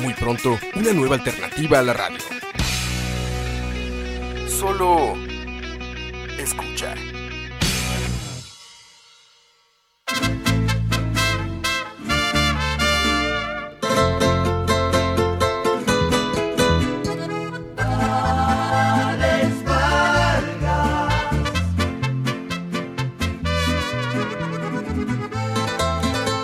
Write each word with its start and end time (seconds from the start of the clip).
Muy 0.00 0.14
pronto, 0.14 0.58
una 0.74 0.92
nueva 0.92 1.16
alternativa 1.16 1.78
a 1.78 1.82
la 1.82 1.92
radio. 1.92 2.18
Solo 4.48 5.14
escucha. 6.38 6.94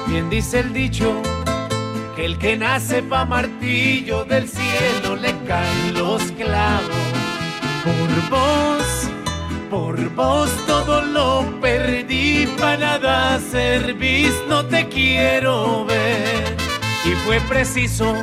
Bien 0.07 0.31
dice 0.31 0.61
el 0.61 0.73
dicho 0.73 1.23
el 2.29 2.37
que 2.37 2.59
nace 2.59 3.03
pa' 3.03 3.25
martillo 3.25 4.23
del 4.27 4.47
cielo 4.47 5.17
le 5.17 5.33
caen 5.47 5.95
los 5.95 6.23
clavos. 6.33 7.09
Por 7.85 8.11
vos, 8.29 8.87
por 9.71 9.97
vos 10.11 10.51
todo 10.67 11.01
lo 11.01 11.59
perdí, 11.63 12.47
pa' 12.59 12.77
nada 12.77 13.41
servís, 13.41 14.35
no 14.47 14.63
te 14.67 14.87
quiero 14.89 15.87
ver. 15.87 16.55
Y 17.07 17.13
fue 17.25 17.41
preciso 17.49 18.15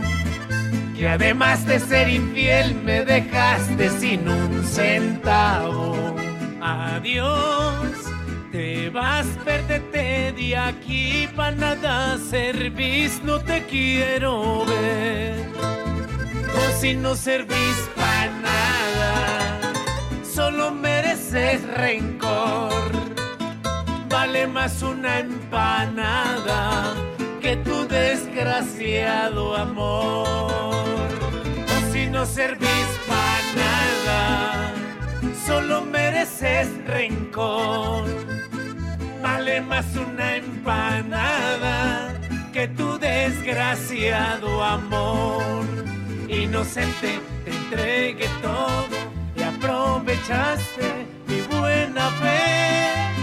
que 0.95 1.07
además 1.07 1.65
de 1.65 1.79
ser 1.79 2.07
infiel 2.07 2.75
me 2.83 3.03
dejaste 3.03 3.89
sin 3.89 4.29
un 4.29 4.63
centavo. 4.63 6.15
Adiós. 6.61 8.04
Te 8.55 8.89
vas, 8.89 9.27
perdete 9.43 10.31
de 10.31 10.55
aquí, 10.55 11.27
pa' 11.35 11.51
nada 11.51 12.17
servís, 12.17 13.21
no 13.21 13.37
te 13.37 13.65
quiero 13.65 14.63
ver. 14.63 15.45
O 16.57 16.79
si 16.79 16.93
no 16.93 17.15
servís 17.15 17.77
pa' 17.97 18.27
nada, 18.47 19.59
solo 20.23 20.71
mereces 20.71 21.67
rencor. 21.67 22.93
Vale 24.09 24.47
más 24.47 24.81
una 24.81 25.19
empanada 25.19 26.93
que 27.41 27.57
tu 27.57 27.85
desgraciado 27.89 29.53
amor. 29.57 31.09
O 31.75 31.91
si 31.91 32.07
no 32.07 32.25
servís 32.25 32.89
pa' 33.05 33.39
nada, 33.63 34.04
solo 35.45 35.81
mereces 35.81 36.67
rencor. 36.87 38.05
Vale 39.21 39.61
más 39.61 39.85
una 39.95 40.37
empanada 40.37 42.13
que 42.51 42.67
tu 42.69 42.97
desgraciado 42.97 44.63
amor. 44.63 45.65
Inocente 46.27 47.19
te 47.43 47.51
entregué 47.51 48.27
todo 48.41 48.97
y 49.35 49.43
aprovechaste 49.43 51.07
mi 51.27 51.41
buena 51.41 52.09
fe. 52.21 53.13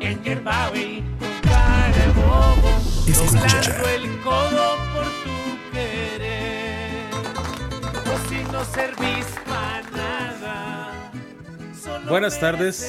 En 0.00 0.22
Yerbawi 0.22 1.04
con 1.18 1.50
cara 1.50 1.88
de 1.98 2.06
bobo, 2.20 2.72
doblando 3.06 3.88
el 3.96 4.20
codo 4.20 4.76
por 4.92 5.04
tu 5.24 5.72
querer. 5.72 7.10
O 8.12 8.28
si 8.28 8.38
no 8.52 8.64
servís 8.64 9.26
para 9.46 9.82
nada. 9.90 10.29
Buenas 12.08 12.40
tardes, 12.40 12.88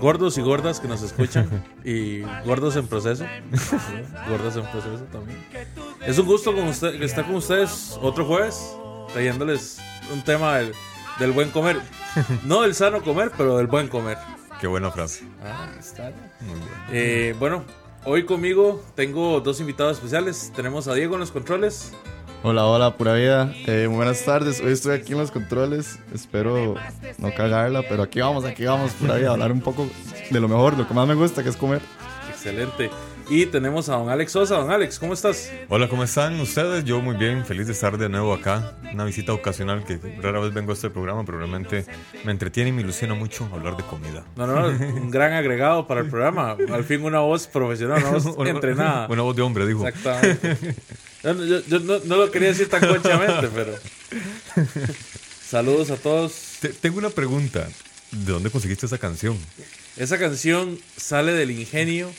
gordos 0.00 0.38
y 0.38 0.42
gordas 0.42 0.80
que 0.80 0.88
nos 0.88 1.02
escuchan 1.02 1.64
y 1.84 2.22
gordos 2.44 2.76
en 2.76 2.86
proceso. 2.86 3.24
gordos 4.28 4.56
en 4.56 4.62
proceso 4.62 5.04
también. 5.12 5.38
Es 6.06 6.18
un 6.18 6.26
gusto 6.26 6.54
con 6.54 6.68
usted, 6.68 7.02
estar 7.02 7.24
con 7.24 7.36
ustedes 7.36 7.98
otro 8.00 8.24
jueves 8.24 8.76
trayéndoles 9.12 9.78
un 10.12 10.22
tema 10.22 10.58
del, 10.58 10.72
del 11.18 11.32
buen 11.32 11.50
comer. 11.50 11.80
No 12.44 12.62
del 12.62 12.74
sano 12.74 13.02
comer, 13.02 13.30
pero 13.36 13.56
del 13.56 13.66
buen 13.66 13.88
comer. 13.88 14.18
Qué 14.60 14.66
buena 14.66 14.90
frase. 14.90 15.24
Ah, 15.44 15.70
está 15.78 16.08
bien. 16.08 16.30
Muy 16.40 16.58
bien. 16.58 16.70
Eh, 16.92 17.34
bueno, 17.38 17.64
hoy 18.04 18.24
conmigo 18.24 18.84
tengo 18.94 19.40
dos 19.40 19.60
invitados 19.60 19.96
especiales. 19.98 20.52
Tenemos 20.54 20.88
a 20.88 20.94
Diego 20.94 21.14
en 21.14 21.20
los 21.20 21.30
controles. 21.30 21.92
Hola, 22.42 22.64
hola, 22.64 22.96
pura 22.96 23.14
vida. 23.14 23.52
Eh, 23.66 23.86
buenas 23.86 24.24
tardes. 24.24 24.60
Hoy 24.60 24.72
estoy 24.72 24.94
aquí 24.94 25.12
en 25.12 25.18
los 25.18 25.30
controles. 25.30 25.98
Espero 26.14 26.74
no 27.18 27.34
cagarla, 27.34 27.82
pero 27.86 28.02
aquí 28.02 28.20
vamos, 28.20 28.46
aquí 28.46 28.64
vamos, 28.64 28.92
pura 28.92 29.16
vida. 29.16 29.28
a 29.28 29.32
Hablar 29.32 29.52
un 29.52 29.60
poco 29.60 29.86
de 30.30 30.40
lo 30.40 30.48
mejor, 30.48 30.76
lo 30.78 30.88
que 30.88 30.94
más 30.94 31.06
me 31.06 31.14
gusta, 31.14 31.42
que 31.42 31.50
es 31.50 31.56
comer. 31.56 31.82
Excelente. 32.30 32.90
Y 33.28 33.44
tenemos 33.46 33.90
a 33.90 33.96
don 33.96 34.08
Alex 34.08 34.32
Sosa. 34.32 34.56
Don 34.56 34.70
Alex, 34.70 34.98
¿cómo 34.98 35.12
estás? 35.12 35.52
Hola, 35.68 35.86
¿cómo 35.88 36.02
están 36.02 36.40
ustedes? 36.40 36.82
Yo 36.84 37.00
muy 37.02 37.14
bien, 37.16 37.44
feliz 37.44 37.66
de 37.66 37.74
estar 37.74 37.98
de 37.98 38.08
nuevo 38.08 38.32
acá. 38.32 38.72
Una 38.92 39.04
visita 39.04 39.34
ocasional 39.34 39.84
que 39.84 39.98
rara 40.22 40.40
vez 40.40 40.54
vengo 40.54 40.70
a 40.70 40.74
este 40.74 40.88
programa, 40.88 41.24
pero 41.26 41.36
realmente 41.38 41.84
me 42.24 42.32
entretiene 42.32 42.70
y 42.70 42.72
me 42.72 42.80
ilusiona 42.80 43.14
mucho 43.14 43.46
hablar 43.52 43.76
de 43.76 43.84
comida. 43.84 44.24
No, 44.34 44.46
no, 44.46 44.70
no, 44.72 44.86
un 44.94 45.10
gran 45.12 45.34
agregado 45.34 45.86
para 45.86 46.00
el 46.00 46.08
programa. 46.08 46.56
Al 46.72 46.84
fin 46.84 47.04
una 47.04 47.20
voz 47.20 47.46
profesional, 47.46 47.98
una 48.02 48.12
voz 48.12 48.34
entrenada. 48.48 49.06
Una 49.10 49.22
voz 49.22 49.36
de 49.36 49.42
hombre, 49.42 49.66
dijo. 49.66 49.86
Exactamente. 49.86 50.74
Yo, 51.22 51.34
yo- 51.44 51.60
yo 51.66 51.78
no, 51.80 51.98
no 52.04 52.16
lo 52.16 52.30
quería 52.30 52.48
decir 52.48 52.68
tan 52.68 52.86
conchamente, 52.86 53.48
pero. 53.54 53.76
Saludos 55.48 55.90
a 55.90 55.96
todos. 55.96 56.32
Te- 56.60 56.68
tengo 56.70 56.98
una 56.98 57.10
pregunta. 57.10 57.68
¿De 58.10 58.32
dónde 58.32 58.50
conseguiste 58.50 58.86
esa 58.86 58.98
canción? 58.98 59.38
Esa 59.96 60.18
canción 60.18 60.78
sale 60.96 61.32
del 61.32 61.50
ingenio 61.52 62.10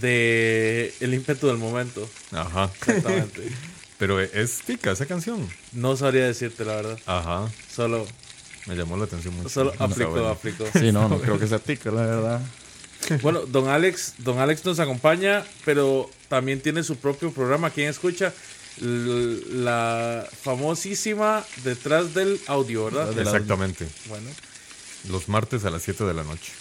de 0.00 0.92
el 1.00 1.14
ímpetu 1.14 1.46
del 1.48 1.56
momento. 1.58 2.08
Ajá. 2.32 2.70
Exactamente. 2.80 3.42
Pero 3.98 4.20
es 4.20 4.60
tica 4.64 4.92
esa 4.92 5.06
canción. 5.06 5.48
No 5.72 5.96
sabría 5.96 6.26
decirte 6.26 6.64
la 6.64 6.76
verdad. 6.76 6.98
Ajá. 7.06 7.50
Solo, 7.74 8.06
Me 8.66 8.76
llamó 8.76 8.96
la 8.96 9.04
atención 9.04 9.34
mucho. 9.36 9.48
solo 9.48 9.72
aplicó, 9.78 10.26
aplicó. 10.28 10.64
Sí, 10.72 10.92
no, 10.92 11.08
no 11.08 11.18
creo 11.20 11.38
que 11.38 11.48
sea 11.48 11.58
tica, 11.58 11.90
la 11.90 12.02
verdad. 12.02 12.40
Bueno, 13.22 13.40
don 13.46 13.68
Alex, 13.68 14.14
don 14.18 14.38
Alex 14.38 14.64
nos 14.64 14.78
acompaña, 14.80 15.44
pero 15.64 16.10
también 16.28 16.60
tiene 16.60 16.82
su 16.82 16.96
propio 16.96 17.30
programa. 17.32 17.70
¿Quién 17.70 17.88
escucha? 17.88 18.32
La 18.80 20.26
famosísima 20.42 21.44
detrás 21.64 22.14
del 22.14 22.40
audio, 22.46 22.84
¿verdad? 22.86 23.08
Detrás 23.08 23.28
Exactamente. 23.34 23.86
Bueno, 24.08 24.30
Los 25.10 25.28
martes 25.28 25.64
a 25.64 25.70
las 25.70 25.82
7 25.82 26.04
de 26.04 26.14
la 26.14 26.24
noche. 26.24 26.52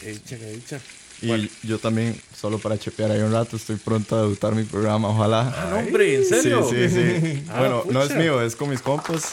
qué 0.00 0.12
dicha, 0.12 0.36
qué 0.38 0.50
dicha. 0.52 0.80
Y 1.22 1.50
yo 1.62 1.78
también, 1.78 2.20
solo 2.38 2.58
para 2.58 2.76
chepear 2.78 3.10
ahí 3.10 3.20
un 3.20 3.32
rato, 3.32 3.56
estoy 3.56 3.76
pronto 3.76 4.16
a 4.16 4.22
debutar 4.22 4.54
mi 4.54 4.64
programa, 4.64 5.08
ojalá. 5.08 5.54
Ah, 5.56 5.68
no, 5.70 5.76
hombre, 5.78 6.16
¿en 6.16 6.22
Sí, 6.24 6.28
serio? 6.28 6.68
sí, 6.68 6.88
sí. 6.90 7.44
Ah, 7.50 7.60
bueno, 7.60 7.84
no 7.90 8.02
es 8.02 8.14
mío, 8.14 8.42
es 8.42 8.54
con 8.56 8.68
mis 8.68 8.82
compas. 8.82 9.30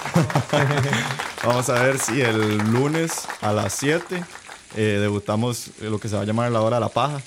Vamos 1.43 1.69
a 1.69 1.83
ver 1.83 1.99
si 1.99 2.21
el 2.21 2.57
lunes 2.71 3.11
a 3.41 3.51
las 3.51 3.73
7 3.73 4.23
eh, 4.75 4.97
debutamos 5.01 5.67
lo 5.81 5.99
que 5.99 6.09
se 6.09 6.15
va 6.15 6.21
a 6.21 6.25
llamar 6.25 6.51
la 6.51 6.61
hora 6.61 6.77
de 6.77 6.81
la 6.81 6.89
paja. 6.89 7.21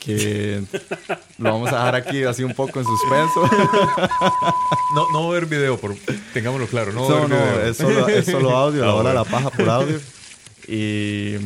Que 0.00 0.62
lo 1.38 1.52
vamos 1.52 1.68
a 1.72 1.76
dejar 1.76 1.94
aquí 1.96 2.22
así 2.24 2.44
un 2.44 2.54
poco 2.54 2.78
en 2.80 2.86
suspenso. 2.86 3.50
No, 4.94 5.04
no 5.12 5.20
va 5.20 5.26
a 5.26 5.28
haber 5.36 5.44
video, 5.46 5.76
por, 5.76 5.94
tengámoslo 6.32 6.66
claro. 6.66 6.92
No, 6.92 7.02
va 7.06 7.24
a 7.24 7.28
No, 7.28 7.34
haber 7.36 7.46
no, 7.46 7.52
video. 7.58 7.66
es 7.70 7.76
solo, 7.76 8.08
es 8.08 8.24
solo 8.24 8.56
audio, 8.56 8.80
la 8.86 8.92
Ah, 8.92 8.94
hora 8.94 9.08
de 9.10 9.14
la 9.16 9.24
paja 9.24 9.50
por 9.50 9.68
audio. 9.68 10.00
Y, 10.66 11.36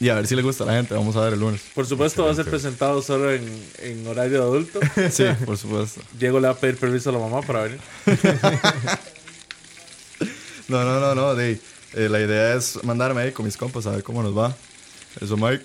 y 0.00 0.08
a 0.08 0.14
ver 0.14 0.26
si 0.28 0.34
le 0.36 0.42
gusta 0.42 0.62
a 0.64 0.66
la 0.68 0.72
gente, 0.74 0.94
vamos 0.94 1.14
a 1.16 1.20
ver 1.22 1.32
el 1.34 1.40
lunes. 1.40 1.60
Por 1.74 1.86
supuesto, 1.86 2.24
va 2.24 2.30
a 2.30 2.34
ser 2.34 2.44
presentado 2.48 3.00
solo 3.02 3.32
en, 3.32 3.44
en 3.80 4.06
horario 4.06 4.38
de 4.38 4.44
adulto. 4.44 4.80
Sí, 5.10 5.24
por 5.44 5.56
supuesto. 5.58 6.00
Diego 6.18 6.38
le 6.40 6.46
va 6.48 6.54
a 6.54 6.56
pedir 6.56 6.76
permiso 6.78 7.10
a 7.10 7.12
la 7.14 7.18
mamá 7.20 7.42
para 7.42 7.62
venir. 7.62 7.80
No, 10.68 10.84
no, 10.84 11.00
no, 11.00 11.14
no. 11.14 11.34
de- 11.34 11.60
eh, 11.96 12.08
la 12.08 12.20
idea 12.20 12.54
es 12.54 12.82
mandarme 12.84 13.22
ahí 13.22 13.32
con 13.32 13.44
mis 13.44 13.56
compas 13.56 13.86
a 13.86 13.90
ver 13.90 14.02
cómo 14.04 14.22
nos 14.22 14.36
va. 14.36 14.54
Eso, 15.20 15.36
Mike. 15.36 15.64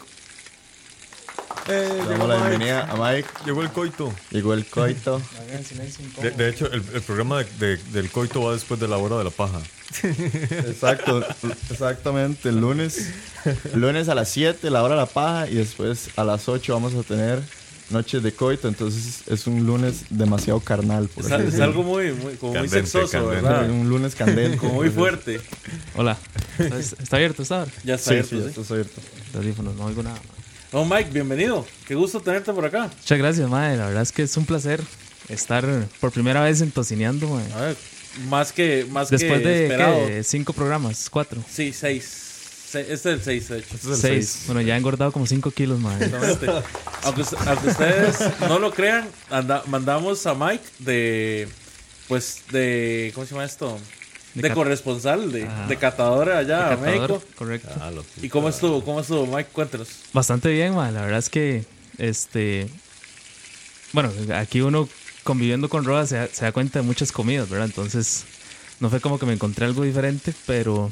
Eh, 1.67 1.89
Le 2.07 2.09
damos 2.09 2.27
la 2.27 2.35
Mike. 2.37 2.47
bienvenida 2.49 2.83
a 2.91 2.95
Mike. 2.95 3.29
Llegó 3.45 3.61
el 3.61 3.69
coito. 3.71 4.11
Llegó 4.31 4.53
el 4.53 4.65
coito. 4.65 5.21
De, 6.21 6.31
de 6.31 6.49
hecho, 6.49 6.65
el, 6.71 6.83
el 6.93 7.01
programa 7.01 7.43
de- 7.43 7.75
de- 7.77 7.83
del 7.91 8.09
coito 8.09 8.41
va 8.43 8.53
después 8.53 8.79
de 8.79 8.87
la 8.87 8.97
hora 8.97 9.17
de 9.17 9.25
la 9.25 9.29
paja. 9.29 9.59
Exacto, 10.03 11.23
exactamente. 11.69 12.49
El 12.49 12.59
lunes. 12.61 13.09
El 13.73 13.81
lunes 13.81 14.07
a 14.09 14.15
las 14.15 14.29
7, 14.29 14.69
la 14.71 14.81
hora 14.83 14.95
de 14.95 15.01
la 15.01 15.05
paja. 15.07 15.47
Y 15.49 15.55
después 15.55 16.09
a 16.15 16.23
las 16.23 16.47
8 16.49 16.73
vamos 16.73 16.95
a 16.95 17.03
tener 17.03 17.41
noches 17.91 18.21
de 18.23 18.31
coito, 18.33 18.67
entonces 18.67 19.21
es 19.27 19.47
un 19.47 19.65
lunes 19.65 20.05
demasiado 20.09 20.59
carnal. 20.59 21.07
Por 21.07 21.25
Es, 21.25 21.59
algo 21.59 21.83
muy, 21.83 22.11
muy, 22.13 22.33
como 22.35 22.53
muy 22.53 22.67
sexoso, 22.69 23.11
candente. 23.11 23.41
¿verdad? 23.41 23.69
Un 23.69 23.89
lunes 23.89 24.15
candente. 24.15 24.57
Como 24.57 24.73
muy 24.75 24.89
fuerte. 24.89 25.39
Hola. 25.95 26.17
¿Está, 26.57 26.79
está 26.79 27.15
abierto 27.17 27.43
esta 27.43 27.61
hora? 27.63 27.71
Ya 27.83 27.95
está 27.95 28.09
Sí, 28.09 28.11
abierto, 28.11 28.35
sí, 28.35 28.41
¿sí? 28.41 28.47
esto 28.49 28.61
es 28.61 28.71
abierto. 28.71 29.01
No 29.75 29.85
oigo 29.85 30.03
nada. 30.03 30.19
No, 30.73 30.85
Mike, 30.85 31.09
bienvenido. 31.11 31.65
Qué 31.87 31.95
gusto 31.95 32.21
tenerte 32.21 32.53
por 32.53 32.65
acá. 32.65 32.89
Muchas 32.97 33.17
gracias, 33.17 33.49
madre. 33.49 33.77
La 33.77 33.87
verdad 33.87 34.03
es 34.03 34.11
que 34.11 34.23
es 34.23 34.37
un 34.37 34.45
placer 34.45 34.81
estar 35.29 35.65
por 35.99 36.11
primera 36.11 36.41
vez 36.41 36.61
en 36.61 36.71
Tocineando, 36.71 37.27
mae. 37.27 37.53
A 37.53 37.61
ver, 37.67 37.77
más 38.29 38.51
que, 38.51 38.85
más 38.89 39.09
Después 39.09 39.41
que 39.41 39.47
de 39.47 39.63
esperado. 39.63 40.07
¿qué? 40.07 40.23
cinco 40.23 40.53
programas, 40.53 41.09
cuatro, 41.09 41.41
Sí, 41.49 41.73
seis. 41.73 42.20
Se- 42.71 42.81
Este 42.81 42.93
es 42.93 43.05
el 43.05 43.21
seis, 43.21 43.49
de 43.49 43.57
hecho. 43.59 43.75
Este 43.75 43.77
es 43.77 43.85
el 43.85 43.95
seis. 43.95 44.29
seis. 44.29 44.43
Bueno, 44.47 44.61
ya 44.61 44.75
he 44.75 44.77
engordado 44.77 45.11
como 45.11 45.25
cinco 45.27 45.51
kilos, 45.51 45.79
madre. 45.79 46.05
Exactamente. 46.05 46.67
aunque, 47.03 47.21
us- 47.21 47.33
aunque 47.45 47.67
ustedes 47.69 48.19
no 48.47 48.59
lo 48.59 48.71
crean, 48.71 49.07
anda- 49.29 49.63
mandamos 49.67 50.25
a 50.25 50.33
Mike 50.33 50.63
de. 50.79 51.47
Pues 52.07 52.43
de. 52.51 53.11
¿Cómo 53.13 53.25
se 53.25 53.33
llama 53.33 53.45
esto? 53.45 53.77
De 54.33 54.53
corresponsal, 54.53 55.29
de, 55.33 55.45
de 55.67 55.75
catadora 55.77 56.37
allá 56.37 56.67
a 56.67 56.69
Catador, 56.77 56.87
México. 56.87 57.23
Correcto. 57.35 57.69
Ah, 57.81 57.91
¿Y 58.21 58.29
cómo 58.29 58.47
estuvo? 58.47 58.81
¿Cómo 58.85 59.01
estuvo, 59.01 59.25
Mike? 59.27 59.49
Cuéntanos. 59.51 59.89
Bastante 60.13 60.49
bien, 60.53 60.73
madre. 60.73 60.93
La 60.93 61.01
verdad 61.01 61.19
es 61.19 61.29
que, 61.29 61.65
este. 61.97 62.69
Bueno, 63.91 64.09
aquí 64.35 64.61
uno 64.61 64.87
conviviendo 65.23 65.67
con 65.67 65.83
Roa 65.83 66.05
se, 66.05 66.15
da- 66.15 66.27
se 66.31 66.45
da 66.45 66.51
cuenta 66.53 66.79
de 66.79 66.83
muchas 66.85 67.11
comidas, 67.11 67.49
¿verdad? 67.49 67.65
Entonces, 67.67 68.23
no 68.79 68.89
fue 68.89 69.01
como 69.01 69.19
que 69.19 69.25
me 69.25 69.33
encontré 69.33 69.65
algo 69.65 69.83
diferente, 69.83 70.33
pero. 70.45 70.89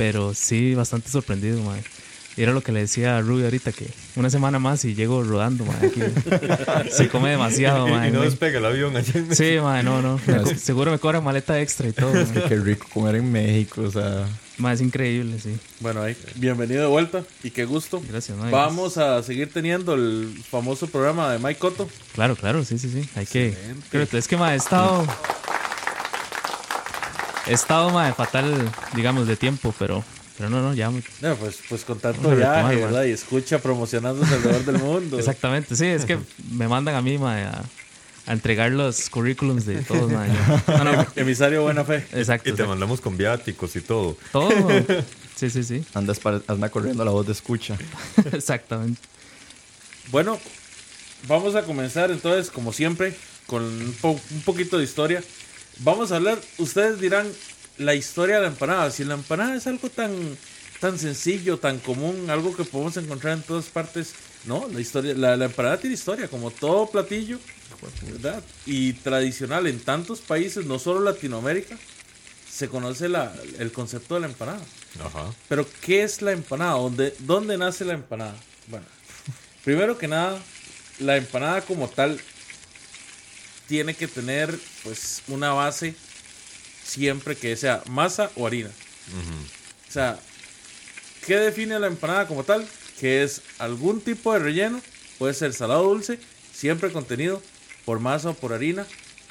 Pero 0.00 0.32
sí, 0.32 0.74
bastante 0.74 1.10
sorprendido, 1.10 1.60
madre. 1.62 1.82
Y 2.34 2.42
era 2.42 2.52
lo 2.52 2.62
que 2.62 2.72
le 2.72 2.80
decía 2.80 3.18
a 3.18 3.20
Ruby 3.20 3.44
ahorita, 3.44 3.70
que 3.70 3.86
una 4.16 4.30
semana 4.30 4.58
más 4.58 4.82
y 4.86 4.94
llego 4.94 5.22
rodando, 5.22 5.66
madre. 5.66 5.88
Aquí 5.88 6.90
se 6.90 7.08
come 7.10 7.28
demasiado, 7.28 7.86
Y, 7.86 8.08
y 8.08 8.10
no 8.10 8.22
despega 8.22 8.60
el 8.60 8.64
avión 8.64 8.96
allá 8.96 9.12
en 9.14 9.36
Sí, 9.36 9.58
madre, 9.60 9.82
no, 9.82 10.00
no. 10.00 10.18
Me 10.26 10.54
seguro 10.56 10.90
me 10.90 10.98
cobran 10.98 11.22
maleta 11.22 11.60
extra 11.60 11.86
y 11.86 11.92
todo. 11.92 12.14
madre. 12.14 12.44
Qué 12.48 12.56
rico 12.56 12.86
comer 12.94 13.16
en 13.16 13.30
México, 13.30 13.82
o 13.82 13.90
sea. 13.90 14.26
Madre, 14.56 14.76
es 14.76 14.80
increíble, 14.80 15.38
sí. 15.38 15.54
Bueno, 15.80 16.00
ahí, 16.00 16.16
bienvenido 16.36 16.80
de 16.80 16.88
vuelta 16.88 17.22
y 17.42 17.50
qué 17.50 17.66
gusto. 17.66 18.02
Gracias, 18.08 18.38
madre. 18.38 18.52
Vamos 18.52 18.96
a 18.96 19.22
seguir 19.22 19.52
teniendo 19.52 19.92
el 19.92 20.32
famoso 20.50 20.86
programa 20.86 21.30
de 21.30 21.38
Mike 21.40 21.58
Cotto. 21.58 21.90
Claro, 22.14 22.36
claro, 22.36 22.64
sí, 22.64 22.78
sí, 22.78 22.88
sí. 22.88 23.06
Hay 23.16 23.26
que. 23.26 23.48
Excelente. 23.48 23.86
Creo 23.90 24.08
que 24.08 24.16
es 24.16 24.26
que, 24.26 24.38
ma, 24.38 24.54
he 24.54 24.56
estado. 24.56 25.06
He 27.50 27.54
estado, 27.54 27.90
fatal, 28.14 28.70
digamos, 28.94 29.26
de 29.26 29.36
tiempo, 29.36 29.74
pero. 29.78 30.04
Pero 30.38 30.48
no, 30.48 30.62
no, 30.62 30.72
ya. 30.72 30.90
No, 30.90 31.34
pues, 31.36 31.58
pues 31.68 31.84
con 31.84 31.98
tanto 31.98 32.22
Vamos 32.22 32.32
a 32.32 32.36
retomar, 32.36 32.62
viaje, 32.62 32.80
man. 32.82 32.92
¿verdad? 32.92 33.04
Y 33.06 33.10
escucha 33.10 33.58
promocionándose 33.58 34.32
alrededor 34.34 34.64
del 34.64 34.78
mundo. 34.78 35.18
Exactamente, 35.18 35.76
sí, 35.76 35.86
es 35.86 36.04
que 36.06 36.18
me 36.52 36.66
mandan 36.66 36.94
a 36.94 37.02
mí, 37.02 37.18
a, 37.20 37.62
a 38.26 38.32
entregar 38.32 38.70
los 38.70 39.10
currículums 39.10 39.66
de 39.66 39.82
todos, 39.82 40.10
ma. 40.10 40.26
yo- 40.26 40.78
No, 40.78 40.84
no, 40.84 41.06
Emisario 41.16 41.62
Buena 41.62 41.84
Fe. 41.84 41.96
exacto. 42.12 42.48
Y 42.48 42.52
te 42.52 42.62
exacto. 42.62 42.68
mandamos 42.68 43.00
con 43.02 43.16
viáticos 43.18 43.76
y 43.76 43.80
todo. 43.82 44.16
Todo. 44.32 44.50
Sí, 45.36 45.48
sí, 45.48 45.64
sí. 45.64 45.82
Andas 45.94 46.18
para- 46.20 46.42
anda 46.48 46.68
corriendo 46.68 47.02
la 47.02 47.10
voz 47.12 47.24
de 47.26 47.32
escucha. 47.32 47.74
Exactamente. 48.30 49.00
Bueno, 50.10 50.38
vamos 51.26 51.54
a 51.54 51.62
comenzar 51.62 52.10
entonces, 52.10 52.50
como 52.50 52.74
siempre, 52.74 53.14
con 53.46 53.62
un, 53.62 53.96
po- 54.02 54.20
un 54.30 54.40
poquito 54.42 54.76
de 54.76 54.84
historia. 54.84 55.22
Vamos 55.82 56.12
a 56.12 56.16
hablar, 56.16 56.38
ustedes 56.58 57.00
dirán, 57.00 57.26
la 57.78 57.94
historia 57.94 58.36
de 58.36 58.42
la 58.42 58.48
empanada. 58.48 58.90
Si 58.90 59.04
la 59.04 59.14
empanada 59.14 59.56
es 59.56 59.66
algo 59.66 59.88
tan, 59.88 60.12
tan 60.80 60.98
sencillo, 60.98 61.58
tan 61.58 61.78
común, 61.78 62.28
algo 62.28 62.54
que 62.54 62.64
podemos 62.64 62.96
encontrar 62.96 63.34
en 63.36 63.42
todas 63.42 63.66
partes. 63.66 64.12
No, 64.44 64.68
la 64.72 64.80
historia, 64.80 65.14
la, 65.14 65.36
la 65.36 65.46
empanada 65.46 65.78
tiene 65.78 65.94
historia, 65.94 66.28
como 66.28 66.50
todo 66.50 66.86
platillo, 66.90 67.38
¿verdad? 68.06 68.42
Y 68.66 68.94
tradicional 68.94 69.66
en 69.66 69.80
tantos 69.80 70.20
países, 70.20 70.66
no 70.66 70.78
solo 70.78 71.00
Latinoamérica, 71.00 71.78
se 72.50 72.68
conoce 72.68 73.08
la- 73.08 73.32
el 73.58 73.72
concepto 73.72 74.14
de 74.14 74.20
la 74.20 74.26
empanada. 74.26 74.60
Ajá. 75.04 75.32
Pero, 75.48 75.66
¿qué 75.82 76.02
es 76.02 76.20
la 76.20 76.32
empanada? 76.32 76.72
¿Dónde, 76.74 77.14
¿Dónde 77.20 77.56
nace 77.56 77.84
la 77.84 77.94
empanada? 77.94 78.34
Bueno, 78.66 78.84
primero 79.64 79.96
que 79.96 80.08
nada, 80.08 80.38
la 80.98 81.16
empanada 81.16 81.60
como 81.62 81.88
tal 81.88 82.18
tiene 83.70 83.94
que 83.94 84.08
tener 84.08 84.58
pues 84.82 85.22
una 85.28 85.52
base 85.52 85.94
siempre 86.84 87.36
que 87.36 87.54
sea 87.54 87.84
masa 87.88 88.28
o 88.34 88.48
harina. 88.48 88.68
O 89.88 89.92
sea, 89.92 90.18
¿qué 91.24 91.36
define 91.36 91.78
la 91.78 91.86
empanada 91.86 92.26
como 92.26 92.42
tal? 92.42 92.66
Que 92.98 93.22
es 93.22 93.42
algún 93.60 94.00
tipo 94.00 94.32
de 94.32 94.40
relleno, 94.40 94.82
puede 95.20 95.34
ser 95.34 95.52
salado 95.52 95.84
dulce, 95.84 96.18
siempre 96.52 96.90
contenido 96.90 97.40
por 97.84 98.00
masa 98.00 98.30
o 98.30 98.34
por 98.34 98.52
harina 98.52 98.84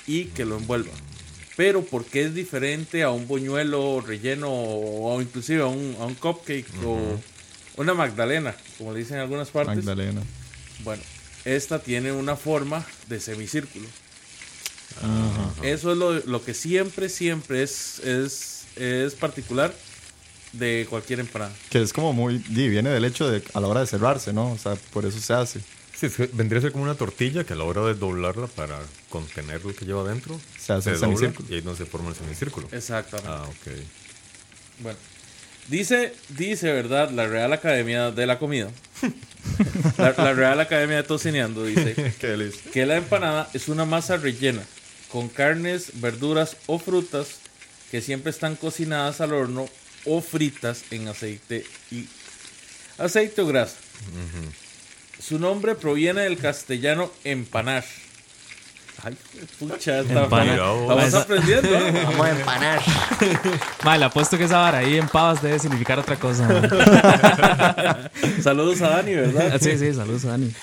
y 0.07 0.27
que 0.27 0.45
lo 0.45 0.55
envuelva. 0.55 0.93
Pero 1.57 1.83
¿por 1.83 2.05
qué 2.05 2.21
es 2.21 2.33
diferente 2.33 3.03
a 3.03 3.09
un 3.09 3.27
buñuelo 3.27 3.99
relleno 3.99 4.47
o 4.49 5.21
inclusive 5.21 5.63
a 5.63 5.67
un, 5.67 5.97
a 5.99 6.05
un 6.05 6.15
cupcake 6.15 6.65
o 6.85 7.19
una 7.75 7.93
magdalena, 7.93 8.55
como 8.77 8.93
le 8.93 8.99
dicen 8.99 9.17
en 9.17 9.23
algunas 9.23 9.49
partes? 9.49 9.75
Magdalena. 9.75 10.21
Bueno, 10.85 11.03
esta 11.43 11.79
tiene 11.79 12.13
una 12.13 12.37
forma 12.37 12.85
de 13.09 13.19
semicírculo. 13.19 13.85
Eso 15.63 15.91
es 15.91 15.97
lo, 15.97 16.13
lo 16.13 16.43
que 16.43 16.53
siempre, 16.53 17.09
siempre 17.09 17.63
es, 17.63 17.99
es, 17.99 18.65
es 18.75 19.13
particular 19.15 19.73
de 20.53 20.87
cualquier 20.89 21.19
empanada. 21.19 21.51
Que 21.69 21.81
es 21.81 21.93
como 21.93 22.13
muy. 22.13 22.37
viene 22.37 22.89
del 22.89 23.05
hecho 23.05 23.29
de 23.29 23.43
a 23.53 23.59
la 23.59 23.67
hora 23.67 23.81
de 23.81 23.87
cerrarse, 23.87 24.33
¿no? 24.33 24.51
O 24.51 24.57
sea, 24.57 24.75
por 24.91 25.05
eso 25.05 25.19
se 25.19 25.33
hace. 25.33 25.59
Sí, 25.95 26.05
es 26.05 26.15
que 26.15 26.29
vendría 26.31 26.59
a 26.59 26.61
ser 26.61 26.71
como 26.71 26.85
una 26.85 26.95
tortilla 26.95 27.43
que 27.43 27.53
a 27.53 27.55
la 27.57 27.65
hora 27.65 27.83
de 27.83 27.93
doblarla 27.93 28.47
para 28.47 28.79
contener 29.09 29.65
lo 29.65 29.75
que 29.75 29.85
lleva 29.85 30.01
adentro, 30.01 30.39
Se 30.57 30.71
hace 30.73 30.91
el 30.91 30.99
dobla 30.99 31.17
semicírculo. 31.17 31.49
y 31.49 31.55
ahí 31.55 31.61
no 31.61 31.75
se 31.75 31.85
forma 31.85 32.09
el 32.09 32.15
semicírculo. 32.15 32.67
Exactamente. 32.71 33.29
Ah, 33.29 33.43
ok. 33.43 33.73
Bueno, 34.79 34.97
dice, 35.67 36.13
dice, 36.29 36.71
¿verdad? 36.71 37.09
La 37.11 37.27
Real 37.27 37.51
Academia 37.51 38.11
de 38.11 38.25
la 38.25 38.39
Comida. 38.39 38.71
la, 39.97 40.13
la 40.17 40.33
Real 40.33 40.59
Academia 40.61 40.97
de 40.97 41.03
Tocineando 41.03 41.65
dice 41.65 42.13
que 42.73 42.85
la 42.85 42.95
empanada 42.95 43.49
es 43.53 43.67
una 43.67 43.83
masa 43.83 44.15
rellena 44.15 44.63
con 45.11 45.29
carnes, 45.29 45.91
verduras 46.01 46.57
o 46.67 46.79
frutas 46.79 47.39
que 47.91 48.01
siempre 48.01 48.29
están 48.29 48.55
cocinadas 48.55 49.21
al 49.21 49.33
horno 49.33 49.67
o 50.05 50.21
fritas 50.21 50.83
en 50.91 51.07
aceite 51.07 51.65
y 51.91 52.07
aceite 52.97 53.41
o 53.41 53.47
grasa. 53.47 53.77
Su 55.19 55.39
nombre 55.39 55.75
proviene 55.75 56.21
del 56.21 56.37
castellano 56.37 57.11
empanar. 57.23 57.83
Ay, 59.03 59.15
pucha, 59.57 59.99
estamos 59.99 61.13
aprendiendo. 61.13 61.69
Vamos 62.03 62.25
a 62.25 62.31
empanar. 62.31 62.81
Le 63.99 64.05
apuesto 64.05 64.37
que 64.37 64.43
esa 64.43 64.57
vara 64.57 64.79
ahí 64.79 64.97
en 64.97 65.07
pavas 65.07 65.41
debe 65.41 65.57
significar 65.57 65.99
otra 65.99 66.17
cosa. 66.17 66.47
Saludos 68.43 68.81
a 68.81 68.89
Dani, 68.89 69.15
¿verdad? 69.15 69.59
Sí, 69.61 69.77
sí, 69.77 69.93
saludos, 69.93 70.23
Dani. 70.23 70.53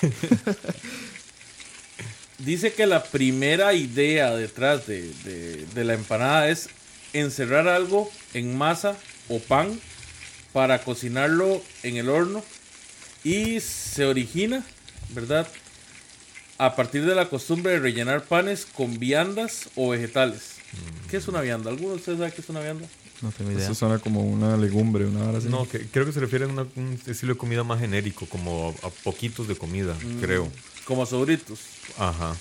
Dice 2.47 2.73
que 2.73 2.87
la 2.87 3.03
primera 3.03 3.75
idea 3.75 4.35
detrás 4.35 4.87
de, 4.87 5.03
de- 5.25 5.67
de 5.75 5.85
la 5.85 5.95
empanada 5.95 6.49
es 6.49 6.69
encerrar 7.13 7.67
algo 7.69 8.11
en 8.35 8.57
masa 8.57 8.97
o 9.29 9.39
pan 9.41 9.79
para 10.53 10.83
cocinarlo 10.83 11.61
en 11.83 11.97
el 11.97 12.09
horno 12.09 12.43
y 13.25 13.59
se 13.61 14.05
origina, 14.05 14.65
¿verdad? 15.11 15.47
A 16.59 16.77
partir 16.77 17.05
de 17.05 17.15
la 17.15 17.29
costumbre 17.29 17.73
de 17.73 17.81
rellenar 17.81 18.25
panes 18.25 18.65
con 18.65 18.99
viandas 18.99 19.69
o 19.75 19.91
vegetales. 19.91 20.55
¿Qué 21.11 21.17
es 21.17 21.29
una 21.29 21.41
vianda? 21.41 21.71
¿Alguno 21.71 21.91
de 21.91 21.97
ustedes 21.97 22.19
sabe 22.19 22.33
qué 22.33 22.41
es 22.41 22.49
una 22.49 22.61
vianda? 22.61 22.87
No 23.23 23.33
tengo 23.33 23.51
idea. 23.51 23.65
Eso 23.65 23.75
suena 23.75 23.99
como 23.99 24.21
una 24.23 24.57
legumbre, 24.57 25.05
una 25.05 25.29
hora 25.29 25.39
así. 25.39 25.49
No, 25.49 25.69
que, 25.69 25.81
creo 25.87 26.07
que 26.07 26.13
se 26.13 26.21
refiere 26.21 26.45
a 26.45 26.49
una- 26.49 26.67
un 26.77 26.99
estilo 27.07 27.33
de 27.35 27.39
comida 27.39 27.65
más 27.65 27.81
genérico, 27.81 28.27
como 28.27 28.75
a, 28.83 28.87
a 28.87 28.91
poquitos 28.91 29.49
de 29.49 29.57
comida, 29.57 29.95
Mm. 29.95 30.21
creo. 30.21 30.51
Como 30.87 31.05
sobritos. 31.07 31.59
Ajá. 31.99 32.35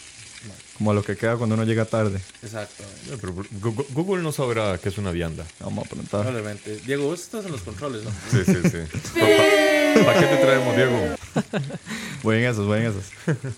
Como 0.77 0.93
lo 0.93 1.03
que 1.03 1.15
queda 1.15 1.37
cuando 1.37 1.55
uno 1.55 1.63
llega 1.63 1.85
tarde. 1.85 2.19
Exactamente. 2.43 3.13
Eh, 3.13 3.17
Pero 3.19 3.33
Google, 3.61 3.85
Google 3.91 4.21
no 4.23 4.31
sabrá 4.31 4.77
qué 4.77 4.89
es 4.89 4.97
una 4.97 5.11
vianda. 5.11 5.45
Vamos 5.61 5.85
a 5.85 5.89
preguntar. 5.89 6.21
Probablemente. 6.23 6.77
Diego, 6.85 7.05
vos 7.05 7.21
estás 7.21 7.45
en 7.45 7.51
los 7.53 7.61
controles, 7.61 8.03
¿no? 8.03 8.11
Sí, 8.29 8.43
sí, 8.45 8.55
sí. 8.69 8.99
¿Para 10.05 10.19
qué 10.19 10.25
te 10.27 10.37
traemos, 10.37 10.75
Diego? 10.75 11.15
Voy 12.23 12.37
en 12.37 12.43
esos, 12.43 12.65
voy 12.67 12.79
en 12.81 12.85
esos. 12.87 13.05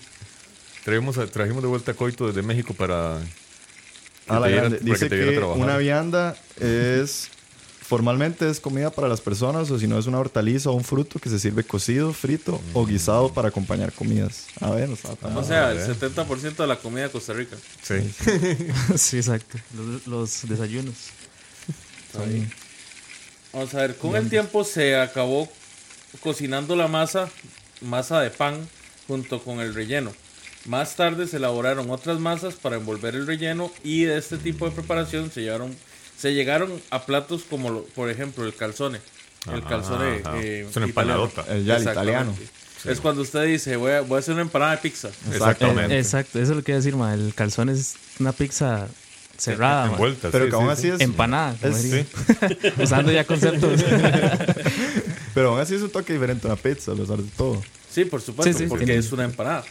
Traemos 0.84 1.18
a- 1.18 1.26
trajimos 1.26 1.62
de 1.62 1.68
vuelta 1.68 1.92
a 1.92 1.94
Coito 1.94 2.26
desde 2.28 2.42
México 2.42 2.72
para, 2.74 3.18
que 4.26 4.32
A 4.32 4.38
la 4.40 4.46
te 4.46 4.52
diera- 4.52 4.60
grande. 4.68 4.78
para 4.78 4.92
Dice 4.92 5.08
te 5.08 5.14
diera 5.16 5.30
a 5.30 5.34
que 5.34 5.38
trabajar. 5.38 5.62
una 5.64 5.76
vianda 5.78 6.36
es 6.60 7.28
formalmente 7.88 8.48
es 8.50 8.60
comida 8.60 8.90
para 8.90 9.08
las 9.08 9.22
personas 9.22 9.70
o 9.70 9.78
si 9.78 9.86
no 9.86 9.98
es 9.98 10.04
una 10.04 10.18
hortaliza 10.18 10.68
o 10.68 10.74
un 10.74 10.84
fruto 10.84 11.18
que 11.18 11.30
se 11.30 11.38
sirve 11.38 11.64
cocido, 11.64 12.12
frito 12.12 12.60
o 12.74 12.84
guisado 12.84 13.32
para 13.32 13.48
acompañar 13.48 13.94
comidas. 13.94 14.44
A 14.60 14.70
ver, 14.70 14.90
no 14.90 14.94
estaba 14.94 15.16
tan 15.16 15.34
O 15.34 15.42
sea, 15.42 15.72
el 15.72 15.78
eh. 15.78 15.94
70% 15.94 16.56
de 16.56 16.66
la 16.66 16.76
comida 16.76 17.04
de 17.04 17.10
Costa 17.10 17.32
Rica. 17.32 17.56
Sí. 17.82 17.94
Sí, 18.96 19.16
exacto. 19.16 19.56
Los, 19.74 20.06
los 20.06 20.48
desayunos. 20.48 20.94
Vamos 23.54 23.74
a 23.74 23.78
ver, 23.78 23.96
con 23.96 24.16
el 24.16 24.28
tiempo 24.28 24.64
se 24.64 24.96
acabó 24.96 25.48
cocinando 26.20 26.76
la 26.76 26.88
masa, 26.88 27.30
masa 27.80 28.20
de 28.20 28.28
pan, 28.28 28.68
junto 29.06 29.42
con 29.42 29.60
el 29.60 29.74
relleno. 29.74 30.12
Más 30.66 30.94
tarde 30.94 31.26
se 31.26 31.38
elaboraron 31.38 31.90
otras 31.90 32.18
masas 32.18 32.54
para 32.54 32.76
envolver 32.76 33.14
el 33.14 33.26
relleno 33.26 33.72
y 33.82 34.02
de 34.02 34.18
este 34.18 34.36
tipo 34.36 34.66
de 34.66 34.72
preparación 34.72 35.30
se 35.30 35.40
llegaron, 35.40 35.74
se 36.18 36.34
llegaron 36.34 36.72
a 36.90 37.06
platos 37.06 37.42
como, 37.48 37.70
lo- 37.70 37.84
por 37.84 38.10
ejemplo, 38.10 38.44
el 38.44 38.54
calzone. 38.54 39.00
El 39.46 39.60
Ajá, 39.60 39.68
calzone 39.68 40.20
ajá. 40.24 40.40
eh, 40.42 40.66
Es 40.68 40.76
una 40.76 40.86
empanadota. 40.86 41.42
El 41.48 41.64
ya 41.64 41.76
el 41.76 41.82
Exactamente. 41.82 41.90
italiano. 42.20 42.34
Es 42.84 43.00
cuando 43.00 43.22
usted 43.22 43.44
dice, 43.46 43.76
voy 43.76 43.92
a, 43.92 44.00
voy 44.02 44.16
a 44.16 44.18
hacer 44.20 44.34
una 44.34 44.42
empanada 44.42 44.72
de 44.72 44.78
pizza. 44.78 45.08
Exactamente. 45.32 45.94
Eh, 45.94 45.98
exacto, 45.98 46.38
eso 46.40 46.52
es 46.52 46.56
lo 46.56 46.62
que 46.62 46.72
iba 46.72 46.76
a 46.76 46.80
decir, 46.80 46.96
ma. 46.96 47.12
El 47.14 47.32
calzón 47.34 47.68
es 47.70 47.94
una 48.20 48.32
pizza 48.32 48.86
cerrada. 49.36 49.86
Envuelta, 49.92 50.30
Pero 50.30 50.44
sí, 50.44 50.50
que 50.50 50.56
aún 50.56 50.66
sí, 50.66 50.72
así 50.72 50.82
sí. 50.82 50.88
es. 50.90 51.00
Empanada, 51.00 51.54
como 51.60 51.76
es-. 51.76 52.06
Usando 52.78 53.10
ya 53.12 53.24
conceptos. 53.24 53.80
Pero 55.34 55.50
aún 55.50 55.60
así 55.60 55.74
es 55.74 55.82
un 55.82 55.90
toque 55.90 56.12
diferente 56.12 56.46
a 56.46 56.52
una 56.52 56.60
pizza, 56.60 56.92
a 56.92 56.94
pesar 56.94 57.18
de 57.18 57.30
todo. 57.36 57.62
Sí, 57.90 58.04
por 58.04 58.20
supuesto, 58.20 58.52
Sí, 58.56 58.64
sí, 58.64 58.68
porque 58.68 58.96
es 58.96 59.10
una 59.12 59.24
empanada. 59.24 59.64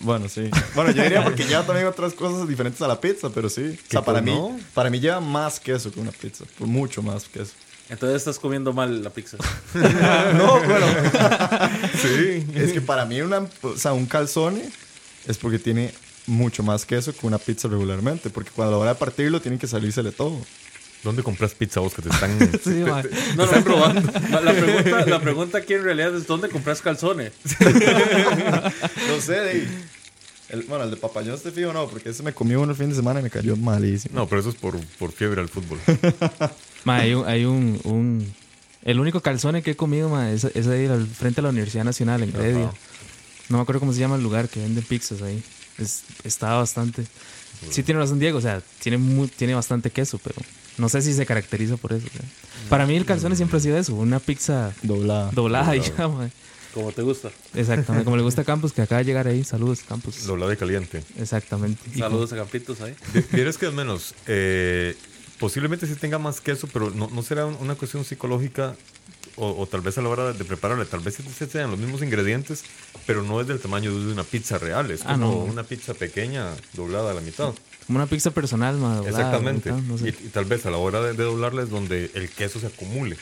Bueno, 0.00 0.28
sí. 0.28 0.50
Bueno, 0.74 0.90
yo 0.90 1.02
diría 1.02 1.22
porque 1.22 1.44
lleva 1.44 1.64
también 1.64 1.86
otras 1.86 2.14
cosas 2.14 2.48
diferentes 2.48 2.80
a 2.82 2.88
la 2.88 3.00
pizza, 3.00 3.30
pero 3.30 3.48
sí. 3.48 3.78
O 3.86 3.90
sea, 3.90 4.02
para 4.02 4.20
pues 4.20 4.32
mí, 4.32 4.38
no. 4.38 4.58
para 4.74 4.90
mí 4.90 5.00
lleva 5.00 5.20
más 5.20 5.60
queso 5.60 5.92
que 5.92 6.00
una 6.00 6.12
pizza. 6.12 6.44
Por 6.58 6.66
mucho 6.66 7.02
más 7.02 7.24
queso. 7.24 7.52
Entonces 7.88 8.16
estás 8.16 8.38
comiendo 8.38 8.72
mal 8.72 9.02
la 9.02 9.10
pizza. 9.10 9.36
no, 9.74 10.60
bueno. 10.60 10.86
Sí. 12.00 12.46
Es 12.54 12.72
que 12.72 12.80
para 12.80 13.04
mí 13.04 13.20
una, 13.20 13.46
o 13.62 13.76
sea, 13.76 13.92
un 13.92 14.06
calzone 14.06 14.62
es 15.26 15.38
porque 15.38 15.58
tiene 15.58 15.92
mucho 16.26 16.62
más 16.62 16.86
queso 16.86 17.12
que 17.12 17.26
una 17.26 17.38
pizza 17.38 17.68
regularmente. 17.68 18.30
Porque 18.30 18.50
cuando 18.50 18.74
a 18.74 18.78
la 18.78 18.82
hora 18.82 18.94
de 18.94 18.98
partirlo 18.98 19.40
tiene 19.40 19.58
que 19.58 19.66
salírsele 19.66 20.10
todo. 20.10 20.38
¿Dónde 21.02 21.22
compras 21.22 21.52
pizza 21.54 21.80
vos 21.80 21.92
que 21.94 22.02
te 22.02 22.08
están, 22.10 22.38
Sí, 22.64 22.70
ma. 22.86 23.02
No, 23.36 23.46
no, 23.46 23.64
probando. 23.64 24.00
La 24.40 24.52
pregunta, 24.52 25.06
la 25.06 25.20
pregunta 25.20 25.58
aquí 25.58 25.74
en 25.74 25.82
realidad 25.84 26.14
es 26.16 26.26
¿dónde 26.26 26.48
compras 26.48 26.80
calzones? 26.80 27.32
No 29.08 29.20
sé, 29.20 29.32
de 29.32 29.68
el, 30.48 30.62
bueno, 30.64 30.84
el 30.84 30.90
de 30.90 30.96
papayón 30.98 31.34
este 31.34 31.50
fijo 31.50 31.72
no, 31.72 31.88
porque 31.88 32.10
ese 32.10 32.22
me 32.22 32.34
comió 32.34 32.60
uno 32.60 32.72
el 32.72 32.76
fin 32.76 32.90
de 32.90 32.94
semana 32.94 33.20
y 33.20 33.22
me 33.22 33.30
cayó 33.30 33.56
malísimo. 33.56 34.14
No, 34.14 34.26
pero 34.28 34.40
eso 34.42 34.50
es 34.50 34.56
por, 34.56 34.78
por 34.98 35.10
fiebre 35.12 35.40
al 35.40 35.48
fútbol. 35.48 35.78
Ma, 36.84 36.96
hay 36.98 37.14
un, 37.14 37.26
hay 37.26 37.44
un, 37.46 37.80
un- 37.84 38.34
El 38.84 39.00
único 39.00 39.20
calzone 39.22 39.62
que 39.62 39.70
he 39.70 39.76
comido, 39.76 40.08
ma, 40.10 40.30
es, 40.30 40.44
es 40.44 40.66
ahí 40.66 40.86
al 40.86 41.06
frente 41.06 41.36
de 41.36 41.42
la 41.42 41.48
Universidad 41.50 41.84
Nacional, 41.84 42.22
en 42.22 42.34
Heredia. 42.36 42.70
No 43.48 43.56
me 43.58 43.62
acuerdo 43.62 43.80
cómo 43.80 43.92
se 43.94 44.00
llama 44.00 44.16
el 44.16 44.22
lugar 44.22 44.48
que 44.48 44.60
venden 44.60 44.84
pizzas 44.84 45.22
ahí. 45.22 45.42
Es, 45.78 46.02
está 46.24 46.52
bastante... 46.54 47.04
Sí 47.70 47.82
tiene 47.82 48.00
razón 48.00 48.18
Diego, 48.18 48.38
o 48.38 48.40
sea, 48.42 48.60
tiene, 48.80 48.98
mu- 48.98 49.28
tiene 49.28 49.54
bastante 49.54 49.90
queso, 49.90 50.18
pero 50.18 50.34
no 50.78 50.88
sé 50.88 51.02
si 51.02 51.12
se 51.12 51.26
caracteriza 51.26 51.76
por 51.76 51.92
eso. 51.92 52.06
Para 52.68 52.86
mí 52.86 52.96
el 52.96 53.04
calzone 53.04 53.36
siempre 53.36 53.58
ha 53.58 53.60
sido 53.60 53.76
eso, 53.76 53.94
una 53.94 54.18
pizza 54.20 54.72
Doblada. 54.82 55.30
doblada 55.32 55.76
y 55.76 55.80
ya. 55.80 55.94
Como 56.74 56.90
te 56.90 57.02
gusta. 57.02 57.30
Exactamente, 57.54 58.04
como 58.04 58.16
le 58.16 58.22
gusta 58.22 58.40
a 58.42 58.44
Campos, 58.44 58.72
que 58.72 58.80
acaba 58.80 59.00
de 59.00 59.04
llegar 59.04 59.26
ahí. 59.28 59.44
Saludos, 59.44 59.80
Campos. 59.86 60.24
Doblada 60.24 60.50
de 60.52 60.56
caliente. 60.56 61.02
Exactamente. 61.18 61.82
Y 61.94 61.98
Saludos 61.98 62.32
a 62.32 62.36
Campitos 62.36 62.80
ahí. 62.80 62.94
Vi- 63.12 63.24
Vieras 63.32 63.58
que 63.58 63.66
al 63.66 63.74
menos, 63.74 64.14
eh, 64.26 64.96
posiblemente 65.38 65.86
sí 65.86 65.94
tenga 65.96 66.18
más 66.18 66.40
queso, 66.40 66.66
pero 66.72 66.90
no, 66.90 67.10
no 67.12 67.22
será 67.22 67.44
un- 67.44 67.56
una 67.60 67.74
cuestión 67.74 68.04
psicológica 68.06 68.74
o, 69.36 69.50
o 69.60 69.66
tal 69.66 69.82
vez 69.82 69.98
a 69.98 70.02
la 70.02 70.08
hora 70.08 70.32
de 70.32 70.44
prepararle, 70.46 70.86
tal 70.86 71.00
vez 71.00 71.18
sean 71.50 71.70
los 71.70 71.78
mismos 71.78 72.02
ingredientes, 72.02 72.62
pero 73.06 73.22
no 73.22 73.38
es 73.40 73.46
del 73.46 73.60
tamaño 73.60 73.90
de 73.98 74.10
una 74.12 74.24
pizza 74.24 74.56
real, 74.58 74.90
es 74.90 75.02
Ah, 75.02 75.12
como 75.14 75.26
no. 75.26 75.32
una 75.44 75.64
pizza 75.64 75.92
pequeña 75.92 76.48
doblada 76.72 77.10
a 77.10 77.14
la 77.14 77.20
mitad. 77.20 77.52
Como 77.86 77.98
una 77.98 78.06
pizza 78.06 78.30
personal, 78.30 78.76
ma, 78.76 78.96
doblada, 78.96 79.18
Exactamente. 79.18 79.72
no 79.72 79.98
sé. 79.98 80.08
y, 80.08 80.26
y 80.26 80.28
tal 80.28 80.44
vez 80.44 80.64
a 80.66 80.70
la 80.70 80.76
hora 80.78 81.00
de, 81.02 81.12
de 81.14 81.24
doblarla 81.24 81.62
es 81.62 81.70
donde 81.70 82.10
el 82.14 82.28
queso 82.30 82.60
se 82.60 82.66
acumule. 82.68 83.16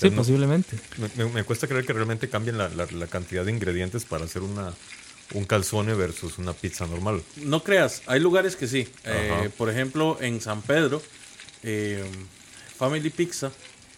Sí, 0.00 0.10
No- 0.10 0.16
posiblemente. 0.16 0.78
me, 0.98 1.24
me- 1.24 1.30
me 1.32 1.44
cuesta 1.44 1.66
creer 1.66 1.84
que 1.86 1.92
realmente 1.92 2.28
cambien 2.28 2.58
la, 2.58 2.68
la- 2.68 2.86
la 2.90 3.06
cantidad 3.06 3.44
de 3.44 3.50
ingredientes 3.52 4.04
para 4.04 4.24
hacer 4.24 4.42
una, 4.42 4.72
un 5.34 5.44
calzone 5.44 5.94
versus 5.94 6.38
una 6.38 6.52
pizza 6.52 6.86
normal. 6.86 7.22
No 7.36 7.62
creas, 7.62 8.02
hay 8.06 8.20
lugares 8.20 8.56
que 8.56 8.66
sí. 8.68 8.88
Eh, 9.04 9.50
por 9.56 9.70
ejemplo, 9.70 10.18
en 10.20 10.40
San 10.40 10.62
Pedro, 10.62 11.02
eh, 11.62 12.04
Family 12.76 13.10
Pizza 13.10 13.50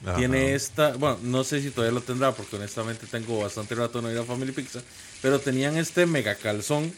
Ajá. 0.04 0.16
tiene 0.16 0.54
esta. 0.54 0.94
Bueno, 0.97 1.18
no 1.23 1.44
sé 1.44 1.62
si 1.62 1.71
todavía 1.71 1.94
lo 1.94 2.02
tendrá, 2.04 2.33
porque 2.33 2.56
honestamente 2.56 3.06
tengo 3.06 3.40
bastante 3.40 3.75
rato 3.75 4.02
no 4.02 4.11
ir 4.12 4.18
a 4.18 4.25
Family 4.25 4.52
Pizza. 4.52 4.80
Pero 5.23 5.38
tenían 5.40 5.76
este 5.76 6.06
mega 6.06 6.35
calzón. 6.35 6.92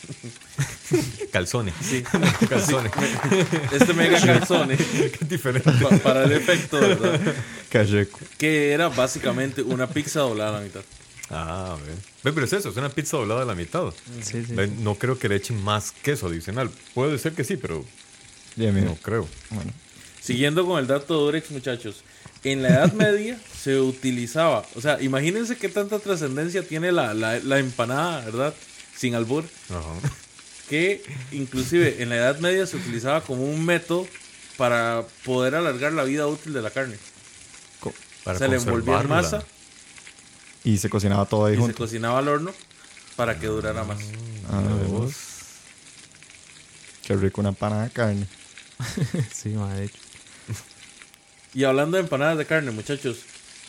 Calzone. 1.32 1.72
Sí, 1.82 2.02
Calzone. 2.48 2.90
este 3.72 3.92
mega 3.94 4.20
calzón 4.20 4.68
Qué 4.68 5.12
diferente. 5.28 5.70
para 6.02 6.24
el 6.24 6.32
efecto, 6.32 6.80
¿verdad? 6.80 7.20
Que 8.38 8.72
era 8.72 8.88
básicamente 8.88 9.62
una 9.62 9.86
pizza 9.88 10.20
doblada 10.20 10.50
a 10.56 10.60
la 10.60 10.66
mitad. 10.66 10.80
Ah, 11.30 11.76
ve. 11.86 11.92
Ve, 12.24 12.32
pero 12.32 12.44
es 12.44 12.52
eso, 12.52 12.70
es 12.70 12.76
una 12.76 12.88
pizza 12.88 13.16
doblada 13.16 13.42
a 13.42 13.44
la 13.44 13.54
mitad. 13.54 13.92
Sí, 14.22 14.44
sí. 14.44 14.52
Ve, 14.54 14.66
No 14.66 14.96
creo 14.96 15.18
que 15.18 15.28
le 15.28 15.36
echen 15.36 15.62
más 15.62 15.92
queso 15.92 16.26
adicional. 16.26 16.70
Puede 16.94 17.18
ser 17.18 17.32
que 17.34 17.44
sí, 17.44 17.56
pero 17.56 17.84
Bien, 18.56 18.74
bien. 18.74 18.86
no 18.86 18.96
creo. 18.96 19.28
Bueno. 19.50 19.72
Siguiendo 20.20 20.66
con 20.66 20.78
el 20.80 20.86
dato 20.88 21.14
de 21.14 21.20
Durex, 21.24 21.50
muchachos. 21.52 22.02
En 22.42 22.62
la 22.62 22.70
Edad 22.70 22.92
Media 22.94 23.38
se 23.62 23.78
utilizaba, 23.78 24.64
o 24.74 24.80
sea, 24.80 25.00
imagínense 25.02 25.56
qué 25.56 25.68
tanta 25.68 25.98
trascendencia 25.98 26.62
tiene 26.66 26.90
la, 26.90 27.12
la, 27.12 27.38
la 27.38 27.58
empanada, 27.58 28.24
¿verdad? 28.24 28.54
Sin 29.00 29.14
albur. 29.14 29.44
Ajá. 29.70 30.10
Que 30.68 31.02
inclusive 31.32 32.02
en 32.02 32.10
la 32.10 32.16
Edad 32.16 32.38
Media 32.40 32.66
se 32.66 32.76
utilizaba 32.76 33.22
como 33.22 33.44
un 33.44 33.64
método 33.64 34.06
para 34.58 35.04
poder 35.24 35.54
alargar 35.54 35.94
la 35.94 36.04
vida 36.04 36.26
útil 36.26 36.52
de 36.52 36.60
la 36.60 36.70
carne. 36.70 36.96
Para 38.24 38.38
se 38.38 38.48
le 38.48 38.56
envolvía 38.56 39.00
en 39.00 39.08
masa 39.08 39.42
Y 40.62 40.76
se 40.76 40.90
cocinaba 40.90 41.24
todo 41.24 41.46
ahí 41.46 41.54
y 41.54 41.56
se 41.56 41.62
junto. 41.62 41.78
cocinaba 41.78 42.18
al 42.18 42.28
horno 42.28 42.52
para 43.16 43.38
que 43.38 43.46
durara 43.46 43.84
más. 43.84 43.98
Ah. 44.50 44.60
Qué 47.02 47.16
rico 47.16 47.40
una 47.40 47.48
empanada 47.50 47.84
de 47.84 47.90
carne. 47.90 48.26
Sí, 49.32 49.48
ma, 49.50 49.74
de 49.74 49.86
hecho. 49.86 49.96
Y 51.54 51.64
hablando 51.64 51.96
de 51.96 52.02
empanadas 52.02 52.36
de 52.36 52.44
carne, 52.44 52.70
muchachos, 52.70 53.20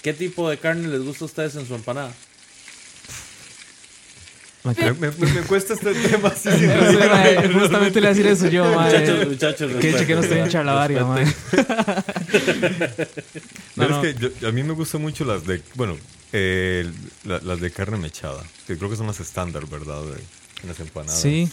¿qué 0.01 0.13
tipo 0.13 0.49
de 0.49 0.57
carne 0.57 0.89
les 0.89 1.01
gusta 1.03 1.23
a 1.23 1.27
ustedes 1.27 1.55
en 1.55 1.65
su 1.65 1.73
empanada? 1.73 2.13
Me, 4.63 4.73
me- 4.93 5.11
me- 5.11 5.33
me 5.33 5.41
cuesta 5.41 5.73
este 5.73 5.93
tema. 6.09 6.29
sí, 6.31 6.49
sí, 6.51 6.59
Sí, 6.59 6.65
ma, 6.67 7.27
eh, 7.29 7.49
Justamente 7.51 7.99
le 7.99 8.07
iba 8.07 8.09
a 8.09 8.13
decir 8.13 8.27
eso 8.27 8.47
yo, 8.47 8.63
ma. 8.75 8.85
Muchachos, 8.85 9.27
muchachos, 9.27 9.71
Que 9.81 9.91
no 10.15 10.21
estoy 10.21 10.37
en 10.39 10.49
charlavaria, 10.49 11.03
ma. 11.03 11.15
No, 13.75 13.87
no. 13.89 14.03
es 14.03 14.13
que 14.15 14.21
yo- 14.39 14.47
a 14.47 14.51
mí 14.51 14.63
me 14.63 14.73
gustan 14.73 15.01
mucho 15.01 15.25
las 15.25 15.45
de, 15.45 15.61
bueno, 15.75 15.97
eh, 16.33 16.89
la- 17.23 17.39
las 17.39 17.59
de 17.59 17.71
carne 17.71 17.97
mechada. 17.97 18.43
Que 18.67 18.77
creo 18.77 18.89
que 18.89 18.95
son 18.95 19.07
las 19.07 19.19
estándar, 19.19 19.65
¿verdad? 19.67 20.01
De, 20.03 20.21
en 20.63 20.67
las 20.69 20.79
empanadas. 20.79 21.19
Sí. 21.21 21.49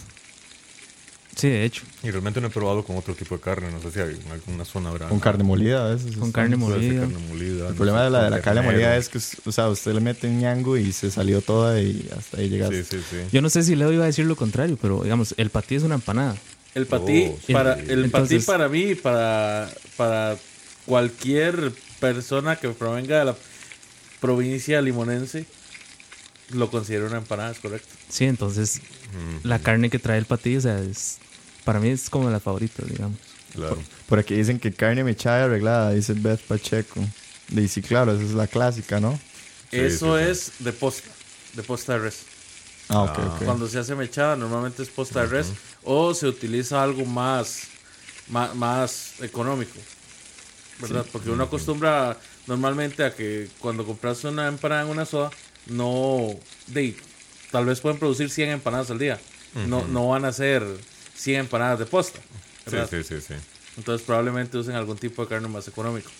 Sí, 1.38 1.49
de 1.49 1.64
hecho. 1.64 1.85
Y 2.02 2.11
realmente 2.11 2.40
no 2.40 2.49
he 2.49 2.50
probado 2.50 2.83
con 2.85 2.97
otro 2.97 3.14
tipo 3.14 3.37
de 3.37 3.40
carne. 3.40 3.71
No 3.71 3.80
sé 3.80 3.92
si 3.92 4.00
hay 4.00 4.21
en 4.26 4.33
alguna 4.33 4.64
zona 4.64 4.88
habrá. 4.90 5.09
Con 5.09 5.21
carne 5.21 5.45
molida 5.45 5.87
a 5.87 5.95
veces. 5.95 6.16
Con 6.16 6.33
carne 6.33 6.57
molida. 6.57 7.02
carne 7.02 7.18
molida. 7.28 7.68
El 7.68 7.75
problema 7.76 8.02
de 8.02 8.11
la, 8.11 8.25
de 8.25 8.30
la 8.30 8.40
carne 8.42 8.61
molida 8.62 8.97
es 8.97 9.09
que, 9.09 9.18
o 9.45 9.52
sea, 9.52 9.68
usted 9.68 9.92
le 9.92 10.00
mete 10.00 10.26
un 10.26 10.40
ñango 10.40 10.76
y 10.76 10.92
se 10.92 11.12
salió 11.12 11.40
toda 11.40 11.80
y 11.80 12.11
hasta 12.18 12.38
ahí 12.38 12.49
llegaste. 12.49 12.83
Sí, 12.83 12.97
sí, 12.99 13.04
sí. 13.09 13.16
Yo 13.33 13.40
no 13.40 13.50
sé 13.50 13.62
si 13.62 13.76
Leo 13.76 13.92
iba 13.92 14.02
a 14.02 14.09
decir 14.09 14.26
lo 14.26 14.35
contrario, 14.35 14.76
pero 14.83 15.04
digamos, 15.04 15.33
el 15.37 15.50
patí 15.50 15.76
es 15.76 15.85
una 15.85 15.95
empanada. 15.95 16.37
El 16.75 16.87
patí, 16.87 17.28
Oh, 17.33 17.38
sí. 17.47 17.52
para, 17.52 17.75
el 17.75 17.85
patí 17.87 17.92
Entonces- 18.02 18.45
para 18.45 18.68
mí 18.68 18.97
para, 18.97 19.71
para 19.97 20.37
cualquier 20.87 21.73
persona 22.00 22.57
que 22.57 22.68
provenga 22.71 23.21
de 23.21 23.25
la 23.26 23.37
provincia 24.21 24.80
limonense, 24.83 25.47
lo 26.50 26.71
considero 26.71 27.07
una 27.07 27.18
empanada, 27.18 27.52
es 27.52 27.59
correcto. 27.61 27.88
Sí, 28.09 28.25
entonces 28.25 28.80
Mm, 29.09 29.47
la 29.49 29.59
carne 29.59 29.88
que 29.88 29.99
trae 29.99 30.18
el 30.18 30.26
patí, 30.26 30.54
o 30.57 30.61
sea, 30.61 30.80
es, 30.80 31.16
para 31.69 31.81
mí 31.81 31.91
es 31.91 32.09
como 32.09 32.25
de 32.25 32.33
las 32.33 32.43
favoritas, 32.43 32.89
digamos. 32.89 33.19
claro. 33.53 33.77
Por 34.07 34.19
aquí 34.19 34.35
dicen 34.35 34.59
que 34.59 34.73
carne 34.73 35.05
mechada 35.05 35.41
y 35.41 35.45
arreglada, 35.45 35.93
dice 35.93 36.15
Beth 36.15 36.41
Pacheco. 36.41 36.99
Y 37.51 37.69
sí, 37.69 37.83
claro, 37.83 38.13
esa 38.13 38.23
es 38.23 38.31
la 38.31 38.47
clásica, 38.47 39.01
¿no? 39.01 39.21
Sí, 39.71 39.77
Eso 39.77 40.17
sí, 40.17 40.25
sí. 40.25 40.31
es 40.31 40.53
de 40.61 40.73
posta, 40.73 41.11
de 41.53 41.63
posta 41.63 41.93
de 41.93 41.99
res. 41.99 42.23
Ah, 42.89 43.03
ok, 43.03 43.19
ok. 43.19 43.45
Cuando 43.45 43.69
se 43.69 43.79
hace 43.79 43.95
mechada, 43.95 44.35
normalmente 44.35 44.83
es 44.83 44.89
posta 44.89 45.21
de 45.21 45.27
res 45.27 45.53
o 45.85 46.15
se 46.15 46.27
utiliza 46.27 46.83
algo 46.83 47.05
más, 47.05 47.65
más, 48.29 48.55
más 48.55 49.21
económico. 49.21 49.79
¿Verdad? 50.81 51.05
Porque 51.13 51.29
uno 51.29 51.45
acostumbra 51.45 52.17
normalmente 52.47 53.05
a 53.05 53.15
que 53.15 53.51
cuando 53.59 53.85
compras 53.85 54.25
una 54.25 54.49
empanada 54.49 54.85
en 54.85 54.89
una 54.89 55.05
soda, 55.05 55.29
no. 55.67 56.31
De, 56.67 56.97
tal 57.51 57.67
vez 57.67 57.79
pueden 57.81 57.99
producir 57.99 58.31
100 58.31 58.49
empanadas 58.53 58.91
al 58.91 58.99
día. 58.99 59.21
no, 59.67 59.87
no 59.87 60.09
van 60.09 60.25
a 60.25 60.33
ser 60.33 60.65
100 61.19 61.41
empanadas 61.41 61.79
de 61.81 61.87
posta. 61.87 62.19
Sí, 62.67 62.73
¿verdad? 62.73 62.89
sí, 62.91 63.03
sí, 63.03 63.21
sí. 63.21 63.35
Entonces 63.77 64.07
probablemente 64.07 64.57
usen 64.59 64.75
algún 64.75 64.97
tipo 64.97 65.23
de 65.23 65.29
carne 65.29 65.49
más 65.49 65.67
económico. 65.69 66.11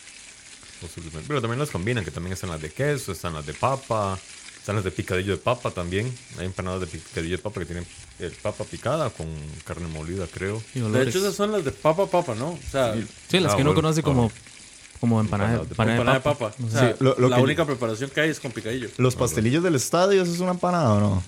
Posiblemente. 0.81 1.25
Pero 1.27 1.41
también 1.41 1.59
las 1.59 1.71
combinan, 1.71 2.05
que 2.05 2.11
también 2.11 2.33
están 2.35 2.51
las 2.51 2.61
de 2.63 2.71
queso, 2.71 3.13
están 3.13 3.35
las 3.35 3.45
de 3.45 3.53
papa, 3.53 4.17
están 4.59 4.77
las 4.77 4.85
de 4.85 4.91
picadillo 4.93 5.33
de 5.33 5.39
papa 5.39 5.71
también. 5.73 6.13
Hay 6.39 6.47
empanadas 6.47 6.81
de 6.83 6.87
picadillo 6.87 7.37
de 7.37 7.43
papa 7.43 7.61
que 7.61 7.67
tienen 7.67 7.87
eh, 8.21 8.31
papa 8.43 8.65
picada 8.65 9.11
con 9.11 9.27
carne 9.65 9.89
molida, 9.89 10.27
creo. 10.33 10.63
De 10.75 11.03
hecho, 11.03 11.19
esas 11.19 11.35
son 11.35 11.51
las 11.53 11.65
de 11.65 11.73
papa 11.73 12.07
papa, 12.07 12.35
¿no? 12.37 12.51
O 12.51 12.59
sea, 12.71 12.95
Sí, 13.29 13.41
las 13.41 13.53
Ah, 13.53 13.57
que 13.57 13.63
uno 13.63 13.71
bueno, 13.73 13.75
conoce 13.75 14.03
como, 14.05 14.31
como 15.01 15.21
empanada, 15.21 15.63
Empanada 15.63 15.65
de 15.65 15.93
empanada 15.93 16.13
de 16.13 16.19
de 16.19 16.23
papa. 16.25 16.51
papa. 16.51 16.57
No 16.59 16.67
O 16.69 16.71
sea, 16.71 16.91
Sí, 16.93 16.97
lo- 17.01 17.17
lo 17.19 17.29
la 17.29 17.39
única 17.41 17.67
preparación 17.67 18.11
que 18.11 18.21
hay 18.21 18.31
es 18.31 18.39
con 18.39 18.53
picadillo. 18.53 18.89
¿Los 18.99 19.17
pastelillos 19.17 19.63
del 19.65 19.75
estadio, 19.75 20.23
eso 20.23 20.33
es 20.33 20.39
una 20.41 20.53
empanada 20.53 20.93
o 20.95 21.01
no? 21.01 21.25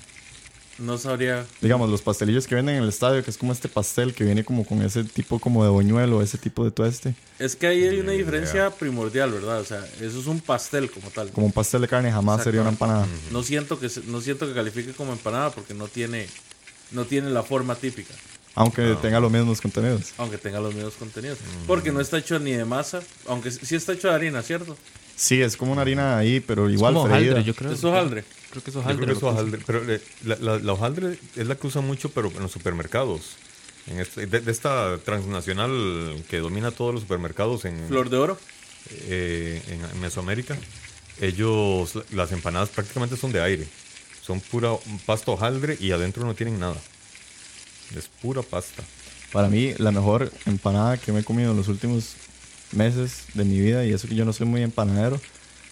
No 0.80 0.96
sabría. 0.96 1.46
Digamos, 1.60 1.90
los 1.90 2.00
pastelillos 2.00 2.46
que 2.46 2.54
venden 2.54 2.76
en 2.76 2.82
el 2.84 2.88
estadio, 2.88 3.22
que 3.22 3.30
es 3.30 3.37
como 3.37 3.52
este 3.52 3.68
pastel 3.68 4.14
que 4.14 4.25
viene 4.25 4.44
como 4.44 4.64
con 4.64 4.80
ese 4.82 5.04
tipo 5.04 5.38
como 5.38 5.62
de 5.62 5.70
boñuelo, 5.70 6.22
ese 6.22 6.38
tipo 6.38 6.64
de 6.64 6.70
tueste. 6.70 7.14
Es 7.38 7.54
que 7.54 7.66
ahí 7.66 7.84
hay 7.84 8.00
una 8.00 8.12
diferencia 8.12 8.70
primordial, 8.70 9.30
¿verdad? 9.30 9.60
O 9.60 9.64
sea, 9.64 9.87
eso 10.00 10.18
es 10.18 10.26
un 10.26 10.40
pastel 10.40 10.90
como 10.90 11.10
tal. 11.10 11.30
Como 11.30 11.46
un 11.46 11.52
pastel 11.52 11.82
de 11.82 11.88
carne 11.88 12.10
jamás 12.10 12.42
sería 12.42 12.62
una 12.62 12.70
empanada. 12.70 13.06
No 13.30 13.42
siento 13.42 13.78
que 13.78 13.88
no 14.06 14.20
siento 14.22 14.46
que 14.49 14.54
califique 14.54 14.92
como 14.92 15.12
empanada 15.12 15.50
porque 15.50 15.75
no 15.75 15.87
tiene 15.87 16.26
no 16.92 17.04
tiene 17.04 17.30
la 17.30 17.42
forma 17.42 17.75
típica, 17.76 18.12
Aunque 18.54 18.96
tenga 19.00 19.20
los 19.20 19.30
mismos 19.30 19.60
contenidos. 19.60 20.12
aunque 20.16 20.38
tenga 20.38 20.60
los 20.60 20.75
mismos 20.75 20.94
contenidos, 20.94 21.38
porque 21.66 21.92
no 21.92 22.00
está 22.00 22.18
hecho 22.18 22.38
ni 22.40 22.52
de 22.52 22.64
masa, 22.64 23.00
aunque 23.28 23.50
sí 23.50 23.76
está 23.76 23.92
hecho 23.92 24.08
de 24.08 24.14
harina, 24.14 24.42
¿cierto? 24.42 24.76
Sí, 25.14 25.40
es 25.40 25.56
como 25.56 25.72
una 25.72 25.82
harina 25.82 26.16
ahí, 26.18 26.40
pero 26.40 26.68
igual 26.70 26.94
como 26.94 27.06
freída. 27.06 27.32
hojaldre, 27.32 27.44
yo 27.44 27.54
creo. 27.54 27.72
Es 27.72 27.84
hojaldre. 27.84 28.25
Creo 28.50 28.62
que 28.62 28.71
es 28.71 28.75
Yo 28.75 28.80
hojaldre. 28.80 29.04
creo 29.07 29.14
que 29.14 29.19
es 29.19 29.23
hojaldre, 29.33 29.61
pero 29.66 29.92
eh, 29.92 30.00
la, 30.25 30.37
la- 30.37 30.59
la 30.59 30.73
hojaldre 30.73 31.19
es 31.37 31.47
la 31.47 31.54
que 31.54 31.66
usan 31.66 31.87
mucho, 31.87 32.09
pero 32.11 32.28
en 32.35 32.40
los 32.42 32.50
supermercados. 32.52 33.37
En 33.87 33.99
este- 34.00 34.26
de, 34.26 34.40
de 34.40 34.50
esta 34.52 34.99
transnacional 35.04 36.23
que 36.28 36.38
domina 36.38 36.71
todos 36.71 36.92
los 36.95 37.02
supermercados 37.02 37.64
en, 37.64 37.87
Flor 37.88 38.11
de 38.11 38.16
oro. 38.16 38.38
eh, 38.90 39.62
en, 39.69 39.85
en 39.85 40.00
Mesoamérica, 40.00 40.57
ellos, 41.21 41.92
las 42.12 42.33
empanadas 42.33 42.69
prácticamente 42.71 43.16
son 43.16 43.33
de 43.33 43.40
aire. 43.42 43.66
Son 44.23 44.40
pura 44.40 44.71
pasta 45.07 45.30
hojaldre 45.33 45.76
y 45.80 45.92
adentro 45.92 46.25
no 46.25 46.35
tienen 46.35 46.59
nada. 46.61 46.76
Es 47.97 48.09
pura 48.23 48.42
pasta. 48.42 48.83
Para 49.33 49.49
mí, 49.49 49.75
la 49.78 49.90
mejor 49.92 50.30
empanada 50.47 50.97
que 50.99 51.12
me 51.12 51.21
he 51.21 51.25
comido 51.25 51.52
en 51.52 51.57
los 51.57 51.69
últimos 51.69 52.14
meses 52.73 53.25
de 53.35 53.45
mi 53.45 53.59
vida, 53.61 53.85
y 53.85 53.92
eso 53.92 54.09
que 54.09 54.14
yo 54.14 54.25
no 54.25 54.33
soy 54.33 54.47
muy 54.47 54.62
empanadero, 54.62 55.21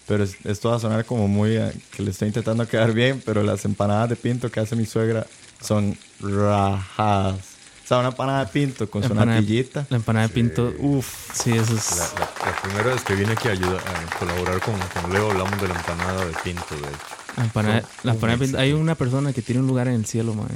pero 0.09 0.25
es- 0.25 0.37
esto 0.45 0.71
va 0.71 0.77
a 0.77 0.81
sonar 0.81 1.05
como 1.05 1.29
muy 1.29 1.57
eh, 1.57 1.71
que 1.93 2.03
le 2.03 2.11
estoy 2.11 2.29
intentando 2.29 2.67
quedar 2.67 2.93
bien, 2.93 3.23
pero 3.25 3.43
las 3.45 3.65
empanadas 3.65 4.09
de 4.09 4.17
pinto 4.17 4.51
que 4.51 4.59
hace 4.61 4.75
mi 4.75 4.87
suegra 4.87 5.27
son 5.63 5.97
rajadas. 6.21 7.37
O 7.85 7.89
sea, 7.89 7.99
una 8.01 8.09
empanada 8.09 8.45
de 8.45 8.51
pinto 8.53 8.91
con 8.91 9.01
La 9.03 9.09
su 9.09 9.15
natillita. 9.15 9.87
La 9.89 9.97
empanada 9.97 10.29
de 10.29 10.35
pinto. 10.35 10.75
Uf, 10.79 11.07
Sí, 11.33 11.53
eso 11.53 11.75
es. 11.75 11.91
La, 11.97 12.05
la- 12.21 12.51
la 12.51 12.61
primera 12.63 12.91
vez 12.95 13.03
que 13.03 13.15
vine 13.15 13.33
aquí 13.33 13.49
a, 13.49 13.53
ayudar, 13.53 13.81
a 13.81 14.19
colaborar 14.19 14.61
con, 14.61 14.75
con 14.79 15.13
Leo 15.13 15.31
hablamos 15.31 15.59
de 15.61 15.69
la 15.69 15.75
empanada 15.75 16.25
de 16.27 16.33
pinto, 16.45 16.67
de 16.75 16.81
hecho. 16.81 16.99
La 17.39 17.45
empanada, 17.45 17.81
Son 17.81 17.91
la 18.03 18.13
empanada 18.13 18.39
de 18.39 18.45
pinto. 18.45 18.59
Hay 18.59 18.73
una 18.75 18.95
persona 18.95 19.33
que 19.33 19.41
tiene 19.43 19.61
un 19.63 19.67
lugar 19.69 19.89
en 19.89 19.95
el 19.95 20.05
cielo, 20.07 20.35
man. 20.35 20.49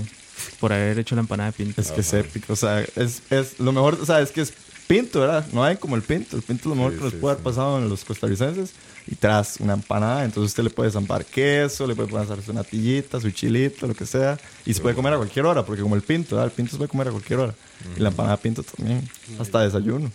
Por 0.61 0.73
haber 0.75 0.99
hecho 0.99 1.15
la 1.15 1.23
empanada 1.23 1.51
de 1.53 1.57
pinto. 1.57 1.81
es 1.81 1.91
que 1.91 2.01
es 2.03 2.13
épico. 2.13 2.53
O 2.53 2.57
sea, 2.57 2.81
es, 2.97 3.23
es 3.31 3.59
lo 3.61 3.73
mejor, 3.73 3.99
o 4.01 4.05
sea, 4.05 4.21
es 4.21 4.31
que 4.31 4.43
es 4.43 4.53
pinto, 4.93 5.21
¿verdad? 5.21 5.47
No 5.53 5.65
hay 5.65 5.77
como 5.77 5.97
el 5.97 6.03
pinto. 6.03 6.37
El 6.37 6.43
pinto 6.43 6.65
es 6.65 6.67
lo 6.67 6.75
mejor 6.75 6.93
Sí, 6.93 6.99
que 6.99 7.05
nos 7.05 7.13
sí, 7.13 7.19
puede 7.19 7.33
haber 7.33 7.43
sí. 7.43 7.45
pasado 7.45 7.79
en 7.79 7.89
los 7.89 8.05
costarricenses. 8.05 8.73
Y 9.07 9.15
tras 9.17 9.57
una 9.59 9.73
empanada, 9.73 10.25
entonces 10.25 10.51
usted 10.51 10.63
le 10.63 10.71
puede 10.71 10.91
zampar 10.91 11.25
queso, 11.25 11.87
le 11.87 11.95
puede 11.97 12.09
poner 12.09 12.43
su 12.43 12.53
natillita, 12.53 13.21
su 13.21 13.31
chilito, 13.31 13.87
lo 13.87 13.95
que 13.95 14.07
sea. 14.07 14.39
Y 14.65 14.75
se 14.75 14.81
puede 14.81 14.95
comer 14.95 15.15
a 15.15 15.17
cualquier 15.17 15.47
hora, 15.47 15.65
porque 15.65 15.83
como 15.83 15.97
el 15.97 16.03
pinto, 16.03 16.37
¿verdad? 16.37 16.51
El 16.51 16.55
pinto 16.55 16.73
se 16.73 16.77
puede 16.77 16.89
comer 16.89 17.09
a 17.09 17.11
cualquier 17.11 17.39
hora. 17.41 17.55
Y 17.97 18.01
la 18.01 18.11
empanada 18.11 18.37
pinto 18.37 18.63
también, 18.63 19.09
hasta 19.41 19.63
desayuno. 19.63 20.13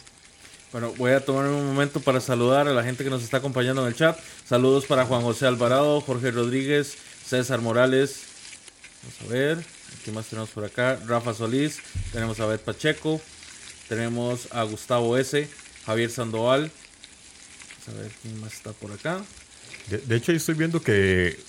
Bueno, 0.72 0.94
voy 0.98 1.12
a 1.12 1.26
tomar 1.26 1.48
un 1.48 1.66
momento 1.66 2.00
para 2.00 2.22
saludar 2.22 2.68
a 2.68 2.74
la 2.74 2.84
gente 2.84 3.04
que 3.04 3.10
nos 3.10 3.24
está 3.24 3.38
acompañando 3.38 3.82
en 3.82 3.88
el 3.88 3.96
chat. 3.96 4.18
Saludos 4.48 4.86
para 4.86 5.06
Juan 5.06 5.22
José 5.22 5.48
Alvarado, 5.48 6.00
Jorge 6.02 6.32
Rodríguez, 6.32 6.96
César 7.26 7.62
Morales. 7.62 8.22
Vamos 9.04 9.32
a 9.32 9.34
ver, 9.34 9.66
¿qué 10.06 10.12
más 10.12 10.28
tenemos 10.28 10.50
por 10.50 10.64
acá? 10.66 11.00
Rafa 11.08 11.34
Solís, 11.34 11.80
tenemos 12.14 12.40
a 12.40 12.46
Beth 12.46 12.62
Pacheco, 12.62 13.20
tenemos 13.88 14.48
a 14.51 14.63
Gustavo 14.63 15.17
S., 15.17 15.48
Javier 15.86 16.10
Sandoval. 16.10 16.72
Vamos 17.86 18.00
a 18.00 18.03
ver 18.03 18.12
quién 18.22 18.39
más 18.41 18.53
está 18.53 18.74
por 18.74 18.91
acá. 18.91 19.24
De, 19.89 19.98
de 20.00 20.15
hecho, 20.15 20.32
ahí 20.32 20.38
estoy 20.38 20.56
viendo 20.56 20.82
que 20.82 21.39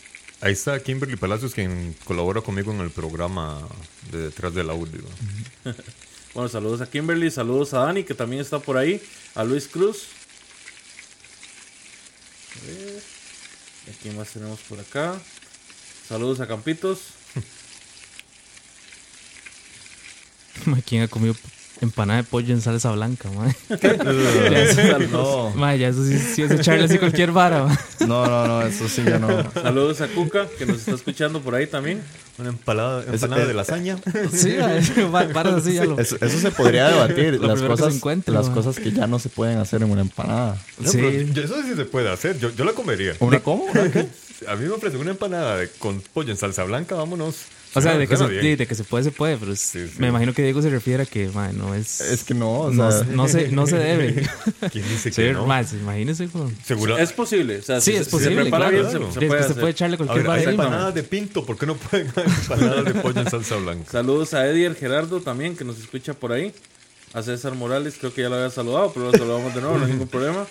ahí 0.40 0.52
está 0.52 0.80
Kimberly 0.80 1.16
Palacios, 1.16 1.54
quien 1.54 1.94
colabora 2.04 2.40
conmigo 2.40 2.72
en 2.72 2.80
el 2.80 2.90
programa 2.90 3.66
de 4.10 4.18
Detrás 4.18 4.54
del 4.54 4.70
Audio. 4.70 5.02
Bueno, 6.34 6.50
saludos 6.50 6.80
a 6.82 6.88
Kimberly, 6.88 7.30
saludos 7.30 7.72
a 7.74 7.80
Dani, 7.80 8.04
que 8.04 8.14
también 8.14 8.42
está 8.42 8.60
por 8.60 8.76
ahí, 8.76 9.02
a 9.34 9.42
Luis 9.42 9.66
Cruz. 9.66 10.04
A 12.54 12.66
ver, 12.66 13.02
¿y 13.86 13.90
¿a 13.90 13.94
quién 14.00 14.16
más 14.16 14.30
tenemos 14.30 14.60
por 14.60 14.78
acá? 14.78 15.20
Saludos 16.06 16.38
a 16.40 16.46
Campitos. 16.46 17.00
¿Quién 20.86 21.02
ha 21.02 21.08
comido 21.08 21.34
empanada 21.80 22.18
de 22.22 22.24
pollo 22.24 22.52
en 22.54 22.60
salsa 22.60 22.90
blanca, 22.92 23.28
man? 23.30 23.54
No, 25.12 25.50
Ma, 25.54 25.74
ya 25.76 25.88
eso 25.88 26.04
sí, 26.04 26.18
sí 26.18 26.42
es 26.42 26.50
echarle 26.50 26.84
así 26.84 26.98
cualquier 26.98 27.32
vara, 27.32 27.64
ma. 27.66 27.78
no, 28.06 28.26
no, 28.26 28.46
no, 28.46 28.62
eso 28.62 28.88
sí 28.88 29.02
ya 29.04 29.18
no. 29.18 29.28
Saludos 29.52 30.00
a 30.00 30.08
Cuca, 30.08 30.46
que 30.58 30.66
nos 30.66 30.78
está 30.78 30.92
escuchando 30.92 31.40
por 31.40 31.54
ahí 31.54 31.66
también. 31.66 32.02
Una 32.38 32.50
empalada, 32.50 33.02
empanada 33.12 33.42
es- 33.42 33.48
de 33.48 33.54
lasaña. 33.54 33.96
Sí, 34.32 34.56
ma, 34.58 35.06
va- 35.10 35.32
varas 35.32 35.54
así 35.54 35.74
ya 35.74 35.84
lo. 35.84 35.98
Eso, 35.98 36.16
eso 36.20 36.38
se 36.38 36.50
podría 36.52 36.88
debatir. 36.88 37.34
Lo 37.40 37.48
las 37.48 37.60
que 37.60 37.66
cosas, 37.66 37.88
se 37.90 37.96
encuentre, 37.96 38.32
las 38.32 38.46
man. 38.46 38.54
cosas 38.54 38.76
que 38.78 38.92
ya 38.92 39.06
no 39.08 39.18
se 39.18 39.28
pueden 39.28 39.58
hacer 39.58 39.82
en 39.82 39.90
una 39.90 40.02
empanada. 40.02 40.56
No, 40.78 40.88
Sí. 40.90 40.98
pero 40.98 41.44
eso 41.44 41.62
sí 41.62 41.74
se 41.74 41.84
puede 41.84 42.10
hacer. 42.10 42.38
Yo, 42.38 42.50
yo 42.54 42.64
la 42.64 42.72
comería. 42.72 43.14
¿Una 43.18 43.40
cómo? 43.40 43.64
¿Una 43.64 43.90
qué? 43.90 44.06
A 44.46 44.54
mí 44.56 44.64
me 44.66 44.70
ofrecen 44.72 45.00
una 45.00 45.10
empanada 45.10 45.56
de- 45.56 45.68
con 45.68 46.00
pollo 46.12 46.30
en 46.30 46.36
salsa 46.36 46.64
blanca, 46.64 46.94
vámonos. 46.94 47.36
O 47.74 47.82
sea, 47.82 47.98
de 47.98 48.08
que, 48.08 48.16
se, 48.16 48.26
de, 48.26 48.56
de 48.56 48.66
que 48.66 48.74
se 48.74 48.82
puede, 48.82 49.04
se 49.04 49.10
puede, 49.10 49.36
pero 49.36 49.52
es- 49.52 49.60
Sí, 49.60 49.86
sí. 49.88 49.94
me 49.98 50.08
imagino 50.08 50.32
que 50.32 50.42
Diego 50.42 50.62
se 50.62 50.70
refiere 50.70 51.02
a 51.02 51.06
que, 51.06 51.28
ma, 51.28 51.52
no 51.52 51.74
es. 51.74 52.00
Es 52.00 52.24
que 52.24 52.32
no, 52.32 52.50
o 52.60 52.70
no, 52.70 52.90
sea, 52.90 53.04
no 53.10 53.28
se, 53.28 53.48
no 53.48 53.66
se 53.66 53.76
debe. 53.76 54.14
¿Quién 54.72 54.88
dice 54.88 55.10
que 55.12 55.32
no? 55.32 55.46
ma, 55.46 55.62
imagínese, 55.62 56.28
como- 56.28 56.50
Seguro. 56.64 56.96
Es 56.96 57.12
posible, 57.12 57.58
o 57.58 57.62
sea, 57.62 57.80
Sí, 57.80 57.90
si 57.92 57.96
es 57.98 58.04
se- 58.06 58.10
posible, 58.10 58.36
Si 58.36 58.36
se 58.36 58.42
prepara 58.42 58.70
claro. 58.70 58.78
bien, 58.78 58.90
se, 58.92 58.98
Claro. 58.98 59.12
se 59.12 59.20
es 59.20 59.26
puede 59.28 59.42
se 59.48 59.54
puede 59.54 59.70
echarle 59.72 59.96
cualquier 59.98 60.22
ver, 60.26 60.30
hay 60.38 60.44
empanadas 60.46 60.94
de 60.94 61.02
pinto, 61.02 61.44
¿por 61.44 61.58
qué 61.58 61.66
no 61.66 61.74
pueden 61.76 62.08
haber 62.16 62.26
empanadas 62.26 62.84
de 62.86 62.94
pollo 62.94 63.20
en 63.20 63.30
salsa 63.30 63.56
blanca? 63.56 63.90
Saludos 63.92 64.32
a 64.34 64.46
Edier 64.48 64.74
Gerardo 64.74 65.20
también, 65.20 65.54
que 65.56 65.64
nos 65.64 65.78
escucha 65.78 66.14
por 66.14 66.32
ahí. 66.32 66.52
A 67.14 67.22
César 67.22 67.54
Morales, 67.54 67.96
creo 67.98 68.12
que 68.12 68.20
ya 68.22 68.28
lo 68.28 68.36
había 68.36 68.50
saludado, 68.50 68.92
pero 68.92 69.06
lo 69.10 69.12
saludamos 69.18 69.54
de 69.54 69.60
nuevo, 69.62 69.78
no 69.78 69.84
hay 69.86 69.92
ningún 69.92 70.08
problema. 70.08 70.46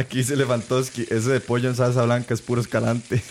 Aquí 0.00 0.18
dice 0.18 0.36
Lewandowski, 0.36 1.02
ese 1.10 1.30
de 1.30 1.40
pollo 1.40 1.68
en 1.68 1.76
salsa 1.76 2.04
blanca 2.04 2.34
es 2.34 2.42
puro 2.42 2.60
escalante. 2.60 3.22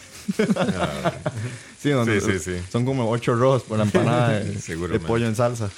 sí, 1.81 1.89
no, 1.89 2.05
Sí, 2.05 2.21
sí, 2.21 2.39
sí. 2.39 2.61
Son 2.71 2.85
como 2.85 3.09
ocho 3.09 3.35
rojos 3.35 3.63
por 3.63 3.77
la 3.77 3.83
empanada 3.85 4.39
de, 4.39 4.99
pollo 5.07 5.25
en 5.27 5.35
salsa. 5.35 5.69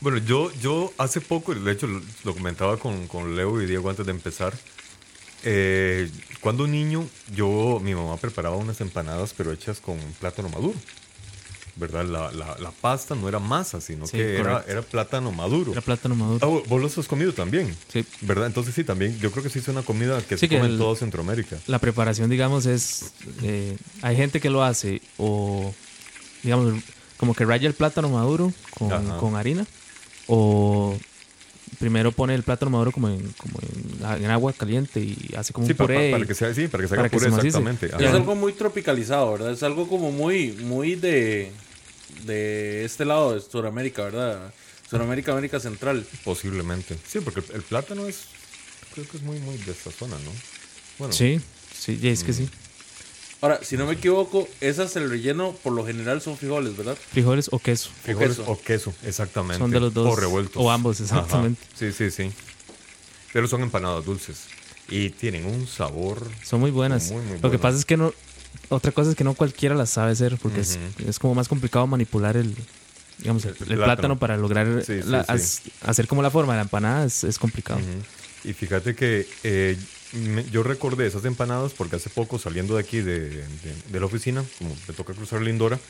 Bueno, 0.00 0.18
yo, 0.18 0.52
yo 0.60 0.92
hace 0.98 1.20
poco, 1.20 1.54
de 1.54 1.72
hecho 1.72 1.86
lo, 1.88 2.00
lo 2.24 2.34
comentaba 2.34 2.76
con, 2.76 3.08
con 3.08 3.34
Leo 3.34 3.60
y 3.60 3.66
Diego 3.66 3.90
antes 3.90 4.06
de 4.06 4.12
empezar. 4.12 4.54
eh, 5.42 6.08
cuando 6.40 6.66
niño, 6.68 7.04
yo, 7.34 7.80
mi 7.82 7.94
mamá 7.94 8.16
preparaba 8.16 8.56
unas 8.56 8.80
empanadas, 8.80 9.34
pero 9.36 9.50
hechas 9.52 9.80
con 9.80 9.98
plátano 10.20 10.48
maduro. 10.50 10.78
¿Verdad? 11.78 12.04
La, 12.06 12.32
la, 12.32 12.56
la 12.58 12.70
pasta 12.72 13.14
no 13.14 13.28
era 13.28 13.38
masa, 13.38 13.80
sino 13.80 14.06
Sí, 14.06 14.16
que 14.16 14.36
era, 14.38 14.64
era 14.66 14.82
plátano 14.82 15.30
maduro. 15.30 15.70
Era 15.72 15.80
plátano 15.80 16.16
maduro. 16.16 16.38
Ah, 16.44 16.64
vos- 16.68 16.80
los 16.82 16.98
has 16.98 17.06
comido 17.06 17.32
también. 17.32 17.72
Sí. 17.92 18.04
¿Verdad? 18.22 18.46
Entonces 18.46 18.74
sí, 18.74 18.82
también. 18.82 19.16
Yo 19.20 19.30
creo 19.30 19.44
que 19.44 19.50
sí 19.50 19.60
es 19.60 19.68
una 19.68 19.82
comida 19.82 20.20
que 20.22 20.36
Sí, 20.36 20.40
se 20.40 20.48
que 20.48 20.58
come 20.58 20.70
en 20.70 20.78
toda 20.78 20.96
Centroamérica. 20.96 21.56
La 21.68 21.78
preparación, 21.78 22.30
digamos, 22.30 22.66
es. 22.66 23.12
eh, 23.42 23.76
hay 24.02 24.16
gente 24.16 24.40
que 24.40 24.50
lo 24.50 24.64
hace 24.64 25.00
o. 25.18 25.72
Digamos, 26.42 26.82
como 27.16 27.34
que 27.34 27.44
raya 27.44 27.68
el 27.68 27.74
plátano 27.74 28.08
maduro 28.08 28.52
con, 28.76 29.36
harina. 29.36 29.64
O 30.26 30.96
primero 31.78 32.12
pone 32.12 32.34
el 32.34 32.42
plátano 32.42 32.70
maduro 32.70 32.92
como 32.92 33.08
en, 33.08 33.32
como 33.36 33.58
en, 33.60 34.30
agua 34.30 34.52
caliente 34.52 35.00
y 35.00 35.32
hace 35.36 35.52
como 35.52 35.66
Sí, 35.66 35.72
un 35.72 35.78
puré. 35.78 36.10
para, 36.10 36.24
y- 36.24 36.26
que 36.26 36.34
sea, 36.34 36.52
sí, 36.54 36.66
para 36.68 36.82
que 36.82 36.88
se 36.88 36.90
para 36.96 37.02
haga 37.02 37.08
que 37.08 37.16
puré, 37.16 37.30
se 37.30 37.36
exactamente. 37.36 37.86
Es 37.86 38.12
algo 38.12 38.34
muy 38.34 38.52
tropicalizado, 38.52 39.32
¿verdad? 39.32 39.52
Es 39.52 39.62
algo 39.62 39.88
como 39.88 40.10
muy, 40.10 40.52
muy 40.52 40.94
de, 40.96 41.52
de 42.24 42.84
este 42.84 43.04
lado 43.04 43.34
de 43.34 43.40
Sudamérica, 43.40 44.04
¿verdad? 44.04 44.52
Sudamérica, 44.88 45.32
América 45.32 45.60
Central. 45.60 46.06
Posiblemente. 46.24 46.96
Sí, 47.06 47.20
porque 47.20 47.40
el, 47.40 47.56
el 47.56 47.62
plátano 47.62 48.06
es. 48.06 48.20
Creo 48.94 49.06
que 49.06 49.16
es 49.18 49.22
muy, 49.22 49.38
muy 49.40 49.56
de 49.58 49.72
esta 49.72 49.90
zona, 49.90 50.16
¿no? 50.24 50.30
Bueno, 50.98 51.12
Sí, 51.12 51.40
sí, 51.78 51.98
y 52.02 52.08
es 52.08 52.24
que 52.24 52.32
sí. 52.32 52.48
Ahora, 53.40 53.60
si 53.62 53.76
no 53.76 53.86
me 53.86 53.92
equivoco, 53.92 54.48
esas 54.60 54.96
el 54.96 55.08
relleno 55.08 55.52
por 55.62 55.72
lo 55.72 55.86
general 55.86 56.20
son 56.20 56.36
frijoles, 56.36 56.76
¿verdad? 56.76 56.96
Frijoles 57.12 57.48
o 57.52 57.58
queso. 57.60 57.90
frijoles 58.02 58.38
queso. 58.38 58.50
o 58.50 58.60
queso, 58.60 58.92
exactamente. 59.04 59.58
Son 59.58 59.70
de 59.70 59.78
los 59.78 59.94
dos, 59.94 60.12
O 60.12 60.16
revueltos. 60.16 60.60
o 60.60 60.70
ambos, 60.70 61.00
exactamente. 61.00 61.60
Ajá. 61.64 61.72
Sí, 61.78 61.92
sí, 61.92 62.10
sí. 62.10 62.32
Pero 63.32 63.46
son 63.46 63.62
empanadas 63.62 64.04
dulces. 64.04 64.46
Y 64.88 65.10
tienen 65.10 65.44
un 65.44 65.68
sabor. 65.68 66.26
Son 66.42 66.58
muy 66.58 66.70
buenas. 66.72 67.12
Muy, 67.12 67.22
muy 67.22 67.38
Lo 67.38 67.50
que 67.50 67.58
pasa 67.58 67.78
es 67.78 67.84
que 67.84 67.96
no. 67.96 68.12
Otra 68.70 68.92
cosa 68.92 69.10
es 69.10 69.16
que 69.16 69.24
no 69.24 69.34
cualquiera 69.34 69.74
las 69.74 69.90
sabe 69.90 70.12
hacer 70.12 70.36
porque 70.42 70.60
es, 70.60 70.78
es 71.06 71.18
como 71.18 71.34
más 71.34 71.48
complicado 71.48 71.86
manipular 71.86 72.36
el. 72.36 72.54
Digamos, 73.18 73.44
el, 73.46 73.50
el 73.50 73.56
plátano. 73.56 73.84
plátano. 73.84 74.18
para 74.18 74.36
lograr 74.36 74.84
Sí, 74.86 75.00
sí, 75.02 75.08
la- 75.10 75.24
sí. 75.24 75.32
as- 75.32 75.62
hacer 75.82 76.06
como 76.06 76.22
la 76.22 76.30
forma 76.30 76.52
de 76.52 76.58
la 76.58 76.62
empanada 76.62 77.04
es, 77.04 77.24
es 77.24 77.38
complicado. 77.38 77.80
Y 78.44 78.52
fíjate 78.52 78.94
que 78.94 79.26
eh, 79.42 79.76
me- 80.12 80.44
yo 80.50 80.62
recordé 80.62 81.06
esas 81.06 81.24
empanadas 81.24 81.72
porque 81.72 81.96
hace 81.96 82.10
poco 82.10 82.38
saliendo 82.38 82.74
de 82.76 82.80
aquí 82.80 82.98
de, 83.00 83.20
de- 83.30 83.44
de 83.90 84.00
la 84.00 84.06
oficina, 84.06 84.44
como 84.58 84.76
me 84.86 84.94
toca 84.94 85.14
cruzar 85.14 85.40
Lindora, 85.42 85.80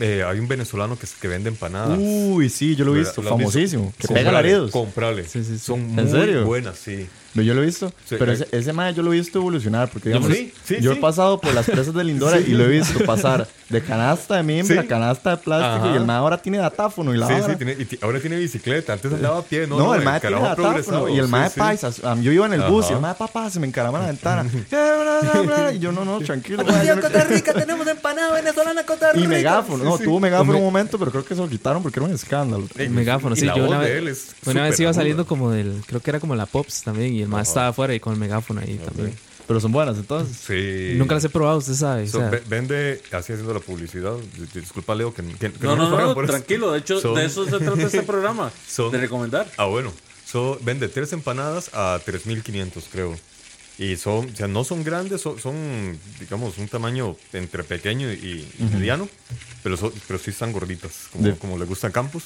eh, 0.00 0.24
hay 0.26 0.40
un 0.40 0.48
venezolano 0.48 0.98
que, 0.98 1.06
que 1.20 1.28
vende 1.28 1.50
empanadas. 1.50 1.98
Uy, 2.00 2.48
sí, 2.50 2.74
yo 2.74 2.84
lo 2.84 2.96
he 2.96 2.98
visto, 3.00 3.22
famosísimo. 3.22 3.92
Que 3.96 4.08
pega. 4.08 4.70
Comprale. 4.72 5.22
Sí, 5.28 5.44
sí, 5.44 5.52
sí. 5.52 5.58
Son 5.60 5.78
¿En 5.80 5.94
muy 5.94 6.10
serio? 6.10 6.44
buenas, 6.46 6.76
sí. 6.78 7.06
Yo 7.34 7.52
lo 7.54 7.62
he 7.62 7.66
visto, 7.66 7.92
Sí, 8.08 8.16
pero 8.18 8.30
ese, 8.32 8.46
ese 8.52 8.72
mae 8.72 8.94
yo 8.94 9.02
lo 9.02 9.12
he 9.12 9.16
visto 9.16 9.38
evolucionar, 9.40 9.88
porque 9.90 10.10
digamos, 10.10 10.30
Sí, 10.32 10.52
sí, 10.64 10.76
yo 10.80 10.92
he 10.92 10.94
sí. 10.94 11.00
pasado 11.00 11.40
por 11.40 11.52
las 11.52 11.66
presas 11.66 11.92
de 11.92 12.04
Lindora 12.04 12.38
y 12.38 12.52
lo 12.52 12.64
he 12.64 12.68
visto 12.68 13.00
pasar 13.04 13.48
de 13.68 13.82
canasta 13.82 14.36
de 14.36 14.42
mimbre 14.44 14.74
Sí. 14.76 14.78
a 14.80 14.86
canasta 14.86 15.30
de 15.30 15.36
plástico 15.38 15.86
Ajá. 15.86 15.94
y 15.94 15.96
el 15.96 16.04
mae 16.04 16.16
ahora 16.18 16.38
tiene 16.40 16.58
datáfono 16.58 17.12
y 17.12 17.16
la 17.18 17.26
Sí, 17.26 17.32
vara. 17.32 17.46
sí, 17.48 17.56
tiene, 17.56 17.72
y 17.78 17.84
ti- 17.86 17.98
ahora 18.02 18.20
tiene 18.20 18.36
bicicleta. 18.36 18.92
Antes 18.92 19.12
andaba 19.12 19.38
a 19.38 19.42
pie, 19.42 19.66
¿no? 19.66 19.78
No, 19.78 19.94
el 19.94 20.02
mae 20.02 20.20
tiene 20.20 20.40
datáfono 20.40 21.08
y 21.08 21.18
el 21.18 21.24
sí, 21.26 21.30
mae 21.30 21.50
sí. 21.50 21.58
paisa. 21.58 21.90
um, 22.12 22.22
yo 22.22 22.30
iba 22.30 22.46
en 22.46 22.52
el 22.52 22.62
bus 22.62 22.90
y 22.90 22.92
el 22.92 23.00
mae 23.00 23.14
papá 23.14 23.50
se 23.50 23.58
me 23.58 23.66
encarama 23.66 23.98
en 23.98 24.02
la 24.04 24.08
ventana. 24.12 24.44
y 25.74 25.78
yo 25.78 25.92
no, 25.92 26.04
no, 26.04 26.18
tranquilo. 26.20 26.62
no- 26.62 27.00
Costa 27.00 27.24
Rica, 27.24 27.52
tenemos 27.52 27.86
empanada 27.86 28.32
venezolana 28.34 28.84
Costa 28.84 29.10
Y 29.14 29.26
megáfono, 29.26 29.82
no, 29.84 29.98
tuvo 29.98 30.20
megáfono 30.20 30.50
Un 30.52 30.56
un 30.56 30.62
me- 30.62 30.66
momento, 30.66 30.98
pero 30.98 31.10
creo 31.10 31.24
que 31.24 31.34
se 31.34 31.40
lo 31.40 31.48
quitaron 31.48 31.82
porque 31.82 31.98
era 31.98 32.06
un 32.06 32.14
escándalo. 32.14 32.66
Megáfono, 32.90 33.34
sí, 33.36 33.46
yo 33.56 33.64
una 33.66 33.78
vez- 33.78 34.78
iba 34.80 34.92
saliendo 34.92 35.26
como 35.26 35.50
del, 35.50 35.82
creo 35.86 36.00
que 36.00 36.10
era 36.10 36.20
como 36.20 36.34
la 36.36 36.46
Pops 36.46 36.82
también, 36.82 37.14
y 37.14 37.23
el 37.24 37.28
más 37.28 37.48
estaba 37.48 37.68
afuera 37.68 37.94
y 37.94 38.00
con 38.00 38.12
el 38.14 38.18
megáfono 38.20 38.60
ahí 38.60 38.78
también. 38.84 39.14
Pero 39.46 39.60
son 39.60 39.72
buenas 39.72 39.98
entonces. 39.98 40.36
Sí. 40.38 40.94
Nunca 40.96 41.14
las 41.16 41.24
he 41.24 41.28
probado, 41.28 41.58
usted 41.58 41.74
sabe. 41.74 42.04
o 42.04 42.08
So, 42.08 42.18
sea, 42.18 42.30
ve- 42.30 42.42
vende, 42.48 43.02
así 43.12 43.32
haciendo 43.34 43.52
la 43.52 43.60
publicidad. 43.60 44.14
Di- 44.38 44.60
Disculpa, 44.60 44.94
Leo, 44.94 45.12
que, 45.12 45.22
que- 45.22 45.52
que 45.52 45.66
No, 45.66 45.76
no, 45.76 45.82
nos 45.82 45.90
pagan 45.92 46.06
no, 46.08 46.14
por 46.14 46.24
eso. 46.24 46.32
tranquilo. 46.32 46.72
De 46.72 46.78
hecho, 46.78 46.98
Son- 47.00 47.14
de 47.14 47.26
eso 47.26 47.44
se 47.44 47.58
trata 47.58 47.82
este 47.82 48.02
programa. 48.04 48.50
Son- 48.66 48.90
De 48.90 48.96
recomendar. 48.98 49.46
Ah, 49.58 49.66
bueno. 49.66 49.92
So, 50.26 50.58
vende 50.62 50.88
tres 50.88 51.12
empanadas 51.12 51.70
a 51.74 52.00
3.500, 52.06 52.84
creo. 52.90 53.14
Y 53.76 53.96
son, 53.96 54.30
o 54.32 54.36
sea, 54.36 54.46
no 54.46 54.62
son 54.62 54.84
grandes, 54.84 55.20
son, 55.20 55.38
son, 55.40 55.98
digamos, 56.20 56.58
un 56.58 56.68
tamaño 56.68 57.16
entre 57.32 57.64
pequeño 57.64 58.12
y, 58.12 58.46
y 58.58 58.62
mediano, 58.72 59.08
pero, 59.64 59.76
son- 59.76 59.92
pero 60.06 60.18
sí 60.20 60.30
están 60.30 60.52
gorditas, 60.52 61.08
como, 61.12 61.24
De- 61.24 61.34
como 61.34 61.58
le 61.58 61.64
gusta 61.64 61.88
a 61.88 61.90
Campos. 61.90 62.22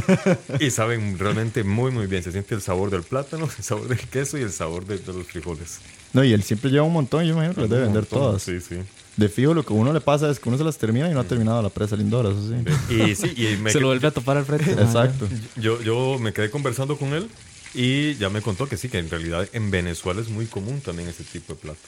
y 0.60 0.70
saben 0.70 1.18
realmente 1.18 1.64
muy, 1.64 1.90
muy 1.90 2.06
bien. 2.06 2.22
Se 2.22 2.30
siente 2.32 2.54
el 2.54 2.62
sabor 2.62 2.90
del 2.90 3.02
plátano, 3.02 3.48
el 3.58 3.64
sabor 3.64 3.88
del 3.88 3.98
queso 3.98 4.38
y 4.38 4.42
el 4.42 4.52
sabor 4.52 4.86
de, 4.86 4.98
de 4.98 5.12
los 5.12 5.26
frijoles. 5.26 5.78
No, 6.12 6.22
y 6.24 6.32
él 6.32 6.42
siempre 6.42 6.70
lleva 6.70 6.84
un 6.84 6.92
montón, 6.92 7.24
yo 7.24 7.32
imagino 7.32 7.54
que 7.54 7.62
las 7.62 7.70
debe 7.70 7.82
vender 7.82 8.06
todas. 8.06 8.42
Sí, 8.42 8.60
sí. 8.60 8.76
De 9.16 9.28
fijo, 9.30 9.54
lo 9.54 9.64
que 9.64 9.72
uno 9.72 9.92
le 9.94 10.00
pasa 10.02 10.30
es 10.30 10.38
que 10.38 10.48
uno 10.48 10.58
se 10.58 10.64
las 10.64 10.76
termina 10.76 11.10
y 11.10 11.14
no 11.14 11.20
ha 11.20 11.24
terminado 11.24 11.62
la 11.62 11.70
presa 11.70 11.96
Lindora, 11.96 12.28
eso 12.30 12.48
sí. 12.48 12.94
Y 12.94 13.14
sí, 13.14 13.32
y 13.34 13.56
me 13.56 13.70
se 13.70 13.80
lo 13.80 13.86
vuelve 13.88 14.06
a 14.06 14.10
topar 14.10 14.36
al 14.36 14.44
frente. 14.44 14.70
Exacto. 14.72 15.26
yo, 15.56 15.80
yo 15.82 16.18
me 16.20 16.32
quedé 16.34 16.50
conversando 16.50 16.98
con 16.98 17.14
él 17.14 17.26
y 17.76 18.14
ya 18.14 18.30
me 18.30 18.40
contó 18.40 18.66
que 18.68 18.78
sí, 18.78 18.88
que 18.88 18.98
en 18.98 19.10
realidad 19.10 19.46
en 19.52 19.70
Venezuela 19.70 20.22
es 20.22 20.28
muy 20.28 20.46
común 20.46 20.80
también 20.80 21.10
ese 21.10 21.24
tipo 21.24 21.52
de 21.52 21.60
plato. 21.60 21.78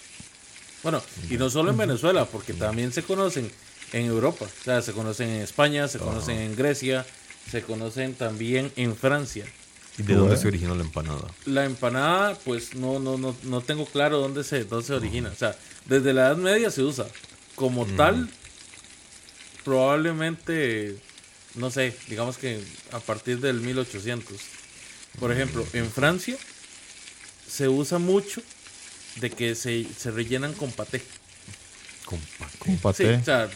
Bueno, 0.83 1.03
y 1.31 1.38
no 1.38 1.48
solo 1.48 1.70
en 1.70 1.79
Venezuela, 1.79 2.27
porque 2.27 2.53
también 2.53 2.92
se 2.92 3.03
conocen 3.03 3.51
en 3.94 4.05
Europa. 4.05 4.44
O 4.44 4.64
sea, 4.64 4.83
se 4.83 4.92
conocen 4.92 5.31
en 5.31 5.40
España, 5.40 5.88
se 5.88 5.98
conocen 5.98 6.38
en 6.38 6.55
Grecia, 6.55 7.07
se 7.51 7.62
conocen 7.62 8.14
también 8.14 8.70
en 8.77 8.94
Francia. 8.94 9.46
¿Y 9.96 10.03
de 10.03 10.14
dónde 10.14 10.37
se 10.37 10.46
originó 10.46 10.74
la 10.74 10.83
empanada? 10.83 11.27
La 11.46 11.64
empanada, 11.64 12.37
pues 12.44 12.74
no, 12.74 13.01
no, 13.01 13.16
no, 13.16 13.35
no 13.44 13.61
tengo 13.62 13.87
claro 13.87 14.20
dónde 14.20 14.44
se, 14.44 14.64
dónde 14.64 14.87
se 14.87 14.92
origina. 14.92 15.31
O 15.31 15.35
sea, 15.35 15.57
desde 15.87 16.12
la 16.12 16.27
Edad 16.27 16.37
Media 16.37 16.70
se 16.70 16.83
usa. 16.83 17.07
Como 17.57 17.87
tal, 17.87 18.29
probablemente, 19.64 20.96
no 21.55 21.70
sé, 21.70 21.96
digamos 22.09 22.37
que 22.37 22.62
a 22.92 23.01
partir 23.01 23.40
del 23.40 23.61
1800. 23.61 24.37
Por 25.20 25.33
ejemplo, 25.33 25.66
en 25.72 25.90
Francia 25.90 26.37
se 27.48 27.68
usa 27.68 27.98
mucho 27.98 28.40
de 29.16 29.31
que 29.31 29.54
se, 29.54 29.85
se 29.96 30.11
rellenan 30.11 30.52
con 30.54 30.70
paté. 30.72 31.02
Con 32.04 32.18
Con 32.59 32.72
Sí, 32.72 32.78
paté. 32.83 33.14
o 33.16 33.24
sea, 33.24 33.48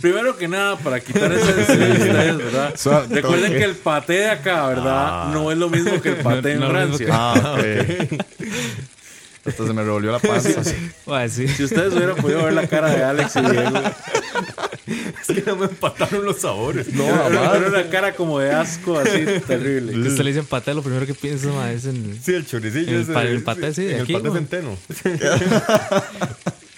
primero 0.00 0.36
que 0.36 0.48
nada, 0.48 0.78
para 0.78 1.00
quitar 1.00 1.32
ese 1.32 1.60
ustedes, 1.60 1.98
¿verdad? 2.38 2.74
Suave, 2.78 3.06
Recuerden 3.16 3.46
toque. 3.48 3.58
que 3.58 3.64
el 3.64 3.76
paté 3.76 4.12
de 4.14 4.30
acá, 4.30 4.66
¿verdad? 4.68 5.28
No 5.32 5.50
es 5.52 5.58
lo 5.58 5.68
mismo 5.68 6.00
que 6.00 6.10
el 6.10 6.16
paté 6.16 6.52
en 6.52 6.60
no 6.60 6.70
Francia. 6.70 7.06
Ah, 7.10 7.56
ok. 7.58 8.20
Hasta 9.46 9.64
se 9.66 9.72
me 9.72 9.82
revolvió 9.84 10.10
la 10.12 10.18
panza. 10.18 10.62
Sí. 11.28 11.46
Si 11.48 11.62
ustedes 11.64 11.92
hubieran 11.94 12.16
podido 12.16 12.42
ver 12.44 12.52
la 12.54 12.66
cara 12.66 12.90
de 12.90 13.04
Alex 13.04 13.36
y 13.36 13.40
Diego, 13.42 13.80
Es 15.20 15.26
que 15.26 15.42
no 15.46 15.56
me 15.56 15.66
empataron 15.66 16.24
los 16.24 16.38
sabores. 16.40 16.92
No, 16.94 17.04
era, 17.04 17.16
jamás. 17.24 17.56
era 17.56 17.68
una 17.68 17.88
cara 17.90 18.14
como 18.14 18.38
de 18.38 18.52
asco, 18.52 18.98
así 18.98 19.24
terrible. 19.46 19.92
Que 19.92 20.08
usted 20.08 20.22
le 20.24 20.32
dice 20.32 20.42
paté, 20.44 20.72
lo 20.74 20.82
primero 20.82 21.04
que 21.06 21.14
piensa 21.14 21.48
mae, 21.48 21.74
es 21.74 21.86
en. 21.86 22.20
Sí, 22.22 22.34
el 22.34 22.46
choricillo. 22.46 22.98
El 22.98 23.06
pa- 23.06 23.24
el 23.24 23.74
sí, 23.74 23.82
de 23.84 23.96
en 23.96 24.02
aquí, 24.02 24.14
El 24.14 24.22
paté 24.22 24.28
¿no? 24.28 24.34
centeno. 24.34 24.76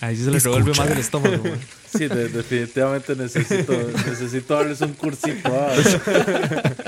Ahí 0.00 0.16
sí 0.16 0.24
se 0.24 0.30
le 0.30 0.38
revuelve 0.38 0.72
más 0.74 0.90
el 0.90 0.98
estómago. 0.98 1.42
Sí, 1.92 2.06
de- 2.06 2.28
definitivamente 2.28 3.16
necesito, 3.16 3.72
necesito 4.06 4.54
darles 4.54 4.80
un 4.80 4.92
cursito. 4.92 5.40
ah. 5.52 5.72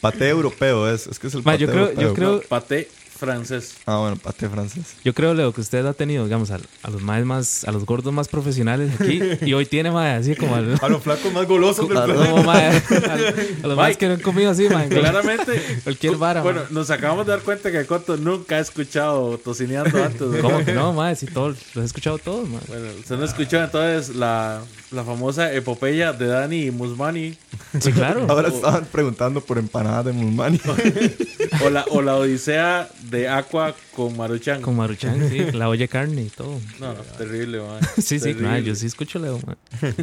Paté 0.00 0.28
europeo 0.30 0.90
es. 0.92 1.06
Es 1.06 1.18
que 1.20 1.28
es 1.28 1.34
el 1.34 1.40
Ma, 1.44 1.52
paté 1.52 1.58
yo 1.64 1.70
creo- 1.70 1.86
yo 1.94 2.00
europeo. 2.00 2.14
creo- 2.14 2.32
No, 2.36 2.40
paté 2.48 2.88
francés. 3.26 3.74
Ah, 3.86 3.98
bueno, 3.98 4.16
paté 4.16 4.48
francés. 4.48 4.94
Yo 5.04 5.14
creo, 5.14 5.32
Leo, 5.34 5.52
que 5.52 5.60
usted 5.60 5.86
ha 5.86 5.92
tenido, 5.92 6.24
digamos, 6.24 6.50
a, 6.50 6.58
a 6.82 6.90
los 6.90 7.00
más, 7.02 7.24
más, 7.24 7.64
a 7.64 7.70
los 7.70 7.86
gordos 7.86 8.12
más 8.12 8.26
profesionales 8.28 8.90
aquí. 9.00 9.20
y 9.46 9.52
hoy 9.54 9.64
tiene, 9.66 9.90
mae, 9.92 10.12
así 10.16 10.34
como 10.34 10.56
al. 10.56 10.76
A 10.82 10.88
los 10.88 11.02
flacos 11.02 11.32
más 11.32 11.46
golosos 11.46 11.88
del 11.88 11.96
planeta. 12.02 12.30
como, 12.30 12.42
mae, 12.42 12.66
al- 12.68 13.34
a 13.62 13.66
los 13.68 13.76
más 13.76 13.96
que 13.96 14.08
no 14.08 14.14
han 14.14 14.20
comido 14.20 14.50
así, 14.50 14.68
mae. 14.68 14.88
Claramente. 14.88 15.62
Cualquier 15.84 16.16
vara, 16.16 16.42
Bueno, 16.42 16.62
nos 16.70 16.90
acabamos 16.90 17.24
de 17.26 17.32
dar 17.32 17.42
cuenta 17.42 17.70
que 17.70 17.86
Coto 17.86 18.16
nunca 18.16 18.56
ha 18.56 18.60
escuchado 18.60 19.38
tocineando 19.38 20.02
antes. 20.02 20.40
¿Cómo 20.40 20.64
que 20.64 20.72
no, 20.72 20.92
mae? 20.92 21.14
Si 21.14 21.26
todos, 21.26 21.56
los 21.74 21.82
he 21.84 21.86
escuchado 21.86 22.18
todos, 22.18 22.48
mae. 22.48 22.60
Bueno, 22.66 22.86
usted 22.98 23.16
no 23.16 23.24
escuchó 23.24 23.62
entonces 23.62 24.16
la, 24.16 24.60
la 24.90 25.04
famosa 25.04 25.52
epopeya 25.54 26.12
de 26.12 26.26
Dani 26.26 26.70
Musmani 26.72 27.36
Sí, 27.80 27.92
claro. 27.92 28.26
Ahora 28.28 28.48
estaban 28.48 28.84
preguntando 28.86 29.40
por 29.40 29.56
empanadas 29.58 30.04
de 30.06 30.12
Mulmani. 30.12 30.60
o 31.64 31.70
la, 31.70 31.84
o 31.90 32.02
la 32.02 32.16
odisea 32.16 32.88
de 33.12 33.28
Aqua 33.28 33.74
con 33.94 34.16
Maruchan. 34.16 34.62
Con 34.62 34.74
Maruchan, 34.74 35.28
sí, 35.28 35.52
la 35.52 35.68
olla 35.68 35.82
de 35.82 35.88
carne 35.88 36.22
y 36.22 36.28
todo. 36.28 36.58
No, 36.80 36.94
no, 36.94 37.00
terrible, 37.18 37.60
man. 37.60 37.80
Sí, 38.02 38.18
sí, 38.18 38.34
mae, 38.34 38.64
yo 38.64 38.74
sí 38.74 38.86
escucho, 38.86 39.18
Leo, 39.18 39.38
mae. 39.46 39.94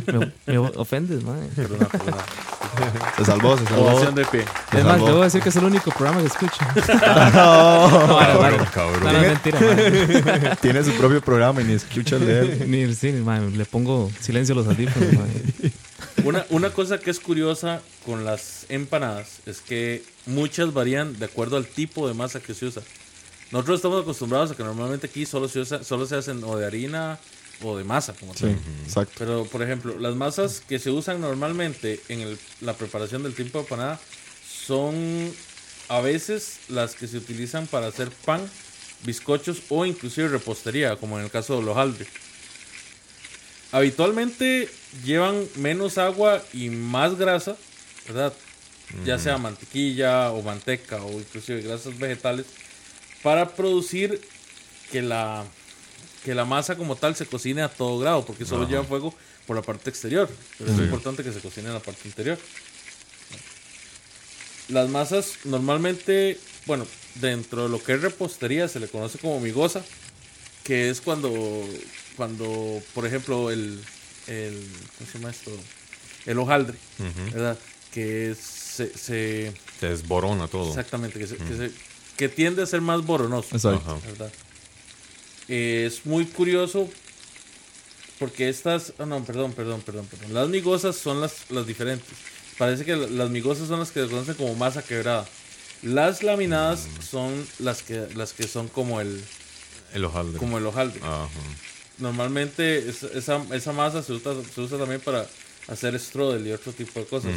Me, 0.45 0.53
me 0.53 0.57
ofendes, 0.59 1.23
mae. 1.23 1.41
Perdona, 1.55 1.87
perdona. 1.87 2.23
Se 3.17 3.25
salvó, 3.25 3.57
se 3.57 3.65
salvó. 3.65 3.87
Ovación 3.87 4.15
de 4.15 4.25
pie. 4.25 4.45
Es 4.71 4.85
más, 4.85 5.03
debo 5.03 5.21
decir 5.21 5.41
que 5.41 5.49
es 5.49 5.55
el 5.55 5.65
único 5.65 5.91
programa 5.91 6.21
que 6.21 6.27
escucho. 6.27 6.59
No. 7.33 7.89
No, 8.07 8.65
cabrón. 8.73 9.03
No, 9.03 9.19
mentira, 9.21 9.59
mae. 9.59 10.55
Tiene 10.61 10.83
su 10.83 10.91
propio 10.93 11.19
programa 11.21 11.61
y 11.61 11.65
ni 11.65 11.73
escucha 11.73 12.17
el 12.17 12.25
de 12.27 12.39
él. 12.39 12.71
Ni, 12.71 12.93
sí, 12.93 13.11
mae, 13.11 13.49
le 13.49 13.65
pongo 13.65 14.11
silencio 14.19 14.53
a 14.53 14.57
los 14.57 14.67
audífonos, 14.67 15.13
mae. 15.13 15.71
Una, 16.23 16.45
una 16.49 16.71
cosa 16.71 16.99
que 16.99 17.09
es 17.11 17.19
curiosa 17.19 17.81
con 18.05 18.25
las 18.25 18.65
empanadas 18.69 19.39
es 19.45 19.61
que 19.61 20.03
muchas 20.25 20.73
varían 20.73 21.17
de 21.17 21.25
acuerdo 21.25 21.57
al 21.57 21.65
tipo 21.65 22.07
de 22.07 22.13
masa 22.13 22.39
que 22.41 22.53
se 22.53 22.65
usa. 22.65 22.81
Nosotros 23.51 23.77
estamos 23.79 24.01
acostumbrados 24.03 24.51
a 24.51 24.55
que 24.55 24.63
normalmente 24.63 25.07
aquí 25.07 25.25
solo 25.25 25.47
se, 25.47 25.59
usa, 25.59 25.83
solo 25.83 26.05
se 26.05 26.15
hacen 26.15 26.43
o 26.43 26.55
de 26.57 26.65
harina 26.65 27.17
o 27.63 27.75
de 27.77 27.83
masa, 27.83 28.13
como 28.13 28.33
Sí, 28.33 28.41
tal. 28.41 28.57
exacto. 28.85 29.13
Pero, 29.17 29.45
por 29.45 29.63
ejemplo, 29.63 29.97
las 29.97 30.15
masas 30.15 30.61
que 30.67 30.77
se 30.79 30.91
usan 30.91 31.19
normalmente 31.19 31.99
en 32.09 32.21
el- 32.21 32.39
la 32.61 32.73
preparación 32.73 33.23
del 33.23 33.33
tipo 33.33 33.57
de 33.57 33.63
empanada 33.63 33.99
son 34.65 35.31
a 35.87 35.99
veces 36.01 36.59
las 36.69 36.93
que 36.95 37.07
se 37.07 37.17
utilizan 37.17 37.65
para 37.67 37.87
hacer 37.87 38.09
pan, 38.25 38.41
bizcochos 39.03 39.61
o 39.69 39.85
inclusive 39.85 40.27
repostería, 40.27 40.95
como 40.97 41.17
en 41.17 41.25
el 41.25 41.31
caso 41.31 41.57
del 41.57 41.67
hojaldre. 41.69 42.05
Habitualmente 43.71 44.69
llevan 45.03 45.45
menos 45.55 45.97
agua 45.97 46.43
y 46.53 46.69
más 46.69 47.17
grasa, 47.17 47.55
¿verdad? 48.07 48.33
Ya 49.05 49.19
sea 49.19 49.37
mantequilla 49.37 50.31
o 50.31 50.41
manteca 50.41 51.03
o 51.03 51.11
inclusive 51.11 51.61
grasas 51.61 51.97
vegetales, 51.99 52.47
para 53.21 53.49
producir 53.49 54.19
que 54.91 55.03
la, 55.03 55.45
que 56.23 56.33
la 56.33 56.45
masa 56.45 56.75
como 56.75 56.95
tal 56.95 57.15
se 57.15 57.27
cocine 57.27 57.61
a 57.61 57.69
todo 57.69 57.99
grado, 57.99 58.25
porque 58.25 58.45
solo 58.45 58.67
lleva 58.67 58.83
fuego 58.83 59.13
por 59.45 59.55
la 59.55 59.61
parte 59.61 59.89
exterior, 59.89 60.29
pero 60.57 60.71
es 60.71 60.79
importante 60.79 61.23
que 61.23 61.31
se 61.31 61.39
cocine 61.39 61.67
en 61.67 61.73
la 61.73 61.79
parte 61.79 62.07
interior. 62.07 62.37
Las 64.69 64.89
masas 64.89 65.39
normalmente, 65.45 66.39
bueno, 66.65 66.85
dentro 67.15 67.63
de 67.63 67.69
lo 67.69 67.83
que 67.83 67.93
es 67.93 68.01
repostería 68.01 68.67
se 68.67 68.79
le 68.79 68.87
conoce 68.87 69.17
como 69.17 69.39
migosa, 69.39 69.83
que 70.63 70.89
es 70.89 71.01
cuando, 71.01 71.29
cuando 72.19 72.81
por 72.93 73.05
ejemplo, 73.05 73.49
el, 73.49 73.79
el 74.27 74.67
¿cómo 74.97 75.09
se 75.09 75.17
llama 75.17 75.29
esto? 75.31 75.51
El 76.25 76.37
hojaldre, 76.37 76.77
¿verdad? 77.31 77.57
Que 77.93 78.35
se, 78.35 78.89
se- 78.97 79.53
Se 79.79 79.87
desborona 79.87 80.49
todo. 80.49 80.67
exactamente, 80.67 81.17
que, 81.17 81.27
se- 81.27 81.37
que 81.37 81.55
se- 81.55 81.71
que 82.17 82.27
tiende 82.27 82.61
a 82.61 82.65
ser 82.65 82.81
más 82.81 83.05
boronoso. 83.05 83.55
Exacto. 83.55 84.01
¿verdad? 84.05 84.31
Eh, 85.47 85.85
es 85.87 86.05
muy 86.05 86.25
curioso 86.25 86.89
porque 88.19 88.49
estas, 88.49 88.91
ah, 88.99 89.05
no, 89.05 89.23
perdón, 89.23 89.53
perdón, 89.53 89.79
perdón, 89.81 90.05
perdón. 90.07 90.33
Las 90.33 90.49
migosas 90.49 90.97
son 90.97 91.21
las, 91.21 91.49
las 91.49 91.65
diferentes. 91.65 92.09
Parece 92.57 92.83
que 92.83 92.97
la- 92.97 93.07
las 93.07 93.29
migosas 93.29 93.69
son 93.69 93.79
las 93.79 93.91
que 93.91 94.03
se 94.03 94.09
conocen 94.09 94.35
como 94.35 94.53
masa 94.55 94.83
quebrada. 94.83 95.25
Las 95.83 96.21
laminadas 96.21 96.85
son 97.09 97.47
las 97.59 97.81
que, 97.81 98.09
las 98.15 98.33
que 98.33 98.45
son 98.49 98.67
como 98.67 98.99
el, 98.99 99.23
El 99.93 100.03
hojaldre. 100.03 100.37
como 100.37 100.57
el 100.57 100.65
hojaldre. 100.65 100.99
Ajá. 101.01 101.29
Normalmente 101.99 102.89
es- 102.89 103.03
esa, 103.03 103.41
esa 103.53 103.71
masa 103.73 104.01
se 104.03 104.13
usa, 104.13 104.33
se 104.53 104.61
usa 104.61 104.77
también 104.77 105.01
para 105.01 105.25
hacer 105.67 105.99
strudel 105.99 106.47
y 106.47 106.51
otro 106.51 106.71
tipo 106.73 106.99
de 106.99 107.05
cosas. 107.05 107.31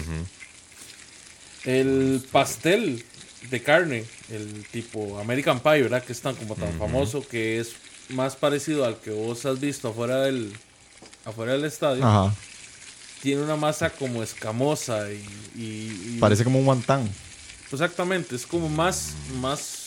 El 1.65 2.23
pastel 2.33 3.05
de 3.51 3.63
carne, 3.63 4.05
el 4.31 4.65
tipo 4.71 5.19
American 5.19 5.61
Pie, 5.61 5.83
¿verdad? 5.83 6.03
Que 6.05 6.13
es 6.13 6.21
tan 6.21 6.35
como 6.35 6.55
tan 6.55 6.77
famoso, 6.79 7.27
que 7.27 7.61
es 7.61 7.73
más 8.09 8.37
parecido 8.37 8.85
al 8.85 8.99
que 9.01 9.11
vos 9.11 9.45
has 9.47 9.61
visto 9.61 9.89
afuera 9.89 10.23
del, 10.23 10.53
afuera 11.25 11.53
del 11.53 11.65
estadio. 11.65 12.05
Ajá. 12.05 12.35
Tiene 13.23 13.43
una 13.43 13.55
masa 13.57 13.91
como 13.91 14.23
escamosa 14.23 15.09
y... 15.13 15.25
y- 15.57 16.15
y- 16.15 16.19
Parece 16.21 16.43
como 16.45 16.59
un 16.59 16.65
guantán. 16.65 17.09
Exactamente, 17.71 18.35
es 18.37 18.45
como 18.47 18.69
más, 18.69 19.13
más, 19.41 19.82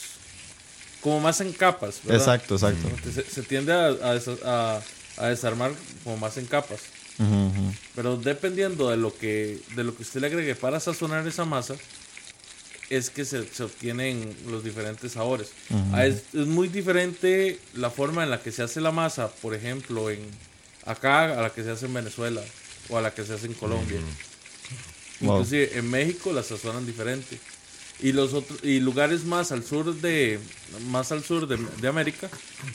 como 1.05 1.19
más 1.19 1.39
en 1.39 1.53
capas, 1.53 2.01
¿verdad? 2.03 2.19
Exacto, 2.35 2.55
exacto. 2.55 3.11
Se, 3.13 3.21
se 3.29 3.43
tiende 3.43 3.71
a, 3.73 3.85
a 3.89 4.15
desa- 4.15 4.39
a- 4.43 4.81
a 5.17 5.27
desarmar 5.27 5.71
como 6.03 6.17
más 6.17 6.35
en 6.37 6.47
capas. 6.47 6.79
Pero 7.95 8.17
dependiendo 8.17 8.89
de 8.89 8.97
lo 8.97 9.15
que 9.15 9.59
de 9.75 9.83
lo 9.83 9.95
que 9.95 10.01
usted 10.01 10.19
le 10.19 10.27
agregue 10.27 10.55
para 10.55 10.79
sazonar 10.79 11.25
esa 11.27 11.45
masa, 11.45 11.75
es 12.89 13.09
que 13.11 13.23
se, 13.23 13.47
se 13.47 13.63
obtienen 13.63 14.35
los 14.47 14.63
diferentes 14.63 15.11
sabores. 15.11 15.49
Ah, 15.93 16.05
es, 16.07 16.23
es 16.33 16.47
muy 16.47 16.67
diferente 16.69 17.59
la 17.75 17.91
forma 17.91 18.23
en 18.23 18.31
la 18.31 18.41
que 18.41 18.51
se 18.51 18.63
hace 18.63 18.81
la 18.81 18.91
masa, 18.91 19.29
por 19.29 19.53
ejemplo, 19.53 20.09
en 20.09 20.19
acá 20.85 21.25
a 21.37 21.41
la 21.43 21.49
que 21.51 21.63
se 21.63 21.69
hace 21.71 21.85
en 21.85 21.93
Venezuela 21.93 22.41
o 22.89 22.97
a 22.97 23.01
la 23.01 23.11
que 23.13 23.23
se 23.23 23.33
hace 23.33 23.45
en 23.45 23.53
Colombia. 23.53 23.99
Wow. 25.21 25.35
Inclusive 25.37 25.77
en 25.77 25.89
México 25.89 26.33
la 26.33 26.41
sazonan 26.43 26.85
diferente. 26.85 27.39
Y 28.01 28.11
los 28.11 28.33
otros 28.33 28.59
y 28.63 28.79
lugares 28.81 29.23
más 29.23 29.51
al 29.51 29.63
sur 29.63 29.95
de 29.95 30.39
más 30.89 31.11
al 31.11 31.23
sur 31.23 31.47
de, 31.47 31.57
de 31.81 31.87
América 31.87 32.29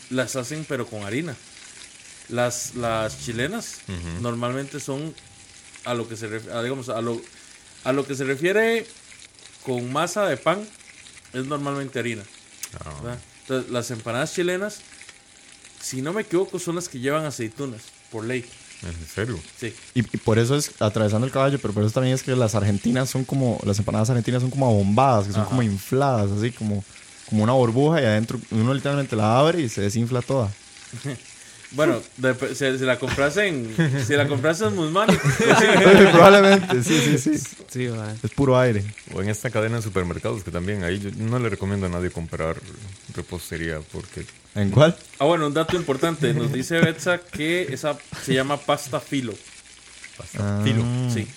las 0.09 0.35
hacen 0.37 0.64
pero 0.68 0.87
con 0.87 1.04
harina. 1.04 1.37
Las 2.28 2.74
las 2.74 3.20
chilenas 3.24 3.80
normalmente 4.22 4.80
son 4.80 5.14
a 5.85 5.94
lo 5.94 6.09
que 6.09 6.16
se 6.16 6.28
ref- 6.28 6.50
a, 6.52 6.62
digamos 6.62 6.88
a 6.88 7.00
lo 7.00 7.20
a 7.85 7.92
lo 7.92 8.06
que 8.06 8.14
se 8.14 8.24
refiere 8.24 8.87
con 9.64 9.92
masa 9.92 10.26
de 10.26 10.37
pan 10.37 10.66
es 11.33 11.44
normalmente 11.46 11.98
harina. 11.98 12.22
Entonces, 13.42 13.70
las 13.70 13.90
empanadas 13.90 14.33
chilenas, 14.35 14.80
si 15.83 16.02
no 16.02 16.12
me 16.12 16.22
equivoco, 16.22 16.59
son 16.59 16.76
las 16.76 16.88
que 16.88 16.98
llevan 17.00 17.24
aceitunas, 17.24 17.83
por 18.11 18.24
ley. 18.24 18.44
¿En 18.82 19.06
serio? 19.06 19.38
Sí. 19.58 19.74
Y, 19.94 20.00
y 20.00 20.16
por 20.18 20.38
eso 20.38 20.56
es 20.56 20.72
atravesando 20.80 21.26
el 21.26 21.32
caballo, 21.32 21.58
pero 21.60 21.74
por 21.74 21.82
eso 21.82 21.92
también 21.92 22.14
es 22.14 22.22
que 22.22 22.34
las 22.34 22.54
argentinas 22.54 23.10
son 23.10 23.24
como, 23.24 23.60
las 23.64 23.78
empanadas 23.78 24.10
argentinas 24.10 24.42
son 24.42 24.50
como 24.50 24.66
abombadas, 24.66 25.26
que 25.26 25.32
son 25.32 25.44
como 25.44 25.62
infladas, 25.62 26.30
así 26.30 26.50
como, 26.50 26.82
como 27.28 27.42
una 27.42 27.52
burbuja 27.52 28.00
y 28.00 28.04
adentro 28.04 28.40
uno 28.50 28.72
literalmente 28.72 29.16
la 29.16 29.38
abre 29.38 29.60
y 29.60 29.68
se 29.68 29.82
desinfla 29.82 30.22
toda. 30.22 30.50
Bueno, 31.72 32.02
dep- 32.20 32.48
si, 32.54 32.78
si 32.78 32.85
la 32.85 32.98
compras 32.98 33.37
en 33.37 33.74
si 34.06 34.14
la 34.14 34.26
compras 34.26 34.61
en 34.61 34.74
Musmani, 34.74 35.16
Probablemente, 36.12 36.83
sí, 36.83 36.98
sí, 36.98 37.18
sí. 37.18 37.44
Sí, 37.68 37.87
mae. 37.88 38.14
Es 38.22 38.30
puro 38.33 38.59
aire. 38.59 38.83
O 39.14 39.22
en 39.22 39.28
esta 39.28 39.50
cadena 39.50 39.76
de 39.76 39.83
supermercados 39.83 40.42
que 40.42 40.50
también 40.50 40.83
ahí 40.83 40.98
yo 40.98 41.11
no 41.16 41.38
le 41.38 41.48
recomiendo 41.48 41.87
a 41.87 41.88
nadie 41.88 42.11
comprar 42.11 42.56
repostería 43.14 43.80
porque 43.92 44.24
¿En 44.56 44.70
cuál? 44.70 44.96
Ah, 45.20 45.26
bueno, 45.26 45.46
un 45.46 45.54
dato 45.54 45.76
importante. 45.76 46.35
Nos 46.35 46.52
dice 46.52 46.80
Betsa 46.80 47.18
que 47.18 47.72
esa 47.72 47.96
se 48.24 48.35
llama 48.35 48.56
pasta 48.56 48.98
filo. 48.98 49.33
pasa 50.16 50.38
Ah. 50.40 50.61
filo. 50.64 50.83
Sí. 51.14 51.28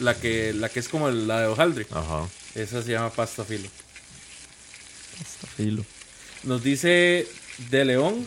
La 0.00 0.14
que, 0.14 0.52
la 0.54 0.68
que 0.68 0.80
es 0.80 0.88
como 0.88 1.08
la 1.10 1.40
de 1.42 1.46
hojaldre. 1.46 1.86
Ajá. 1.92 2.26
Esa 2.56 2.82
se 2.82 2.90
llama 2.92 3.10
pasta 3.10 3.44
filo. 3.44 3.68
Filo. 5.56 5.84
Nos 6.44 6.62
dice 6.62 7.26
De 7.70 7.84
León 7.84 8.26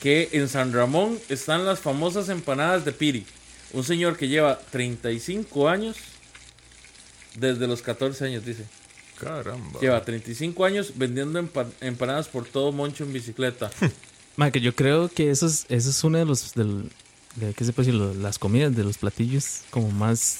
que 0.00 0.28
en 0.32 0.48
San 0.48 0.72
Ramón 0.72 1.18
están 1.28 1.64
las 1.64 1.80
famosas 1.80 2.28
empanadas 2.28 2.84
de 2.84 2.92
Piri. 2.92 3.26
Un 3.72 3.84
señor 3.84 4.16
que 4.16 4.28
lleva 4.28 4.58
35 4.58 5.68
años, 5.68 5.96
desde 7.36 7.66
los 7.66 7.82
14 7.82 8.24
años, 8.24 8.44
dice. 8.44 8.64
Caramba. 9.20 9.78
Lleva 9.80 10.02
35 10.02 10.64
años 10.64 10.92
vendiendo 10.96 11.40
empa- 11.42 11.68
empanadas 11.80 12.28
por 12.28 12.46
todo 12.46 12.72
Moncho 12.72 13.04
en 13.04 13.12
bicicleta. 13.12 13.70
Que 14.54 14.60
yo 14.62 14.74
creo 14.74 15.10
que 15.10 15.30
eso 15.30 15.46
es, 15.46 15.66
eso 15.68 15.90
es 15.90 16.02
una 16.02 16.20
de 16.20 16.24
los, 16.24 16.54
del, 16.54 16.90
de, 17.36 17.52
¿qué 17.52 17.62
se 17.62 17.74
puede 17.74 17.92
decir? 17.92 18.16
Las 18.16 18.38
comidas, 18.38 18.74
de 18.74 18.84
los 18.84 18.96
platillos 18.96 19.60
como 19.68 19.90
más 19.90 20.38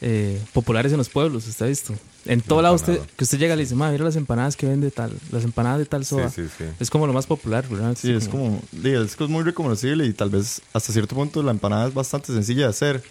eh, 0.00 0.40
populares 0.54 0.92
en 0.92 0.98
los 0.98 1.10
pueblos, 1.10 1.46
¿usted 1.46 1.66
ha 1.66 1.68
visto? 1.68 1.94
En 2.28 2.40
todo 2.42 2.60
lado 2.62 2.74
usted, 2.74 3.00
que 3.16 3.24
usted 3.24 3.38
llega 3.38 3.54
y 3.54 3.56
le 3.56 3.62
dice, 3.64 3.74
mira 3.74 3.98
las 4.04 4.14
empanadas 4.14 4.54
que 4.54 4.66
vende 4.66 4.90
tal, 4.90 5.12
las 5.32 5.44
empanadas 5.44 5.78
de 5.80 5.86
tal 5.86 6.04
Sí, 6.04 6.10
soda. 6.10 6.30
sí, 6.30 6.44
sí. 6.56 6.64
Es 6.78 6.90
como 6.90 7.06
lo 7.06 7.12
más 7.12 7.26
popular, 7.26 7.66
¿verdad? 7.68 7.96
Sí, 7.98 8.12
es 8.12 8.28
como, 8.28 8.62
es 8.84 9.16
es 9.18 9.28
muy 9.28 9.42
reconocible 9.42 10.04
y 10.06 10.12
tal 10.12 10.28
vez 10.30 10.60
hasta 10.72 10.92
cierto 10.92 11.14
punto 11.16 11.42
la 11.42 11.50
empanada 11.50 11.88
es 11.88 11.94
bastante 11.94 12.32
sencilla 12.32 12.64
de 12.64 12.68
hacer. 12.68 13.02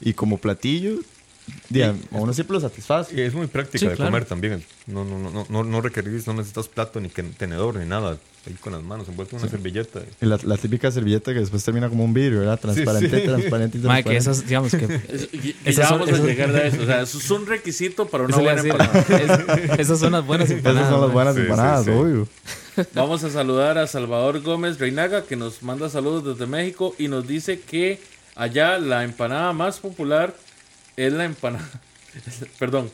Y 0.00 0.14
como 0.14 0.38
platillo, 0.38 0.96
diga, 1.68 1.94
a 2.12 2.16
uno 2.16 2.32
siempre 2.32 2.54
lo 2.54 2.60
satisface. 2.60 3.14
Y 3.14 3.20
es 3.20 3.34
muy 3.34 3.46
práctica 3.46 3.78
Sí, 3.78 3.86
de 3.86 3.94
claro. 3.94 4.10
comer 4.10 4.24
también. 4.24 4.64
No, 4.86 5.04
no, 5.04 5.18
no, 5.18 5.30
no, 5.30 5.46
no, 5.48 5.62
no 5.64 5.80
requerís, 5.80 6.26
no 6.26 6.32
necesitas 6.34 6.66
plato 6.68 6.98
ni 7.00 7.08
tenedor 7.08 7.76
ni 7.76 7.86
nada. 7.86 8.16
Ahí 8.44 8.54
con 8.54 8.72
las 8.72 8.82
manos 8.82 9.06
envuelto 9.08 9.36
en 9.36 9.42
una 9.42 9.50
servilleta. 9.50 10.00
Y 10.20 10.26
la, 10.26 10.36
la 10.42 10.56
típica 10.56 10.90
servilleta 10.90 11.32
que 11.32 11.38
después 11.38 11.62
termina 11.64 11.88
como 11.88 12.04
un 12.04 12.12
vidrio, 12.12 12.40
¿verdad? 12.40 12.58
Transparente, 12.58 13.20
sí. 13.20 13.24
transparente, 13.26 13.78
y 13.78 13.80
Ma, 13.82 14.02
que 14.02 14.18
transparente. 14.18 14.30
esas, 14.30 14.46
digamos 14.46 14.72
que... 14.72 14.84
Es- 15.14 15.28
y, 15.32 15.36
y 15.36 15.56
Esas 15.64 15.76
ya 15.76 15.88
son- 15.88 15.98
vamos 16.00 16.08
esas- 16.08 16.20
a 16.24 16.26
llegar 16.26 16.50
a 16.56 16.62
eso. 16.66 16.82
O 16.82 16.86
sea, 16.86 17.02
eso 17.02 17.18
es 17.18 17.30
un 17.30 17.46
requisito 17.46 18.06
para 18.08 18.24
una 18.24 18.36
buena 18.36 18.60
empanada. 18.60 18.98
es- 19.00 19.78
esas 19.78 20.00
son 20.00 20.12
las 20.12 20.26
buenas 20.26 20.50
empanadas. 20.50 20.80
Esas 20.82 20.90
son 20.92 21.00
las 21.02 21.12
buenas 21.12 21.34
Sí, 21.34 21.40
sí, 21.40 21.46
empanadas, 21.46 21.84
sí. 21.84 21.90
obvio. 21.92 22.28
Vamos 22.94 23.22
a 23.22 23.30
saludar 23.30 23.78
a 23.78 23.86
Salvador 23.86 24.40
Gómez 24.40 24.78
Reinaga, 24.80 25.24
que 25.24 25.36
nos 25.36 25.62
manda 25.62 25.88
saludos 25.88 26.24
desde 26.24 26.50
México 26.50 26.96
y 26.98 27.06
nos 27.06 27.28
dice 27.28 27.60
que 27.60 28.00
allá 28.34 28.78
la 28.78 29.04
empanada 29.04 29.52
más 29.52 29.78
popular 29.78 30.34
es 30.96 31.12
la 31.12 31.26
empanada. 31.26 31.68
Perdón, 32.58 32.90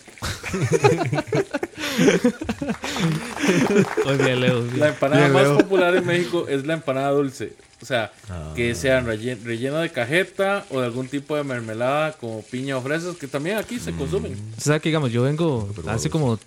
Muy 4.04 4.16
bien, 4.16 4.40
Leo. 4.40 4.62
bien. 4.62 4.80
la 4.80 4.88
empanada 4.88 5.22
Bien, 5.22 5.32
más 5.32 5.42
Leo. 5.42 5.58
popular 5.58 5.96
en 5.96 6.06
México 6.06 6.46
es 6.48 6.66
la 6.66 6.74
empanada 6.74 7.10
dulce. 7.10 7.52
O 7.80 7.86
sea, 7.86 8.12
Ah. 8.28 8.52
que 8.56 8.74
sean 8.74 9.06
relle- 9.06 9.40
rellena 9.42 9.80
de 9.80 9.90
cajeta 9.90 10.64
o 10.70 10.80
de 10.80 10.86
algún 10.86 11.08
tipo 11.08 11.36
de 11.36 11.44
mermelada 11.44 12.12
como 12.12 12.42
piña 12.42 12.76
o 12.76 12.82
fresas, 12.82 13.16
que 13.16 13.28
también 13.28 13.56
aquí 13.56 13.78
se 13.78 13.92
consumen. 13.92 14.36
O 14.56 14.60
sea, 14.60 14.80
que 14.80 14.88
digamos, 14.88 15.12
yo 15.12 15.22
vengo 15.22 15.68
hace 15.86 16.10
como 16.10 16.38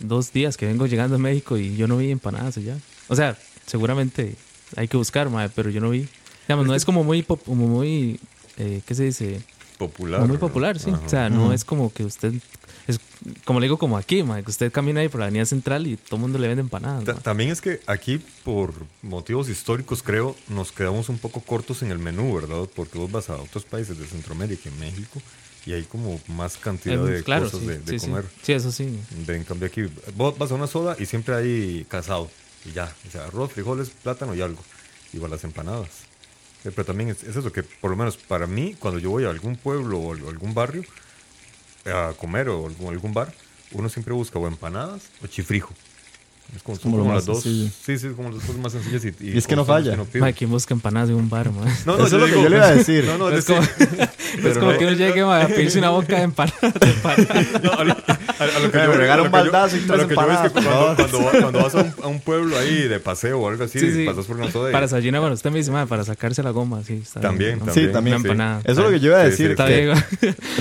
dos 0.00 0.32
días 0.32 0.56
que 0.56 0.66
vengo 0.66 0.86
llegando 0.86 1.16
a 1.16 1.18
México 1.18 1.56
y 1.56 1.76
yo 1.76 1.86
no 1.86 1.96
vi 1.98 2.10
empanadas 2.10 2.56
allá. 2.56 2.76
O 3.08 3.14
sea, 3.16 3.38
seguramente 3.66 4.34
hay 4.76 4.88
que 4.88 4.96
buscar, 4.96 5.30
mae, 5.30 5.48
pero 5.48 5.70
yo 5.70 5.80
no 5.80 5.90
vi. 5.90 6.08
Digamos, 6.48 6.66
no 6.66 6.74
es 6.74 6.84
como 6.84 7.04
muy, 7.04 7.22
pop- 7.22 7.44
como 7.44 7.66
muy, 7.68 8.18
eh, 8.58 8.82
¿qué 8.86 8.94
se 8.94 9.04
dice? 9.04 9.40
Popular. 9.78 10.20
Muy 10.20 10.34
¿no? 10.34 10.38
popular, 10.38 10.78
sí. 10.78 10.90
Ajá. 10.90 11.02
O 11.04 11.08
sea, 11.08 11.28
no 11.30 11.52
es 11.52 11.64
como 11.64 11.92
que 11.92 12.04
usted, 12.04 12.32
es 12.86 13.00
como 13.44 13.58
le 13.60 13.64
digo, 13.66 13.76
como 13.78 13.96
aquí, 13.96 14.22
mae, 14.22 14.42
que 14.44 14.50
usted 14.50 14.70
camina 14.70 15.00
ahí 15.00 15.08
por 15.08 15.20
la 15.20 15.26
avenida 15.26 15.44
central 15.46 15.86
y 15.86 15.96
todo 15.96 16.16
el 16.16 16.22
mundo 16.22 16.38
le 16.38 16.46
vende 16.48 16.60
empanadas. 16.60 17.04
Ta- 17.04 17.14
mae. 17.14 17.22
También 17.22 17.50
es 17.50 17.60
que 17.60 17.80
aquí, 17.86 18.22
por 18.44 18.72
motivos 19.02 19.48
históricos, 19.48 20.02
creo, 20.02 20.36
nos 20.48 20.70
quedamos 20.72 21.08
un 21.08 21.18
poco 21.18 21.40
cortos 21.40 21.82
en 21.82 21.90
el 21.90 21.98
menú, 21.98 22.34
¿verdad? 22.34 22.68
Porque 22.74 22.98
vos 22.98 23.10
vas 23.10 23.30
a 23.30 23.36
otros 23.36 23.64
países 23.64 23.98
de 23.98 24.06
Centroamérica 24.06 24.68
y 24.68 24.80
México 24.80 25.20
y 25.66 25.72
hay 25.72 25.82
como 25.84 26.20
más 26.28 26.56
cantidad 26.58 27.08
Eh, 27.08 27.12
de 27.12 27.22
claro, 27.24 27.44
cosas 27.46 27.60
sí, 27.60 27.66
de, 27.66 27.78
de 27.78 27.92
sí, 27.92 27.98
sí. 27.98 28.06
comer. 28.06 28.24
Sí, 28.42 28.52
eso 28.52 28.70
sí. 28.70 28.98
De, 29.26 29.36
en 29.36 29.44
cambio 29.44 29.66
aquí, 29.66 29.82
vos 30.14 30.36
vas 30.38 30.50
a 30.52 30.54
una 30.54 30.66
soda 30.66 30.94
y 30.98 31.06
siempre 31.06 31.34
hay 31.34 31.86
casado 31.88 32.30
y 32.66 32.72
ya. 32.72 32.94
O 33.08 33.10
sea, 33.10 33.24
arroz, 33.24 33.50
frijoles, 33.52 33.88
plátano 33.90 34.34
y 34.34 34.40
algo. 34.42 34.62
Igual 35.12 35.30
las 35.30 35.42
empanadas. 35.44 35.88
Eh, 36.64 36.70
Pero 36.74 36.84
también 36.84 37.10
es, 37.10 37.22
es 37.22 37.36
eso 37.36 37.52
que, 37.52 37.62
por 37.62 37.90
lo 37.90 37.96
menos 37.96 38.16
para 38.16 38.46
mí, 38.46 38.74
cuando 38.78 38.98
yo 38.98 39.10
voy 39.10 39.24
a 39.24 39.30
algún 39.30 39.56
pueblo 39.56 39.98
o 39.98 40.12
al- 40.14 40.26
algún 40.28 40.54
barrio 40.54 40.82
a 41.86 42.12
comer 42.18 42.48
o 42.48 42.66
algún, 42.66 42.92
algún 42.92 43.12
bar, 43.12 43.32
uno 43.72 43.88
siempre 43.88 44.14
busca 44.14 44.38
o 44.38 44.46
empanadas 44.46 45.02
o 45.22 45.26
chifrijo. 45.26 45.74
Es 46.54 46.62
como, 46.62 46.76
son 46.78 46.82
como 46.82 46.96
lo 46.98 47.02
como 47.02 47.14
más 47.14 47.26
las 47.26 47.26
dos. 47.26 47.42
sencillo. 47.42 47.70
Sí, 47.84 47.98
sí, 47.98 48.06
es 48.06 48.12
como 48.14 48.30
las 48.30 48.40
cosas 48.40 48.56
más 48.58 48.72
sencillas. 48.72 49.04
Y, 49.20 49.30
Y 49.34 49.38
es 49.38 49.46
que 49.46 49.56
no 49.56 49.64
falla. 49.64 49.96
pide. 50.04 50.20
Mae, 50.20 50.32
¿quién 50.34 50.50
busca 50.50 50.72
empanadas 50.72 51.10
en 51.10 51.16
un 51.16 51.28
bar, 51.28 51.50
mae? 51.50 51.72
No, 51.86 51.94
Eso 51.96 52.04
es 52.06 52.12
lo 52.12 52.26
que 52.26 52.42
yo 52.42 52.48
le 52.48 52.56
iba 52.56 52.66
a 52.66 52.70
decir. 52.76 53.04
No, 53.06 53.18
no, 53.18 53.28
Es 53.30 53.38
es 53.40 53.46
decir, 53.46 53.68
como, 53.88 54.48
es 54.50 54.58
como 54.58 54.78
que 54.78 54.84
uno 54.86 54.92
llegue 54.96 55.24
mae, 55.24 55.42
a 55.44 55.48
pedirse 55.48 55.78
una 55.78 55.90
boca 55.90 56.16
de 56.16 56.22
empanadas. 56.22 56.60
de 56.80 56.90
empanadas. 56.90 57.46
no, 57.62 57.72
a, 57.72 57.84
lo, 57.84 57.92
a- 57.92 58.18
a 58.38 58.58
lo 58.60 58.70
que 58.70 58.78
Me 58.78 58.84
yo- 58.84 58.92
regala 58.92 59.22
a 59.22 59.24
un 59.24 59.30
que 59.30 59.32
baldazo 59.32 59.76
y 59.76 59.80
a 59.80 59.86
tres 59.86 59.88
lo 60.02 60.08
que 60.08 60.14
yo 60.14 60.20
es 60.20 60.28
que 60.28 60.34
empanadas, 60.46 60.52
por 60.52 60.62
cuando, 60.64 60.96
cuando, 60.96 61.40
cuando 61.40 61.58
vas 61.62 61.74
a 61.74 61.78
un, 61.78 61.94
a 62.04 62.06
un 62.08 62.20
pueblo 62.20 62.58
ahí 62.58 62.82
de 62.88 63.00
paseo 63.00 63.40
o 63.40 63.48
algo 63.48 63.64
así, 63.64 63.78
Sí, 63.80 63.92
sí. 63.92 64.04
pasas 64.06 64.26
por 64.26 64.36
una 64.36 64.50
soda 64.52 64.70
y 64.70 64.72
Para 64.72 64.86
desayunar, 64.86 65.20
bueno, 65.22 65.34
usted 65.34 65.50
me 65.50 65.58
dice, 65.58 65.70
mae, 65.72 65.86
para 65.86 66.04
sacarse 66.04 66.42
la 66.42 66.50
goma, 66.50 66.82
sí. 66.84 67.00
Está 67.02 67.20
También, 67.20 67.50
bien, 67.50 67.58
¿no? 67.60 67.64
también. 67.66 67.86
Sí, 67.88 67.92
también. 67.92 68.16
Una 68.16 68.22
empanada. 68.28 68.60
Eso 68.64 68.70
es 68.72 68.78
lo 68.78 68.90
que 68.90 69.00
yo 69.00 69.08
iba 69.08 69.18
a 69.20 69.24
decir. 69.24 69.56
que 69.56 69.92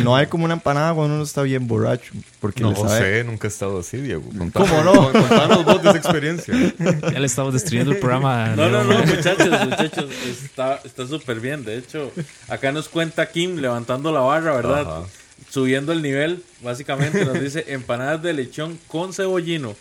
no 0.03 0.15
hay 0.15 0.25
como 0.27 0.45
una 0.45 0.55
empanada 0.55 0.93
cuando 0.93 1.13
uno 1.15 1.23
está 1.23 1.43
bien 1.43 1.67
borracho. 1.67 2.13
Porque 2.39 2.61
No 2.61 2.73
sé, 2.89 3.23
nunca 3.23 3.47
he 3.47 3.49
estado 3.49 3.79
así, 3.79 3.97
Diego. 3.97 4.23
¿Cómo 4.53 4.83
no? 4.83 5.11
Contanos 5.11 5.65
de 5.81 5.89
esa 5.89 5.97
experiencia. 5.97 6.73
Ya 7.12 7.19
le 7.19 7.25
estamos 7.25 7.53
destruyendo 7.53 7.91
el 7.91 7.99
programa. 7.99 8.55
No, 8.55 8.69
no, 8.69 8.83
no, 8.83 8.99
muchachos, 8.99 9.49
muchachos, 9.65 10.05
está 10.25 10.81
está 10.83 11.07
súper 11.07 11.39
bien. 11.39 11.63
De 11.63 11.77
hecho, 11.77 12.12
acá 12.47 12.71
nos 12.71 12.89
cuenta 12.89 13.29
Kim 13.29 13.57
levantando 13.57 14.12
la 14.12 14.21
barra, 14.21 14.55
¿verdad? 14.55 14.81
Ajá. 14.81 15.03
Subiendo 15.49 15.91
el 15.91 16.01
nivel, 16.01 16.43
básicamente 16.62 17.25
nos 17.25 17.39
dice 17.39 17.65
empanadas 17.67 18.21
de 18.21 18.33
lechón 18.33 18.79
con 18.88 19.13
cebollino. 19.13 19.75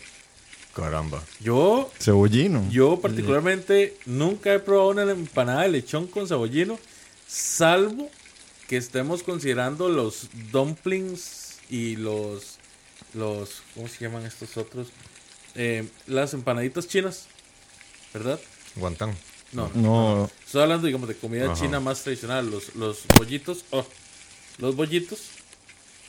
Caramba. 0.75 1.21
Yo, 1.39 1.91
Cebollino. 1.99 2.67
yo 2.71 2.99
particularmente 2.99 3.95
nunca 4.05 4.53
he 4.53 4.59
probado 4.59 4.89
una 4.89 5.03
empanada 5.03 5.61
de 5.61 5.69
lechón 5.69 6.07
con 6.07 6.27
cebollino, 6.27 6.79
salvo 7.27 8.09
que 8.67 8.77
estemos 8.77 9.21
considerando 9.21 9.87
los 9.89 10.29
dumplings 10.51 11.59
y 11.69 11.95
los 11.95 12.57
los, 13.13 13.61
¿cómo 13.75 13.87
se 13.87 14.05
llaman 14.05 14.25
estos 14.25 14.57
otros? 14.57 14.87
Eh, 15.55 15.87
las 16.07 16.33
empanaditas 16.33 16.87
chinas, 16.87 17.25
¿verdad? 18.13 18.39
Guantán. 18.75 19.15
No, 19.51 19.69
no, 19.75 20.15
No, 20.15 20.29
Estoy 20.45 20.63
hablando, 20.63 20.87
digamos, 20.87 21.07
de 21.07 21.15
comida 21.15 21.45
Ajá. 21.45 21.53
china 21.53 21.79
más 21.79 22.01
tradicional. 22.03 22.49
Los, 22.49 22.75
los 22.75 23.03
bollitos, 23.17 23.65
oh, 23.69 23.85
los 24.57 24.75
bollitos 24.75 25.19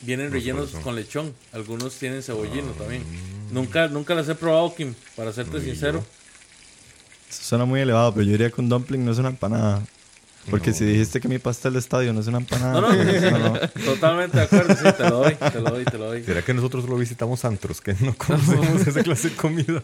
vienen 0.01 0.29
No, 0.29 0.33
rellenos 0.33 0.71
con 0.83 0.97
lechón. 0.97 1.35
Algunos 1.53 1.95
tienen 1.97 2.23
cebollino 2.23 2.71
también. 2.73 3.05
Nunca, 3.51 3.89
nunca 3.89 4.15
las 4.15 4.29
he 4.31 4.35
probado, 4.35 4.75
Kim, 4.75 4.95
para 5.15 5.33
serte 5.33 5.61
sincero. 5.61 6.01
yo. 6.01 7.37
suena 7.37 7.67
muy 7.67 7.81
elevado, 7.81 8.15
pero 8.15 8.25
yo 8.25 8.33
diría 8.33 8.51
que 8.51 8.61
un 8.63 8.69
dumpling 8.71 9.05
no 9.05 9.13
es 9.13 9.19
una 9.19 9.29
empanada. 9.29 9.83
Porque 10.51 10.71
No. 10.71 10.77
si 10.77 10.85
dijiste 10.85 11.21
que 11.21 11.29
mi 11.29 11.39
pastel 11.39 11.73
de 11.73 11.79
estadio 11.79 12.13
no 12.13 12.21
es 12.21 12.27
una 12.27 12.39
empanada. 12.39 12.81
No, 12.81 12.81
no. 12.83 12.89
pues, 13.03 13.23
no, 13.33 13.39
no. 13.39 13.59
Totalmente 13.85 14.37
de 14.37 14.43
acuerdo, 14.45 14.75
sí, 14.75 14.97
te 14.97 15.03
lo 15.09 15.17
doy, 15.21 15.35
te 15.35 15.61
lo 15.61 15.71
doy, 15.71 15.85
te 15.85 15.99
lo 15.99 16.05
doy. 16.07 16.23
¿Será 16.25 16.43
que 16.43 16.53
nosotros 16.55 16.85
solo 16.85 16.97
visitamos 16.97 17.45
antros 17.45 17.81
que 17.81 17.95
no 18.01 18.15
conocemos 18.15 18.87
esa 18.87 19.03
clase 19.03 19.31
de 19.31 19.37
comida? 19.37 19.83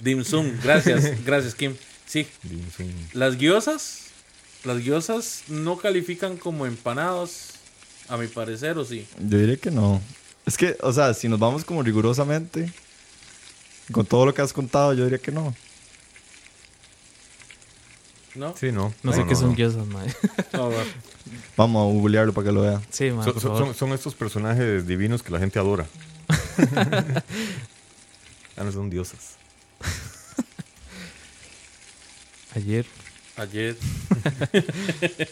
Dim 0.00 0.24
sum, 0.24 0.50
gracias, 0.62 1.24
gracias, 1.24 1.54
Kim. 1.54 1.74
Sí, 2.06 2.26
Dim 2.42 2.64
sum. 2.76 2.86
las 3.12 3.36
guiosas, 3.36 4.06
las 4.64 4.78
guiosas 4.78 5.42
no 5.48 5.76
califican 5.76 6.36
como 6.36 6.66
empanadas, 6.66 7.50
a 8.08 8.16
mi 8.16 8.26
parecer, 8.26 8.78
o 8.78 8.84
sí. 8.84 9.06
Yo 9.18 9.38
diría 9.38 9.56
que 9.56 9.70
no. 9.70 10.00
Es 10.46 10.56
que, 10.56 10.76
o 10.80 10.92
sea, 10.92 11.12
si 11.14 11.28
nos 11.28 11.38
vamos 11.38 11.64
como 11.64 11.82
rigurosamente, 11.82 12.72
con 13.92 14.06
todo 14.06 14.24
lo 14.26 14.34
que 14.34 14.40
has 14.42 14.52
contado, 14.52 14.94
yo 14.94 15.04
diría 15.04 15.18
que 15.18 15.30
no. 15.32 15.54
¿No? 18.38 18.56
Sí, 18.56 18.70
no. 18.70 18.94
No, 19.02 19.12
sé 19.12 19.24
qué 19.24 19.32
no, 19.32 19.40
son 19.40 19.48
no. 19.50 19.56
guiosas, 19.56 19.84
mae. 19.88 20.14
Vamos 21.56 21.82
a 21.82 21.92
googlearlo 21.92 22.32
para 22.32 22.46
que 22.46 22.52
lo 22.52 22.62
vea. 22.62 22.80
Sí, 22.88 23.10
mae, 23.10 23.28
Son, 23.74 23.92
estos 23.92 24.14
personajes 24.14 24.86
divinos 24.86 25.24
que 25.24 25.32
la 25.32 25.40
gente 25.40 25.58
adora. 25.58 25.86
ah, 28.56 28.62
no 28.64 28.70
son 28.70 28.90
diosas. 28.90 29.34
Ayer. 32.54 32.86
Ayer. 33.36 33.76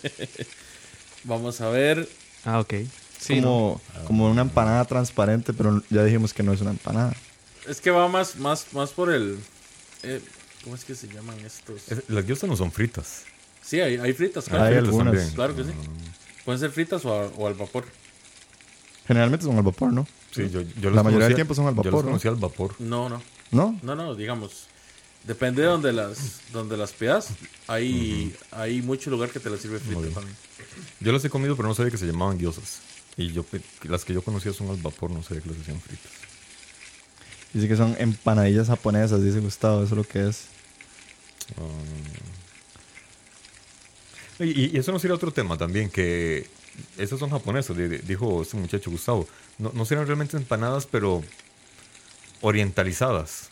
Vamos 1.24 1.60
a 1.60 1.68
ver. 1.68 2.08
Ah, 2.44 2.58
ok. 2.58 2.74
Sí, 3.20 3.40
¿no? 3.40 3.80
como, 3.94 4.06
como 4.06 4.30
una 4.30 4.42
empanada 4.42 4.84
transparente, 4.84 5.52
pero 5.52 5.80
ya 5.90 6.02
dijimos 6.02 6.34
que 6.34 6.42
no 6.42 6.52
es 6.52 6.60
una 6.60 6.70
empanada. 6.70 7.14
Es 7.68 7.80
que 7.80 7.92
va 7.92 8.08
más, 8.08 8.34
más, 8.36 8.72
más 8.72 8.90
por 8.90 9.12
el. 9.12 9.38
eh, 10.02 10.20
¿Cómo 10.66 10.74
es 10.74 10.84
que 10.84 10.96
se 10.96 11.06
llaman 11.06 11.38
estos? 11.46 11.92
Es- 11.92 12.02
las 12.08 12.26
diosas 12.26 12.50
no 12.50 12.56
son 12.56 12.72
fritas. 12.72 13.22
Sí, 13.62 13.78
hay, 13.80 13.98
hay 13.98 14.12
fritas, 14.12 14.46
Hay 14.48 14.50
claro. 14.50 14.66
fritas 14.66 14.84
algunas. 14.84 15.14
también. 15.14 15.34
Claro 15.36 15.54
que 15.54 15.62
sí. 15.62 15.70
Pueden 16.44 16.58
ser 16.60 16.70
fritas 16.72 17.04
o, 17.04 17.12
a- 17.14 17.26
o 17.36 17.46
al 17.46 17.54
vapor. 17.54 17.84
Generalmente 19.06 19.46
son 19.46 19.56
al 19.56 19.62
vapor, 19.62 19.92
¿no? 19.92 20.08
Sí, 20.32 20.50
yo, 20.50 20.62
yo 20.62 20.90
La 20.90 21.04
mayoría 21.04 21.26
del 21.28 21.36
tiempo 21.36 21.54
son 21.54 21.68
al 21.68 21.74
Yo 21.76 21.82
los 21.84 21.84
vapor, 21.86 22.04
¿no? 22.04 22.10
conocí 22.10 22.26
al 22.26 22.34
vapor. 22.34 22.74
No, 22.80 23.08
no. 23.08 23.22
¿No? 23.52 23.78
No, 23.82 23.94
no, 23.94 24.16
digamos. 24.16 24.64
Depende 25.22 25.62
de 25.62 25.68
donde 25.68 25.92
las, 25.92 26.40
donde 26.52 26.76
las 26.76 26.90
pidas. 26.92 27.28
Hay, 27.68 28.34
hay 28.50 28.82
mucho 28.82 29.08
lugar 29.08 29.30
que 29.30 29.38
te 29.38 29.48
las 29.50 29.60
sirve 29.60 29.78
frita 29.78 30.00
también. 30.14 30.36
Yo 30.98 31.12
las 31.12 31.24
he 31.24 31.30
comido, 31.30 31.54
pero 31.54 31.68
no 31.68 31.74
sabía 31.76 31.92
que 31.92 31.98
se 31.98 32.06
llamaban 32.06 32.38
diosas. 32.38 32.80
Y 33.16 33.32
yo 33.32 33.46
las 33.84 34.04
que 34.04 34.12
yo 34.12 34.20
conocía 34.22 34.52
son 34.52 34.68
al 34.70 34.76
vapor, 34.78 35.12
no 35.12 35.22
sabía 35.22 35.42
que 35.42 35.48
las 35.50 35.58
hacían 35.60 35.80
fritas. 35.80 36.10
Dice 37.52 37.68
que 37.68 37.76
son 37.76 37.94
empanadillas 37.98 38.66
japonesas, 38.66 39.22
dice 39.22 39.38
Gustavo, 39.38 39.82
eso 39.84 39.94
es 39.94 39.96
lo 39.96 40.04
que 40.04 40.28
es. 40.28 40.42
Y, 44.38 44.76
y 44.76 44.78
eso 44.78 44.92
no 44.92 44.98
sería 44.98 45.14
otro 45.14 45.32
tema 45.32 45.56
también, 45.56 45.88
que 45.88 46.46
esas 46.98 47.18
son 47.18 47.30
japonesas, 47.30 47.76
di- 47.76 47.88
di- 47.88 47.98
dijo 47.98 48.42
este 48.42 48.56
muchacho 48.56 48.90
Gustavo. 48.90 49.26
No, 49.58 49.72
no 49.74 49.84
serán 49.86 50.06
realmente 50.06 50.36
empanadas, 50.36 50.86
pero 50.86 51.22
orientalizadas, 52.42 53.48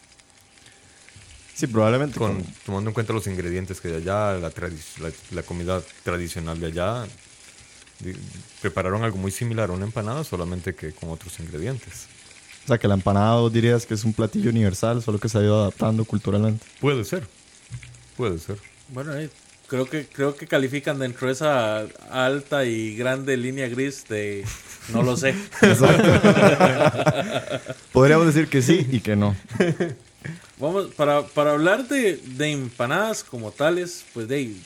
Sí, 1.54 1.68
probablemente. 1.68 2.18
con, 2.18 2.34
con- 2.42 2.52
tomando 2.66 2.90
en 2.90 2.94
cuenta 2.94 3.12
los 3.12 3.26
ingredientes 3.28 3.80
que 3.80 3.88
de 3.88 3.96
allá, 3.98 4.32
la, 4.38 4.50
la, 4.50 5.12
la 5.30 5.42
comida 5.42 5.80
tradicional 6.02 6.60
de 6.60 6.66
allá. 6.66 7.06
di- 8.00 8.12
prepararon 8.60 9.04
algo 9.04 9.16
muy 9.16 9.30
similar 9.30 9.70
a 9.70 9.72
una 9.72 9.86
empanada, 9.86 10.24
solamente 10.24 10.74
que 10.74 10.92
con 10.92 11.08
otros 11.10 11.38
ingredientes. 11.40 12.06
O 12.64 12.66
sea, 12.68 12.76
que 12.78 12.88
la 12.88 12.94
empanada 12.94 13.36
vos 13.40 13.52
dirías 13.52 13.86
que 13.86 13.94
es 13.94 14.04
un 14.04 14.12
platillo 14.12 14.50
universal, 14.50 15.02
solo 15.02 15.18
que 15.18 15.28
se 15.28 15.38
ha 15.38 15.42
ido 15.42 15.60
adaptando 15.62 16.04
culturalmente. 16.04 16.64
Puede 16.80 17.04
ser, 17.04 17.26
puede 18.16 18.38
ser. 18.38 18.56
Bueno, 18.88 19.14
eh, 19.16 19.30
creo 19.66 19.86
que 19.86 20.06
creo 20.06 20.36
que 20.36 20.46
califican 20.46 20.98
dentro 20.98 21.26
de 21.26 21.32
esa 21.32 21.80
alta 22.10 22.64
y 22.64 22.96
grande 22.96 23.36
línea 23.36 23.68
gris 23.68 24.04
de 24.08 24.44
no 24.92 25.02
lo 25.02 25.16
sé. 25.16 25.34
Podríamos 27.92 28.26
decir 28.26 28.48
que 28.48 28.62
sí 28.62 28.86
y 28.90 29.00
que 29.00 29.16
no. 29.16 29.36
Vamos, 30.58 30.86
para, 30.94 31.22
para 31.26 31.52
hablar 31.52 31.88
de, 31.88 32.16
de 32.16 32.50
empanadas 32.52 33.24
como 33.24 33.50
tales, 33.50 34.04
pues 34.14 34.28
de 34.28 34.36
ahí, 34.36 34.62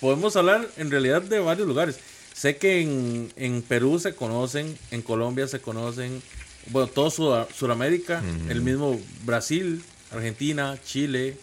podemos 0.00 0.36
hablar 0.36 0.68
en 0.76 0.90
realidad 0.90 1.22
de 1.22 1.38
varios 1.40 1.66
lugares. 1.66 1.98
Sé 2.32 2.56
que 2.56 2.80
en, 2.80 3.32
en 3.36 3.62
Perú 3.62 3.98
se 3.98 4.14
conocen, 4.14 4.76
en 4.90 5.02
Colombia 5.02 5.46
se 5.46 5.60
conocen, 5.60 6.22
bueno, 6.68 6.88
todo 6.88 7.10
Sud- 7.10 7.46
Sudamérica, 7.54 8.22
Ujú. 8.22 8.50
el 8.50 8.60
mismo 8.60 9.00
Brasil, 9.24 9.82
Argentina, 10.10 10.76
Chile. 10.84 11.36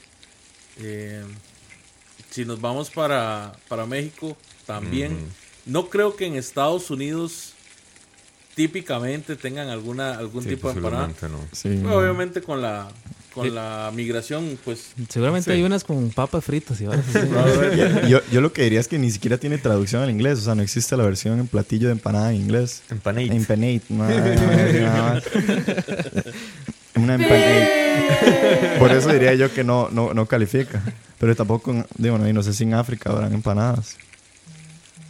Eh, 0.83 1.23
si 2.29 2.45
nos 2.45 2.59
vamos 2.61 2.89
para, 2.89 3.53
para 3.67 3.85
México, 3.85 4.37
también. 4.65 5.17
No 5.65 5.89
creo 5.89 6.15
que 6.15 6.25
en 6.25 6.35
Estados 6.35 6.89
Unidos 6.89 7.53
típicamente 8.55 9.35
tengan 9.35 9.69
alguna 9.69 10.17
algún 10.17 10.43
Sí, 10.43 10.49
tipo 10.49 10.69
de 10.69 10.75
empanada. 10.77 11.07
no. 11.29 11.39
Sí. 11.51 11.69
Bueno, 11.69 11.95
obviamente 11.97 12.41
con 12.41 12.61
la 12.61 12.89
con 13.33 13.55
la 13.55 13.89
migración, 13.95 14.59
pues 14.65 14.87
Seguramente 15.07 15.49
Sí. 15.51 15.57
hay 15.57 15.63
unas 15.63 15.85
con 15.85 16.09
papas 16.09 16.43
fritas 16.43 16.81
y. 16.81 16.83
Yo, 18.09 18.19
yo 18.29 18.41
lo 18.41 18.51
que 18.51 18.63
diría 18.63 18.81
es 18.81 18.89
que 18.89 18.99
ni 18.99 19.09
siquiera 19.09 19.37
tiene 19.37 19.57
traducción 19.57 20.01
al 20.01 20.09
inglés, 20.09 20.39
o 20.39 20.41
sea, 20.41 20.53
no 20.55 20.63
existe 20.63 20.97
la 20.97 21.03
versión 21.05 21.39
en 21.39 21.47
platillo 21.47 21.87
de 21.87 21.93
empanada 21.93 22.31
en 22.33 22.41
inglés. 22.41 22.81
Empanade. 22.89 23.27
Empanade. 23.33 23.81
no, 23.89 24.03
no, 24.09 24.09
no, 24.09 25.13
no. 25.15 25.21
Una 26.95 27.13
empanade. 27.15 27.90
Por 28.79 28.91
eso 28.91 29.11
diría 29.11 29.33
yo 29.35 29.53
que 29.53 29.63
no, 29.63 29.89
no, 29.91 30.13
no 30.13 30.25
califica. 30.25 30.81
Pero 31.19 31.35
tampoco, 31.35 31.85
digo, 31.97 32.17
no, 32.17 32.27
y 32.27 32.33
no 32.33 32.41
sé 32.43 32.53
si 32.53 32.63
en 32.63 32.73
África 32.73 33.09
habrán 33.11 33.33
empanadas. 33.33 33.97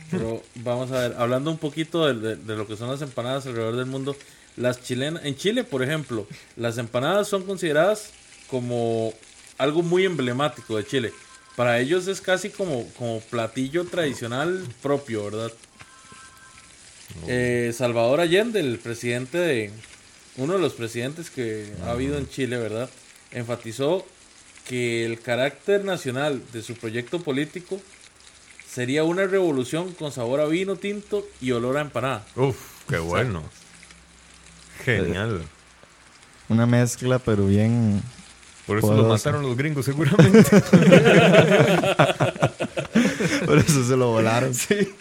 Pero 0.10 0.44
vamos 0.56 0.92
a 0.92 1.00
ver, 1.00 1.16
hablando 1.18 1.52
un 1.52 1.58
poquito 1.58 2.06
de, 2.06 2.14
de- 2.16 2.36
de 2.36 2.56
lo 2.58 2.68
que 2.68 2.76
son 2.76 2.90
las 2.90 3.02
empanadas 3.02 3.46
alrededor 3.48 3.78
del 3.78 3.86
mundo, 3.86 4.16
las 4.58 4.82
chilenas, 4.84 5.24
en 5.24 5.38
Chile, 5.38 5.64
por 5.64 5.82
ejemplo, 5.84 6.28
las 6.58 6.78
empanadas 6.78 7.30
son 7.30 7.44
consideradas 7.44 8.10
como 8.50 9.14
algo 9.58 9.84
muy 9.84 10.04
emblemático 10.06 10.76
de 10.76 10.86
Chile. 10.86 11.14
Para 11.56 11.80
ellos 11.80 12.08
es 12.08 12.20
casi 12.20 12.50
como, 12.50 12.86
como 12.98 13.22
platillo 13.22 13.86
tradicional 13.86 14.66
propio, 14.82 15.24
¿verdad? 15.26 15.52
Eh, 17.28 17.72
Salvador 17.76 18.20
Allende, 18.22 18.60
el 18.60 18.80
presidente 18.80 19.38
de, 19.38 19.72
uno 20.38 20.54
de 20.54 20.60
los 20.60 20.74
presidentes 20.74 21.30
que 21.30 21.72
ha 21.86 21.92
habido 21.92 22.18
en 22.18 22.28
Chile, 22.30 22.58
¿verdad? 22.58 22.90
Enfatizó 23.32 24.06
que 24.68 25.06
el 25.06 25.20
carácter 25.22 25.84
nacional 25.86 26.42
de 26.54 26.62
su 26.62 26.76
proyecto 26.76 27.22
político 27.22 27.80
sería 28.70 29.04
una 29.04 29.26
revolución 29.26 29.94
con 29.94 30.12
sabor 30.12 30.40
a 30.42 30.46
vino 30.46 30.76
tinto 30.76 31.26
y 31.42 31.52
olor 31.52 31.78
a 31.78 31.82
empanada. 31.82 32.26
Uf, 32.36 32.58
qué 32.88 32.98
bueno. 33.00 33.44
Genial. 34.84 35.44
Una 36.50 36.66
mezcla, 36.66 37.20
pero 37.20 37.46
bien. 37.48 38.02
Por 38.68 38.78
eso 38.80 38.94
lo 38.96 39.04
mataron 39.08 39.42
los 39.44 39.56
gringos, 39.58 39.86
seguramente. 39.86 40.44
Por 43.46 43.58
eso 43.58 43.84
se 43.86 43.98
lo 43.98 44.08
volaron. 44.12 44.54
sí. 44.54 44.94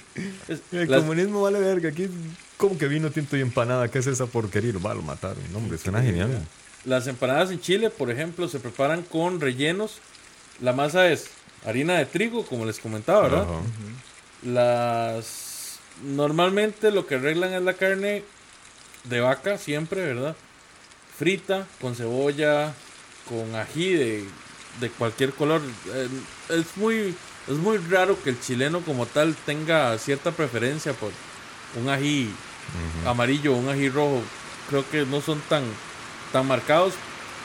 El 0.72 0.90
las- 0.90 1.00
comunismo 1.00 1.42
vale 1.42 1.60
verga. 1.60 1.90
Aquí, 1.90 2.08
¿cómo 2.56 2.76
que 2.78 2.88
vino 2.88 3.10
tinto 3.10 3.36
y 3.36 3.40
empanada? 3.40 3.88
¿Qué 3.88 3.98
es 3.98 4.06
esa 4.06 4.26
porquería? 4.26 4.72
Va, 4.84 4.94
lo 4.94 5.02
mataron. 5.02 5.38
No, 5.52 5.58
hombre, 5.58 5.78
suena 5.78 6.02
genial. 6.02 6.42
Las 6.84 7.06
empanadas 7.06 7.50
en 7.50 7.60
Chile, 7.60 7.90
por 7.90 8.10
ejemplo, 8.10 8.48
se 8.48 8.60
preparan 8.60 9.02
con 9.02 9.40
rellenos. 9.40 9.98
La 10.60 10.72
masa 10.72 11.08
es 11.08 11.30
harina 11.66 11.94
de 11.94 12.06
trigo, 12.06 12.44
como 12.46 12.64
les 12.64 12.78
comentaba, 12.78 13.22
¿verdad? 13.22 13.46
Las 14.42 15.78
normalmente 16.02 16.90
lo 16.90 17.06
que 17.06 17.16
arreglan 17.16 17.52
es 17.52 17.62
la 17.62 17.74
carne 17.74 18.24
de 19.04 19.20
vaca 19.20 19.58
siempre, 19.58 20.00
¿verdad? 20.02 20.36
Frita 21.18 21.66
con 21.80 21.94
cebolla, 21.94 22.72
con 23.28 23.54
ají 23.54 23.92
de, 23.92 24.24
de 24.80 24.90
cualquier 24.90 25.32
color. 25.32 25.60
Eh, 25.92 26.08
es 26.48 26.76
muy 26.76 27.14
es 27.48 27.56
muy 27.56 27.78
raro 27.78 28.22
que 28.22 28.30
el 28.30 28.40
chileno 28.40 28.80
como 28.80 29.06
tal 29.06 29.34
tenga 29.46 29.96
cierta 29.98 30.30
preferencia 30.30 30.92
por 30.92 31.10
un 31.80 31.88
ají 31.88 32.30
amarillo 33.06 33.54
un 33.54 33.68
ají 33.68 33.88
rojo. 33.88 34.22
Creo 34.68 34.88
que 34.88 35.04
no 35.04 35.20
son 35.20 35.40
tan 35.48 35.64
tan 36.32 36.46
marcados, 36.46 36.94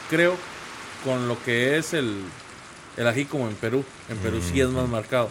creo, 0.10 0.36
con 1.04 1.28
lo 1.28 1.42
que 1.44 1.78
es 1.78 1.94
el 1.94 2.16
el 2.98 3.08
ají 3.08 3.26
como 3.26 3.48
en 3.50 3.56
Perú. 3.56 3.84
En 4.10 4.18
Perú 4.18 4.40
sí 4.42 4.62
es 4.62 4.70
más 4.70 4.88
marcado. 4.88 5.30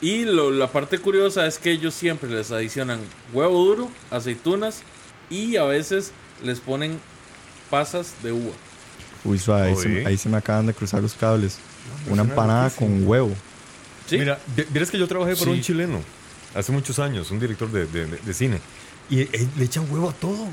Y 0.00 0.24
lo- 0.24 0.50
la 0.50 0.66
parte 0.70 0.98
curiosa 0.98 1.46
es 1.46 1.58
que 1.58 1.70
ellos 1.70 1.94
siempre 1.94 2.28
les 2.28 2.50
adicionan 2.50 3.00
huevo 3.32 3.64
duro, 3.64 3.90
aceitunas 4.10 4.82
Y 5.30 5.56
a 5.56 5.64
veces 5.64 6.12
les 6.44 6.60
ponen 6.60 6.98
pasas 7.70 8.12
de 8.22 8.32
uva. 8.32 8.52
Uy, 9.24 9.38
suave, 9.38 9.68
ahí, 9.68 9.76
se, 9.76 9.88
Oye. 9.88 10.06
ahí 10.06 10.16
se 10.18 10.28
me 10.28 10.36
acaban 10.36 10.66
de 10.66 10.74
cruzar 10.74 11.00
los 11.00 11.14
cables. 11.14 11.58
pues 12.04 12.12
Una 12.12 12.22
empanada 12.22 12.68
con 12.70 13.06
huevo. 13.08 13.32
¿Sí? 14.06 14.18
Mira, 14.18 14.38
vi- 14.54 14.66
vieras 14.68 14.90
que 14.90 14.98
yo 14.98 15.08
trabajé 15.08 15.32
para 15.34 15.44
Sí. 15.46 15.50
un 15.50 15.60
chileno 15.62 16.00
hace 16.54 16.70
muchos 16.72 16.98
años, 16.98 17.30
un 17.30 17.40
director 17.40 17.70
de, 17.70 17.86
de- 17.86 18.06
de- 18.06 18.18
de 18.18 18.34
cine. 18.34 18.60
Y 19.08 19.20
eh, 19.20 19.48
le 19.56 19.64
echan 19.64 19.90
huevo 19.90 20.10
a 20.10 20.12
todo. 20.12 20.48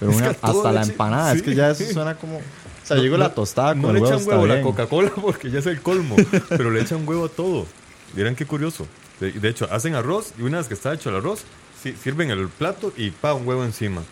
Pero 0.00 0.10
Es 0.12 0.16
una- 0.18 0.26
a 0.28 0.30
hasta 0.40 0.72
la 0.72 0.82
empanada. 0.82 1.32
Es 1.32 1.38
sí. 1.38 1.44
que 1.44 1.54
ya 1.54 1.70
eso 1.70 1.84
suena 1.92 2.16
como. 2.16 2.38
O 2.38 2.42
sea, 2.82 2.96
No, 2.96 3.02
llegó 3.02 3.16
no- 3.18 3.24
la 3.24 3.34
tostada 3.34 3.72
con 3.74 3.82
No 3.82 3.92
le 3.92 4.00
huevo. 4.00 4.16
echan 4.16 4.28
huevo 4.28 4.44
a 4.44 4.46
la. 4.48 4.62
Coca-Cola 4.62 5.12
porque 5.20 5.50
ya 5.50 5.58
es 5.60 5.66
el 5.66 5.80
colmo. 5.82 6.16
pero 6.48 6.70
le 6.70 6.80
echan 6.80 7.06
huevo 7.06 7.26
a 7.26 7.28
todo. 7.28 7.66
Vieran 8.14 8.34
qué 8.34 8.46
curioso. 8.46 8.86
De, 9.20 9.30
de 9.32 9.48
hecho, 9.48 9.68
hacen 9.70 9.94
arroz 9.94 10.32
y 10.38 10.42
una 10.42 10.58
vez 10.58 10.66
que 10.66 10.74
está 10.74 10.92
hecho 10.94 11.10
el 11.10 11.16
arroz, 11.16 11.42
sí, 11.82 11.94
sirven 12.02 12.30
el 12.30 12.48
plato 12.48 12.92
y 12.96 13.10
pa, 13.10 13.34
un 13.34 13.46
huevo 13.46 13.64
encima. 13.64 14.02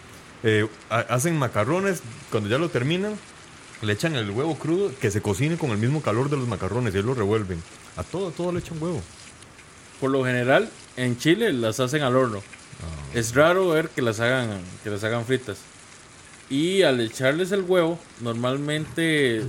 Eh, 0.44 0.68
ha- 0.90 0.98
hacen 1.00 1.36
macarrones, 1.38 2.02
cuando 2.30 2.48
ya 2.48 2.58
lo 2.58 2.68
terminan, 2.68 3.14
le 3.80 3.92
echan 3.94 4.14
el 4.16 4.30
huevo 4.30 4.56
crudo 4.56 4.92
que 5.00 5.10
se 5.10 5.22
cocine 5.22 5.56
con 5.56 5.70
el 5.70 5.78
mismo 5.78 6.02
calor 6.02 6.28
de 6.30 6.36
los 6.36 6.46
macarrones 6.46 6.94
y 6.94 6.98
ahí 6.98 7.02
lo 7.02 7.14
revuelven. 7.14 7.60
A 7.96 8.02
todo, 8.04 8.28
a 8.28 8.30
todo 8.32 8.52
le 8.52 8.58
echan 8.60 8.80
huevo. 8.80 9.00
Por 10.00 10.10
lo 10.10 10.24
general, 10.24 10.68
en 10.96 11.18
Chile 11.18 11.52
las 11.52 11.80
hacen 11.80 12.02
al 12.02 12.14
horno. 12.14 12.42
Es 13.14 13.34
raro 13.34 13.70
ver 13.70 13.88
que 13.88 14.02
las 14.02 14.20
hagan, 14.20 14.60
que 14.84 14.90
las 14.90 15.02
hagan 15.02 15.24
fritas. 15.24 15.56
Y 16.50 16.82
al 16.82 17.00
echarles 17.00 17.52
el 17.52 17.62
huevo, 17.62 17.98
normalmente 18.20 19.42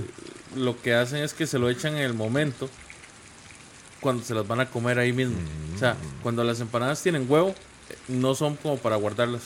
lo 0.54 0.80
que 0.80 0.94
hacen 0.94 1.22
es 1.22 1.32
que 1.32 1.46
se 1.46 1.58
lo 1.58 1.70
echan 1.70 1.96
en 1.96 2.02
el 2.02 2.14
momento 2.14 2.68
cuando 4.00 4.22
se 4.22 4.34
las 4.34 4.46
van 4.46 4.60
a 4.60 4.70
comer 4.70 4.98
ahí 4.98 5.12
mismo. 5.12 5.36
O 5.74 5.78
sea, 5.78 5.96
cuando 6.22 6.44
las 6.44 6.60
empanadas 6.60 7.02
tienen 7.02 7.26
huevo, 7.28 7.54
no 8.08 8.34
son 8.34 8.56
como 8.56 8.76
para 8.76 8.96
guardarlas. 8.96 9.42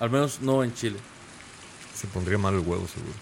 Al 0.00 0.10
menos 0.10 0.40
no 0.40 0.64
en 0.64 0.74
Chile. 0.74 0.98
Se 1.94 2.06
pondría 2.06 2.38
mal 2.38 2.54
el 2.54 2.60
huevo, 2.60 2.86
seguro. 2.86 3.14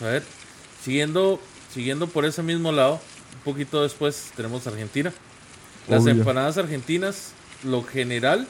A 0.00 0.04
ver, 0.04 0.22
siguiendo, 0.84 1.40
siguiendo 1.72 2.06
por 2.06 2.24
ese 2.24 2.42
mismo 2.42 2.70
lado, 2.70 3.00
un 3.34 3.40
poquito 3.52 3.82
después 3.82 4.30
tenemos 4.36 4.66
Argentina. 4.66 5.12
Las 5.88 6.02
Obvio. 6.02 6.12
empanadas 6.12 6.58
argentinas, 6.58 7.32
lo 7.64 7.82
general 7.82 8.46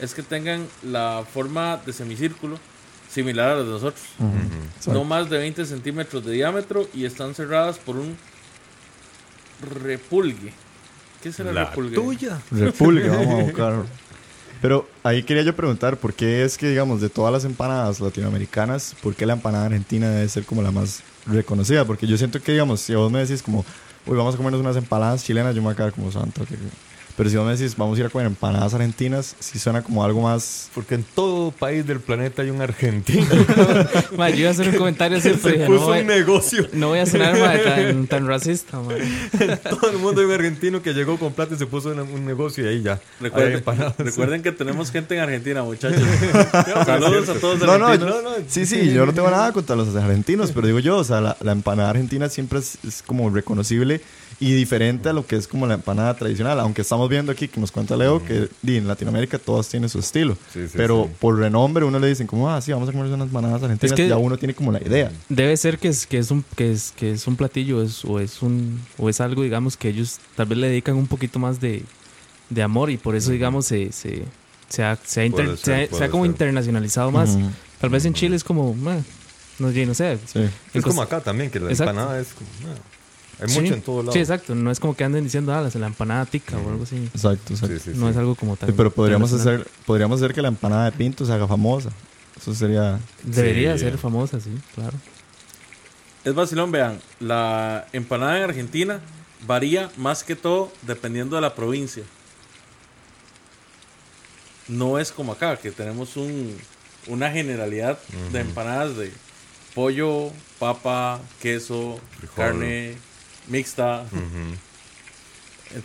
es 0.00 0.14
que 0.14 0.22
tengan 0.22 0.66
la 0.82 1.24
forma 1.32 1.78
de 1.84 1.92
semicírculo 1.92 2.58
similar 3.10 3.50
a 3.50 3.54
las 3.56 3.64
de 3.66 3.70
nosotros. 3.72 4.04
No 4.86 5.04
más 5.04 5.30
de 5.30 5.38
20 5.38 5.64
centímetros 5.66 6.24
de 6.24 6.32
diámetro 6.32 6.88
y 6.94 7.04
están 7.04 7.34
cerradas 7.34 7.78
por 7.78 7.96
un 7.96 8.16
repulgue. 9.82 10.52
¿Qué 11.22 11.32
será 11.32 11.52
La 11.52 11.64
repulgue? 11.66 11.94
tuya. 11.94 12.40
Repulgue, 12.50 13.08
vamos 13.08 13.40
a 13.40 13.42
buscar. 13.44 13.74
Pero 14.62 14.88
ahí 15.02 15.22
quería 15.22 15.42
yo 15.42 15.54
preguntar, 15.54 15.96
¿por 15.98 16.14
qué 16.14 16.44
es 16.44 16.56
que, 16.56 16.68
digamos, 16.68 17.00
de 17.00 17.08
todas 17.10 17.32
las 17.32 17.44
empanadas 17.44 18.00
latinoamericanas, 18.00 18.94
¿por 19.02 19.14
qué 19.14 19.26
la 19.26 19.34
empanada 19.34 19.66
argentina 19.66 20.08
debe 20.10 20.28
ser 20.28 20.44
como 20.44 20.62
la 20.62 20.70
más 20.70 21.02
reconocida? 21.26 21.84
Porque 21.84 22.06
yo 22.06 22.16
siento 22.16 22.40
que, 22.40 22.52
digamos, 22.52 22.80
si 22.80 22.94
vos 22.94 23.10
me 23.12 23.18
decís 23.20 23.42
como, 23.42 23.64
uy, 24.06 24.16
vamos 24.16 24.34
a 24.34 24.38
comernos 24.38 24.60
unas 24.60 24.76
empanadas 24.76 25.24
chilenas, 25.24 25.54
yo 25.54 25.60
me 25.60 25.66
voy 25.66 25.72
a 25.74 25.76
quedar 25.76 25.92
como 25.92 26.10
santo. 26.10 26.44
que- 26.46 26.56
Pero 27.16 27.30
si 27.30 27.36
vos 27.36 27.46
me 27.46 27.56
decís, 27.56 27.74
vamos 27.76 27.96
a 27.96 28.00
ir 28.00 28.06
a 28.06 28.10
comer 28.10 28.26
empanadas 28.26 28.74
argentinas, 28.74 29.36
sí 29.40 29.58
suena 29.58 29.80
como 29.82 30.04
algo 30.04 30.20
más... 30.20 30.68
Porque 30.74 30.96
en 30.96 31.02
todo 31.02 31.50
país 31.50 31.86
del 31.86 32.00
planeta 32.00 32.42
hay 32.42 32.50
un 32.50 32.60
argentino. 32.60 33.24
Ma, 34.18 34.28
yo 34.28 34.36
iba 34.40 34.48
a 34.48 34.52
hacer 34.52 34.68
un 34.68 34.76
comentario 34.76 35.16
así, 35.16 35.32
Se 35.32 35.52
dije, 35.52 35.60
no, 35.60 35.66
puso 35.68 35.86
voy, 35.86 36.00
un 36.00 36.06
negocio. 36.08 36.68
no 36.74 36.88
voy 36.88 36.98
a 36.98 37.06
sonar 37.06 37.38
ma, 37.38 37.54
tan, 37.64 38.06
tan 38.06 38.26
racista. 38.26 38.78
ma. 38.80 38.92
Todo 39.70 39.90
el 39.92 39.98
mundo 39.98 40.20
hay 40.20 40.26
un 40.26 40.32
argentino 40.34 40.82
que 40.82 40.92
llegó 40.92 41.18
con 41.18 41.32
plata 41.32 41.54
y 41.54 41.58
se 41.58 41.64
puso 41.66 41.90
en 41.90 42.00
un 42.00 42.26
negocio 42.26 42.64
y 42.64 42.68
ahí 42.68 42.82
ya. 42.82 43.00
Recuerden, 43.20 43.54
empanadas. 43.54 43.94
recuerden 43.96 44.42
que 44.42 44.52
tenemos 44.52 44.90
gente 44.90 45.14
en 45.14 45.20
Argentina, 45.22 45.62
muchachos. 45.62 46.02
Saludos 46.84 47.28
a 47.30 47.34
todos 47.40 47.58
los 47.60 47.66
No, 47.66 47.78
no, 47.78 47.86
argentinos. 47.86 48.24
sí, 48.48 48.66
sí, 48.66 48.92
yo 48.92 49.06
no 49.06 49.14
tengo 49.14 49.30
nada 49.30 49.52
contra 49.52 49.74
los 49.74 49.94
argentinos, 49.96 50.52
pero 50.52 50.66
digo 50.66 50.80
yo, 50.80 50.98
o 50.98 51.04
sea, 51.04 51.22
la, 51.22 51.36
la 51.40 51.52
empanada 51.52 51.88
argentina 51.90 52.28
siempre 52.28 52.58
es, 52.58 52.76
es 52.86 53.02
como 53.02 53.30
reconocible 53.30 54.02
y 54.38 54.52
diferente 54.52 55.08
a 55.08 55.12
lo 55.14 55.26
que 55.26 55.36
es 55.36 55.48
como 55.48 55.66
la 55.66 55.74
empanada 55.74 56.14
tradicional, 56.14 56.60
aunque 56.60 56.82
estamos 56.82 57.08
viendo 57.08 57.32
aquí 57.32 57.48
que 57.48 57.58
nos 57.58 57.72
cuenta 57.72 57.96
Leo 57.96 58.22
que 58.24 58.48
di, 58.60 58.76
en 58.76 58.86
Latinoamérica 58.86 59.38
todas 59.38 59.68
tienen 59.68 59.88
su 59.88 59.98
estilo, 59.98 60.36
Sí, 60.52 60.66
sí, 60.66 60.74
pero 60.76 61.04
sí. 61.04 61.14
por 61.18 61.38
renombre 61.38 61.84
uno 61.86 61.98
le 61.98 62.08
dicen 62.08 62.26
como, 62.26 62.50
ah, 62.50 62.60
sí, 62.60 62.70
vamos 62.72 62.88
a 62.88 62.92
comer 62.92 63.06
unas 63.12 63.28
empanadas 63.28 63.62
argentinas, 63.62 63.92
Es 63.92 63.96
que- 63.96 64.08
ya 64.08 64.18
uno 64.18 64.36
tiene 64.36 64.54
como 64.54 64.72
la 64.72 64.80
idea. 64.82 65.10
Debe 65.30 65.56
ser 65.56 65.78
que 65.78 65.88
es, 65.88 66.06
que 66.06 66.18
es 66.18 66.30
un 66.30 66.44
que 66.54 66.70
es 66.72 66.92
que 66.94 67.12
es 67.12 67.26
un 67.26 67.36
platillo 67.36 67.82
es, 67.82 68.04
o 68.04 68.20
es 68.20 68.42
un 68.42 68.80
o 68.98 69.08
es 69.08 69.20
algo 69.22 69.42
digamos 69.42 69.76
que 69.78 69.88
ellos 69.88 70.18
tal 70.36 70.46
vez 70.46 70.58
le 70.58 70.68
dedican 70.68 70.96
un 70.96 71.06
poquito 71.06 71.38
más 71.38 71.58
de, 71.60 71.82
de 72.50 72.62
amor 72.62 72.90
y 72.90 72.98
por 72.98 73.16
eso 73.16 73.30
digamos 73.30 73.64
se 73.66 73.90
se 73.92 74.22
se 74.68 74.82
ha, 74.82 74.96
se 75.02 75.20
ha 75.20 75.24
inter- 75.24 75.56
se 75.56 75.64
ser, 75.64 75.74
ha- 75.74 75.78
se 75.78 75.84
ha 75.84 75.88
puede 75.90 76.10
como 76.10 76.24
ser. 76.24 76.30
internacionalizado 76.32 77.10
más. 77.10 77.30
Ujú. 77.30 77.48
Tal 77.80 77.88
vez 77.90 78.04
en 78.04 78.12
Chile 78.14 78.34
es 78.36 78.42
como, 78.44 78.74
ma, 78.74 78.96
no, 79.60 79.70
sé, 79.72 79.86
no 79.86 79.94
sé. 79.94 80.18
Sí. 80.26 80.40
Es 80.74 80.82
como 80.82 81.00
acá 81.02 81.20
también, 81.20 81.50
que 81.50 81.60
la 81.60 81.70
Exacto. 81.70 81.92
empanada 81.92 82.20
es 82.20 82.28
como. 82.34 82.48
Hay 83.40 83.48
Sí. 83.48 83.60
mucho 83.60 83.74
en 83.74 83.82
todos 83.82 83.98
lados. 84.04 84.14
Sí, 84.14 84.20
exacto. 84.20 84.54
No 84.54 84.70
es 84.70 84.80
como 84.80 84.94
que 84.96 85.04
anden 85.04 85.24
diciendo, 85.24 85.52
ah, 85.54 85.68
la 85.74 85.86
empanada 85.86 86.24
tica 86.26 86.56
o 86.56 86.68
algo 86.70 86.84
así. 86.84 86.96
Exacto, 87.14 87.52
exacto. 87.54 87.78
Sí, 87.78 87.92
sí, 87.92 87.98
no 87.98 88.06
sí. 88.06 88.10
es 88.12 88.16
algo 88.16 88.34
como 88.34 88.56
tal. 88.56 88.68
Sí, 88.68 88.74
pero 88.76 88.90
podríamos 88.90 89.32
hacer, 89.32 89.66
podríamos 89.84 90.20
hacer 90.22 90.34
que 90.34 90.42
la 90.42 90.48
empanada 90.48 90.86
de 90.86 90.92
pinto 90.92 91.24
se 91.26 91.32
haga 91.32 91.46
famosa. 91.46 91.90
Eso 92.36 92.54
sería... 92.54 92.98
Debería 93.22 93.74
Sí. 93.74 93.80
ser 93.84 93.98
famosa, 93.98 94.40
sí, 94.40 94.50
claro. 94.74 94.96
Es 96.24 96.34
vacilón, 96.34 96.70
vean. 96.72 97.00
La 97.20 97.86
empanada 97.92 98.36
en 98.38 98.44
Argentina 98.44 99.00
varía 99.46 99.90
más 99.96 100.24
que 100.24 100.34
todo 100.36 100.72
dependiendo 100.82 101.36
de 101.36 101.42
la 101.42 101.54
provincia. 101.54 102.02
No 104.68 104.98
es 104.98 105.12
como 105.12 105.32
acá, 105.32 105.56
que 105.56 105.70
tenemos 105.70 106.16
un, 106.16 106.56
una 107.06 107.30
generalidad 107.30 107.98
de 108.32 108.40
empanadas 108.40 108.96
de 108.96 109.12
pollo, 109.74 110.30
papa, 110.58 111.20
queso, 111.40 112.00
Frijol. 112.18 112.34
carne 112.36 112.96
mixta. 113.48 114.04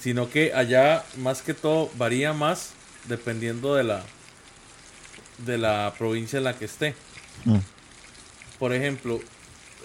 Sino 0.01 0.29
que 0.29 0.53
allá 0.53 1.03
más 1.17 1.41
que 1.41 1.53
todo 1.53 1.89
varía 1.97 2.33
más 2.33 2.71
dependiendo 3.07 3.75
de 3.75 3.83
la 3.83 4.03
de 5.39 5.57
la 5.57 5.93
provincia 5.97 6.37
en 6.37 6.43
la 6.43 6.57
que 6.57 6.65
esté. 6.65 6.93
Mm. 7.45 7.57
Por 8.59 8.73
ejemplo, 8.73 9.19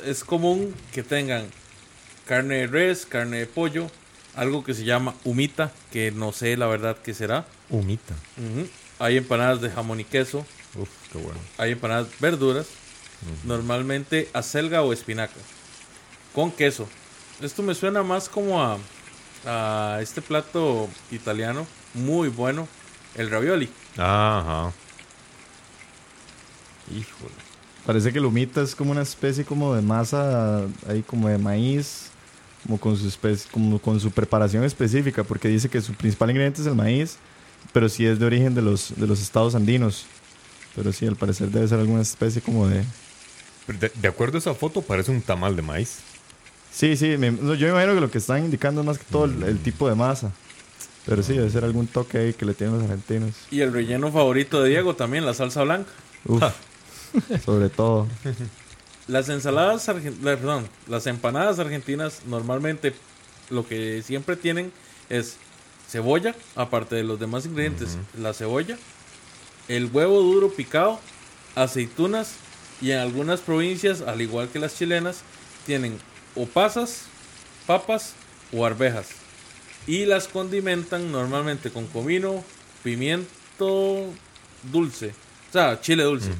es 0.04 0.22
común 0.22 0.74
que 0.92 1.02
tengan 1.02 1.46
carne 2.26 2.56
de 2.56 2.66
res, 2.66 3.06
carne 3.06 3.38
de 3.38 3.46
pollo, 3.46 3.90
algo 4.34 4.62
que 4.64 4.74
se 4.74 4.84
llama 4.84 5.14
humita, 5.24 5.72
que 5.90 6.10
no 6.10 6.32
sé 6.32 6.56
la 6.56 6.66
verdad 6.66 6.96
qué 7.02 7.14
será. 7.14 7.46
Humita. 7.70 8.14
Hay 8.98 9.16
empanadas 9.16 9.60
de 9.60 9.70
jamón 9.70 10.00
y 10.00 10.04
queso, 10.04 10.44
Uf, 10.74 10.88
qué 11.10 11.18
bueno. 11.18 11.38
hay 11.58 11.72
empanadas 11.72 12.08
verduras, 12.20 12.66
normalmente 13.44 14.28
acelga 14.34 14.82
o 14.82 14.92
espinaca, 14.92 15.34
con 16.34 16.52
queso. 16.52 16.86
Esto 17.40 17.62
me 17.62 17.74
suena 17.74 18.02
más 18.02 18.28
como 18.28 18.62
a, 18.62 18.78
a 19.44 19.98
este 20.00 20.22
plato 20.22 20.88
italiano, 21.10 21.66
muy 21.94 22.28
bueno, 22.28 22.66
el 23.14 23.30
ravioli. 23.30 23.68
Ajá. 23.96 24.72
Híjole. 26.90 27.34
Parece 27.84 28.12
que 28.12 28.18
el 28.18 28.24
humita 28.24 28.62
es 28.62 28.74
como 28.74 28.90
una 28.90 29.02
especie 29.02 29.44
como 29.44 29.74
de 29.74 29.82
masa 29.82 30.62
ahí 30.88 31.02
como 31.02 31.28
de 31.28 31.38
maíz, 31.38 32.10
como 32.64 32.78
con 32.78 32.96
su 32.96 33.06
especie, 33.06 33.48
como 33.50 33.78
con 33.78 34.00
su 34.00 34.10
preparación 34.10 34.64
específica, 34.64 35.22
porque 35.22 35.48
dice 35.48 35.68
que 35.68 35.80
su 35.80 35.94
principal 35.94 36.30
ingrediente 36.30 36.62
es 36.62 36.66
el 36.66 36.74
maíz, 36.74 37.18
pero 37.72 37.88
sí 37.88 38.04
es 38.06 38.18
de 38.18 38.26
origen 38.26 38.54
de 38.54 38.62
los 38.62 38.92
de 38.96 39.06
los 39.06 39.20
estados 39.20 39.54
andinos. 39.54 40.06
Pero 40.74 40.92
sí, 40.92 41.06
al 41.06 41.16
parecer 41.16 41.48
debe 41.48 41.68
ser 41.68 41.78
alguna 41.78 42.02
especie 42.02 42.42
como 42.42 42.66
de 42.66 42.84
De, 43.68 43.90
de 43.94 44.08
acuerdo 44.08 44.36
a 44.36 44.40
esa 44.40 44.54
foto, 44.54 44.82
parece 44.82 45.10
un 45.10 45.22
tamal 45.22 45.54
de 45.54 45.62
maíz. 45.62 45.98
Sí, 46.76 46.94
sí, 46.94 47.16
me- 47.16 47.30
no, 47.30 47.54
yo 47.54 47.68
me 47.68 47.72
imagino 47.72 47.94
que 47.94 48.00
lo 48.02 48.10
que 48.10 48.18
están 48.18 48.44
indicando 48.44 48.82
es 48.82 48.86
más 48.86 48.98
que 48.98 49.04
todo 49.10 49.24
el, 49.24 49.42
el 49.44 49.58
tipo 49.60 49.88
de 49.88 49.94
masa. 49.94 50.30
Pero 51.06 51.22
sí, 51.22 51.32
debe 51.32 51.48
ser 51.48 51.64
algún 51.64 51.86
toque 51.86 52.18
ahí 52.18 52.32
que 52.34 52.44
le 52.44 52.52
tienen 52.52 52.74
los 52.76 52.84
argentinos. 52.84 53.34
Y 53.50 53.60
el 53.62 53.72
relleno 53.72 54.12
favorito 54.12 54.62
de 54.62 54.68
Diego 54.70 54.94
también, 54.94 55.24
la 55.24 55.32
salsa 55.32 55.62
blanca. 55.62 55.90
Uf, 56.26 56.42
sobre 57.46 57.70
todo. 57.70 58.06
Las 59.08 59.28
ensaladas, 59.28 59.86
perdón, 60.22 60.68
las 60.88 61.06
empanadas 61.06 61.60
argentinas 61.60 62.22
normalmente 62.26 62.92
lo 63.50 63.64
que 63.64 64.02
siempre 64.02 64.34
tienen 64.34 64.72
es 65.08 65.36
cebolla, 65.88 66.34
aparte 66.56 66.96
de 66.96 67.04
los 67.04 67.20
demás 67.20 67.46
ingredientes, 67.46 67.98
la 68.18 68.34
cebolla, 68.34 68.76
el 69.68 69.88
huevo 69.92 70.20
duro 70.22 70.50
picado, 70.50 70.98
aceitunas 71.54 72.32
y 72.82 72.90
en 72.90 72.98
algunas 72.98 73.40
provincias, 73.40 74.00
al 74.00 74.20
igual 74.20 74.48
que 74.48 74.58
las 74.58 74.76
chilenas, 74.76 75.20
tienen 75.66 75.98
o 76.36 76.46
pasas, 76.46 77.02
papas 77.66 78.14
o 78.52 78.64
arvejas. 78.64 79.08
Y 79.86 80.04
las 80.04 80.28
condimentan 80.28 81.10
normalmente 81.12 81.70
con 81.70 81.86
comino, 81.86 82.42
pimiento 82.82 84.04
dulce, 84.72 85.14
o 85.50 85.52
sea, 85.52 85.80
chile 85.80 86.02
dulce 86.04 86.30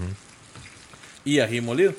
y 1.25 1.41
ají 1.41 1.61
molido. 1.61 1.93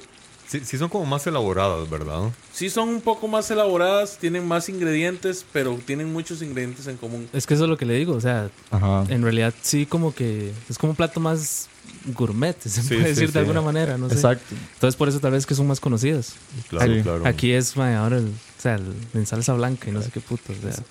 Sí, 0.48 0.62
sí 0.64 0.78
son 0.78 0.88
como 0.88 1.06
más 1.06 1.28
elaboradas, 1.28 1.90
¿verdad? 1.90 2.32
Sí 2.54 2.70
son 2.70 2.88
un 2.88 3.02
poco 3.02 3.28
más 3.28 3.52
elaboradas, 3.52 4.18
tienen 4.18 4.48
más 4.48 4.70
ingredientes, 4.70 5.46
pero 5.52 5.78
tienen 5.86 6.12
muchos 6.14 6.42
ingredientes 6.42 6.88
en 6.88 6.96
común. 6.96 7.30
Es 7.34 7.46
que 7.46 7.54
eso 7.54 7.66
es 7.66 7.70
lo 7.70 7.78
que 7.78 7.86
le 7.86 7.96
digo, 7.96 8.14
o 8.14 8.22
sea, 8.22 8.50
Ajá. 8.72 9.04
en 9.10 9.22
realidad 9.24 9.54
sí 9.62 9.86
como 9.86 10.16
que 10.16 10.54
es 10.70 10.78
como 10.78 10.92
un 10.92 10.96
plato 10.96 11.20
más 11.20 11.68
gourmet, 12.14 12.56
se 12.62 12.70
Sí, 12.70 12.82
puede 12.90 13.02
sí, 13.02 13.08
decir 13.10 13.28
sí. 13.28 13.34
de 13.34 13.40
alguna 13.40 13.62
manera, 13.62 13.98
no 13.98 14.10
sé. 14.10 14.16
Exacto. 14.16 14.56
Entonces 14.74 14.96
por 14.96 15.10
eso 15.10 15.20
tal 15.20 15.32
vez 15.32 15.46
que 15.46 15.56
son 15.56 15.68
más 15.68 15.80
conocidas. 15.80 16.34
Claro, 16.70 16.94
Sí. 16.96 17.02
claro. 17.02 17.28
Aquí 17.28 17.52
es, 17.52 17.76
mae, 17.78 17.96
ahora, 17.96 18.18
el, 18.18 18.28
o 18.28 18.62
sea, 18.62 18.76
el, 18.76 18.94
en 19.14 19.26
salsa 19.26 19.54
blanca 19.54 19.90
y 19.90 19.94
no 19.94 20.02
sé 20.02 20.10
qué 20.12 20.20
puto, 20.22 20.54
o 20.54 20.72
sea, 20.72 20.84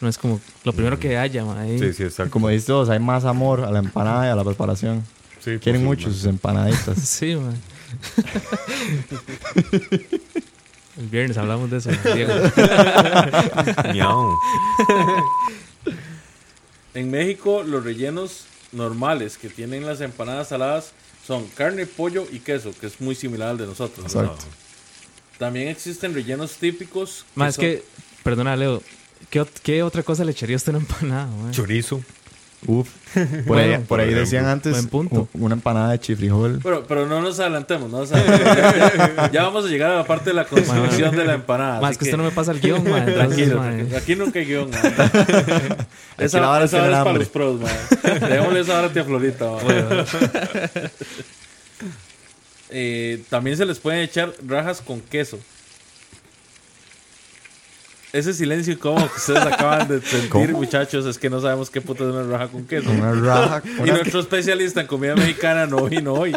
no 0.00 0.08
es 0.08 0.18
como 0.18 0.40
lo 0.64 0.72
primero 0.72 0.98
que 0.98 1.16
haya, 1.16 1.44
mae. 1.44 1.70
ahí. 1.72 1.78
Sí, 1.78 1.92
sí, 1.92 2.02
exacto. 2.04 2.30
Como 2.32 2.48
dices 2.48 2.66
todos, 2.66 2.88
hay 2.90 2.98
más 2.98 3.24
amor 3.24 3.60
a 3.64 3.70
la 3.70 3.78
empanada 3.78 4.26
y 4.26 4.30
a 4.30 4.34
la 4.36 4.44
preparación. 4.44 5.04
Sí, 5.40 5.58
Quieren 5.58 5.84
mucho 5.84 6.10
sus 6.10 6.24
empanaditas. 6.24 6.98
Sí, 6.98 7.36
mae. 7.36 7.54
El 10.96 11.08
viernes 11.08 11.36
hablamos 11.36 11.70
de 11.70 11.78
eso, 11.78 11.90
Diego. 13.92 14.38
En 16.94 17.10
México, 17.10 17.62
los 17.64 17.82
rellenos 17.84 18.44
normales 18.74 19.38
que 19.38 19.48
tienen 19.48 19.86
las 19.86 20.00
empanadas 20.00 20.48
saladas 20.48 20.92
son 21.26 21.46
carne, 21.56 21.86
pollo 21.86 22.26
y 22.30 22.40
queso, 22.40 22.72
que 22.78 22.86
es 22.86 23.00
muy 23.00 23.14
similar 23.14 23.48
al 23.50 23.58
de 23.58 23.66
nosotros. 23.66 24.12
También 25.38 25.68
existen 25.68 26.14
rellenos 26.14 26.52
típicos. 26.56 27.24
Más 27.34 27.50
es 27.50 27.54
son- 27.56 27.62
que, 27.64 27.82
perdona, 28.22 28.56
Leo, 28.56 28.82
¿qué, 29.30 29.44
qué 29.62 29.82
otra 29.82 30.02
cosa 30.02 30.24
le 30.24 30.32
echaría 30.32 30.56
usted 30.56 30.74
a 30.74 30.78
una 30.78 30.86
empanada? 30.86 31.50
Chorizo. 31.50 32.02
Uf. 32.66 32.88
Por 33.46 33.58
ahí, 33.58 33.68
Bueno, 33.68 33.84
por 33.86 34.00
ahí 34.00 34.08
por 34.10 34.18
decían 34.18 34.44
ejemplo. 34.44 34.52
antes 34.52 34.72
Buen 34.72 34.88
punto. 34.88 35.28
una 35.34 35.54
empanada 35.54 35.92
de 35.92 36.00
chifrijol. 36.00 36.58
Pero, 36.62 36.84
pero 36.86 37.06
no 37.06 37.20
nos 37.20 37.38
adelantemos, 37.38 37.90
no 37.90 37.98
nos 38.00 38.10
adelantemos. 38.12 38.56
ya, 39.16 39.30
ya 39.30 39.42
vamos 39.44 39.64
a 39.66 39.68
llegar 39.68 39.90
a 39.92 39.96
la 39.96 40.04
parte 40.04 40.30
de 40.30 40.34
la 40.34 40.44
construcción 40.46 41.14
de 41.14 41.24
la 41.24 41.34
empanada. 41.34 41.80
Más 41.80 41.90
así 41.90 41.98
que 42.00 42.04
usted 42.06 42.16
no 42.16 42.24
me 42.24 42.30
pasa 42.32 42.50
el 42.52 42.60
guion, 42.60 42.78
entonces, 42.86 43.14
Tranquilo, 43.14 43.62
aquí 43.96 44.16
nunca 44.16 44.38
hay 44.40 44.46
guion. 44.46 44.70
man. 44.70 44.80
la 46.18 46.24
esa 46.24 46.64
esa 46.64 46.64
es 46.64 46.72
para 47.04 47.12
los 47.12 47.28
pros, 47.28 47.60
man. 47.60 47.72
Dejémosle 48.02 48.60
esa 48.60 48.78
hora 48.78 48.86
a 48.88 48.92
tía 48.92 49.04
Florita. 49.04 49.44
man. 49.50 50.04
Eh, 52.70 53.22
también 53.30 53.56
se 53.56 53.64
les 53.66 53.78
pueden 53.78 54.00
echar 54.00 54.32
rajas 54.46 54.80
con 54.80 55.00
queso. 55.00 55.38
Ese 58.14 58.32
silencio 58.32 58.72
incómodo 58.72 59.08
que 59.10 59.16
ustedes 59.16 59.40
acaban 59.40 59.88
de 59.88 60.00
sentir, 60.00 60.28
¿Cómo? 60.30 60.46
muchachos, 60.60 61.04
es 61.04 61.18
que 61.18 61.28
no 61.28 61.40
sabemos 61.40 61.68
qué 61.68 61.80
puta 61.80 62.04
es 62.04 62.10
una 62.10 62.22
raja 62.22 62.46
con 62.48 62.64
queso. 62.64 62.88
Una 62.90 63.12
raja. 63.12 63.62
Y 63.78 63.82
Una 63.82 63.94
nuestro 63.94 64.20
especialista 64.20 64.80
en 64.82 64.86
comida 64.86 65.16
mexicana 65.16 65.66
no 65.66 65.84
vino 65.86 66.12
hoy. 66.14 66.34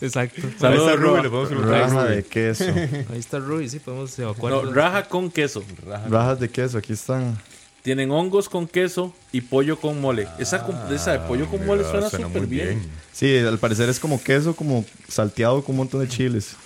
Exacto. 0.00 0.42
Ahí 0.44 0.54
Saludos, 0.58 0.90
está 0.90 1.00
Roa. 1.00 1.22
le 1.22 1.28
podemos 1.30 1.48
preguntar 1.50 1.80
raja 1.80 2.04
de 2.06 2.24
queso. 2.24 2.64
Ahí 3.12 3.18
está 3.20 3.38
Rui, 3.38 3.68
sí, 3.68 3.78
podemos 3.78 4.18
evacuar. 4.18 4.52
No, 4.52 4.72
raja 4.72 5.04
con 5.08 5.30
queso. 5.30 5.62
Rajas 6.10 6.40
de 6.40 6.48
queso, 6.50 6.78
aquí 6.78 6.92
están. 6.92 7.38
Tienen 7.82 8.10
hongos 8.10 8.48
con 8.48 8.66
queso 8.66 9.14
y 9.30 9.40
pollo 9.42 9.78
con 9.78 10.00
mole. 10.00 10.26
Esa, 10.40 10.64
com- 10.64 10.74
esa 10.92 11.12
de 11.12 11.18
pollo 11.20 11.46
con 11.48 11.64
mole 11.64 11.82
Mira, 11.82 11.90
suena 11.92 12.10
suena 12.10 12.26
súper 12.26 12.42
muy 12.42 12.50
bien. 12.50 12.82
Sí, 13.12 13.38
al 13.38 13.58
parecer 13.58 13.88
es 13.88 13.98
como 14.00 14.20
queso, 14.22 14.54
como 14.56 14.84
salteado 15.08 15.62
con 15.62 15.74
un 15.74 15.78
montón 15.78 16.00
de 16.00 16.08
chiles. 16.08 16.56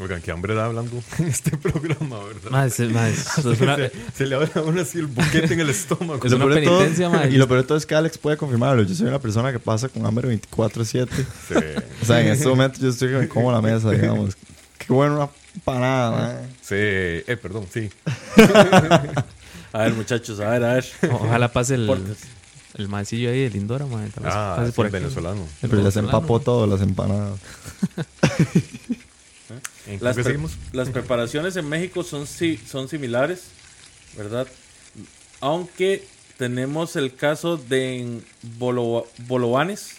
Oigan, 0.00 0.20
qué 0.22 0.32
hambre 0.32 0.54
da 0.54 0.64
hablando 0.66 0.90
en 1.18 1.28
este 1.28 1.56
programa, 1.56 2.18
¿verdad? 2.24 2.50
Más, 2.50 2.80
más, 2.90 3.38
es 3.38 3.60
una, 3.60 3.76
se, 3.76 3.92
se 4.16 4.26
le 4.26 4.34
abre 4.34 4.50
a 4.56 4.62
uno 4.62 4.80
así 4.80 4.98
el 4.98 5.06
boquete 5.06 5.54
en 5.54 5.60
el 5.60 5.70
estómago. 5.70 6.24
Es 6.26 6.32
una 6.32 6.44
todo- 6.46 6.54
penitencia, 6.54 7.08
mae. 7.08 7.30
Y 7.30 7.36
lo 7.36 7.46
peor 7.46 7.60
de 7.62 7.66
todo 7.68 7.78
es 7.78 7.86
que 7.86 7.94
Alex 7.94 8.18
puede 8.18 8.36
confirmarlo. 8.36 8.82
Yo 8.82 8.94
soy 8.94 9.06
una 9.06 9.20
persona 9.20 9.52
que 9.52 9.60
pasa 9.60 9.88
con 9.88 10.04
hambre 10.04 10.28
24-7. 10.40 11.08
Sí. 11.48 11.54
O 12.02 12.04
sea, 12.04 12.20
en 12.20 12.28
este 12.28 12.48
momento 12.48 12.80
yo 12.80 12.88
estoy 12.88 13.08
me 13.10 13.28
como 13.28 13.52
la 13.52 13.62
mesa, 13.62 13.90
digamos. 13.92 14.36
Qué 14.78 14.92
bueno 14.92 15.14
una 15.16 15.28
empanada, 15.54 16.10
man. 16.10 16.36
Sí, 16.60 16.74
eh, 16.74 17.38
perdón, 17.40 17.66
sí. 17.72 17.88
A 19.72 19.78
ver, 19.78 19.92
muchachos, 19.94 20.38
a 20.38 20.50
ver, 20.50 20.62
a 20.64 20.74
ver. 20.74 20.86
ojalá 21.10 21.52
pase 21.52 21.74
el, 21.74 21.90
el 22.74 22.88
maecillo 22.88 23.28
ahí, 23.30 23.40
el 23.42 23.56
Indora, 23.56 23.86
vez 23.86 24.12
Ah, 24.24 24.62
sí, 24.66 24.70
por 24.72 24.86
el 24.86 24.94
aquí. 24.94 25.02
venezolano. 25.02 25.40
Pero 25.62 25.78
ya 25.82 25.90
se 25.90 25.98
venezolano. 26.00 26.08
empapó 26.18 26.38
todo 26.38 26.66
las 26.68 26.80
empanadas. 26.80 27.40
¿En 29.94 30.04
Las, 30.04 30.16
qué 30.16 30.22
pre- 30.22 30.32
seguimos? 30.32 30.52
las 30.72 30.88
preparaciones 30.96 31.56
en 31.56 31.68
México 31.68 32.02
son, 32.02 32.26
si- 32.26 32.56
son 32.58 32.88
similares, 32.88 33.44
¿verdad? 34.16 34.46
Aunque 35.40 36.06
tenemos 36.38 36.96
el 36.96 37.14
caso 37.14 37.56
de 37.56 38.20
bolo- 38.58 39.06
bolovanes 39.26 39.96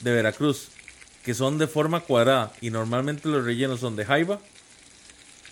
de 0.00 0.12
Veracruz, 0.12 0.68
que 1.24 1.34
son 1.34 1.56
de 1.58 1.66
forma 1.66 2.00
cuadrada 2.00 2.52
y 2.60 2.70
normalmente 2.70 3.28
los 3.28 3.44
rellenos 3.44 3.80
son 3.80 3.96
de 3.96 4.04
jaiba. 4.04 4.38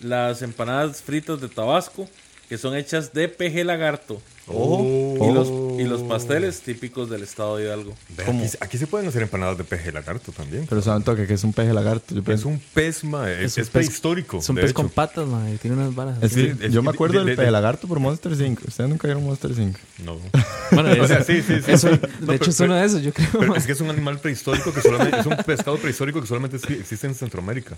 Las 0.01 0.42
empanadas 0.42 1.03
fritas 1.03 1.40
de 1.40 1.48
Tabasco, 1.48 2.09
que 2.51 2.59
son 2.59 2.76
hechas 2.76 3.12
de 3.14 3.28
peje 3.28 3.62
lagarto. 3.64 4.20
Oh. 4.48 5.16
Y, 5.20 5.32
los, 5.32 5.48
y 5.80 5.84
los 5.84 6.03
pasteles 6.03 6.61
típicos 6.62 7.09
del 7.09 7.22
estado 7.22 7.57
de 7.57 7.66
Hidalgo. 7.66 7.94
Aquí, 8.18 8.42
aquí 8.59 8.76
se 8.78 8.88
pueden 8.88 9.07
hacer 9.07 9.22
empanadas 9.22 9.57
de 9.57 9.62
peje 9.62 9.92
lagarto 9.92 10.32
también. 10.32 10.66
Pero 10.68 10.82
saben 10.82 11.05
toque 11.05 11.28
que 11.28 11.34
es 11.34 11.44
un 11.44 11.53
peje 11.53 11.72
lagarto. 11.72 12.12
Yo 12.12 12.32
Es 12.32 12.44
un 12.44 12.61
pez, 12.74 13.05
ma, 13.05 13.30
es, 13.30 13.38
Es 13.53 13.57
un 13.57 13.62
es 13.62 13.68
pez- 13.68 13.72
prehistórico. 13.74 14.38
Es 14.38 14.48
un 14.48 14.57
pez 14.57 14.64
hecho. 14.64 14.74
con 14.74 14.88
patas, 14.90 15.28
mae, 15.28 15.57
tiene 15.59 15.76
unas 15.76 15.94
varas. 15.94 16.20
Es 16.22 16.34
que 16.34 16.57
yo 16.70 16.82
me 16.82 16.90
acuerdo 16.90 17.12
de- 17.12 17.18
del 17.20 17.26
de- 17.28 17.36
peje 17.36 17.46
de- 17.46 17.53
lagarto 17.53 17.86
por 17.86 18.01
Monster 18.01 18.34
5. 18.34 18.62
Ustedes 18.66 18.90
nunca 18.90 19.07
vieron 19.07 19.22
Monster 19.24 19.55
5. 19.55 19.78
No. 20.05 20.18
Bueno, 20.72 20.90
O 20.90 20.92
es- 21.05 21.07
sea, 21.09 21.22
sí, 21.22 21.42
sí, 21.42 21.62
sí. 21.64 21.70
eso- 21.70 21.88
de 21.90 21.98
No, 22.20 22.32
hecho 22.32 22.38
pero- 22.40 22.51
es 22.51 22.61
uno 22.61 22.74
de 22.74 22.84
esos, 22.86 23.03
yo 23.03 23.12
creo. 23.12 23.28
Pero 23.38 23.55
es 23.55 23.66
que 23.66 23.72
es 23.72 23.80
un 23.80 23.90
animal 23.90 24.18
prehistórico 24.18 24.72
que 24.74 24.80
solamente 24.82 25.20
es 25.20 25.26
un 25.26 25.36
pescado 25.36 25.76
prehistórico 25.78 26.20
que 26.20 26.26
solamente 26.26 26.57
exi- 26.59 26.80
existe 26.80 27.07
en 27.07 27.14
Centroamérica. 27.14 27.76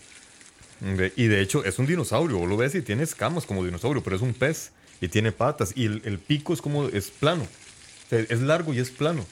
De- 0.82 1.12
y 1.16 1.26
de 1.28 1.40
hecho 1.40 1.64
es 1.64 1.78
un 1.78 1.86
dinosaurio, 1.86 2.38
vos 2.38 2.48
lo 2.48 2.56
ves 2.56 2.74
y 2.74 2.82
tiene 2.82 3.04
escamas 3.04 3.46
como 3.46 3.64
dinosaurio, 3.64 4.02
pero 4.02 4.16
es 4.16 4.22
un 4.22 4.34
pez 4.34 4.72
y 5.00 5.08
tiene 5.08 5.30
patas 5.32 5.72
y 5.76 5.86
el, 5.86 6.02
el 6.04 6.18
pico 6.18 6.52
es 6.52 6.60
como 6.60 6.88
es 6.88 7.10
plano. 7.10 7.44
O 7.44 8.08
sea, 8.10 8.18
es 8.20 8.40
largo 8.40 8.74
y 8.74 8.78
es 8.80 8.90
plano. 8.90 9.24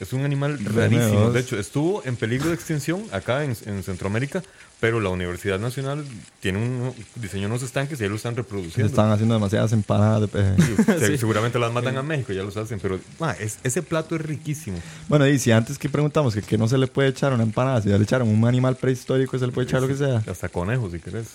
Es 0.00 0.12
un 0.12 0.24
animal 0.24 0.58
rarísimo. 0.64 1.30
De 1.30 1.40
hecho, 1.40 1.58
estuvo 1.58 2.02
en 2.04 2.16
peligro 2.16 2.48
de 2.48 2.54
extinción 2.54 3.04
acá 3.12 3.44
en, 3.44 3.54
en 3.66 3.82
Centroamérica, 3.82 4.42
pero 4.82 4.98
la 4.98 5.10
Universidad 5.10 5.60
Nacional 5.60 6.04
tiene 6.40 6.58
un 6.58 6.92
diseñó 7.14 7.46
unos 7.46 7.62
estanques 7.62 8.00
y 8.00 8.02
ahí 8.02 8.08
lo 8.10 8.16
están 8.16 8.34
reproduciendo. 8.34 8.84
están 8.90 9.12
haciendo 9.12 9.32
demasiadas 9.34 9.72
empanadas 9.72 10.22
de 10.22 10.26
peje. 10.26 10.56
Se- 10.98 11.18
Seguramente 11.18 11.56
las 11.60 11.72
mandan 11.72 11.96
a 11.98 12.02
México, 12.02 12.32
ya 12.32 12.42
los 12.42 12.56
hacen, 12.56 12.80
pero 12.80 12.98
ah, 13.20 13.36
es- 13.38 13.58
ese 13.62 13.80
plato 13.82 14.16
es 14.16 14.22
riquísimo. 14.22 14.78
Bueno, 15.08 15.24
y 15.28 15.38
si 15.38 15.52
antes 15.52 15.78
que 15.78 15.88
preguntamos 15.88 16.34
que, 16.34 16.42
que 16.42 16.58
no 16.58 16.66
se 16.66 16.78
le 16.78 16.88
puede 16.88 17.10
echar 17.10 17.30
a 17.30 17.36
una 17.36 17.44
empanada, 17.44 17.80
si 17.80 17.90
ya 17.90 17.96
le 17.96 18.02
echaron 18.02 18.28
un 18.28 18.44
animal 18.44 18.74
prehistórico, 18.74 19.38
se 19.38 19.46
le 19.46 19.52
puede 19.52 19.68
echar 19.68 19.80
lo 19.82 19.86
que 19.86 19.94
sea. 19.94 20.20
Hasta 20.26 20.48
conejos, 20.48 20.90
si 20.90 20.98
querés. 20.98 21.28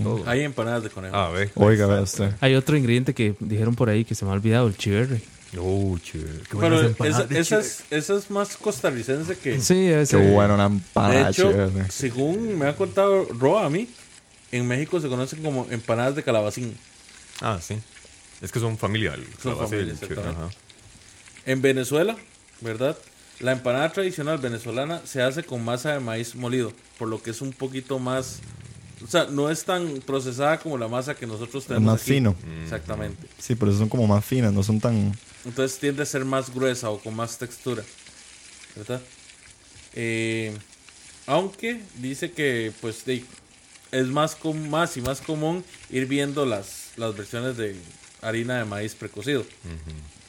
Todo. 0.00 0.22
Hay 0.26 0.42
empanadas 0.42 0.84
de 0.84 0.90
conejo. 0.90 1.16
Ah, 1.16 1.30
ve. 1.30 1.50
Oiga, 1.56 1.88
vea 1.88 2.02
usted. 2.02 2.30
Hay 2.40 2.54
otro 2.54 2.76
ingrediente 2.76 3.14
que 3.14 3.34
dijeron 3.40 3.74
por 3.74 3.88
ahí 3.88 4.04
que 4.04 4.14
se 4.14 4.24
me 4.24 4.30
ha 4.30 4.34
olvidado, 4.34 4.68
el 4.68 4.76
chiverre. 4.76 5.20
Oh. 5.58 5.98
Qué 6.10 6.18
Pero 6.48 6.58
buenas 6.58 6.80
esa, 6.80 6.86
empanadas 6.88 7.28
de 7.28 7.38
esa 7.40 7.58
es, 7.60 7.84
esa 7.90 8.16
es 8.16 8.30
más 8.30 8.56
costarricense 8.56 9.36
que... 9.36 9.60
Sí, 9.60 9.86
ese. 9.88 10.16
Qué 10.16 10.30
bueno 10.30 10.54
una 10.54 10.68
De 10.68 10.74
empanada 10.76 11.30
hecho, 11.30 11.50
chévere. 11.50 11.90
según 11.90 12.58
me 12.58 12.66
ha 12.66 12.76
contado 12.76 13.26
Roa 13.26 13.66
a 13.66 13.70
mí, 13.70 13.88
en 14.50 14.66
México 14.66 15.00
se 15.00 15.08
conocen 15.08 15.42
como 15.42 15.66
empanadas 15.70 16.14
de 16.16 16.22
calabacín. 16.22 16.76
Ah, 17.40 17.58
sí. 17.60 17.76
Es 18.40 18.50
que 18.50 18.60
son 18.60 18.78
familia. 18.78 19.14
el 19.14 19.26
Son 19.42 19.56
familia, 19.58 19.94
ajá. 20.00 20.48
En 21.44 21.60
Venezuela, 21.60 22.16
¿verdad? 22.60 22.96
La 23.40 23.52
empanada 23.52 23.90
tradicional 23.92 24.38
venezolana 24.38 25.02
se 25.04 25.20
hace 25.20 25.42
con 25.42 25.64
masa 25.64 25.92
de 25.92 26.00
maíz 26.00 26.34
molido, 26.34 26.72
por 26.98 27.08
lo 27.08 27.22
que 27.22 27.30
es 27.30 27.42
un 27.42 27.52
poquito 27.52 27.98
más... 27.98 28.38
O 29.04 29.08
sea, 29.08 29.24
no 29.24 29.50
es 29.50 29.64
tan 29.64 30.00
procesada 30.06 30.60
como 30.60 30.78
la 30.78 30.86
masa 30.86 31.14
que 31.14 31.26
nosotros 31.26 31.66
tenemos 31.66 31.92
más 31.92 32.02
aquí. 32.02 32.12
fino. 32.12 32.36
Exactamente. 32.62 33.26
Sí, 33.38 33.56
por 33.56 33.68
eso 33.68 33.78
son 33.78 33.88
como 33.88 34.06
más 34.06 34.24
finas, 34.24 34.52
no 34.52 34.62
son 34.62 34.80
tan... 34.80 35.12
Entonces 35.44 35.78
tiende 35.78 36.02
a 36.02 36.06
ser 36.06 36.24
más 36.24 36.52
gruesa 36.54 36.90
o 36.90 36.98
con 37.00 37.14
más 37.14 37.38
textura. 37.38 37.82
¿Verdad? 38.76 39.00
Eh, 39.94 40.56
aunque 41.26 41.80
dice 41.96 42.32
que 42.32 42.72
pues 42.80 43.04
de- 43.04 43.24
es 43.90 44.06
más, 44.06 44.34
com- 44.34 44.68
más 44.70 44.96
y 44.96 45.00
más 45.02 45.20
común 45.20 45.64
ir 45.90 46.06
viendo 46.06 46.46
las, 46.46 46.92
las 46.96 47.14
versiones 47.16 47.56
de 47.56 47.76
harina 48.22 48.58
de 48.58 48.64
maíz 48.64 48.94
precocido. 48.94 49.44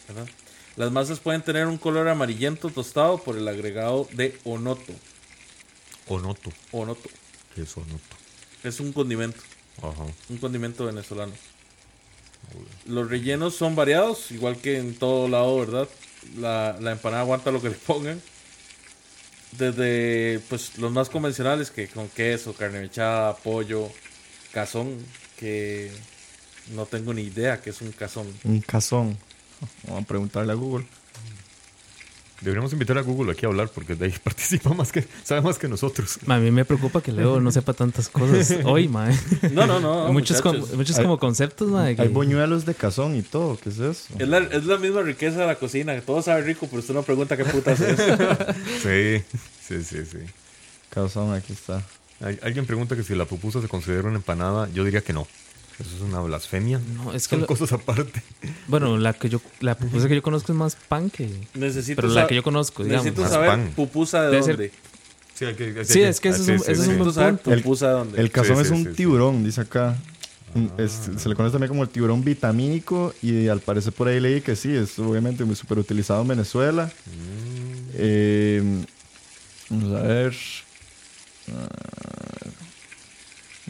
¿verdad? 0.08 0.28
Las 0.76 0.92
masas 0.92 1.20
pueden 1.20 1.42
tener 1.44 1.68
un 1.68 1.78
color 1.78 2.08
amarillento 2.10 2.70
tostado 2.70 3.20
por 3.24 3.38
el 3.38 3.48
agregado 3.48 4.08
de 4.14 4.38
onoto. 4.44 4.94
Onoto. 6.08 6.52
Onoto. 6.72 7.10
¿Qué 7.56 7.62
es 7.62 7.78
onoto? 7.78 8.02
Es 8.64 8.80
un 8.80 8.92
condimento. 8.92 9.40
Ajá. 9.82 10.06
un 10.30 10.38
condimento 10.38 10.86
venezolano. 10.86 11.34
Los 12.86 13.10
rellenos 13.10 13.56
son 13.56 13.76
variados, 13.76 14.32
igual 14.32 14.58
que 14.58 14.78
en 14.78 14.96
todo 14.96 15.28
lado, 15.28 15.60
¿verdad? 15.60 15.90
La, 16.38 16.92
empanada 16.92 17.22
aguanta 17.22 17.52
lo 17.52 17.62
que 17.62 17.70
le 17.70 17.76
pongan. 17.76 18.22
Desde 19.52 20.40
pues 20.50 20.78
los 20.80 20.92
más 20.92 21.10
convencionales 21.10 21.70
que 21.70 21.88
con 21.88 22.10
queso, 22.10 22.54
carne 22.54 22.82
mechada, 22.82 23.36
pollo, 23.36 23.90
cazón, 24.52 24.98
que 25.38 25.92
no 26.74 26.86
tengo 26.86 27.14
ni 27.14 27.22
idea 27.24 27.62
que 27.62 27.70
es 27.70 27.82
un 27.82 27.92
cazón. 27.92 28.28
Un 28.44 28.62
cazón. 28.62 29.18
Vamos 29.84 30.04
a 30.04 30.08
preguntarle 30.08 30.54
a 30.54 30.56
Google. 30.56 30.88
Deberíamos 32.44 32.74
invitar 32.74 32.98
a 32.98 33.02
Google 33.02 33.32
aquí 33.32 33.46
a 33.46 33.50
hablar 33.50 33.70
porque 33.74 33.96
de 33.96 34.06
ahí 34.06 34.14
participa 34.24 34.74
más 34.74 34.92
que, 34.92 35.06
sabe 35.24 35.42
más 35.42 35.58
que 35.58 35.68
nosotros. 35.70 36.20
Ma, 36.26 36.36
A 36.36 36.40
mí 36.40 36.52
me 36.52 36.66
preocupa 36.66 37.02
que 37.02 37.12
Leo 37.12 37.40
no 37.40 37.52
sepa 37.52 37.74
tantas 37.74 38.10
cosas 38.10 38.58
hoy, 38.66 38.88
mae. 38.90 39.18
No, 39.52 39.66
no, 39.66 39.80
no. 39.80 40.12
muchos 40.12 40.42
com- 40.42 40.56
muchachos. 40.58 40.78
muchos 40.78 40.98
Hay- 40.98 41.04
como 41.04 41.18
conceptos, 41.20 41.70
mae. 41.70 41.96
que- 41.96 42.02
Hay 42.02 42.08
buñuelos 42.10 42.66
de 42.66 42.76
cazón 42.76 43.16
y 43.16 43.22
todo. 43.22 43.58
¿Qué 43.58 43.70
es 43.70 43.80
eso? 43.80 44.14
Es 44.20 44.28
la, 44.28 44.40
es 44.40 44.66
la 44.66 44.78
misma 44.78 45.02
riqueza 45.02 45.40
de 45.40 45.48
la 45.48 45.56
cocina, 45.56 45.96
que 45.96 46.02
todo 46.02 46.22
sabe 46.22 46.42
rico, 46.42 46.68
pero 46.68 46.80
usted 46.82 46.94
no 46.94 47.04
pregunta 47.04 47.38
qué 47.38 47.46
putas 47.46 47.80
es. 47.80 48.00
Sí, 48.84 49.24
sí, 49.66 49.84
sí, 49.84 50.06
sí. 50.06 50.18
Cazón, 50.90 51.34
aquí 51.34 51.54
está. 51.54 51.82
Hay- 52.22 52.40
alguien 52.44 52.66
pregunta 52.66 52.96
que 52.96 53.04
si 53.04 53.16
la 53.16 53.26
pupusa 53.26 53.62
se 53.62 53.68
considera 53.68 54.08
una 54.08 54.18
empanada. 54.18 54.70
Yo 54.74 54.84
diría 54.84 55.02
que 55.02 55.14
no. 55.14 55.28
Eso 55.80 55.96
es 55.96 56.02
una 56.02 56.20
blasfemia. 56.22 56.80
No, 56.96 57.14
es 57.14 57.28
que 57.28 57.36
Son 57.36 57.42
lo- 57.42 57.48
cosas 57.48 57.72
aparte. 57.74 58.22
bueno, 58.68 58.98
la 58.98 59.14
que 59.14 59.30
yo 59.30 59.42
la 59.60 59.76
pupusa 59.76 60.08
que 60.08 60.16
yo 60.16 60.22
conozco 60.24 60.52
es 60.52 60.58
más 60.58 60.76
pan 60.76 61.10
que 61.10 61.30
Necesito, 61.56 62.02
pero 62.02 62.14
la 62.14 62.28
que 62.28 62.36
yo 62.36 62.44
conozco, 62.44 62.84
digamos. 62.84 63.06
necesito 63.06 63.28
saber 63.30 63.50
pan. 63.50 63.72
pupusa 63.76 64.22
de 64.24 64.32
Debe 64.32 64.44
ser- 64.44 64.58
dónde. 64.58 64.72
Sí, 65.34 65.46
hay 65.46 65.56
que- 65.56 65.64
hay 65.80 65.86
Sí, 65.86 66.02
es 66.04 66.20
que 66.20 66.30
eso 66.30 66.42
es 66.44 66.48
un- 66.48 66.56
eso 66.56 66.72
es 66.72 66.88
un 66.88 67.14
saber. 67.14 67.40
El- 67.48 67.62
pupusa 67.64 67.88
de 67.88 67.94
dónde. 67.94 68.22
El 68.22 68.32
cazón 68.32 68.56
Sí, 68.58 68.62
es 68.62 68.70
un 68.70 68.78
sí, 68.84 68.90
sí. 68.92 68.96
tiburón, 68.96 69.44
dice 69.44 69.62
acá. 69.62 69.96
Es- 70.78 71.10
se 71.18 71.28
le 71.30 71.34
conoce 71.36 71.54
también 71.54 71.70
como 71.70 71.82
el 71.82 71.90
tiburón 71.90 72.24
vitamínico 72.24 73.16
y 73.24 73.48
al 73.48 73.60
parecer 73.60 73.92
por 73.92 74.08
ahí 74.08 74.20
leí 74.20 74.40
que 74.42 74.56
sí, 74.56 74.72
es 74.72 75.00
obviamente 75.00 75.44
muy 75.44 75.56
súper 75.56 75.80
utilizado 75.80 76.22
en 76.22 76.28
Venezuela. 76.28 76.92
Eh, 77.96 78.62
vamos 79.72 79.94
a 80.00 80.04
ver. 80.04 80.36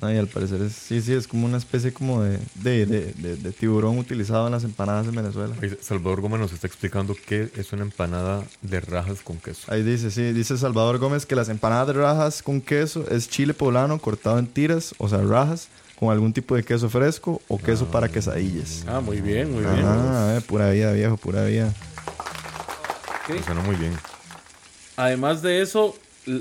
Ah, 0.04 0.14
y 0.14 0.18
al 0.18 0.28
parecer 0.28 0.62
es, 0.62 0.74
sí, 0.74 1.02
sí, 1.02 1.14
es 1.14 1.28
como 1.28 1.46
una 1.46 1.58
especie 1.58 1.94
como 1.94 2.22
de, 2.24 2.38
de, 2.56 2.86
de- 2.86 3.14
de- 3.14 3.36
de 3.38 3.52
tiburón 3.54 3.98
utilizado 3.98 4.46
en 4.48 4.52
las 4.52 4.64
empanadas 4.66 5.08
en 5.08 5.16
Venezuela. 5.16 5.56
Ahí 5.62 5.78
Salvador 5.82 6.20
Gómez 6.22 6.40
nos 6.42 6.52
está 6.52 6.68
explicando 6.68 7.16
qué 7.26 7.50
es 7.56 7.72
una 7.72 7.84
empanada 7.84 8.44
de 8.62 8.82
rajas 8.82 9.22
con 9.24 9.38
queso. 9.38 9.72
Ahí 9.72 9.82
dice, 9.84 10.12
sí, 10.12 10.34
dice 10.34 10.58
Salvador 10.58 10.98
Gómez 10.98 11.26
que 11.26 11.36
las 11.36 11.48
empanadas 11.48 11.88
de 11.88 11.94
rajas 11.94 12.44
con 12.44 12.60
queso 12.60 13.06
es 13.10 13.30
chile 13.30 13.54
poblano 13.54 13.98
cortado 14.00 14.40
en 14.40 14.48
tiras, 14.48 14.94
o 14.98 15.08
sea, 15.08 15.20
rajas, 15.22 15.70
con 16.00 16.12
algún 16.12 16.34
tipo 16.34 16.56
de 16.56 16.64
queso 16.64 16.90
fresco 16.90 17.42
o 17.48 17.58
queso 17.58 17.86
para 17.90 18.10
quesadillas. 18.10 18.84
Ah, 18.88 19.00
muy 19.00 19.22
bien, 19.22 19.54
muy 19.54 19.62
bien. 19.62 19.86
Ah, 19.86 20.36
eh, 20.38 20.42
pura 20.42 20.70
vida, 20.72 20.92
viejo, 20.92 21.16
pura 21.16 21.46
vida. 21.46 21.74
Suena 23.46 23.62
muy 23.62 23.76
bien. 23.78 23.94
Además 24.98 25.42
de 25.42 25.62
eso, 25.62 25.96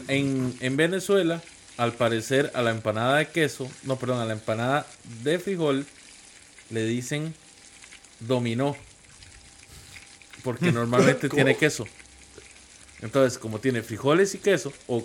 en, 0.09 0.53
en 0.61 0.77
Venezuela, 0.77 1.41
al 1.83 1.95
parecer 1.95 2.53
a 2.55 2.63
la 2.63 2.71
empanada 2.71 3.17
de 3.17 3.27
queso, 3.27 3.69
no, 3.83 3.97
perdón, 3.97 4.21
a 4.21 4.25
la 4.25 4.35
empanada 4.35 4.87
de 5.25 5.41
frijol, 5.41 5.85
le 6.71 6.85
dicen 6.85 7.35
dominó. 8.21 8.77
Porque 10.45 10.71
normalmente 10.73 11.29
tiene 11.29 11.57
queso. 11.57 11.87
Entonces, 13.01 13.37
como 13.37 13.59
tiene 13.59 13.83
frijoles 13.83 14.33
y 14.37 14.39
queso, 14.39 14.73
o 14.87 15.05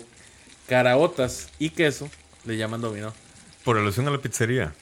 caraotas 0.68 1.48
y 1.58 1.70
queso, 1.70 2.08
le 2.44 2.56
llaman 2.56 2.80
dominó. 2.80 3.12
Por 3.64 3.74
relación 3.74 4.06
a 4.06 4.12
la 4.12 4.18
pizzería. 4.18 4.72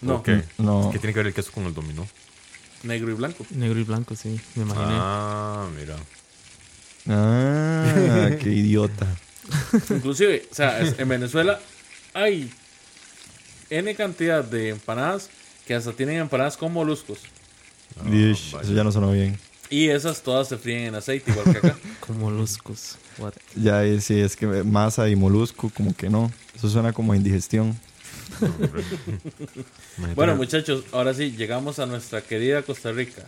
No. 0.00 0.22
No. 0.56 0.90
¿Qué 0.92 0.98
tiene 0.98 1.12
que 1.12 1.18
ver 1.18 1.26
el 1.26 1.34
queso 1.34 1.52
con 1.52 1.64
el 1.64 1.74
dominó? 1.74 2.08
negro 2.84 3.10
y 3.10 3.14
blanco. 3.14 3.46
negro 3.50 3.78
y 3.78 3.84
blanco, 3.84 4.14
sí, 4.14 4.40
me 4.54 4.62
imaginé. 4.62 4.94
Ah, 4.98 5.68
mira. 5.78 5.96
Ah, 7.08 8.30
qué 8.40 8.48
idiota. 8.48 9.06
Inclusive, 9.90 10.46
o 10.50 10.54
sea, 10.54 10.80
es- 10.80 10.98
en 10.98 11.08
Venezuela 11.08 11.60
hay 12.12 12.50
N 13.70 13.94
cantidad 13.94 14.44
de 14.44 14.70
empanadas 14.70 15.28
que 15.66 15.74
hasta 15.74 15.92
tienen 15.92 16.16
empanadas 16.18 16.56
con 16.56 16.72
moluscos. 16.72 17.18
Dish, 18.10 18.52
vaya. 18.52 18.64
eso 18.64 18.74
ya 18.74 18.84
no 18.84 18.92
sonó 18.92 19.10
bien. 19.12 19.38
Y 19.70 19.88
esas 19.88 20.22
todas 20.22 20.48
se 20.48 20.58
fríen 20.58 20.82
en 20.88 20.94
aceite, 20.96 21.30
igual 21.30 21.50
que 21.52 21.58
acá. 21.66 21.76
Como 22.00 22.30
moluscos. 22.30 22.96
What? 23.18 23.32
Ya 23.56 23.78
ahí 23.78 24.00
sí, 24.00 24.20
es 24.20 24.36
que 24.36 24.46
masa 24.46 25.08
y 25.08 25.16
molusco, 25.16 25.70
como 25.70 25.94
que 25.96 26.10
no. 26.10 26.30
Eso 26.54 26.68
suena 26.68 26.92
como 26.92 27.12
a 27.12 27.16
indigestión. 27.16 27.78
Bueno, 30.14 30.34
muchachos, 30.36 30.84
ahora 30.92 31.14
sí, 31.14 31.30
llegamos 31.32 31.78
a 31.78 31.86
nuestra 31.86 32.20
querida 32.20 32.62
Costa 32.62 32.92
Rica. 32.92 33.22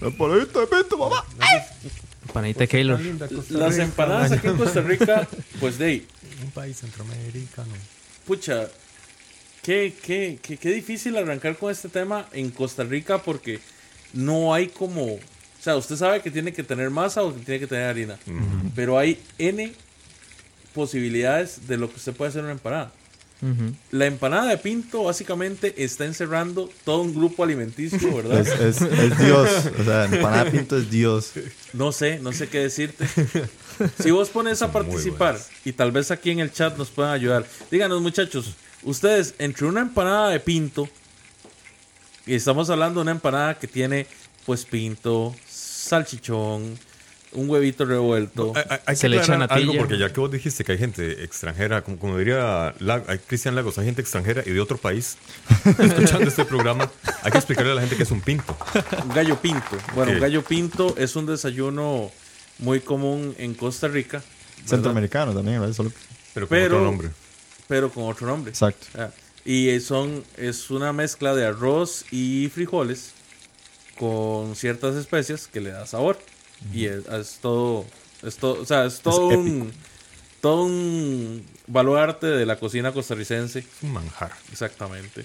Empanadita 0.00 0.60
de 0.60 0.66
pito, 0.66 0.98
mamá. 0.98 1.24
Panita 2.32 2.66
Keylor. 2.66 3.00
Las 3.50 3.78
empanadas 3.78 4.32
aquí 4.32 4.46
en 4.46 4.56
Costa 4.56 4.80
Rica, 4.80 5.28
pues 5.60 5.78
de 5.78 5.84
ahí, 5.86 6.06
Un 6.44 6.50
país 6.50 6.78
centroamericano. 6.78 7.72
pucha, 8.26 8.68
qué, 9.62 9.94
qué, 10.02 10.38
qué, 10.42 10.56
qué 10.56 10.70
difícil 10.70 11.16
arrancar 11.16 11.56
con 11.56 11.70
este 11.70 11.88
tema 11.88 12.26
en 12.32 12.50
Costa 12.50 12.84
Rica 12.84 13.18
porque 13.18 13.60
no 14.12 14.52
hay 14.54 14.68
como... 14.68 15.14
O 15.14 15.20
sea, 15.64 15.76
usted 15.76 15.96
sabe 15.96 16.20
que 16.20 16.30
tiene 16.30 16.52
que 16.52 16.64
tener 16.64 16.90
masa 16.90 17.22
o 17.22 17.32
que 17.34 17.40
tiene 17.40 17.60
que 17.60 17.66
tener 17.68 17.84
harina. 17.86 18.18
Pero 18.74 18.98
hay 18.98 19.20
N 19.38 19.72
posibilidades 20.74 21.68
de 21.68 21.76
lo 21.76 21.88
que 21.90 21.96
usted 21.96 22.12
puede 22.12 22.30
hacer 22.30 22.40
en 22.40 22.46
una 22.46 22.52
empanada. 22.54 22.92
La 23.90 24.06
empanada 24.06 24.50
de 24.50 24.56
pinto 24.56 25.04
básicamente 25.04 25.82
está 25.82 26.04
encerrando 26.04 26.70
todo 26.84 27.02
un 27.02 27.12
grupo 27.12 27.42
alimenticio, 27.42 28.14
¿verdad? 28.16 28.40
Es, 28.40 28.48
es, 28.48 28.82
es 28.82 29.18
Dios. 29.18 29.50
O 29.80 29.84
sea, 29.84 30.04
empanada 30.04 30.44
de 30.44 30.50
pinto 30.52 30.76
es 30.76 30.88
Dios. 30.88 31.32
No 31.72 31.90
sé, 31.90 32.20
no 32.20 32.32
sé 32.32 32.48
qué 32.48 32.60
decirte. 32.60 33.04
Si 34.00 34.12
vos 34.12 34.28
pones 34.28 34.62
a 34.62 34.70
participar 34.70 35.38
y 35.64 35.72
tal 35.72 35.90
vez 35.90 36.12
aquí 36.12 36.30
en 36.30 36.38
el 36.38 36.52
chat 36.52 36.76
nos 36.78 36.90
puedan 36.90 37.12
ayudar, 37.12 37.44
díganos 37.70 38.00
muchachos, 38.00 38.54
ustedes 38.84 39.34
entre 39.38 39.66
una 39.66 39.80
empanada 39.80 40.30
de 40.30 40.38
pinto 40.38 40.88
y 42.24 42.34
estamos 42.34 42.70
hablando 42.70 43.00
de 43.00 43.02
una 43.02 43.12
empanada 43.12 43.58
que 43.58 43.66
tiene 43.66 44.06
pues 44.46 44.64
pinto, 44.64 45.34
salchichón, 45.48 46.78
un 47.34 47.48
huevito 47.48 47.84
revuelto. 47.84 48.52
Hay, 48.54 48.62
hay- 48.68 48.78
hay 48.86 48.96
Se 48.96 49.02
que 49.02 49.08
le 49.10 49.16
echa 49.16 49.32
aclarar 49.34 49.52
algo 49.52 49.74
porque 49.76 49.98
ya 49.98 50.12
que 50.12 50.20
vos 50.20 50.30
dijiste 50.30 50.64
que 50.64 50.72
hay 50.72 50.78
gente 50.78 51.24
extranjera, 51.24 51.82
como, 51.82 51.98
como 51.98 52.18
diría 52.18 52.74
La- 52.78 53.02
hay 53.06 53.18
Cristian 53.18 53.54
Lagos, 53.54 53.78
hay 53.78 53.86
gente 53.86 54.00
extranjera 54.02 54.42
y 54.44 54.50
de 54.50 54.60
otro 54.60 54.76
país 54.78 55.16
escuchando 55.78 56.28
este 56.28 56.44
programa, 56.44 56.90
hay 57.22 57.32
que 57.32 57.38
explicarle 57.38 57.72
a 57.72 57.74
la 57.76 57.80
gente 57.82 57.96
que 57.96 58.02
es 58.02 58.10
un 58.10 58.20
pinto. 58.20 58.56
Un 59.02 59.14
gallo 59.14 59.36
pinto. 59.40 59.76
Bueno, 59.94 60.12
Ok. 60.12 60.16
un 60.16 60.20
gallo 60.20 60.42
pinto 60.42 60.94
es 60.98 61.16
un 61.16 61.26
desayuno 61.26 62.10
muy 62.58 62.80
común 62.80 63.34
en 63.38 63.54
Costa 63.54 63.88
Rica. 63.88 64.18
¿verdad? 64.18 64.68
Centroamericano 64.68 65.32
también, 65.34 65.60
¿verdad? 65.60 65.74
Solo- 65.74 65.92
Pero 66.34 66.46
con 66.48 66.56
Pero- 66.56 66.76
otro 66.76 66.84
nombre. 66.84 67.08
Pero 67.68 67.90
con 67.90 68.04
otro 68.04 68.26
nombre. 68.26 68.50
Exacto. 68.50 68.86
Ah, 68.98 69.08
Y 69.44 69.70
eh, 69.70 69.80
son, 69.80 70.22
es 70.36 70.70
una 70.70 70.92
mezcla 70.92 71.34
de 71.34 71.46
arroz 71.46 72.04
y 72.12 72.48
frijoles 72.54 73.12
con 73.98 74.54
ciertas 74.56 74.94
especias 74.96 75.46
que 75.48 75.60
le 75.60 75.70
da 75.70 75.86
sabor. 75.86 76.18
Y 76.72 76.86
es, 76.86 77.06
es 77.06 77.38
todo, 77.40 77.84
es 78.22 78.36
todo, 78.36 78.62
o 78.62 78.66
sea, 78.66 78.86
es 78.86 79.00
todo 79.00 79.28
un, 79.28 79.72
todo 80.40 80.64
un 80.64 81.44
baluarte 81.66 82.26
de 82.26 82.46
la 82.46 82.58
cocina 82.58 82.92
costarricense. 82.92 83.60
Es 83.60 83.66
un 83.82 83.92
manjar. 83.92 84.32
Exactamente. 84.50 85.24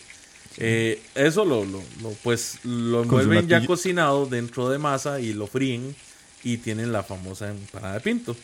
Eh, 0.57 1.01
eso 1.13 1.45
lo, 1.45 1.65
lo, 1.65 1.83
lo, 2.01 2.09
pues 2.23 2.59
lo 2.63 3.03
envuelven 3.03 3.47
ya 3.47 3.65
cocinado 3.65 4.25
dentro 4.25 4.69
de 4.69 4.79
masa 4.79 5.19
y 5.19 5.33
lo 5.33 5.45
fríen 5.45 5.95
y 6.43 6.57
tienen 6.57 6.91
la 6.91 7.03
famosa 7.03 7.49
empanada 7.49 7.95
de 7.95 7.99
pinto. 7.99 8.35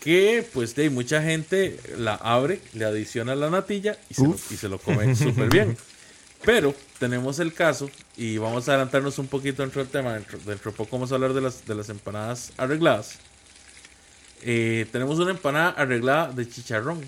Que 0.00 0.46
pues 0.52 0.74
de 0.74 0.90
mucha 0.90 1.22
gente 1.22 1.78
la 1.96 2.14
abre, 2.14 2.60
le 2.74 2.84
adiciona 2.84 3.34
la 3.34 3.50
natilla 3.50 3.98
y 4.08 4.14
se, 4.14 4.24
lo, 4.24 4.36
y 4.50 4.56
se 4.56 4.68
lo 4.68 4.78
come 4.78 5.14
súper 5.16 5.48
bien. 5.48 5.76
Pero 6.44 6.74
tenemos 6.98 7.38
el 7.40 7.52
caso, 7.52 7.90
y 8.16 8.38
vamos 8.38 8.68
a 8.68 8.72
adelantarnos 8.72 9.18
un 9.18 9.26
poquito 9.26 9.62
dentro 9.62 9.82
del 9.82 9.90
tema, 9.90 10.14
dentro, 10.14 10.38
dentro 10.44 10.70
de 10.70 10.76
poco 10.76 10.96
vamos 10.96 11.10
a 11.12 11.16
hablar 11.16 11.32
de 11.32 11.40
las, 11.40 11.66
de 11.66 11.74
las 11.74 11.88
empanadas 11.88 12.52
arregladas. 12.56 13.18
Eh, 14.42 14.86
tenemos 14.92 15.18
una 15.18 15.32
empanada 15.32 15.70
arreglada 15.70 16.32
de 16.32 16.48
chicharrón. 16.48 17.00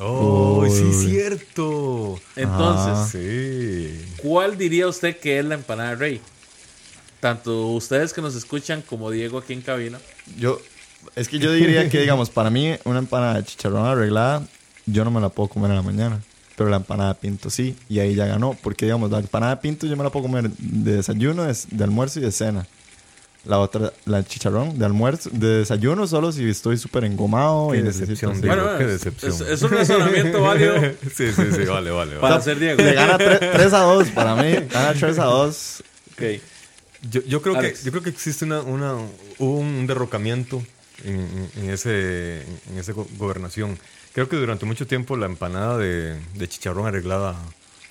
¡Oh, 0.00 0.64
sí, 0.68 0.82
Uy. 0.82 0.90
Ah. 0.90 1.00
cierto! 1.04 2.20
Entonces, 2.34 3.10
Sí. 3.10 4.14
¿Cuál 4.22 4.56
diría 4.56 4.88
usted 4.88 5.18
que 5.18 5.38
es 5.38 5.44
la 5.44 5.54
empanada 5.54 5.90
de 5.90 5.96
rey? 5.96 6.20
Tanto 7.20 7.68
ustedes 7.68 8.12
que 8.12 8.22
nos 8.22 8.34
escuchan 8.34 8.82
como 8.82 9.10
Diego 9.10 9.38
aquí 9.38 9.52
en 9.52 9.60
cabina. 9.60 9.98
Yo, 10.38 10.60
es 11.14 11.28
que 11.28 11.38
yo 11.38 11.52
diría 11.52 11.88
que, 11.88 12.00
digamos, 12.00 12.30
para 12.30 12.50
mí, 12.50 12.74
una 12.84 12.98
empanada 12.98 13.34
de 13.34 13.44
chicharrón 13.44 13.86
arreglada, 13.86 14.46
yo 14.86 15.04
no 15.04 15.10
me 15.10 15.20
la 15.20 15.28
puedo 15.28 15.48
comer 15.48 15.70
en 15.70 15.76
la 15.76 15.82
mañana. 15.82 16.20
Pero 16.56 16.68
la 16.70 16.76
empanada 16.76 17.14
de 17.14 17.20
pinto 17.20 17.48
sí, 17.50 17.74
y 17.88 17.98
ahí 18.00 18.14
ya 18.14 18.26
ganó. 18.26 18.56
Porque, 18.62 18.84
digamos, 18.84 19.10
la 19.10 19.18
empanada 19.20 19.54
de 19.56 19.60
pinto 19.62 19.86
yo 19.86 19.96
me 19.96 20.04
la 20.04 20.10
puedo 20.10 20.24
comer 20.26 20.50
de 20.50 20.96
desayuno, 20.96 21.44
de, 21.44 21.56
de 21.70 21.84
almuerzo 21.84 22.20
y 22.20 22.22
de 22.22 22.32
cena. 22.32 22.66
La 23.44 23.58
otra, 23.58 23.92
la 24.04 24.22
chicharrón, 24.24 24.78
de 24.78 24.84
almuerzo, 24.84 25.28
de 25.32 25.58
desayuno 25.58 26.06
solo 26.06 26.30
si 26.30 26.48
estoy 26.48 26.78
súper 26.78 27.02
engomado 27.04 27.70
Qué 27.72 27.78
y 27.78 27.82
necesito 27.82 28.10
decepción. 28.30 28.40
Diego. 28.40 28.54
Bueno, 28.62 28.78
qué 28.78 28.84
es- 28.84 28.90
decepción. 28.92 29.32
Es, 29.32 29.40
es 29.40 29.62
un 29.62 29.70
razonamiento 29.70 30.42
válido 30.42 30.74
sí, 31.12 31.32
sí, 31.32 31.42
sí, 31.52 31.64
vale, 31.64 31.90
vale. 31.90 32.16
para 32.20 32.34
vale. 32.34 32.44
ser 32.44 32.58
Diego. 32.60 32.80
Le 32.80 32.94
gana 32.94 33.18
3 33.18 33.40
a 33.72 33.78
2 33.80 34.08
para 34.10 34.36
mí. 34.36 34.52
Gana 34.70 34.92
3 34.94 35.18
a 35.18 35.24
2. 35.24 35.82
Ok. 36.12 36.22
Yo, 37.10 37.20
yo 37.26 37.42
creo 37.42 37.58
que, 37.58 37.74
yo 37.82 37.90
creo 37.90 38.02
que 38.04 38.10
existe 38.10 38.44
una, 38.44 38.60
una, 38.60 38.94
un 39.38 39.86
derrocamiento 39.88 40.62
en, 41.04 41.48
en- 41.56 41.70
ese, 41.70 42.42
en 42.42 42.78
esa 42.78 42.92
go- 42.92 43.08
gobernación. 43.18 43.76
Creo 44.14 44.28
que 44.28 44.36
durante 44.36 44.66
mucho 44.66 44.86
tiempo 44.86 45.16
la 45.16 45.26
empanada 45.26 45.78
de, 45.78 46.18
de 46.34 46.48
chicharrón 46.48 46.86
arreglada 46.86 47.34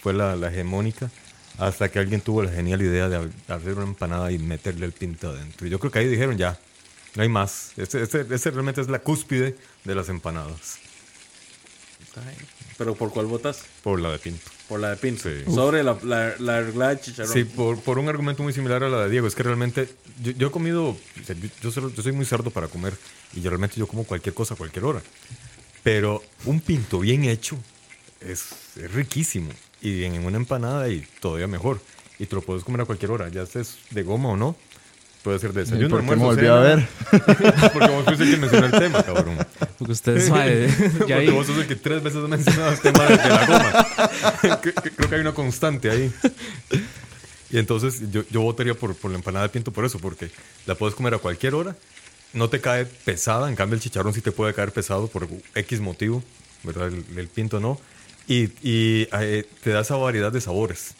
fue 0.01 0.13
la, 0.13 0.35
la 0.35 0.49
hegemónica. 0.51 1.09
hasta 1.57 1.89
que 1.89 1.99
alguien 1.99 2.21
tuvo 2.21 2.43
la 2.43 2.51
genial 2.51 2.81
idea 2.81 3.09
de 3.09 3.29
hacer 3.47 3.73
una 3.75 3.85
empanada 3.85 4.31
y 4.31 4.37
meterle 4.39 4.85
el 4.85 4.93
pinto 4.93 5.29
adentro. 5.29 5.67
Y 5.67 5.69
yo 5.69 5.79
creo 5.79 5.91
que 5.91 5.99
ahí 5.99 6.07
dijeron 6.07 6.37
ya, 6.37 6.59
no 7.15 7.23
hay 7.23 7.29
más. 7.29 7.73
Este, 7.77 8.01
este, 8.03 8.25
este 8.33 8.51
realmente 8.51 8.81
es 8.81 8.87
la 8.89 8.99
cúspide 8.99 9.55
de 9.83 9.95
las 9.95 10.09
empanadas, 10.09 10.77
Pero 12.77 12.95
¿por 12.95 13.11
cuál 13.11 13.25
votas? 13.27 13.63
por 13.83 13.99
la 13.99 14.11
de 14.11 14.19
pinto. 14.19 14.49
Por 14.67 14.79
la 14.79 14.91
de 14.91 14.95
Pinto. 14.95 15.23
Sí. 15.23 15.43
Sobre 15.53 15.83
la, 15.83 15.97
la, 16.03 16.33
la 16.39 16.57
arreglada 16.59 16.95
de 16.95 17.01
chicharrón. 17.01 17.33
Sí, 17.33 17.43
por, 17.43 17.77
por 17.81 17.99
un 17.99 18.07
argumento 18.07 18.41
muy 18.41 18.53
similar 18.53 18.81
a 18.83 18.89
la 18.89 19.03
de 19.03 19.09
Diego. 19.09 19.27
Es 19.27 19.35
que 19.35 19.43
realmente 19.43 19.89
yo, 20.23 20.31
yo 20.31 20.47
he 20.47 20.51
comido, 20.51 20.97
yo, 21.27 21.33
yo 21.61 21.71
soy, 21.71 21.93
yo 21.93 22.01
soy 22.01 22.13
muy 22.13 22.25
cerdo 22.25 22.51
para 22.51 22.69
comer 22.69 22.93
y 23.33 23.41
yo 23.41 23.49
realmente 23.49 23.75
yo 23.77 23.85
como 23.85 24.05
cualquier 24.05 24.33
cosa 24.33 24.53
a 24.53 24.57
cualquier 24.57 24.85
hora. 24.85 25.01
Pero 25.83 26.21
un 26.45 26.59
pinto 26.59 26.99
bien 26.99 27.25
hecho 27.25 27.57
es, 28.19 28.49
es 28.75 28.91
riquísimo. 28.93 29.51
Y 29.81 30.03
en 30.03 30.23
una 30.25 30.37
empanada 30.37 30.89
y 30.89 31.05
todavía 31.19 31.47
mejor. 31.47 31.81
Y 32.19 32.27
te 32.27 32.35
lo 32.35 32.41
puedes 32.41 32.63
comer 32.63 32.81
a 32.81 32.85
cualquier 32.85 33.11
hora, 33.11 33.29
ya 33.29 33.41
estés 33.41 33.77
de 33.89 34.03
goma 34.03 34.29
o 34.29 34.37
no. 34.37 34.55
Puede 35.23 35.37
ser 35.37 35.53
de 35.53 35.61
desayuno, 35.61 35.89
¿Por 35.89 35.99
qué 35.99 36.05
me 36.07 36.11
almuerzo, 36.13 36.35
volví 36.35 36.47
a 36.47 36.55
ver? 36.55 36.87
Porque 37.73 37.87
vos 37.89 38.05
fuiste 38.05 38.23
el 38.23 38.31
que 38.31 38.37
mencionó 38.37 38.65
el 38.65 38.71
tema, 38.71 39.03
cabrón. 39.03 39.37
Porque 39.77 39.91
ustedes, 39.93 40.27
ya 41.07 41.15
Porque 41.15 41.31
vos 41.31 41.45
sos 41.45 41.57
el 41.59 41.67
que 41.67 41.75
tres 41.75 42.01
veces 42.01 42.21
mencionado 42.27 42.71
el 42.71 42.79
tema 42.79 43.05
de, 43.05 43.17
de 43.17 43.29
la 43.29 43.45
goma. 43.45 44.61
Creo 44.61 45.09
que 45.09 45.15
hay 45.15 45.21
una 45.21 45.33
constante 45.33 45.91
ahí. 45.91 46.11
Y 47.51 47.59
entonces 47.59 48.11
yo, 48.11 48.23
yo 48.31 48.41
votaría 48.41 48.73
por, 48.73 48.95
por 48.95 49.11
la 49.11 49.17
empanada 49.17 49.45
de 49.45 49.49
pinto 49.49 49.71
por 49.71 49.85
eso, 49.85 49.99
porque 49.99 50.31
la 50.65 50.75
puedes 50.75 50.95
comer 50.95 51.13
a 51.13 51.17
cualquier 51.19 51.53
hora, 51.53 51.75
no 52.33 52.49
te 52.49 52.61
cae 52.61 52.85
pesada, 52.85 53.49
en 53.49 53.55
cambio 53.55 53.75
el 53.75 53.81
chicharrón 53.81 54.13
sí 54.13 54.21
te 54.21 54.31
puede 54.31 54.53
caer 54.53 54.71
pesado 54.71 55.07
por 55.07 55.27
X 55.55 55.79
motivo, 55.79 56.23
¿verdad? 56.63 56.87
El, 56.87 57.27
pinto 57.27 57.59
no. 57.59 57.79
Y, 58.27 58.45
y, 58.61 59.07
eh, 59.11 59.45
te 59.63 59.71
da 59.71 59.81
esa 59.81 59.95
variedad 59.95 60.31
de 60.31 60.41
sabores. 60.41 60.95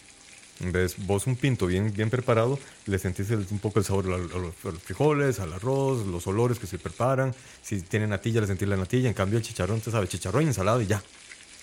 Vez 0.60 0.96
vos 0.98 1.26
un 1.26 1.36
pinto 1.36 1.66
bien, 1.66 1.92
bien 1.92 2.12
preparado, 2.12 2.60
le 2.86 3.00
sentís 3.00 3.32
un 3.32 3.58
poco 3.58 3.80
el 3.80 3.86
sabor 3.86 4.06
a 4.14 4.38
los 4.38 4.82
frijoles, 4.84 5.40
al 5.40 5.54
arroz, 5.54 6.06
los 6.06 6.28
olores 6.28 6.60
que 6.60 6.68
se 6.68 6.78
preparan. 6.78 7.34
Si 7.64 7.82
tiene 7.82 8.06
natilla, 8.06 8.42
le 8.42 8.48
sentís 8.48 8.68
la 8.68 8.78
natilla. 8.78 9.08
En 9.08 9.16
cambio 9.16 9.40
el 9.40 9.44
chicharrón, 9.44 9.82
te 9.82 9.90
sabe, 9.90 10.08
chicharrón 10.08 10.44
y 10.44 10.48
ensalada 10.48 10.84
y 10.84 10.86
ya. 10.86 11.02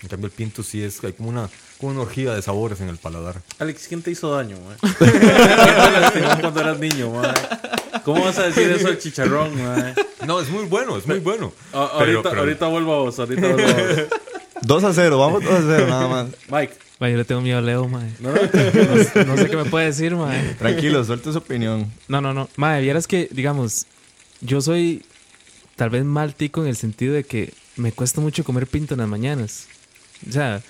En 0.01 0.09
cambio 0.09 0.25
el 0.25 0.33
pinto 0.33 0.63
sí 0.63 0.83
es, 0.83 1.01
hay 1.03 1.13
como 1.13 1.29
una, 1.29 1.49
como 1.79 1.91
una 1.93 2.01
orgía 2.01 2.33
de 2.33 2.41
sabores 2.41 2.81
en 2.81 2.89
el 2.89 2.97
paladar. 2.97 3.41
Alex, 3.59 3.87
¿quién 3.87 4.01
te 4.01 4.11
hizo 4.11 4.31
daño, 4.35 4.57
mae? 4.67 4.77
¿Quién 4.97 5.19
te 5.19 5.99
lastimó 5.99 6.27
cuando 6.41 6.61
eras 6.61 6.79
niño, 6.79 7.11
mae? 7.11 7.33
¿Cómo 8.03 8.23
vas 8.25 8.37
a 8.39 8.43
decir 8.47 8.69
eso 8.71 8.87
del 8.87 8.99
chicharrón, 8.99 9.55
mae? 9.61 9.93
No, 10.25 10.39
es 10.41 10.49
muy 10.49 10.65
bueno, 10.65 10.97
es 10.97 11.07
muy 11.07 11.19
bueno. 11.19 11.53
A- 11.73 11.77
ahorita, 11.85 12.29
pero- 12.29 12.41
ahorita 12.41 12.67
vuelvo 12.67 12.93
a 12.93 12.99
vos, 12.99 13.19
ahorita 13.19 13.41
vuelvo 13.41 13.61
a 13.67 13.73
vos. 13.73 14.07
2 14.61 14.83
a 14.83 14.93
0, 14.93 15.17
vamos 15.17 15.43
2 15.43 15.53
a 15.53 15.61
0 15.61 15.87
nada 15.87 16.07
más. 16.07 16.27
Mike, 16.49 16.73
mae, 16.99 17.11
yo 17.13 17.17
le 17.17 17.23
tengo 17.25 17.39
miedo 17.41 17.57
a 17.59 17.61
Leo, 17.61 17.87
mae. 17.87 18.11
no, 18.19 18.31
no, 18.33 18.39
No, 18.41 19.23
no 19.25 19.37
sé 19.37 19.49
qué 19.49 19.55
me 19.55 19.65
puede 19.65 19.85
decir, 19.85 20.15
mae. 20.15 20.53
Tranquilo, 20.55 21.03
suelte 21.05 21.31
su 21.31 21.37
opinión. 21.37 21.89
No, 22.09 22.19
no, 22.19 22.33
no. 22.33 22.49
Mae, 22.57 22.81
vieras 22.81 23.07
que, 23.07 23.29
digamos, 23.31 23.85
yo 24.41 24.59
soy 24.61 25.03
tal 25.77 25.89
vez 25.89 26.03
mal 26.03 26.35
tico 26.35 26.61
en 26.61 26.67
el 26.67 26.75
sentido 26.75 27.13
de 27.13 27.23
que 27.23 27.53
me 27.77 27.93
cuesta 27.93 28.19
mucho 28.19 28.43
comer 28.43 28.67
pinto 28.67 28.95
en 28.95 28.99
las 28.99 29.07
mañanas. 29.07 29.67
O 30.27 30.31
sea, 30.33 30.61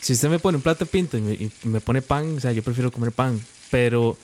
si 0.00 0.12
usted 0.12 0.28
me 0.28 0.38
pone 0.38 0.56
un 0.56 0.62
plato 0.62 0.84
de 0.84 0.90
pinto 0.90 1.16
y 1.18 1.20
me, 1.20 1.32
y 1.34 1.50
me 1.64 1.80
pone 1.80 2.02
pan, 2.02 2.36
o 2.36 2.40
sea, 2.40 2.52
yo 2.52 2.62
prefiero 2.62 2.90
comer 2.90 3.12
pan. 3.12 3.40
Pero, 3.70 4.16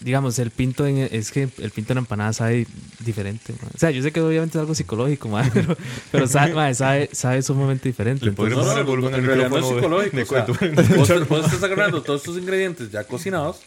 digamos, 0.00 0.38
el 0.38 0.50
pinto 0.50 0.86
en, 0.86 0.96
es 0.98 1.30
que 1.30 1.48
el 1.58 1.70
pinto 1.70 1.92
en 1.92 1.96
la 1.96 2.00
empanada 2.00 2.32
sabe 2.32 2.66
diferente. 3.00 3.52
mae. 3.60 3.70
O 3.74 3.78
sea, 3.78 3.90
yo 3.90 4.02
sé 4.02 4.12
que 4.12 4.20
obviamente 4.20 4.56
es 4.56 4.60
algo 4.60 4.74
psicológico, 4.74 5.28
mae, 5.28 5.50
pero, 5.54 5.76
pero 6.10 6.26
sabe, 6.26 6.54
mae, 6.54 6.74
sabe, 6.74 7.10
sabe 7.12 7.42
sumamente 7.42 7.88
diferente. 7.88 8.24
Le 8.24 8.30
Entonces, 8.30 8.56
no, 8.56 8.96
no, 8.96 9.08
en 9.16 9.24
realidad 9.26 9.50
no 9.50 9.58
es 9.58 9.68
de- 9.68 9.74
psicológico. 9.74 10.16
de 10.16 10.22
o 10.22 10.26
sea, 10.26 10.44
cuento. 10.46 10.82
vos, 10.96 11.28
vos 11.28 11.44
estás 11.44 11.62
agarrando 11.62 12.02
todos 12.02 12.20
estos 12.22 12.38
ingredientes 12.38 12.90
ya 12.90 13.04
cocinados 13.04 13.60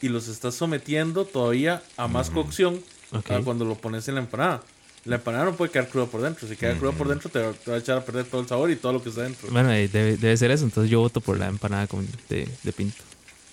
y 0.00 0.08
los 0.08 0.28
estás 0.28 0.54
sometiendo 0.54 1.24
todavía 1.24 1.82
a 1.96 2.06
más 2.08 2.30
cocción 2.30 2.80
Ok. 3.12 3.30
a 3.30 3.40
cuando 3.40 3.64
lo 3.64 3.74
pones 3.76 4.06
en 4.08 4.14
la 4.16 4.20
empanada. 4.20 4.62
La 5.04 5.16
empanada 5.16 5.44
no 5.44 5.54
puede 5.54 5.70
quedar 5.70 5.88
cruda 5.88 6.06
por 6.06 6.22
dentro. 6.22 6.48
Si 6.48 6.56
queda 6.56 6.76
cruda 6.78 6.92
por 6.92 7.08
dentro, 7.08 7.28
te 7.28 7.38
va, 7.38 7.52
te 7.52 7.70
va 7.70 7.76
a 7.76 7.80
echar 7.80 7.98
a 7.98 8.04
perder 8.04 8.24
todo 8.24 8.40
el 8.40 8.48
sabor 8.48 8.70
y 8.70 8.76
todo 8.76 8.94
lo 8.94 9.02
que 9.02 9.10
está 9.10 9.22
dentro. 9.22 9.48
Bueno, 9.50 9.70
eh, 9.72 9.88
debe, 9.88 10.16
debe 10.16 10.36
ser 10.36 10.50
eso. 10.50 10.64
Entonces 10.64 10.90
yo 10.90 11.00
voto 11.00 11.20
por 11.20 11.38
la 11.38 11.48
empanada 11.48 11.86
con, 11.86 12.08
de, 12.28 12.48
de 12.62 12.72
pinto. 12.72 13.02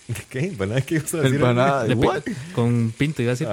¿De 0.07 0.23
qué? 0.29 0.39
¿Empanada? 0.47 0.81
¿Qué 0.81 0.95
ibas 0.95 1.13
a 1.13 1.17
decir? 1.17 1.35
Empanada, 1.35 1.83
De 1.85 1.95
what? 1.95 2.23
Con 2.53 2.93
pinto, 2.97 3.21
iba 3.21 3.33
a 3.33 3.35
decir. 3.35 3.47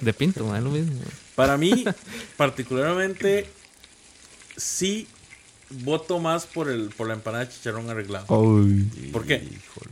De 0.00 0.12
pinto, 0.12 0.54
es 0.54 0.62
lo 0.62 0.70
mismo. 0.70 1.00
Para 1.34 1.56
mí, 1.56 1.84
particularmente, 2.36 3.46
sí 4.56 5.06
voto 5.70 6.18
más 6.18 6.46
por, 6.46 6.68
el, 6.68 6.90
por 6.90 7.08
la 7.08 7.14
empanada 7.14 7.44
de 7.44 7.52
chicharrón 7.52 7.88
arreglado. 7.90 8.26
Uy. 8.34 8.84
¿Por 9.12 9.24
qué? 9.26 9.46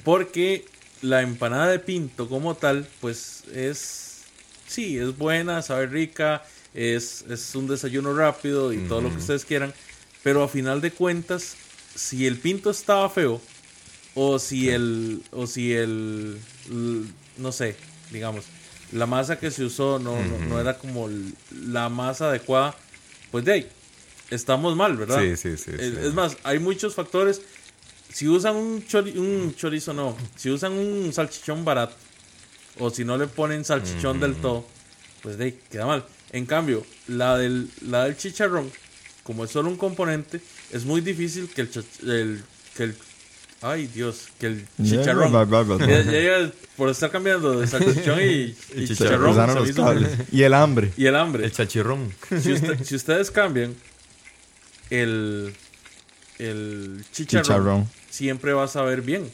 Porque 0.05 0.67
la 1.03 1.23
empanada 1.23 1.69
de 1.69 1.79
pinto 1.79 2.29
como 2.29 2.55
tal, 2.55 2.87
pues 3.01 3.45
es, 3.55 4.23
sí, 4.67 4.99
es 4.99 5.17
buena, 5.17 5.63
sabe 5.63 5.87
rica, 5.87 6.43
es, 6.79 7.25
es 7.29 7.55
un 7.57 7.67
desayuno 7.67 8.15
rápido 8.15 8.73
y 8.73 8.79
todo 8.89 9.01
lo 9.01 9.11
que 9.13 9.19
ustedes 9.19 9.45
quieran, 9.45 9.75
pero 10.23 10.43
a 10.45 10.49
final 10.49 10.81
de 10.81 10.93
cuentas, 10.93 11.57
si 11.95 12.27
el 12.27 12.39
pinto 12.39 12.71
estaba 12.71 13.11
feo, 13.11 13.41
o 14.15 14.39
si 14.39 14.71
el, 14.71 15.23
o 15.33 15.47
si 15.47 15.73
el, 15.73 16.39
no 17.37 17.53
sé, 17.53 17.75
digamos, 18.13 18.45
la 18.93 19.07
masa 19.07 19.39
que 19.39 19.51
se 19.51 19.65
usó 19.65 19.99
no, 19.99 20.23
no, 20.25 20.39
no 20.49 20.61
era 20.61 20.79
como 20.79 21.09
la 21.67 21.89
masa 21.89 22.29
adecuada, 22.29 22.75
pues 23.31 23.45
de 23.45 23.53
ahí, 23.53 23.69
estamos 24.31 24.77
mal, 24.77 24.97
¿verdad? 24.97 25.21
Sí, 25.21 25.37
sí, 25.37 25.57
sí, 25.57 25.73
Es, 25.79 25.95
sí. 25.95 25.99
es 26.01 26.15
más, 26.15 26.37
hay 26.45 26.59
muchos 26.59 26.95
factores. 26.95 27.43
Si 28.13 28.27
usan 28.27 28.57
un, 28.57 28.85
chori- 28.87 29.17
un 29.17 29.55
chorizo, 29.55 29.93
no. 29.93 30.17
Si 30.37 30.49
usan 30.51 30.73
un 30.73 31.13
salchichón 31.13 31.65
barato, 31.65 31.95
o 32.79 32.89
si 32.91 33.05
no 33.05 33.19
le 33.19 33.27
ponen 33.27 33.65
salchichón 33.65 34.19
del 34.21 34.37
todo, 34.37 34.65
pues 35.23 35.37
de 35.37 35.45
ahí, 35.45 35.61
queda 35.71 35.85
mal. 35.87 36.05
En 36.33 36.47
cambio, 36.47 36.85
la 37.07 37.37
del, 37.39 37.69
la 37.87 38.05
del 38.05 38.17
chicharrón, 38.17 38.71
como 39.23 39.45
es 39.45 39.51
solo 39.51 39.69
un 39.71 39.77
componente, 39.77 40.41
es 40.73 40.85
muy 40.85 41.01
difícil 41.01 41.49
que 41.49 41.63
el, 41.63 41.71
chach- 41.71 42.03
el- 42.03 42.43
que 42.77 42.83
el 42.85 42.95
ay 43.63 43.87
Dios, 43.89 44.29
que 44.39 44.47
el 44.47 44.67
chicharrón. 44.99 45.33
Ya- 45.81 46.03
ya- 46.03 46.21
ya, 46.47 46.53
por 46.77 46.89
estar 46.91 47.11
cambiando 47.11 47.59
de 47.59 47.67
salchichón 47.67 48.21
y, 48.23 48.55
chicharrón. 48.87 49.35
Y 50.31 50.43
el 50.43 50.55
hambre. 50.55 50.93
y 50.97 51.07
el 51.07 51.17
hambre. 51.17 51.45
El 51.47 51.53
chachirrón. 51.53 52.13
Si, 52.41 52.53
usted- 52.53 52.83
si 52.85 52.95
ustedes 52.95 53.31
cambian 53.31 53.75
el, 54.91 55.55
el 56.39 57.05
chicharrón, 57.13 57.45
Chicharrón. 57.45 57.89
siempre 58.11 58.53
va 58.53 58.65
a 58.65 58.69
saber 58.69 59.03
bien. 59.03 59.31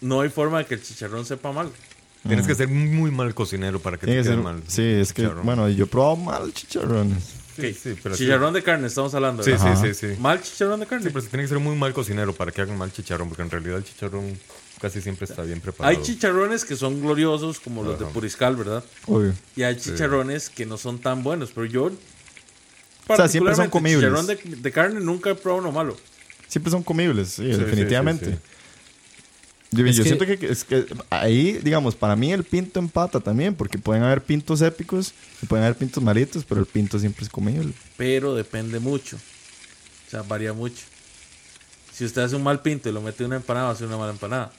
No 0.00 0.22
hay 0.22 0.30
forma 0.30 0.58
de 0.58 0.64
que 0.66 0.74
el 0.74 0.82
chicharrón 0.82 1.26
sepa 1.26 1.52
mal. 1.52 1.70
Tienes 2.26 2.46
que 2.46 2.54
ser 2.54 2.68
muy 2.68 3.10
mal 3.10 3.34
cocinero 3.34 3.80
para 3.80 3.96
que 3.96 4.06
Tiene 4.06 4.20
te 4.22 4.28
que 4.28 4.34
quede 4.34 4.36
ser- 4.36 4.44
mal. 4.44 4.62
Sí, 4.66 4.82
es 4.82 5.12
que, 5.12 5.22
chicharrón. 5.22 5.44
bueno, 5.46 5.68
yo 5.70 5.84
he 5.84 5.86
probado 5.86 6.16
mal 6.16 6.52
chicharrones. 6.52 7.22
Sí, 7.56 7.74
sí, 7.74 7.94
pero 8.02 8.14
sí. 8.14 8.24
chicharrón 8.24 8.52
de 8.54 8.62
carne, 8.62 8.86
estamos 8.86 9.14
hablando. 9.14 9.42
Sí, 9.42 9.50
¿verdad? 9.52 9.78
sí, 9.82 9.94
sí, 9.94 10.14
sí. 10.14 10.20
Mal 10.20 10.40
chicharrón 10.42 10.80
de 10.80 10.86
carne. 10.86 11.04
Sí, 11.04 11.10
pero 11.12 11.22
sí 11.22 11.28
tiene 11.28 11.44
que 11.44 11.48
ser 11.48 11.58
muy 11.58 11.76
mal 11.76 11.92
cocinero 11.92 12.32
para 12.34 12.52
que 12.52 12.60
hagan 12.62 12.76
mal 12.78 12.92
chicharrón, 12.92 13.28
porque 13.28 13.42
en 13.42 13.50
realidad 13.50 13.78
el 13.78 13.84
chicharrón 13.84 14.38
casi 14.80 15.00
siempre 15.02 15.24
está 15.26 15.42
bien 15.42 15.60
preparado. 15.60 15.94
hay 15.96 16.02
chicharrones 16.02 16.64
que 16.64 16.76
son 16.76 17.00
gloriosos, 17.00 17.58
como 17.60 17.82
los 17.82 17.98
de 17.98 18.04
Ajá. 18.04 18.14
Puriscal, 18.14 18.56
¿verdad? 18.56 18.84
Uy. 19.06 19.32
Y 19.56 19.62
hay 19.62 19.76
chicharrones 19.76 20.48
que 20.50 20.64
no 20.66 20.76
son 20.78 20.98
tan 20.98 21.22
buenos. 21.22 21.50
Pero 21.54 21.66
yo, 21.66 21.84
O 23.08 23.16
sea, 23.16 23.28
siempre 23.28 23.54
son 23.54 23.68
particularmente, 23.68 23.70
comibles. 23.70 24.10
Chicharrón 24.26 24.26
de, 24.26 24.56
de 24.62 24.72
carne 24.72 25.00
nunca 25.00 25.30
he 25.30 25.34
probado 25.34 25.62
uno 25.62 25.72
malo. 25.72 25.96
Siempre 26.48 26.70
son 26.70 26.82
comibles, 26.82 27.28
sí, 27.28 27.52
Sí, 27.52 27.58
definitivamente. 27.60 28.24
sí, 28.26 28.32
sí, 28.32 28.38
Yo, 29.72 29.86
Es 29.86 29.96
yo 29.96 30.02
que- 30.02 30.08
siento 30.08 30.26
que, 30.26 30.46
es 30.50 30.64
que 30.64 30.84
ahí, 31.10 31.52
digamos, 31.62 31.94
para 31.94 32.16
mí 32.16 32.32
el 32.32 32.42
pinto 32.44 32.80
empata 32.80 33.20
también, 33.20 33.54
porque 33.54 33.78
pueden 33.78 34.02
haber 34.02 34.20
pintos 34.22 34.60
épicos 34.62 35.12
y 35.42 35.46
pueden 35.46 35.64
haber 35.64 35.76
pintos 35.78 36.02
malitos, 36.02 36.44
pero 36.44 36.60
el 36.60 36.66
pinto 36.66 36.98
siempre 36.98 37.22
es 37.24 37.30
comible. 37.30 37.72
pero 37.96 38.34
depende 38.34 38.80
mucho. 38.80 39.16
O 39.16 40.10
sea, 40.10 40.22
varía 40.22 40.52
mucho. 40.52 40.82
Si 41.92 42.04
usted 42.04 42.22
hace 42.22 42.34
un 42.34 42.42
mal 42.42 42.60
pinto 42.62 42.88
y 42.88 42.92
lo 42.92 43.00
mete 43.00 43.22
en 43.22 43.28
una 43.28 43.36
empanada, 43.36 43.66
va 43.66 43.72
a 43.72 43.76
ser 43.76 43.86
una 43.86 43.96
mala 43.98 44.10
empanada. 44.12 44.50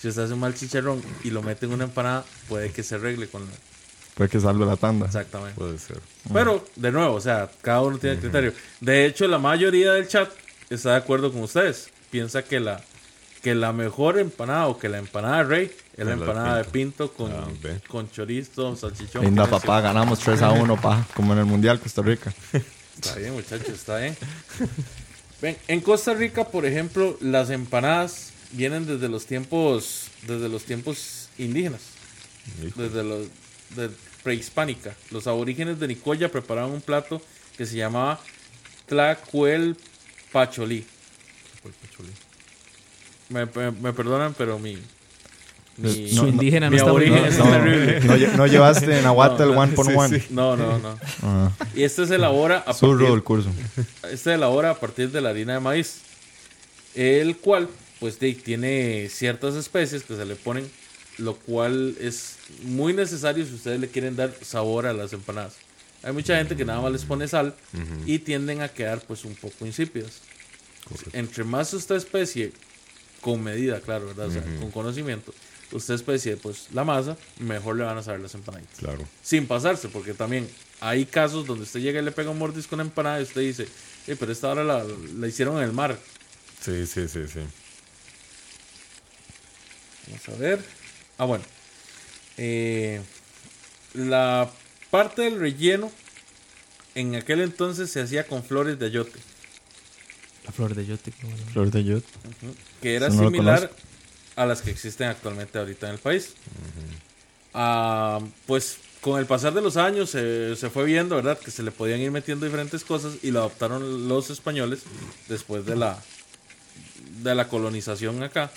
Si 0.00 0.08
usted 0.08 0.22
hace 0.22 0.34
un 0.34 0.40
mal 0.40 0.54
chicharrón 0.54 1.00
y 1.24 1.30
lo 1.30 1.42
mete 1.42 1.64
en 1.66 1.72
una 1.72 1.84
empanada, 1.84 2.24
puede 2.48 2.70
que 2.70 2.82
se 2.82 2.96
arregle 2.96 3.26
con 3.28 3.42
la... 3.46 3.50
Puede 4.14 4.28
que 4.30 4.40
salve 4.40 4.66
la 4.66 4.76
tanda. 4.76 5.06
Exactamente. 5.06 5.54
Puede 5.54 5.78
ser. 5.78 6.00
Pero, 6.32 6.64
de 6.76 6.90
nuevo, 6.92 7.14
o 7.14 7.20
sea, 7.20 7.48
cada 7.62 7.80
uno 7.82 7.98
tiene 7.98 8.18
criterio. 8.18 8.52
De 8.80 9.06
hecho, 9.06 9.26
la 9.28 9.38
mayoría 9.38 9.92
del 9.92 10.08
chat 10.08 10.28
está 10.70 10.90
de 10.90 10.96
acuerdo 10.96 11.32
con 11.32 11.42
ustedes. 11.42 11.88
Piensa 12.10 12.42
que 12.42 12.58
la, 12.60 12.82
que 13.42 13.54
la 13.54 13.72
mejor 13.72 14.18
empanada 14.18 14.66
o 14.66 14.78
que 14.78 14.88
la 14.88 14.98
empanada 14.98 15.38
de 15.38 15.44
rey 15.44 15.72
es 15.96 16.06
la 16.06 16.12
empanada 16.12 16.58
de 16.58 16.64
pinto. 16.64 17.08
pinto 17.08 17.12
con, 17.12 17.32
Ah, 17.32 17.78
con 17.88 18.10
chorizo, 18.10 18.74
salchichón. 18.76 19.24
Linda 19.24 19.46
papá, 19.46 19.80
ganamos 19.80 20.18
3 20.20 20.42
a 20.42 20.50
1, 20.52 20.80
pa, 20.80 21.06
como 21.14 21.32
en 21.32 21.40
el 21.40 21.44
Mundial 21.44 21.80
Costa 21.80 22.02
Rica. 22.02 22.32
Está 23.00 23.14
bien, 23.16 23.32
muchachos, 23.32 23.68
está 23.68 23.98
bien. 23.98 24.16
Ven, 25.40 25.56
en 25.68 25.80
Costa 25.80 26.14
Rica, 26.14 26.48
por 26.48 26.66
ejemplo, 26.66 27.16
las 27.20 27.48
empanadas 27.50 28.32
vienen 28.50 28.86
desde 28.86 29.08
los 29.08 29.24
tiempos, 29.24 30.08
desde 30.26 30.48
los 30.48 30.64
tiempos 30.64 31.28
indígenas, 31.38 31.80
Hijo. 32.66 32.82
desde 32.82 33.04
los 33.04 33.26
de 33.76 33.90
prehispánica. 34.24 34.96
Los 35.12 35.28
aborígenes 35.28 35.78
de 35.78 35.86
Nicoya 35.86 36.28
preparaban 36.32 36.72
un 36.72 36.80
plato 36.80 37.22
que 37.56 37.66
se 37.66 37.76
llamaba 37.76 38.18
tlacuel 38.86 39.76
pacholí. 40.32 40.84
Me, 43.28 43.46
me- 43.46 43.70
me 43.72 43.92
perdonan, 43.92 44.34
pero 44.36 44.58
mi. 44.58 44.78
mi- 45.76 46.10
Su 46.10 46.26
indígena 46.26 46.66
no 46.66 46.70
mi 46.72 46.76
está 46.78 46.92
bien. 46.92 47.14
es 47.24 47.38
No, 47.38 47.44
terrible. 47.44 48.00
no, 48.00 48.36
no 48.38 48.46
llevaste 48.46 49.02
Nahuatl 49.02 49.42
No, 49.52 49.60
one 49.60 49.72
por 49.74 49.86
one. 49.94 50.22
No, 50.30 50.56
no, 50.56 50.78
no. 50.78 50.98
Ah, 51.22 51.50
Y 51.74 51.82
este 51.82 52.06
se 52.06 52.14
elabora 52.16 52.58
a 52.58 52.64
partir, 52.72 52.96
del 52.96 53.22
curso. 53.22 53.50
este 54.04 54.16
se 54.16 54.34
elabora 54.34 54.70
a 54.70 54.74
partir 54.80 55.10
de 55.10 55.20
la 55.20 55.30
harina 55.30 55.54
de 55.54 55.60
maíz. 55.60 55.98
El 56.94 57.36
cual, 57.36 57.68
pues, 58.00 58.18
de- 58.18 58.32
tiene 58.34 59.08
ciertas 59.10 59.54
especies 59.54 60.02
que 60.02 60.16
se 60.16 60.24
le 60.24 60.34
ponen, 60.36 60.68
lo 61.18 61.34
cual 61.36 61.96
es 62.00 62.36
muy 62.62 62.92
necesario 62.92 63.44
si 63.44 63.54
ustedes 63.54 63.78
le 63.78 63.88
quieren 63.88 64.16
dar 64.16 64.32
sabor 64.42 64.86
a 64.86 64.92
las 64.92 65.12
empanadas. 65.12 65.56
Hay 66.02 66.12
mucha 66.12 66.36
gente 66.38 66.56
que 66.56 66.64
nada 66.64 66.80
más 66.80 66.92
les 66.92 67.04
pone 67.04 67.28
sal 67.28 67.54
y 68.06 68.20
tienden 68.20 68.62
a 68.62 68.68
quedar, 68.68 69.00
pues, 69.06 69.24
un 69.24 69.34
poco 69.34 69.66
insípidas. 69.66 70.22
Entre 71.12 71.44
más 71.44 71.74
esta 71.74 71.94
especie, 71.96 72.52
con 73.20 73.42
medida, 73.42 73.80
claro, 73.80 74.06
¿verdad? 74.06 74.26
O 74.28 74.32
sea, 74.32 74.42
con 74.42 74.70
conocimiento, 74.70 75.34
usted 75.72 75.94
especie, 75.94 76.36
pues, 76.36 76.68
la 76.72 76.84
masa, 76.84 77.16
mejor 77.38 77.76
le 77.76 77.84
van 77.84 77.98
a 77.98 78.02
saber 78.02 78.20
las 78.20 78.34
empanaditas 78.34 78.78
Claro. 78.78 79.06
sin 79.22 79.46
pasarse, 79.46 79.88
porque 79.88 80.14
también 80.14 80.48
hay 80.80 81.04
casos 81.06 81.46
donde 81.46 81.64
usted 81.64 81.80
llega 81.80 82.00
y 82.00 82.04
le 82.04 82.12
pega 82.12 82.30
un 82.30 82.38
mordisco 82.38 82.74
a 82.74 82.76
una 82.76 82.84
empanada 82.84 83.20
y 83.20 83.24
usted 83.24 83.40
dice, 83.40 83.66
"Eh, 84.06 84.16
pero 84.18 84.30
esta 84.32 84.48
hora 84.50 84.62
la, 84.64 84.84
la 85.16 85.26
hicieron 85.26 85.56
en 85.58 85.64
el 85.64 85.72
mar. 85.72 85.98
Sí, 86.60 86.86
sí, 86.86 87.08
sí, 87.08 87.26
sí. 87.26 87.40
Vamos 90.06 90.28
a 90.28 90.32
ver. 90.40 90.64
Ah, 91.18 91.24
bueno. 91.24 91.44
Eh, 92.36 93.00
la 93.94 94.50
parte 94.90 95.22
del 95.22 95.38
relleno 95.38 95.90
en 96.94 97.14
aquel 97.16 97.40
entonces 97.40 97.90
se 97.90 98.00
hacía 98.00 98.26
con 98.26 98.42
flores 98.42 98.78
de 98.78 98.86
ayote, 98.86 99.18
La 100.48 100.52
flor 100.54 100.74
de 100.74 100.84
bueno. 100.84 101.36
Flor 101.52 101.70
de 101.70 102.02
que 102.80 102.94
era 102.94 103.08
Eso 103.08 103.18
similar 103.18 103.70
a 104.34 104.46
las 104.46 104.62
que 104.62 104.70
existen 104.70 105.08
actualmente 105.08 105.58
ahorita 105.58 105.88
en 105.88 105.92
el 105.92 105.98
país. 105.98 106.32
Ah, 107.52 108.18
pues 108.46 108.78
con 109.02 109.18
el 109.18 109.26
pasar 109.26 109.52
de 109.52 109.60
los 109.60 109.76
años 109.76 110.08
se, 110.08 110.56
se 110.56 110.70
fue 110.70 110.86
viendo, 110.86 111.16
¿verdad? 111.16 111.38
Que 111.38 111.50
se 111.50 111.62
le 111.62 111.70
podían 111.70 112.00
ir 112.00 112.10
metiendo 112.10 112.46
diferentes 112.46 112.82
cosas 112.82 113.16
y 113.22 113.30
lo 113.30 113.40
adoptaron 113.40 114.08
los 114.08 114.30
españoles 114.30 114.84
después 115.28 115.66
de 115.66 115.76
la, 115.76 116.02
de 117.22 117.34
la 117.34 117.46
colonización 117.48 118.22
acá. 118.22 118.50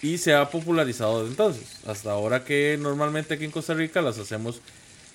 Y 0.00 0.18
se 0.18 0.32
ha 0.32 0.48
popularizado 0.48 1.22
desde 1.22 1.32
entonces. 1.32 1.78
Hasta 1.86 2.12
ahora 2.12 2.44
que 2.44 2.78
normalmente 2.80 3.34
aquí 3.34 3.44
en 3.44 3.50
Costa 3.50 3.74
Rica 3.74 4.00
las 4.00 4.18
hacemos 4.18 4.60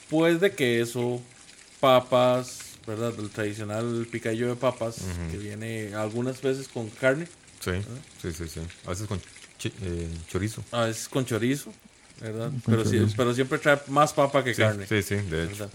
pues 0.10 0.42
de 0.42 0.52
queso, 0.52 1.22
papas, 1.80 2.71
¿verdad? 2.88 3.14
El 3.20 3.30
tradicional 3.30 4.08
picadillo 4.12 4.48
de 4.50 4.56
papas 4.56 4.98
que 5.32 5.38
viene 5.38 5.94
algunas 5.96 6.42
veces 6.42 6.68
con 6.68 6.90
carne. 6.90 7.28
Sí, 7.60 7.72
sí, 8.22 8.32
sí, 8.32 8.48
sí. 8.48 8.60
A 8.86 8.90
veces 8.90 9.08
con 9.08 9.22
chi- 9.60 9.74
eh, 9.84 10.08
chorizo. 10.30 10.64
A 10.72 10.86
veces 10.86 11.08
con 11.08 11.26
chorizo, 11.26 11.72
¿verdad? 12.20 12.50
Con 12.50 12.62
Pero, 12.66 12.86
sí- 12.86 13.14
pero 13.16 13.34
siempre 13.36 13.60
trae 13.60 13.80
más 13.88 14.14
papa 14.14 14.44
que 14.44 14.54
Sí, 14.56 14.62
carne. 14.62 14.88
sí, 14.88 15.02
sí, 15.04 15.16
de 15.16 15.44
hecho. 15.44 15.52
¿verdad? 15.52 15.70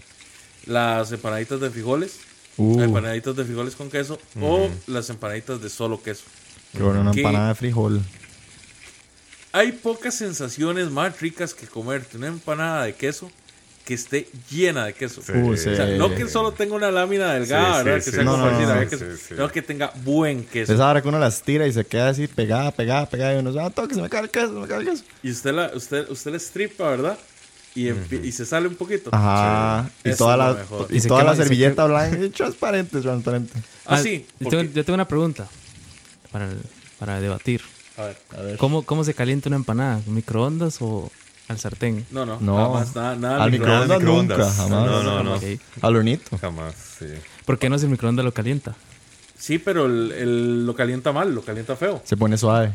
Las 0.65 1.11
empanaditas 1.11 1.59
de 1.61 1.69
frijoles, 1.69 2.19
Uh, 2.57 2.81
empanaditas 2.81 3.35
de 3.35 3.45
frijoles 3.45 3.75
con 3.75 3.89
queso 3.89 4.19
o 4.41 4.69
las 4.87 5.09
empanaditas 5.09 5.61
de 5.61 5.69
solo 5.69 6.01
queso. 6.01 6.23
qué 6.73 6.81
bueno, 6.83 7.01
una 7.01 7.11
empanada 7.11 7.49
de 7.49 7.55
frijol. 7.55 8.01
Hay 9.53 9.71
pocas 9.71 10.15
sensaciones 10.15 10.89
más 10.91 11.19
ricas 11.21 11.53
que 11.53 11.67
comerte 11.67 12.17
una 12.17 12.27
empanada 12.27 12.83
de 12.83 12.93
queso 12.95 13.31
que 13.87 13.93
esté 13.93 14.27
llena 14.51 14.85
de 14.85 14.93
queso. 14.93 15.21
Sí. 15.21 15.31
Uh, 15.31 15.53
O 15.53 15.55
sea, 15.57 15.87
sí. 15.87 15.93
no 15.97 16.13
que 16.13 16.27
solo 16.27 16.51
tenga 16.51 16.75
una 16.75 16.91
lámina 16.91 17.33
delgada, 17.33 17.79
Sí, 17.79 17.85
¿verdad? 17.85 17.99
sí. 18.03 18.11
que 18.11 18.15
sea 18.17 18.23
No, 18.25 18.35
no, 18.35 19.17
sino 19.29 19.49
que 19.49 19.61
tenga 19.61 19.93
buen 20.03 20.43
queso. 20.43 20.73
Esa 20.73 20.89
hora 20.89 21.01
que 21.01 21.07
uno 21.07 21.19
las 21.19 21.41
tira 21.41 21.65
y 21.65 21.71
se 21.71 21.85
queda 21.85 22.09
así 22.09 22.27
pegada, 22.27 22.71
pegada, 22.71 23.05
pegada. 23.09 23.33
Y 23.35 23.37
uno 23.39 23.51
dice, 23.51 23.63
ah, 23.63 23.69
toque, 23.69 23.95
se 23.95 24.01
me 24.01 24.09
cae 24.09 24.23
el 24.23 24.29
queso, 24.29 24.49
se 24.49 24.59
me 24.59 24.67
cae 24.67 24.79
el 24.81 24.89
queso. 24.89 25.03
Y 25.23 25.31
usted 25.31 25.53
la, 25.53 25.71
usted, 25.73 26.09
usted 26.09 26.31
la 26.33 26.39
stripa, 26.39 26.89
¿verdad? 26.89 27.17
Y, 27.75 27.91
se 28.33 28.45
sale 28.45 28.67
un 28.67 28.75
poquito. 28.75 29.09
Ajá. 29.13 29.89
Y 30.03 30.11
toda 30.15 30.33
es 30.33 30.69
la, 30.69 30.85
y 30.89 30.97
Y 30.97 30.99
se 30.99 31.07
toda 31.07 31.21
quema- 31.21 31.25
la 31.27 31.35
se 31.35 31.43
servilleta 31.43 31.85
blanca. 31.85 32.17
y 32.25 32.29
transparente, 32.29 32.99
transparente. 33.01 33.53
Ah, 33.85 33.95
Ah, 33.95 33.97
sí. 33.99 34.25
Yo 34.39 34.49
tengo, 34.49 34.63
yo 34.63 34.83
tengo 34.83 34.95
una 34.95 35.07
pregunta 35.07 35.47
para, 36.31 36.49
para 36.99 37.21
debatir. 37.21 37.61
A 37.97 38.03
ver. 38.03 38.17
A 38.37 38.41
ver. 38.41 38.57
¿Cómo, 38.57 38.81
¿Cómo 38.83 39.03
se 39.05 39.13
calienta 39.13 39.47
una 39.47 39.55
empanada? 39.55 40.01
¿Microondas 40.07 40.77
o 40.81 41.09
al 41.47 41.59
sartén? 41.59 42.05
No, 42.11 42.25
no, 42.25 42.37
No. 42.41 42.55
jamás, 42.73 42.95
nada, 42.95 43.15
nada 43.15 43.43
Al 43.43 43.51
microondas. 43.51 43.99
microondas 43.99 43.99
microondas. 43.99 44.37
nunca, 44.37 44.53
jamás. 44.53 44.85
No, 44.85 45.03
no, 45.03 45.23
no. 45.23 45.39
Al 45.81 45.95
hornito. 45.95 46.37
Jamás, 46.37 46.75
sí. 46.99 47.05
¿Por 47.45 47.57
qué 47.59 47.69
no 47.69 47.77
si 47.79 47.85
el 47.85 47.91
microondas 47.91 48.25
lo 48.25 48.33
calienta? 48.33 48.75
Sí, 49.37 49.57
pero 49.59 49.85
el, 49.85 50.11
el- 50.11 50.65
lo 50.65 50.75
calienta 50.75 51.11
mal, 51.11 51.33
lo 51.33 51.41
calienta 51.43 51.75
feo. 51.75 52.01
Se 52.05 52.17
pone 52.17 52.37
suave. 52.37 52.73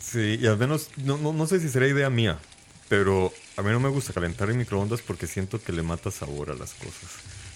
Sí, 0.00 0.38
y 0.40 0.46
al 0.46 0.58
menos, 0.58 0.90
no, 0.98 1.16
no, 1.18 1.32
no 1.32 1.46
sé 1.46 1.58
si 1.60 1.68
será 1.68 1.88
idea 1.88 2.10
mía, 2.10 2.38
pero 2.88 3.32
a 3.56 3.62
mí 3.62 3.70
no 3.70 3.80
me 3.80 3.88
gusta 3.88 4.12
calentar 4.12 4.50
en 4.50 4.58
microondas 4.58 5.00
porque 5.00 5.26
siento 5.26 5.60
que 5.60 5.72
le 5.72 5.82
mata 5.82 6.10
sabor 6.10 6.50
a 6.50 6.54
las 6.54 6.74
cosas. 6.74 7.10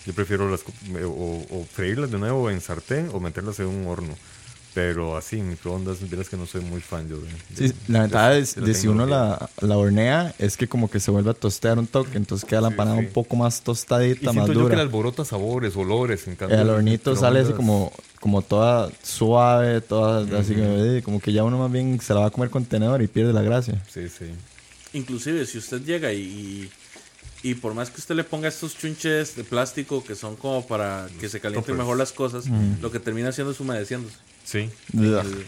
Yo 0.07 0.15
prefiero 0.15 0.51
las, 0.51 0.61
o 1.05 1.67
freírlas 1.71 2.11
de 2.11 2.19
nuevo 2.19 2.51
en 2.51 2.61
sartén 2.63 3.11
o 3.13 3.21
meterlas 3.21 3.61
en 3.61 3.67
un 3.67 3.87
horno. 3.87 4.17
Pero 4.79 5.17
así, 5.17 5.39
microondas, 5.43 6.09
verás 6.09 6.29
que 6.29 6.37
no 6.37 6.47
soy 6.47 6.61
muy 6.61 6.81
fan 6.81 7.09
yo 7.09 7.17
de... 7.17 7.27
de- 7.57 7.69
Sí, 7.71 7.75
la 7.89 8.03
ventaja 8.03 8.31
de- 8.31 8.39
es 8.39 8.55
de 8.55 8.63
de, 8.63 8.75
si 8.75 8.87
uno 8.87 9.07
la, 9.07 9.51
la 9.61 9.77
hornea 9.77 10.33
es 10.39 10.57
que 10.57 10.69
como 10.69 10.89
que 10.89 11.01
se 11.01 11.11
vuelve 11.11 11.31
a 11.31 11.35
tostear 11.35 11.81
un 11.81 11.89
toque, 11.89 12.17
entonces 12.17 12.49
queda 12.49 12.61
la 12.61 12.69
empanada 12.69 12.97
sí. 12.97 13.07
un 13.07 13.13
poco 13.13 13.35
más 13.35 13.59
Y 13.59 13.63
tostadita, 13.65 14.27
más 14.27 14.35
siento 14.35 14.53
yo 14.53 14.69
que 14.69 14.77
le 14.77 14.83
alborota 14.83 15.25
sabores, 15.25 15.75
olores, 15.75 16.29
en 16.29 16.37
cambio. 16.37 16.61
El 16.61 16.71
hornito 16.71 17.17
sale 17.17 17.41
así 17.41 17.53
como, 17.55 17.93
como 18.21 18.41
toda 18.43 18.89
suave, 19.03 19.81
toda 19.81 20.39
así 20.39 20.55
que, 20.55 21.03
como 21.05 21.19
que 21.19 21.33
ya 21.33 21.43
uno 21.43 21.59
más 21.59 21.73
bien 21.73 22.01
se 22.01 22.15
la 22.15 22.21
va 22.21 22.27
a 22.27 22.31
comer 22.31 22.51
con 22.51 22.65
tenedor 22.65 23.03
y 23.03 23.09
pierde 23.09 23.33
la 23.33 23.43
gracia. 23.43 23.83
Sí, 23.93 24.09
sí. 24.09 24.27
Inclusive, 24.93 25.45
si 25.47 25.59
usted 25.59 25.83
llega 25.83 26.13
y, 26.13 26.71
y, 27.43 27.51
y 27.51 27.55
por 27.57 27.75
más 27.75 27.91
que 27.91 28.01
usted 28.01 28.15
le 28.15 28.23
ponga 28.23 28.47
estos 28.47 28.79
chunches 28.79 29.35
de 29.35 29.43
plástico 29.43 30.05
que 30.05 30.15
son 30.15 30.37
como 30.37 30.65
para 30.69 31.09
que 31.19 31.29
se 31.29 31.41
calienten 31.41 31.77
mejor 31.77 31.97
las 31.97 32.13
cosas, 32.13 32.45
lo 32.81 32.93
que 32.93 33.01
termina 33.01 33.31
haciendo 33.31 33.51
es 33.51 33.59
humedeciéndose. 33.59 34.15
Sí. 34.51 34.71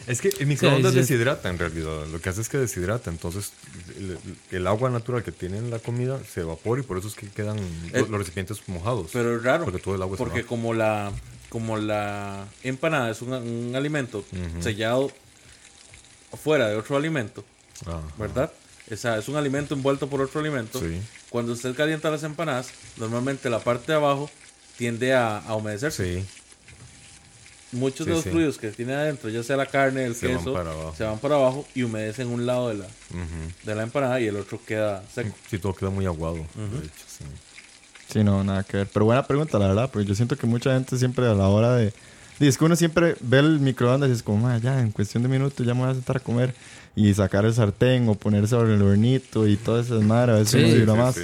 Es 0.07 0.21
que 0.21 0.29
el 0.41 0.47
microondas 0.47 0.93
Sí, 0.93 0.99
sí. 0.99 1.15
deshidrata 1.15 1.49
en 1.49 1.59
realidad. 1.59 2.07
Lo 2.13 2.21
que 2.21 2.29
hace 2.29 2.43
es 2.43 2.51
que 2.51 2.59
deshidrata. 2.59 3.09
Entonces, 3.11 3.53
el, 3.97 4.19
el 4.51 4.67
agua 4.67 4.91
natural 4.91 5.23
que 5.23 5.33
tiene 5.33 5.57
en 5.57 5.71
la 5.71 5.79
comida 5.79 6.21
se 6.31 6.43
evapora 6.43 6.83
y 6.83 6.85
por 6.85 6.99
eso 6.99 7.09
es 7.09 7.15
que 7.15 7.27
quedan 7.29 7.59
Eh, 7.59 8.01
los, 8.07 8.11
recipientes 8.11 8.59
mojados. 8.69 9.09
Pero 9.11 9.37
es 9.37 9.43
raro, 9.43 9.65
Porque 9.65 9.79
todo 9.81 9.95
el 9.95 10.03
agua 10.03 10.19
se 10.19 10.23
porque 10.23 10.43
va. 10.43 10.47
como 10.49 10.75
la, 10.75 11.13
como 11.49 11.79
la 11.79 12.45
empanada 12.63 13.11
es 13.11 13.23
un, 13.23 13.33
un 13.33 13.75
alimento 13.75 14.23
sellado 14.61 15.11
fuera 16.43 16.69
de 16.69 16.77
otro 16.77 16.97
alimento, 16.99 17.43
Ajá. 17.87 18.03
¿verdad? 18.19 18.53
O 18.93 18.97
sea, 18.97 19.17
es 19.19 19.29
un 19.29 19.37
alimento 19.37 19.75
envuelto 19.75 20.09
por 20.11 20.21
otro 20.21 20.41
alimento. 20.41 20.79
Sí. 20.79 21.01
Cuando 21.31 21.53
usted 21.53 21.75
calienta 21.75 22.11
las 22.11 22.23
empanadas, 22.25 22.69
normalmente 22.99 23.49
la 23.49 23.61
parte 23.61 23.93
de 23.93 23.97
abajo 23.97 24.29
tiende 24.77 25.15
a, 25.15 25.39
a 25.39 25.55
humedecerse. 25.55 26.21
Sí. 26.21 26.27
Muchos 27.73 28.05
Sí, 28.05 28.11
de 28.11 28.17
los 28.17 28.25
sí. 28.25 28.31
fluidos 28.31 28.59
que 28.59 28.71
tiene 28.71 28.95
adentro, 28.95 29.29
ya 29.31 29.43
sea 29.45 29.57
la 29.57 29.67
carne, 29.67 30.05
el 30.05 30.15
Se 30.17 30.27
queso, 30.27 30.55
se 30.97 31.05
van 31.05 31.19
para 31.19 31.37
abajo 31.37 31.67
y 31.75 31.85
humedecen 31.85 32.27
un 32.29 32.45
lado 32.45 32.69
de 32.69 32.75
la, 32.75 32.85
Ujú. 32.85 33.53
de 33.65 33.75
la 33.77 33.83
empanada 33.85 34.21
y 34.21 34.27
el 34.27 34.37
otro 34.37 34.61
queda 34.67 35.05
seco. 35.15 35.35
Sí, 35.49 35.59
todo 35.59 35.75
queda 35.75 35.91
muy 35.91 36.05
aguado. 36.05 36.35
de 36.37 36.41
hecho, 36.43 37.05
sí. 37.07 37.25
Sí, 38.13 38.25
no, 38.25 38.43
nada 38.43 38.65
que 38.65 38.79
ver. 38.79 38.89
Pero 38.93 39.05
buena 39.05 39.25
pregunta, 39.25 39.57
la 39.61 39.69
verdad, 39.69 39.89
porque 39.93 40.09
yo 40.09 40.17
siento 40.17 40.37
que 40.37 40.47
mucha 40.49 40.73
gente 40.75 40.99
siempre 40.99 41.27
a 41.27 41.35
la 41.35 41.47
hora 41.49 41.77
de... 41.77 41.93
Y 42.41 42.49
es 42.49 42.59
que 42.59 42.65
uno 42.65 42.75
siempre 42.75 43.15
ve 43.21 43.39
el 43.39 43.61
microondas 43.61 44.09
y 44.11 44.15
es 44.15 44.23
como, 44.25 44.49
"Ma, 44.49 44.59
ya, 44.59 44.81
en 44.81 44.91
cuestión 44.91 45.23
de 45.23 45.29
minutos 45.29 45.65
ya 45.65 45.75
me 45.75 45.83
voy 45.83 45.91
a 45.91 45.95
sentar 45.95 46.17
a 46.17 46.21
comer 46.21 46.55
y 46.97 47.15
sacar 47.15 47.45
el 47.45 47.55
sartén 47.55 48.09
o 48.09 48.15
poner 48.17 48.49
sobre 48.49 48.75
el 48.75 48.83
hornito 48.83 49.47
y 49.47 49.57
todo 49.57 49.79
eso 49.79 49.97
es 49.97 50.03
madre, 50.03 50.33
a 50.33 50.35
veces 50.37 50.51
Sí, 50.51 50.81
uno 50.83 50.93
Sí, 50.95 50.99
más. 50.99 51.15
sí. 51.15 51.23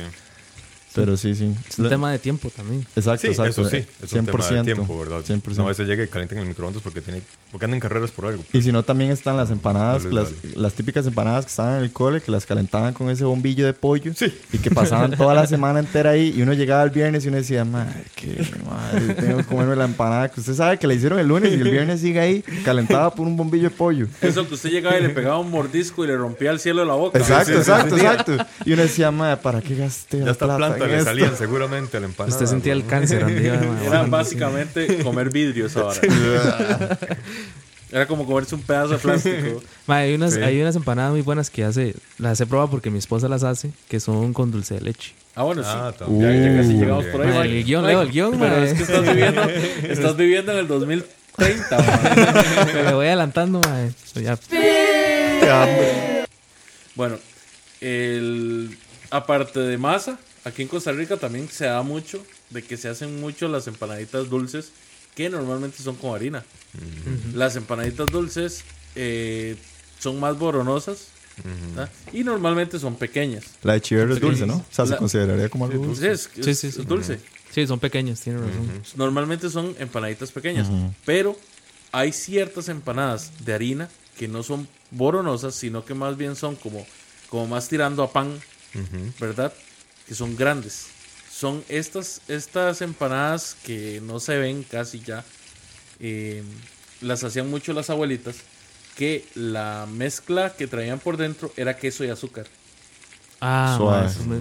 Pero 0.97 1.17
sí, 1.17 1.35
sí. 1.35 1.55
Es 1.69 1.79
un 1.79 1.89
tema 1.89 2.11
de 2.11 2.19
tiempo 2.19 2.51
también. 2.51 2.87
Exacto, 2.97 3.21
Sí, 3.23 3.27
exacto. 3.29 3.63
eso 3.63 3.71
sí, 3.71 3.77
es 4.03 4.13
un 4.13 4.27
tema 4.27 4.45
de 4.49 4.63
tiempo, 4.65 4.99
¿verdad? 4.99 5.21
100%. 5.21 5.57
No, 5.57 5.65
a 5.65 5.69
veces 5.69 5.87
llega 5.87 6.03
y 6.03 6.09
calientan 6.09 6.39
en 6.39 6.43
el 6.43 6.49
microondas 6.49 6.83
porque 6.83 7.01
tiene 7.01 7.23
porque 7.51 7.65
andan 7.65 7.77
en 7.77 7.81
carreras 7.81 8.11
por 8.11 8.27
algo. 8.27 8.43
Y 8.53 8.61
si 8.61 8.73
no, 8.73 8.83
también 8.83 9.11
están 9.11 9.37
las 9.37 9.51
empanadas, 9.51 10.03
Dale, 10.05 10.15
las, 10.15 10.43
dale. 10.43 10.57
las 10.57 10.75
típicas 10.75 11.07
empanadas 11.07 11.45
que 11.47 11.51
estaban 11.51 11.79
en 11.79 11.85
el 11.85 11.93
cole, 11.93 12.21
que 12.21 12.31
las 12.31 12.45
calentaban 12.45 12.93
con 12.93 13.09
ese 13.09 13.25
bombillo 13.25 13.65
de 13.65 13.73
pollo. 13.73 14.13
Sí. 14.15 14.35
Y 14.53 14.59
que 14.59 14.71
pasaban 14.71 15.13
toda 15.17 15.33
la 15.35 15.47
semana 15.47 15.79
entera 15.79 16.11
ahí. 16.11 16.35
Y 16.37 16.43
uno 16.43 16.53
llegaba 16.53 16.83
el 16.83 16.91
viernes 16.91 17.25
y 17.25 17.29
uno 17.29 17.37
decía, 17.39 17.65
madre, 17.65 18.03
qué 18.15 18.45
madre, 18.69 19.15
tengo 19.15 19.39
que 19.39 19.45
comerme 19.45 19.77
la 19.77 19.85
empanada 19.85 20.29
que 20.29 20.41
usted 20.41 20.55
sabe 20.55 20.79
que 20.79 20.87
la 20.87 20.95
hicieron 20.95 21.19
el 21.19 21.29
lunes 21.29 21.51
y 21.53 21.55
el 21.55 21.71
viernes 21.71 22.01
sigue 22.01 22.21
ahí, 22.21 22.43
calentada 22.65 23.15
por 23.15 23.27
un 23.27 23.37
bombillo 23.37 23.71
de 23.71 23.75
pollo. 23.75 24.07
Eso 24.21 24.47
que 24.47 24.55
usted 24.55 24.71
llegaba 24.71 24.99
y 24.99 25.03
le 25.03 25.11
pegaba 25.11 25.39
un 25.39 25.51
mordisco 25.51 26.05
y 26.05 26.09
le 26.09 26.17
rompía 26.17 26.51
el 26.51 26.59
cielo 26.61 26.81
de 26.81 26.87
la 26.89 26.95
boca. 26.95 27.19
Exacto, 27.19 27.53
exacto, 27.53 27.97
exacto. 27.97 28.37
Y 28.65 28.73
uno 28.73 28.83
decía, 28.83 29.11
madre, 29.11 29.39
¿para 29.39 29.63
qué 29.63 29.77
gasté 29.77 30.19
Ya 30.19 30.27
la 30.27 30.35
plata 30.35 30.57
planta 30.57 30.86
le 30.89 30.99
esto?" 30.99 31.11
salían 31.11 31.37
seguramente 31.37 31.97
a 31.97 32.01
la 32.01 32.07
empanada. 32.07 32.35
Usted 32.35 32.47
sentía 32.47 32.73
el 32.73 32.87
cáncer. 32.87 33.25
ma, 33.25 33.31
Era 33.87 34.03
básicamente 34.05 35.03
comer 35.03 35.31
vidrio 35.31 35.67
esa 35.67 35.85
hora. 35.85 36.01
Era 37.93 38.07
como 38.07 38.27
comerse 38.27 38.55
un 38.57 38.63
pedazo 38.63 38.95
de 38.95 38.99
plástico. 38.99 39.63
Ma, 39.87 39.99
hay, 39.99 40.15
unas, 40.15 40.35
Sí. 40.35 40.43
hay 40.43 40.61
unas 40.61 40.75
empanadas 40.75 41.13
muy 41.13 41.23
buenas 41.23 41.51
que 41.51 41.63
hace, 41.63 41.95
las 42.19 42.41
he 42.41 42.47
probado 42.47 42.69
porque 42.69 42.91
mi 42.91 42.99
esposa 42.99 43.29
las 43.29 43.45
hace, 43.45 43.71
que 43.89 44.01
son 44.01 44.33
con 44.33 44.51
dulce 44.51 44.75
de 44.75 44.81
leche. 44.81 45.15
Ah, 45.37 45.45
bueno, 45.45 45.63
sí. 45.63 45.69
Ah, 45.73 45.93
Ya, 45.93 45.99
también. 46.05 46.45
ya 46.53 46.57
casi 46.63 46.75
Uh. 46.75 46.81
llegamos 46.81 47.05
por 47.07 47.23
ahí. 47.23 47.33
Ma, 47.33 47.45
el 47.45 47.65
guion, 47.65 47.87
Leo, 47.87 48.03
el 48.03 48.11
guion, 48.11 48.33
Pero 48.41 48.57
ma. 48.57 48.65
es 48.65 48.75
que 48.75 48.83
estás 48.83 49.03
viviendo, 49.03 49.43
estás 49.89 50.17
viviendo 50.17 50.53
en 50.53 50.59
el 50.59 51.05
30, 51.37 51.79
mae. 51.79 52.85
Me 52.85 52.93
voy 52.95 53.07
adelantando, 53.07 53.61
mae. 53.61 53.93
Ya. 54.21 54.37
Bueno, 56.97 57.19
el, 57.81 58.77
aparte 59.11 59.61
de 59.61 59.79
masa, 59.79 60.19
aquí 60.47 60.63
en 60.63 60.69
Costa 60.69 60.93
Rica 60.93 61.17
también 61.17 61.49
se 61.49 61.67
da 61.67 61.83
mucho 61.83 62.25
de 62.51 62.63
que 62.63 62.77
se 62.77 62.89
hacen 62.89 63.21
mucho 63.21 63.49
las 63.49 63.67
empanaditas 63.67 64.31
dulces 64.31 64.71
que 65.15 65.29
normalmente 65.29 65.83
son 65.83 65.97
con 65.97 66.15
harina. 66.15 66.45
Las 67.35 67.57
empanaditas 67.57 68.07
dulces 68.11 68.63
eh, 68.95 69.57
son 69.99 70.21
más 70.21 70.39
boronosas 70.39 71.09
¿verdad? 71.75 71.91
y 72.13 72.23
normalmente 72.23 72.79
son 72.79 72.97
pequeñas. 72.97 73.45
La 73.63 73.73
de 73.75 73.81
chiverre 73.81 74.15
es 74.15 74.21
dulce, 74.21 74.47
¿no? 74.47 74.57
O 74.57 74.65
sea, 74.71 74.85
se 74.87 74.93
La- 74.93 74.99
consideraría 74.99 75.49
como 75.49 75.65
algo 75.67 75.85
dulce. 75.87 76.03
Sí, 76.03 76.09
es, 76.41 76.45
Sí, 76.45 76.55
sí, 76.55 76.73
sí. 76.73 76.81
es 76.81 76.87
dulce. 76.87 77.21
Sí, 77.51 77.67
son 77.67 77.81
pequeños, 77.81 78.21
tiene 78.21 78.39
razón. 78.41 78.71
Normalmente 78.97 79.49
son 79.51 79.75
empanaditas 79.79 80.31
pequeñas, 80.31 80.69
pero 81.05 81.37
hay 81.93 82.13
ciertas 82.13 82.69
empanadas 82.69 83.33
de 83.45 83.55
harina 83.55 83.89
que 84.19 84.29
no 84.29 84.43
son 84.43 84.69
boronosas, 84.91 85.55
sino 85.55 85.85
que 85.85 85.95
más 85.95 86.17
bien 86.17 86.37
son 86.37 86.57
como, 86.57 86.87
como 87.31 87.47
más 87.47 87.69
tirando 87.69 88.03
a 88.03 88.13
pan, 88.13 88.39
¿verdad? 89.19 89.53
Que 90.07 90.15
son 90.15 90.37
grandes. 90.37 90.87
Son 91.31 91.63
estas, 91.69 92.21
estas 92.29 92.81
empanadas 92.81 93.57
que 93.65 94.01
no 94.01 94.21
se 94.21 94.39
ven 94.39 94.63
casi 94.63 95.01
ya. 95.01 95.25
eh, 96.01 96.43
las 97.03 97.25
hacían 97.25 97.51
mucho 97.51 97.73
las 97.75 97.91
abuelitas, 97.91 98.37
que 98.97 99.25
la 99.35 99.87
mezcla 99.93 100.55
que 100.57 100.67
traían 100.67 100.99
por 100.99 101.17
dentro 101.19 101.53
era 101.57 101.77
queso 101.77 102.05
y 102.05 102.09
azúcar. 102.09 102.47
Ah, 103.41 103.75
Suave. 103.77 104.05
mae, 104.07 104.15
son, 104.15 104.29
muy, 104.29 104.39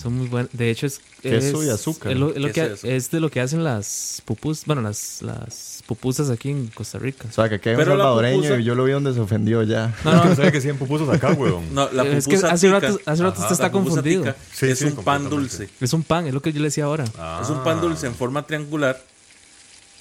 son 0.00 0.12
muy 0.12 0.28
buenos. 0.28 0.50
De 0.52 0.70
hecho, 0.70 0.86
es. 0.86 1.00
Queso 1.20 1.62
es- 1.62 1.68
y 1.68 1.70
azúcar. 1.70 2.12
Es, 2.12 2.18
lo, 2.18 2.30
es 2.30 2.36
lo 2.36 2.46
Queso 2.48 2.54
que, 2.54 2.60
y 2.60 2.72
azúcar. 2.74 2.90
es 2.92 3.10
de 3.10 3.20
lo 3.20 3.30
que 3.30 3.40
hacen 3.40 3.64
las 3.64 4.22
pupus. 4.24 4.64
Bueno, 4.66 4.82
las, 4.82 5.20
las 5.22 5.75
pupusas 5.86 6.30
aquí 6.30 6.50
en 6.50 6.66
Costa 6.68 6.98
Rica. 6.98 7.26
O 7.28 7.32
sea, 7.32 7.48
que 7.48 7.54
aquí 7.56 7.68
hay 7.68 7.74
un 7.76 7.78
Pero 7.80 7.92
la 7.96 8.04
salvadoreño 8.04 8.42
pupusa- 8.42 8.60
y 8.60 8.64
yo 8.64 8.74
lo 8.74 8.84
vi 8.84 8.92
donde 8.92 9.14
se 9.14 9.20
ofendió 9.20 9.62
ya. 9.62 9.94
No, 10.04 10.12
No, 10.12 10.24
no, 10.26 10.34
¿Sabe 10.36 10.52
que 10.52 10.60
100 10.60 10.76
pupusas 10.78 11.08
acá, 11.08 11.32
weón? 11.32 11.72
No, 11.74 11.88
la 11.92 12.02
Es 12.04 12.26
que 12.26 12.32
pupusa 12.36 12.52
hace 12.52 12.66
tica- 12.68 12.80
rato- 12.80 13.00
hace 13.06 13.22
rato 13.22 13.40
usted 13.40 13.52
está 13.52 13.64
la 13.64 13.72
pupusa 13.72 13.94
confundido. 13.96 14.22
tica 14.24 14.36
Sí, 14.52 14.66
es 14.66 14.78
sí, 14.78 14.84
un 14.86 14.90
pan 14.96 15.22
completamente. 15.24 15.36
dulce. 15.58 15.68
es 15.80 15.92
un 15.92 16.02
pan, 16.02 16.26
es 16.26 16.34
lo 16.34 16.42
que 16.42 16.52
yo 16.52 16.58
le 16.58 16.64
decía 16.66 16.84
ahora. 16.84 17.04
Es 17.04 17.48
un 17.50 17.62
pan 17.64 17.78
Ah. 17.78 17.80
dulce 17.80 18.06
en 18.06 18.14
forma 18.14 18.46
triangular 18.46 19.00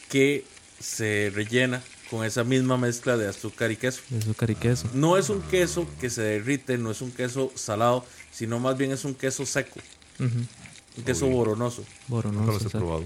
que 0.09 0.43
se 0.79 1.31
rellena 1.33 1.81
con 2.09 2.23
esa 2.25 2.43
misma 2.43 2.77
mezcla 2.77 3.17
de 3.17 3.27
azúcar 3.27 3.71
y 3.71 3.77
queso. 3.77 4.01
De 4.09 4.19
azúcar 4.19 4.49
y 4.51 4.55
queso. 4.55 4.87
No 4.93 5.17
es 5.17 5.29
un 5.29 5.41
queso 5.43 5.87
que 5.99 6.09
se 6.09 6.21
derrite, 6.21 6.77
no 6.77 6.91
es 6.91 7.01
un 7.01 7.11
queso 7.11 7.51
salado, 7.55 8.05
sino 8.31 8.59
más 8.59 8.77
bien 8.77 8.91
es 8.91 9.05
un 9.05 9.15
queso 9.15 9.45
seco, 9.45 9.79
Ujú. 10.19 10.29
un 10.97 11.03
queso 11.03 11.27
boronoso. 11.27 11.81
Nunca 11.81 11.93
Boronoso. 12.07 12.45
los 12.45 12.53
he 12.55 12.65
exacto. 12.65 12.77
probado. 12.79 13.05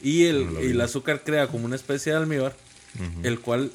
Y 0.00 0.24
el, 0.26 0.52
No 0.54 0.60
y 0.62 0.66
el 0.70 0.80
azúcar 0.80 1.22
crea 1.24 1.48
como 1.48 1.64
una 1.64 1.76
especie 1.76 2.12
de 2.12 2.18
almíbar, 2.18 2.54
el 3.22 3.40
cual 3.40 3.70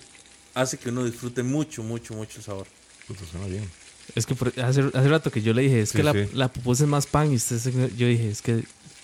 hace 0.53 0.77
que 0.77 0.89
uno 0.89 1.03
disfrute 1.05 1.43
mucho, 1.43 1.83
mucho, 1.83 2.13
mucho 2.13 2.37
el 2.37 2.43
sabor. 2.43 2.67
Puta, 3.07 3.21
suena 3.29 3.47
bien. 3.47 3.69
Es 4.15 4.25
que 4.25 4.33
hace, 4.61 4.81
hace 4.93 5.07
rato 5.09 5.31
que 5.31 5.41
yo 5.41 5.53
le 5.53 5.63
dije, 5.63 5.81
es 5.81 5.89
Sí, 5.89 5.97
que 5.97 6.03
la, 6.03 6.13
sí. 6.13 6.27
la 6.33 6.47
pupusa 6.49 6.83
es 6.83 6.89
más 6.89 7.07
pan 7.07 7.31
y 7.31 7.35
usted 7.35 7.57
se- 7.57 7.71
yo 7.95 8.07
dije, 8.07 8.29
es 8.29 8.41
que 8.41 8.63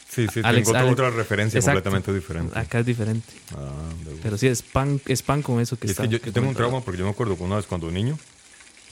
Sí, 0.10 0.26
sí, 0.34 0.40
Alex- 0.44 0.66
tengo 0.66 0.70
otra, 0.72 0.80
Alex- 0.82 0.94
otra 0.94 1.10
referencia 1.12 1.58
Exacto. 1.60 1.84
completamente 1.84 2.14
diferente. 2.14 2.58
acá 2.60 2.80
es 2.80 2.86
diferente. 2.86 3.28
Ah, 3.56 3.72
de 4.06 4.16
Pero 4.24 4.38
sí, 4.38 4.48
es 4.48 4.62
pan, 4.62 5.00
es 5.06 5.22
pan 5.22 5.42
con 5.42 5.60
eso 5.62 5.78
que 5.78 5.88
Y 5.88 5.90
es 5.90 5.92
está. 5.92 6.04
que 6.04 6.10
yo, 6.10 6.22
que 6.22 6.32
tengo 6.32 6.50
un 6.50 6.56
trauma 6.56 6.82
porque 6.82 6.98
yo 7.00 7.06
me 7.06 7.12
acuerdo 7.12 7.38
que 7.38 7.44
una 7.44 7.58
vez 7.58 7.66
cuando 7.66 7.92
niño 7.92 8.18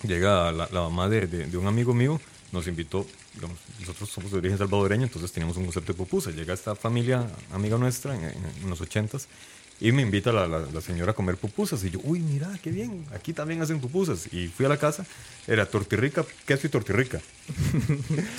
llega 0.04 0.52
la, 0.52 0.70
la 0.72 0.82
mamá 0.82 1.10
de, 1.10 1.26
de- 1.28 1.48
de 1.48 1.58
un 1.58 1.68
amigo 1.68 1.94
mío, 1.94 2.22
nos 2.52 2.68
invitó, 2.68 3.06
digamos, 3.36 3.58
nosotros 3.80 4.10
somos 4.10 4.32
de 4.32 4.38
origen 4.38 4.58
salvadoreño, 4.58 5.04
entonces 5.04 5.32
teníamos 5.32 5.58
un 5.58 5.66
concepto 5.66 5.94
de 5.94 5.98
pupusa. 5.98 6.32
Llega 6.32 6.54
esta 6.54 6.76
familia, 6.76 7.28
amiga 7.52 7.78
nuestra, 7.78 8.16
en, 8.16 8.24
en- 8.24 8.70
los 8.70 8.80
ochentas, 8.82 9.28
y 9.80 9.92
me 9.92 10.02
invita 10.02 10.32
la, 10.32 10.48
la- 10.48 10.66
la 10.66 10.82
señora 10.82 11.12
a 11.12 11.14
comer 11.14 11.38
pupusas. 11.38 11.84
Y 11.84 11.92
yo, 11.92 12.00
uy, 12.04 12.20
mira, 12.20 12.50
qué 12.64 12.72
bien, 12.72 13.06
aquí 13.14 13.32
también 13.34 13.62
hacen 13.62 13.80
pupusas. 13.80 14.32
Y 14.34 14.48
fui 14.48 14.66
a 14.66 14.70
la 14.70 14.78
casa, 14.78 15.06
era 15.46 15.66
tortirrica, 15.68 16.26
queso 16.48 16.66
y 16.66 16.70
tortirrica. 16.72 17.20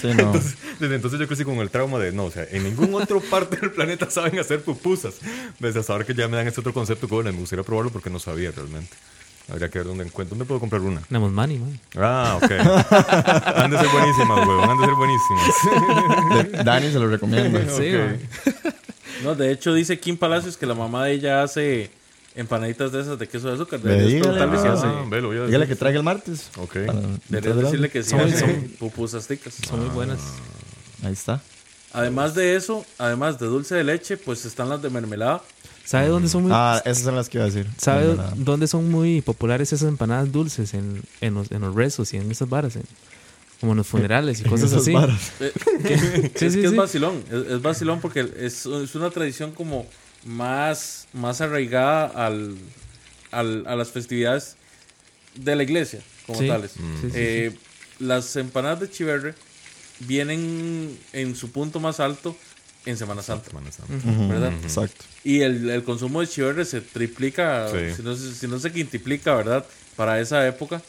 Sí, 0.00 0.08
no. 0.08 0.10
Entonces, 0.10 0.56
desde 0.80 0.94
entonces 0.96 1.20
yo 1.20 1.26
crecí 1.28 1.44
con 1.44 1.58
el 1.58 1.70
trauma 1.70 1.98
de, 2.00 2.10
no, 2.10 2.24
o 2.24 2.30
sea, 2.30 2.44
en 2.50 2.64
ningún 2.64 2.92
otro 2.94 3.20
parte 3.20 3.56
del 3.56 3.70
planeta 3.70 4.10
saben 4.10 4.38
hacer 4.38 4.62
pupusas. 4.62 5.14
Desde 5.60 5.80
ahora 5.92 6.04
que 6.04 6.14
ya 6.14 6.26
me 6.28 6.36
dan 6.38 6.48
este 6.48 6.60
otro 6.60 6.74
concepto, 6.74 7.06
que 7.06 7.14
bueno, 7.14 7.32
me 7.32 7.38
gustaría 7.38 7.62
probarlo 7.64 7.92
porque 7.92 8.10
no 8.10 8.18
sabía 8.18 8.50
realmente. 8.50 8.96
Habría 9.50 9.68
que 9.70 9.78
ver 9.78 9.86
dónde 9.88 10.04
encuentro. 10.04 10.34
¿Dónde 10.36 10.44
puedo 10.44 10.60
comprar 10.60 10.82
una? 10.82 11.00
Namos 11.08 11.32
Money, 11.32 11.58
man. 11.58 11.80
Ah, 11.96 12.38
ok. 12.42 12.50
Han 13.56 13.70
de 13.70 13.78
ser 13.78 13.88
buenísimas, 13.88 14.46
huevón. 14.46 14.70
Han 14.70 14.78
de 14.78 14.84
ser 14.84 14.94
buenísimas. 14.94 16.52
De- 16.52 16.64
Dani 16.64 16.92
se 16.92 16.98
lo 16.98 17.08
recomienda. 17.08 17.60
Sí, 17.70 17.94
Ok. 17.94 18.00
man. 18.00 18.20
No, 19.24 19.34
de 19.34 19.50
hecho 19.50 19.72
dice 19.74 19.98
Kim 19.98 20.16
Palacios 20.16 20.56
que 20.56 20.66
la 20.66 20.74
mamá 20.74 21.04
de 21.06 21.12
ella 21.12 21.42
hace 21.42 21.90
empanaditas 22.36 22.92
de 22.92 23.00
esas 23.00 23.18
de 23.18 23.26
queso 23.26 23.48
de 23.48 23.54
azúcar. 23.54 23.80
Deberías 23.80 24.06
dígale. 24.08 24.38
preguntarle 24.38 24.58
si 24.62 24.68
Ah, 24.68 24.72
hace. 25.02 25.08
ve, 25.10 25.20
lo 25.22 25.28
voy 25.28 25.38
a 25.38 25.46
Dígale 25.46 25.66
que 25.66 25.74
traiga 25.76 25.98
el 25.98 26.04
martes. 26.04 26.50
Ok. 26.58 26.74
Deberías 27.28 27.56
la- 27.56 27.62
decirle 27.62 27.88
que 27.90 28.02
sí 28.02 28.10
Son- 28.10 28.30
son- 28.32 28.70
pupusas 28.78 29.26
ticas. 29.26 29.54
Son 29.66 29.80
muy 29.80 29.88
buenas. 29.88 30.20
Ahí 31.02 31.12
está. 31.12 31.40
Además 31.92 32.34
de 32.34 32.54
eso, 32.54 32.84
además 32.98 33.38
de 33.40 33.46
dulce 33.46 33.74
de 33.74 33.82
leche, 33.82 34.18
pues 34.18 34.44
están 34.44 34.68
las 34.68 34.82
de 34.82 34.90
mermelada. 34.90 35.42
¿Sabe 35.88 36.08
dónde 36.08 36.28
son 36.28 36.42
muy, 36.42 36.52
Ah, 36.54 36.82
esas 36.84 37.02
son 37.04 37.16
las 37.16 37.28
que 37.30 37.38
iba 37.38 37.44
a 37.44 37.50
decir. 37.50 37.66
¿sabe 37.78 38.14
dónde 38.36 38.66
son 38.68 38.90
muy 38.90 39.22
populares 39.22 39.72
esas 39.72 39.88
empanadas 39.88 40.30
dulces? 40.30 40.74
En, 40.74 41.02
en, 41.22 41.32
los, 41.34 41.50
en 41.50 41.62
los 41.62 41.74
rezos 41.74 42.12
y 42.12 42.18
en 42.18 42.30
esas 42.30 42.48
varas. 42.48 42.76
en- 42.76 42.82
como 43.60 43.72
en 43.72 43.78
los 43.78 43.86
funerales 43.88 44.40
y 44.40 44.44
cosas 44.48 44.70
Esas 44.70 44.82
así. 44.82 44.92
varas. 44.92 45.32
Eh, 45.40 45.52
Sí, 46.36 46.44
es 46.46 46.52
sí, 46.52 46.60
que 46.60 46.66
es 46.66 46.76
vacilón, 46.76 47.24
es, 47.28 47.52
es 47.52 47.62
vacilón 47.62 48.00
porque 48.00 48.20
es, 48.38 48.66
es 48.66 48.94
una 48.94 49.10
tradición 49.10 49.50
como 49.52 49.86
más, 50.26 51.08
más 51.12 51.40
arraigada 51.40 52.06
al, 52.06 52.54
al- 53.32 53.66
a 53.66 53.74
las 53.76 53.88
festividades 53.90 54.56
de 55.34 55.56
la 55.56 55.62
iglesia, 55.62 56.00
como 56.26 56.38
Sí. 56.38 56.46
tales. 56.48 56.72
Sí, 56.72 56.80
sí, 57.02 57.08
Eh, 57.14 57.56
Las 57.98 58.36
empanadas 58.36 58.78
de 58.80 58.90
chiverre 58.90 59.34
vienen 60.00 60.96
en 61.12 61.34
su 61.34 61.50
punto 61.50 61.80
más 61.80 61.98
alto 62.00 62.36
en 62.86 62.96
Semana 62.96 63.22
Santa, 63.22 63.48
Semana 63.50 63.70
Santa. 63.72 63.94
¿verdad? 64.28 64.52
Exacto. 64.62 65.04
Y 65.24 65.40
el, 65.42 65.68
el 65.70 65.84
consumo 65.84 66.20
de 66.20 66.26
chiverre 66.28 66.64
se 66.64 66.80
triplica, 66.80 67.68
Sí. 67.70 67.94
si, 67.96 68.02
no, 68.02 68.16
se- 68.16 68.34
si 68.34 68.46
no 68.48 68.58
se 68.58 68.72
quintuplica, 68.72 69.34
¿verdad? 69.34 69.66
Para 69.96 70.20
esa 70.20 70.46
época. 70.46 70.80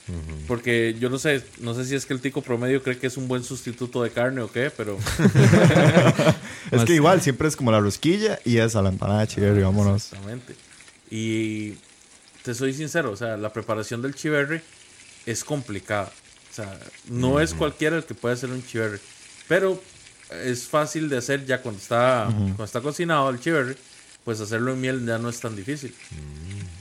Porque 0.47 0.95
yo 0.99 1.09
no 1.09 1.17
sé, 1.17 1.43
no 1.59 1.73
sé 1.73 1.83
si 1.85 1.95
es 1.95 2.05
que 2.05 2.13
el 2.13 2.21
tico 2.21 2.41
promedio 2.43 2.83
cree 2.83 2.97
que 2.99 3.07
es 3.07 3.17
un 3.17 3.27
buen 3.27 3.43
sustituto 3.43 4.03
de 4.03 4.11
carne 4.11 4.41
o 4.41 4.51
qué, 4.51 4.69
pero 4.75 4.97
Es 6.71 6.83
que 6.85 6.93
igual 6.93 7.21
siempre 7.21 7.47
es 7.47 7.55
como 7.55 7.71
la 7.71 7.79
rosquilla 7.79 8.39
y 8.45 8.57
esa, 8.57 8.81
la 8.81 8.89
empanada 8.89 9.21
de 9.21 9.27
chiverri, 9.27 9.61
vámonos. 9.63 10.03
Exactamente. 10.05 10.55
Y 11.09 11.73
te 12.43 12.53
soy 12.53 12.73
sincero, 12.73 13.11
o 13.11 13.15
sea, 13.15 13.35
la 13.37 13.51
preparación 13.51 14.01
del 14.01 14.13
chiverre 14.15 14.61
es 15.25 15.43
complicada. 15.43 16.11
O 16.51 16.53
sea, 16.53 16.79
no 17.07 17.39
es 17.39 17.53
cualquiera 17.53 17.97
el 17.97 18.03
que 18.03 18.13
puede 18.13 18.35
hacer 18.35 18.49
un 18.51 18.63
chiverre. 18.65 18.99
Pero 19.47 19.81
es 20.43 20.63
fácil 20.67 21.09
de 21.09 21.17
hacer 21.17 21.45
ya 21.45 21.61
cuando 21.61 21.79
está, 21.81 22.25
cuando 22.29 22.63
está 22.63 22.81
cocinado 22.81 23.29
el 23.29 23.39
chiverre, 23.39 23.75
pues 24.23 24.39
hacerlo 24.41 24.73
en 24.73 24.81
miel 24.81 25.05
ya 25.05 25.17
no 25.17 25.29
es 25.29 25.39
tan 25.39 25.55
difícil. 25.55 25.93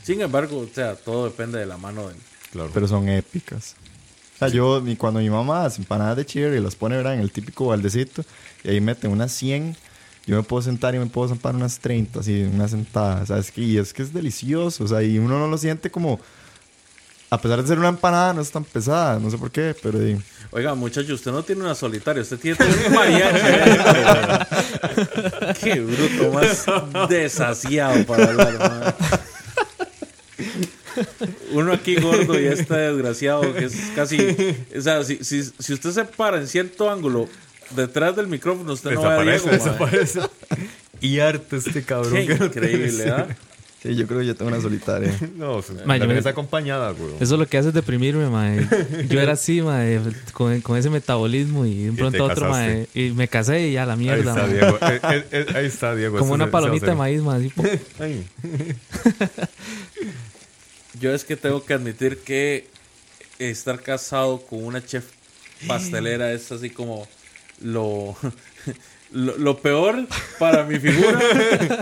Sin 0.03 0.21
embargo, 0.21 0.59
o 0.59 0.69
sea, 0.75 0.97
todo 0.97 1.25
depende 1.27 1.59
de 1.59 1.67
la 1.67 1.77
mano 1.77 2.09
del... 2.09 2.17
Claro. 2.53 2.71
Pero 2.73 2.89
son 2.89 3.09
épicas. 3.09 3.75
O 4.35 4.39
sea, 4.39 4.49
yo, 4.49 4.81
mi- 4.81 4.97
cuando 4.97 5.21
mi 5.21 5.29
mamá 5.31 5.65
hace 5.65 5.81
empanadas 5.83 6.17
de 6.17 6.25
chiverri, 6.27 6.61
las 6.61 6.77
pone, 6.77 6.97
¿verdad? 6.97 7.15
En 7.15 7.21
el 7.21 7.31
típico 7.33 7.67
baldecito, 7.67 8.23
y 8.65 8.71
ahí 8.71 8.81
mete 8.81 9.09
unas 9.09 9.33
100, 9.33 9.77
yo 10.27 10.37
me 10.37 10.43
puedo 10.43 10.63
sentar 10.63 10.95
y 10.95 10.99
me 10.99 11.07
puedo 11.07 11.29
zampar 11.29 11.55
unas 11.55 11.79
30, 11.81 12.21
así, 12.21 12.43
una 12.43 12.69
sentada. 12.69 13.23
O 13.23 13.27
sea, 13.27 13.39
es 13.39 13.51
que, 13.51 13.63
y 13.63 13.79
es 13.79 13.93
que 13.93 14.03
es 14.03 14.13
delicioso. 14.15 14.85
O 14.85 14.89
sea, 14.89 15.03
y 15.03 15.19
uno 15.19 15.39
no 15.39 15.49
lo 15.49 15.59
siente 15.59 15.91
como... 15.91 16.21
A 17.31 17.39
pesar 17.41 17.61
de 17.61 17.69
ser 17.69 17.79
una 17.79 17.89
empanada, 17.89 18.33
no 18.33 18.41
es 18.41 18.51
tan 18.51 18.65
pesada. 18.65 19.19
No 19.19 19.31
sé 19.31 19.37
por 19.39 19.51
qué, 19.51 19.75
pero... 19.83 20.07
y- 20.07 20.19
Oiga, 20.51 20.75
muchacho, 20.75 21.13
usted 21.13 21.31
no 21.31 21.43
tiene 21.43 21.61
una 21.63 21.75
solitaria, 21.75 22.23
usted 22.23 22.39
tiene 22.39 22.57
un 22.87 22.95
mariachi. 22.95 23.41
Qué 25.63 25.81
bruto 25.81 26.33
más 26.33 26.65
desasiado 27.11 28.03
para 28.07 28.25
hablar. 28.25 28.97
Uno 31.53 31.73
aquí 31.73 31.97
gordo 31.97 32.41
y 32.41 32.47
este 32.47 32.75
desgraciado 32.75 33.53
que 33.55 33.67
es 33.67 33.75
casi... 33.95 34.19
O 34.77 34.81
sea, 34.81 35.05
si, 35.05 35.23
si, 35.23 35.43
si 35.45 35.73
usted 35.75 35.91
se 35.91 36.05
para 36.05 36.39
en 36.39 36.49
cierto 36.49 36.91
ángulo 36.91 37.29
detrás 37.77 38.17
del 38.17 38.27
micrófono, 38.29 38.73
usted 38.73 38.93
no 38.93 39.03
va 39.03 39.21
a 39.21 39.23
Diego, 39.23 39.51
desaparece. 39.51 40.21
Y 41.01 41.19
harto 41.21 41.57
este 41.57 41.83
cabrón. 41.83 42.15
Qué 42.27 42.33
increíble, 42.33 43.11
¿ah? 43.11 43.27
Sí, 43.83 43.95
yo 43.95 44.09
creo 44.09 44.19
que 44.21 44.27
yo 44.27 44.35
tengo 44.35 44.51
una 44.51 44.61
solitaria. 44.61 45.17
No, 45.37 45.53
o 45.53 45.63
sea, 45.63 45.77
Ma, 45.85 45.97
la 45.99 46.05
yo 46.05 46.09
me- 46.13 46.19
está 46.19 46.31
acompañada, 46.31 46.91
güey. 46.91 47.13
Eso 47.21 47.35
es 47.35 47.39
lo 47.41 47.47
que 47.47 47.59
hace 47.59 47.69
es 47.69 47.75
deprimirme, 47.75 48.29
mae. 48.29 48.67
Yo 49.09 49.21
era 49.21 49.35
así, 49.35 49.63
mae, 49.63 50.01
con, 50.33 50.61
con 50.63 50.77
ese 50.77 50.91
metabolismo 50.91 51.65
y 51.65 51.85
de 51.85 51.93
pronto 51.93 52.25
otro, 52.25 52.49
mae. 52.51 52.89
Y 52.93 53.11
me 53.11 53.29
casé 53.29 53.69
y 53.69 53.73
ya 53.75 53.87
la 53.87 53.93
Ahí 53.93 53.99
mierda, 54.01 54.31
está, 54.33 54.47
mae. 54.47 54.53
Diego. 54.53 54.79
Eh, 54.81 55.01
eh, 55.11 55.25
eh, 55.31 55.47
ahí 55.55 55.67
está, 55.67 55.95
Diego. 55.95 56.19
Como 56.19 56.33
una 56.35 56.47
se- 56.47 56.49
se 56.49 56.53
palomita 56.53 56.87
de 56.87 56.95
maíz, 56.97 57.23
mae. 57.23 57.53
así. 58.01 58.25
Yo 61.01 61.13
es 61.15 61.25
que 61.25 61.37
tengo 61.37 61.65
que 61.65 61.75
admitir 61.75 62.19
que 62.19 62.67
estar 63.39 63.81
casado 63.81 64.41
con 64.41 64.65
una 64.65 64.85
chef 64.85 65.05
pastelera 65.67 66.33
es 66.33 66.51
así 66.51 66.71
como 66.71 67.07
lo 67.61 68.17
Lo, 69.13 69.39
lo 69.39 69.57
peor 69.59 70.07
para 70.39 70.65
mi 70.65 70.79
figura, 70.79 71.19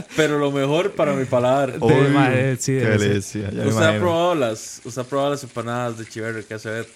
pero 0.17 0.39
lo 0.39 0.53
mejor 0.53 0.93
para 0.93 1.13
mi 1.15 1.25
paladar. 1.25 1.79
De- 1.81 2.57
sí, 2.61 2.73
Qué 2.73 2.85
delicia, 2.87 3.51
ya 3.51 3.67
¿Usted 3.67 3.83
ha, 3.83 3.99
probado 3.99 4.35
las, 4.37 4.81
¿Usted 4.85 5.03
ha 5.03 5.05
probado 5.05 5.31
las 5.33 5.43
empanadas 5.43 5.99
de 5.99 6.07
Chiverri 6.07 6.45
que 6.45 6.55
hace 6.55 6.71
ver? 6.71 6.89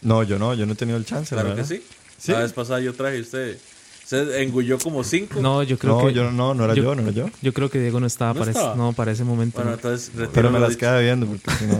No, 0.00 0.22
yo 0.22 0.38
no, 0.38 0.54
yo 0.54 0.64
no 0.64 0.72
he 0.72 0.76
tenido 0.76 0.96
el 0.96 1.04
chance. 1.04 1.34
Claro 1.34 1.50
la 1.50 1.54
que 1.56 1.64
sí. 1.64 1.82
Sí. 2.16 2.32
La 2.32 2.38
vez 2.40 2.52
pasada 2.54 2.80
yo 2.80 2.94
traje 2.94 3.18
y 3.18 3.20
usted. 3.20 3.58
Usted 4.04 4.36
engulló 4.40 4.78
como 4.78 5.04
cinco. 5.04 5.38
No, 5.42 5.62
yo 5.62 5.76
creo 5.78 6.00
No, 6.00 6.06
que. 6.06 6.14
yo 6.14 6.30
no, 6.30 6.54
no 6.54 6.64
era 6.64 6.72
yo, 6.74 6.94
no 6.94 7.02
era 7.02 7.10
yo. 7.10 7.28
Yo 7.42 7.52
creo 7.52 7.68
que 7.68 7.78
Diego 7.78 8.00
no 8.00 8.06
estaba, 8.06 8.32
¿No 8.32 8.38
para, 8.40 8.50
ese- 8.52 8.60
estaba? 8.60 8.74
no, 8.76 8.94
para 8.94 9.12
ese 9.12 9.22
momento. 9.24 9.58
Bueno, 9.58 9.74
entonces 9.74 10.10
Pero 10.32 10.50
me 10.50 10.58
las 10.60 10.70
dicho. 10.70 10.80
queda 10.80 10.98
viendo 11.00 11.26
porque 11.26 11.50
si 11.50 11.66
no. 11.66 11.78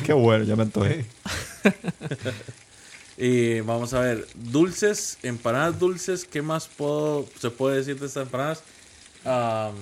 Qué 0.04 0.12
bueno, 0.12 0.44
ya 0.44 0.56
me 0.56 0.64
antojé. 0.64 1.06
Y 3.22 3.60
vamos 3.60 3.92
a 3.92 4.00
ver, 4.00 4.26
dulces, 4.34 5.18
empanadas 5.22 5.78
dulces, 5.78 6.24
¿qué 6.24 6.40
más 6.40 6.68
puedo, 6.68 7.28
se 7.38 7.50
puede 7.50 7.76
decir 7.76 8.00
de 8.00 8.06
estas 8.06 8.22
empanadas? 8.24 8.62
Am, 9.26 9.74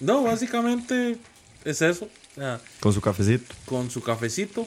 no, 0.00 0.22
básicamente 0.22 1.18
es 1.64 1.82
eso. 1.82 2.08
Con 2.80 2.94
su 2.94 3.02
cafecito. 3.02 3.54
con 3.66 3.90
su 3.90 4.02
cafecito. 4.02 4.66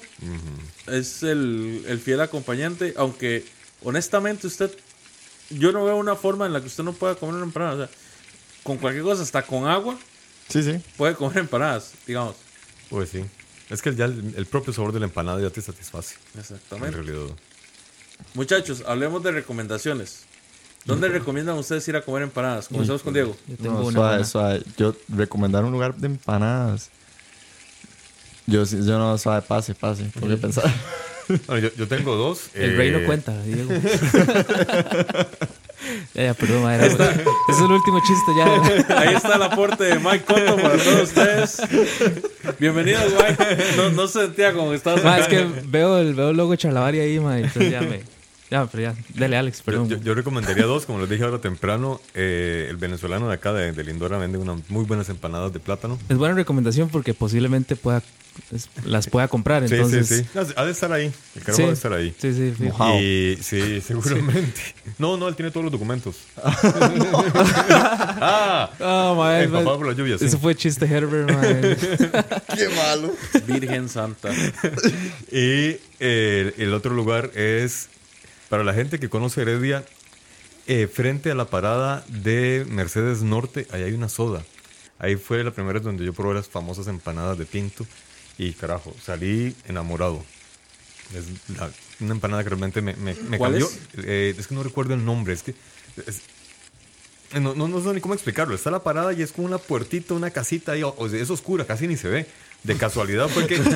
Es 0.86 1.24
el, 1.24 1.84
el 1.88 2.00
fiel 2.00 2.22
acompañante. 2.22 2.94
Aunque, 2.98 3.44
honestamente, 3.84 4.46
usted. 4.46 4.72
Yo 5.50 5.72
no 5.72 5.84
veo 5.86 5.98
una 5.98 6.16
forma 6.16 6.46
en 6.46 6.54
la 6.54 6.62
que 6.62 6.68
usted 6.68 6.84
no 6.84 6.94
pueda 6.94 7.16
comer 7.16 7.36
una 7.36 7.46
empanada. 7.46 7.74
O 7.74 7.78
sea, 7.78 7.90
con 8.62 8.78
cualquier 8.78 9.04
cosa, 9.04 9.24
hasta 9.24 9.42
con 9.42 9.66
agua, 9.68 9.98
Sí, 10.50 10.62
sí. 10.62 10.80
puede 10.98 11.16
comer 11.16 11.40
empanadas, 11.40 11.94
digamos. 12.06 12.36
Pues 12.90 13.10
sí. 13.10 13.24
Es 13.70 13.82
que 13.82 13.96
ya 13.96 14.06
el, 14.06 14.34
el 14.38 14.46
propio 14.46 14.74
sabor 14.74 14.92
de 14.92 15.00
la 15.00 15.06
empanada 15.06 15.42
ya 15.42 15.50
te 15.50 15.62
satisface. 15.62 16.16
En 16.34 16.42
Exactamente. 16.42 16.98
realidad. 17.02 17.34
Muchachos, 18.34 18.84
hablemos 18.86 19.24
de 19.24 19.32
recomendaciones. 19.32 20.26
¿Dónde 20.86 21.08
recomiendan 21.08 21.58
ustedes 21.58 21.88
ir 21.88 21.96
a 21.96 22.02
comer 22.02 22.24
empanadas? 22.24 22.68
Comenzamos 22.68 23.02
con 23.04 23.14
Diego. 23.14 23.36
Yo 23.48 23.56
tengo 23.58 23.74
No, 23.80 23.86
una. 23.86 23.92
suave, 23.94 24.26
suave. 24.26 24.64
Yo 24.78 24.94
recomendar 25.08 25.64
un 25.64 25.72
lugar 25.72 25.96
de 25.96 26.08
empanadas. 26.08 26.90
Yo, 28.46 28.66
sí- 28.66 28.80
yo 28.86 29.00
no, 29.00 29.18
suave, 29.18 29.42
pase, 29.44 29.74
pase. 29.76 30.04
Tengo 30.14 30.28
que 30.28 30.38
pensar. 30.38 30.66
Yo, 31.48 31.58
yo 31.78 31.88
tengo 31.88 32.18
dos. 32.18 32.50
El 32.54 32.76
rey 32.76 32.92
no 32.92 32.98
eh, 32.98 33.06
cuenta, 33.06 33.42
Diego. 33.44 33.72
ya, 36.14 36.24
ya, 36.24 36.34
perdón, 36.34 36.64
madre. 36.64 36.88
Ese 36.88 37.04
es 37.50 37.60
el 37.60 37.72
último 37.72 38.00
chiste 38.00 38.32
ya. 38.38 38.98
Ahí 39.00 39.16
está 39.16 39.36
el 39.36 39.44
aporte 39.44 39.84
de 39.84 40.00
Mike 40.00 40.26
Cotto 40.26 40.56
para 40.56 40.78
todos 40.78 41.02
ustedes. 41.04 41.62
Bienvenidos, 42.60 43.14
Mike. 43.14 43.58
No, 43.78 43.90
no 43.90 44.08
se 44.08 44.22
sentía 44.22 44.54
como 44.54 44.70
que 44.70 44.78
estabas 44.78 45.04
Ma, 45.04 45.20
es 45.20 45.28
que 45.28 45.46
veo 45.66 45.98
el, 46.00 46.14
veo 46.14 46.30
el 46.30 46.38
logo 46.38 46.52
de 46.52 46.58
Chalavari 46.58 47.00
ahí, 47.00 47.20
ma, 47.20 47.38
entonces 47.38 47.72
ya 47.72 47.82
me. 47.82 48.02
Ya, 48.54 48.68
pero 48.68 48.84
ya. 48.84 48.94
Dale, 49.16 49.36
Alex, 49.36 49.58
Yo, 49.60 49.64
perdón. 49.66 49.90
yo- 49.90 49.98
yo 49.98 50.14
recomendaría 50.14 50.66
dos, 50.66 50.86
como 50.86 51.00
les 51.00 51.10
dije 51.10 51.24
ahora 51.24 51.40
temprano. 51.42 52.00
eh, 52.14 52.68
el 52.70 52.78
venezolano 52.78 53.28
de 53.28 53.34
acá, 53.34 53.52
de, 53.52 53.72
de 53.72 53.84
Lindora, 53.84 54.20
vende 54.20 54.38
unas 54.38 54.70
muy 54.70 54.86
buenas 54.86 55.10
empanadas 55.10 55.52
de 55.54 55.60
plátano. 55.60 55.98
Es 56.08 56.18
buena 56.18 56.36
recomendación 56.36 56.90
porque 56.90 57.16
posiblemente 57.16 57.76
pueda 57.76 58.04
es- 58.52 58.70
las 58.86 59.08
pueda 59.08 59.28
comprar, 59.28 59.64
entonces. 59.64 60.08
sí, 60.08 60.16
sí, 60.18 60.24
sí. 60.34 60.40
Ha 60.56 60.66
de 60.66 60.72
estar 60.72 60.92
ahí. 60.92 61.12
El 61.36 61.42
carajo 61.42 61.58
Sí. 61.58 61.64
ha 61.64 61.68
de 61.68 61.74
estar 61.74 61.94
ahí. 61.94 62.16
Sí, 62.20 62.34
sí. 62.34 62.54
Mojado. 62.64 63.00
Y 63.02 63.38
sí, 63.42 63.82
seguramente. 63.82 64.62
No, 65.00 65.18
no, 65.18 65.28
él 65.28 65.36
tiene 65.36 65.50
todos 65.52 65.64
los 65.64 65.72
documentos. 65.72 66.16
ah, 66.44 66.54
Ah, 68.80 69.14
ma, 69.18 69.40
es- 69.40 69.46
empapado 69.46 69.78
por 69.78 69.88
la 69.88 69.94
lluvia, 69.94 70.18
sí. 70.18 70.26
Ese 70.26 70.38
fue 70.38 70.56
chiste 70.56 70.86
Herbert. 70.86 71.30
Qué 72.56 72.70
malo. 72.76 73.14
Virgen 73.48 73.90
Santa. 73.90 74.30
Y 75.32 75.78
eh, 76.00 76.54
el 76.58 76.74
otro 76.74 76.94
lugar 76.94 77.32
es, 77.36 77.90
para 78.54 78.64
la 78.64 78.76
gente 78.76 79.00
que 79.00 79.10
conoce 79.10 79.42
Heredia, 79.42 79.84
eh, 80.68 80.86
frente 80.88 81.32
a 81.32 81.34
la 81.34 81.46
parada 81.46 82.06
de 82.08 82.68
Mercedes 82.70 83.24
Norte, 83.24 83.66
ahí 83.72 83.82
hay 83.82 83.94
una 83.94 84.10
soda. 84.10 84.44
Ahí 85.00 85.16
fue 85.16 85.44
la 85.44 85.50
primera 85.50 85.74
vez 85.80 85.82
donde 85.84 86.06
yo 86.06 86.14
probé 86.14 86.36
las 86.36 86.50
famosas 86.50 86.86
empanadas 86.86 87.40
de 87.40 87.48
pinto. 87.48 87.84
Y 88.38 88.52
carajo, 88.54 88.96
salí 89.04 89.56
enamorado. 89.68 90.24
Es 91.16 91.26
la- 91.58 91.72
una 92.00 92.14
empanada 92.14 92.44
que 92.44 92.50
realmente 92.50 92.84
me, 92.84 92.94
me, 92.96 93.16
me 93.16 93.40
¿Cuál 93.40 93.54
cambió. 93.54 93.66
es? 93.66 93.80
Eh, 94.06 94.36
es 94.38 94.46
que 94.46 94.54
no 94.54 94.62
recuerdo 94.62 94.94
el 94.94 95.04
nombre, 95.04 95.34
es 95.34 95.42
que... 95.42 95.56
es- 96.06 96.22
no, 97.42 97.56
no, 97.56 97.68
no 97.68 97.82
sé 97.84 97.92
ni 97.92 98.02
cómo 98.02 98.14
explicarlo. 98.14 98.54
Está 98.54 98.70
la 98.70 98.84
parada 98.84 99.14
y 99.14 99.24
es 99.24 99.32
como 99.32 99.48
una 99.48 99.58
puertita, 99.58 100.14
una 100.14 100.30
casita 100.30 100.74
ahí. 100.74 100.84
o- 100.84 100.94
o 100.96 101.10
sea, 101.10 101.20
es 101.20 101.32
oscura, 101.32 101.66
casi 101.66 101.88
ni 101.88 101.98
se 101.98 102.08
ve. 102.08 102.28
De 102.64 102.78
casualidad 102.78 103.28
fue 103.28 103.48
que... 103.48 103.56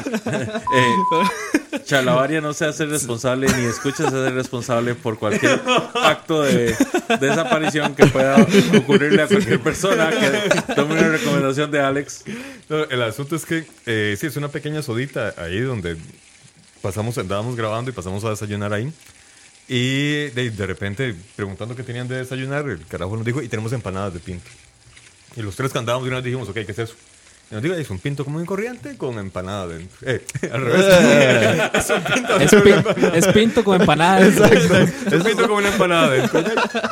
Eh, 1.80 1.84
Chalabaria 1.84 2.42
no 2.42 2.54
se 2.54 2.66
hace 2.66 2.86
responsable 2.86 3.48
ni 3.58 3.66
escucha 3.66 3.98
se 3.98 4.08
hace 4.08 4.30
responsable 4.30 4.96
por 4.96 5.18
cualquier 5.18 5.62
acto 5.96 6.44
de 6.44 6.76
desaparición 7.20 7.96
que 7.96 8.08
pueda 8.08 8.46
ocurrirle 8.78 9.24
a 9.24 9.28
cualquier 9.28 9.60
persona 9.62 10.10
que 10.10 10.74
tome 10.74 10.94
una 10.94 11.10
recomendación 11.10 11.72
de 11.72 11.80
Alex. 11.80 12.24
No, 12.70 12.84
el 12.84 13.02
asunto 13.02 13.36
es 13.36 13.46
que 13.46 13.66
eh, 13.86 14.16
sí, 14.20 14.28
es 14.28 14.38
una 14.38 14.50
pequeña 14.50 14.82
sodita 14.82 15.34
ahí 15.38 15.60
donde 15.60 15.98
pasamos, 16.82 17.18
andábamos 17.18 17.56
grabando 17.56 17.92
y 17.92 17.94
pasamos 17.94 18.24
a 18.26 18.30
desayunar 18.32 18.74
ahí. 18.74 18.92
Y 19.68 20.30
de, 20.30 20.52
de 20.52 20.66
repente, 20.66 21.16
preguntando 21.36 21.76
qué 21.76 21.84
tenían 21.84 22.08
de 22.08 22.18
desayunar, 22.18 22.68
el 22.70 22.86
carajo 22.86 23.16
nos 23.16 23.26
dijo, 23.26 23.42
y 23.42 23.50
tenemos 23.50 23.74
empanadas 23.74 24.14
de 24.14 24.20
pinto. 24.20 24.50
Y 25.36 25.42
los 25.42 25.56
tres 25.56 25.72
que 25.72 25.78
andábamos 25.78 26.06
de 26.06 26.10
una 26.10 26.18
vez 26.18 26.26
dijimos, 26.26 26.48
ok, 26.50 26.56
¿qué 26.56 26.72
es 26.72 26.80
eso? 26.80 26.96
Y 27.50 27.54
nos 27.54 27.64
dijo, 27.64 27.76
es 27.76 27.90
un 27.90 28.00
pinto 28.00 28.26
común 28.26 28.44
y 28.44 28.46
corriente 28.46 28.98
con 28.98 29.18
empanada 29.20 29.68
dentro. 29.68 29.98
Eh, 30.02 30.22
al 30.52 30.62
revés. 30.66 31.72
es 31.76 31.90
un 31.90 32.04
pinto 32.04 32.36
Es, 32.40 32.52
dentro 32.52 32.64
pin- 32.64 32.74
empanada. 32.78 33.18
es 33.18 33.28
pinto 33.28 33.64
con 33.64 33.80
empanadas. 33.82 34.28
Es 35.14 35.24
pinto 35.24 35.48
con 35.48 35.52
una 35.52 35.70
empanada 35.70 36.10
dentro. 36.10 36.44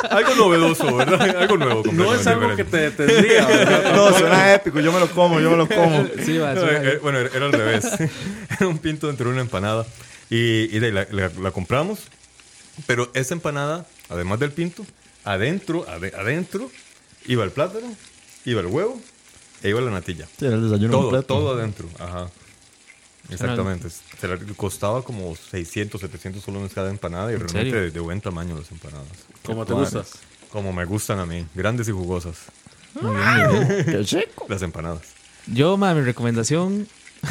Algo 0.10 0.36
novedoso, 0.36 0.96
¿verdad? 0.96 1.38
Algo 1.42 1.58
nuevo. 1.58 1.84
No 1.92 2.14
es 2.16 2.26
algo 2.28 2.56
que 2.56 2.64
te 2.64 2.92
tendría. 2.92 3.46
¿verdad? 3.46 3.96
No, 3.96 4.18
suena 4.18 4.54
épico. 4.54 4.80
Yo 4.80 4.94
me 4.94 5.00
lo 5.02 5.10
como, 5.12 5.42
yo 5.42 5.52
me 5.52 5.58
lo 5.58 5.68
como. 5.68 6.08
Sí, 6.24 6.38
va, 6.38 6.54
No, 6.54 6.62
suena 6.62 6.78
eh, 6.80 6.94
eh, 6.94 7.00
bueno, 7.02 7.20
era, 7.20 7.30
era 7.36 7.46
al 7.48 7.52
revés. 7.52 7.86
era 8.58 8.68
un 8.68 8.78
pinto 8.78 9.08
dentro 9.08 9.26
de 9.28 9.34
una 9.34 9.42
empanada. 9.42 9.86
Y, 10.30 10.74
y 10.76 10.80
de 10.80 10.86
ahí 10.88 10.92
la, 10.94 11.08
la- 11.12 11.32
la 11.42 11.52
compramos. 11.52 12.00
Pero 12.88 13.10
esa 13.14 13.34
empanada, 13.34 13.86
además 14.10 14.40
del 14.40 14.52
pinto, 14.52 14.86
adentro, 15.26 15.86
ade- 15.88 16.14
adentro, 16.18 16.72
iba 17.26 17.44
el 17.44 17.52
plátano, 17.52 17.94
iba 18.46 18.62
el 18.62 18.68
huevo 18.68 19.02
e 19.66 19.70
iba 19.70 19.82
la 19.82 19.92
natilla. 19.92 20.26
Sí, 20.38 20.46
era 20.46 20.56
el 20.56 20.64
desayuno 20.70 20.92
Todo, 20.92 21.02
completo. 21.04 21.26
todo 21.28 21.54
adentro. 21.58 21.88
Ajá. 22.00 22.30
Exactamente. 23.30 23.90
Se 23.90 24.28
la- 24.28 24.38
costaba 24.56 25.02
como 25.02 25.36
600, 25.36 26.00
700 26.00 26.44
solones 26.44 26.72
cada 26.74 26.90
empanada 26.92 27.32
y 27.32 27.36
realmente 27.38 27.76
de, 27.76 27.92
de 27.92 28.00
buen 28.00 28.22
tamaño 28.22 28.56
las 28.58 28.72
empanadas. 28.72 29.08
¿Cómo 29.44 29.66
te 29.66 29.74
gusta? 29.74 30.04
Como 30.52 30.72
me 30.72 30.86
gustan 30.86 31.20
a 31.20 31.26
mí. 31.26 31.46
Grandes 31.56 31.88
y 31.88 31.92
jugosas. 31.92 32.36
Qué 32.94 34.02
chico. 34.06 34.46
Las 34.48 34.62
empanadas. 34.62 35.02
Yo, 35.48 35.76
ma, 35.78 35.94
mi 35.94 36.02
recomendación. 36.02 36.88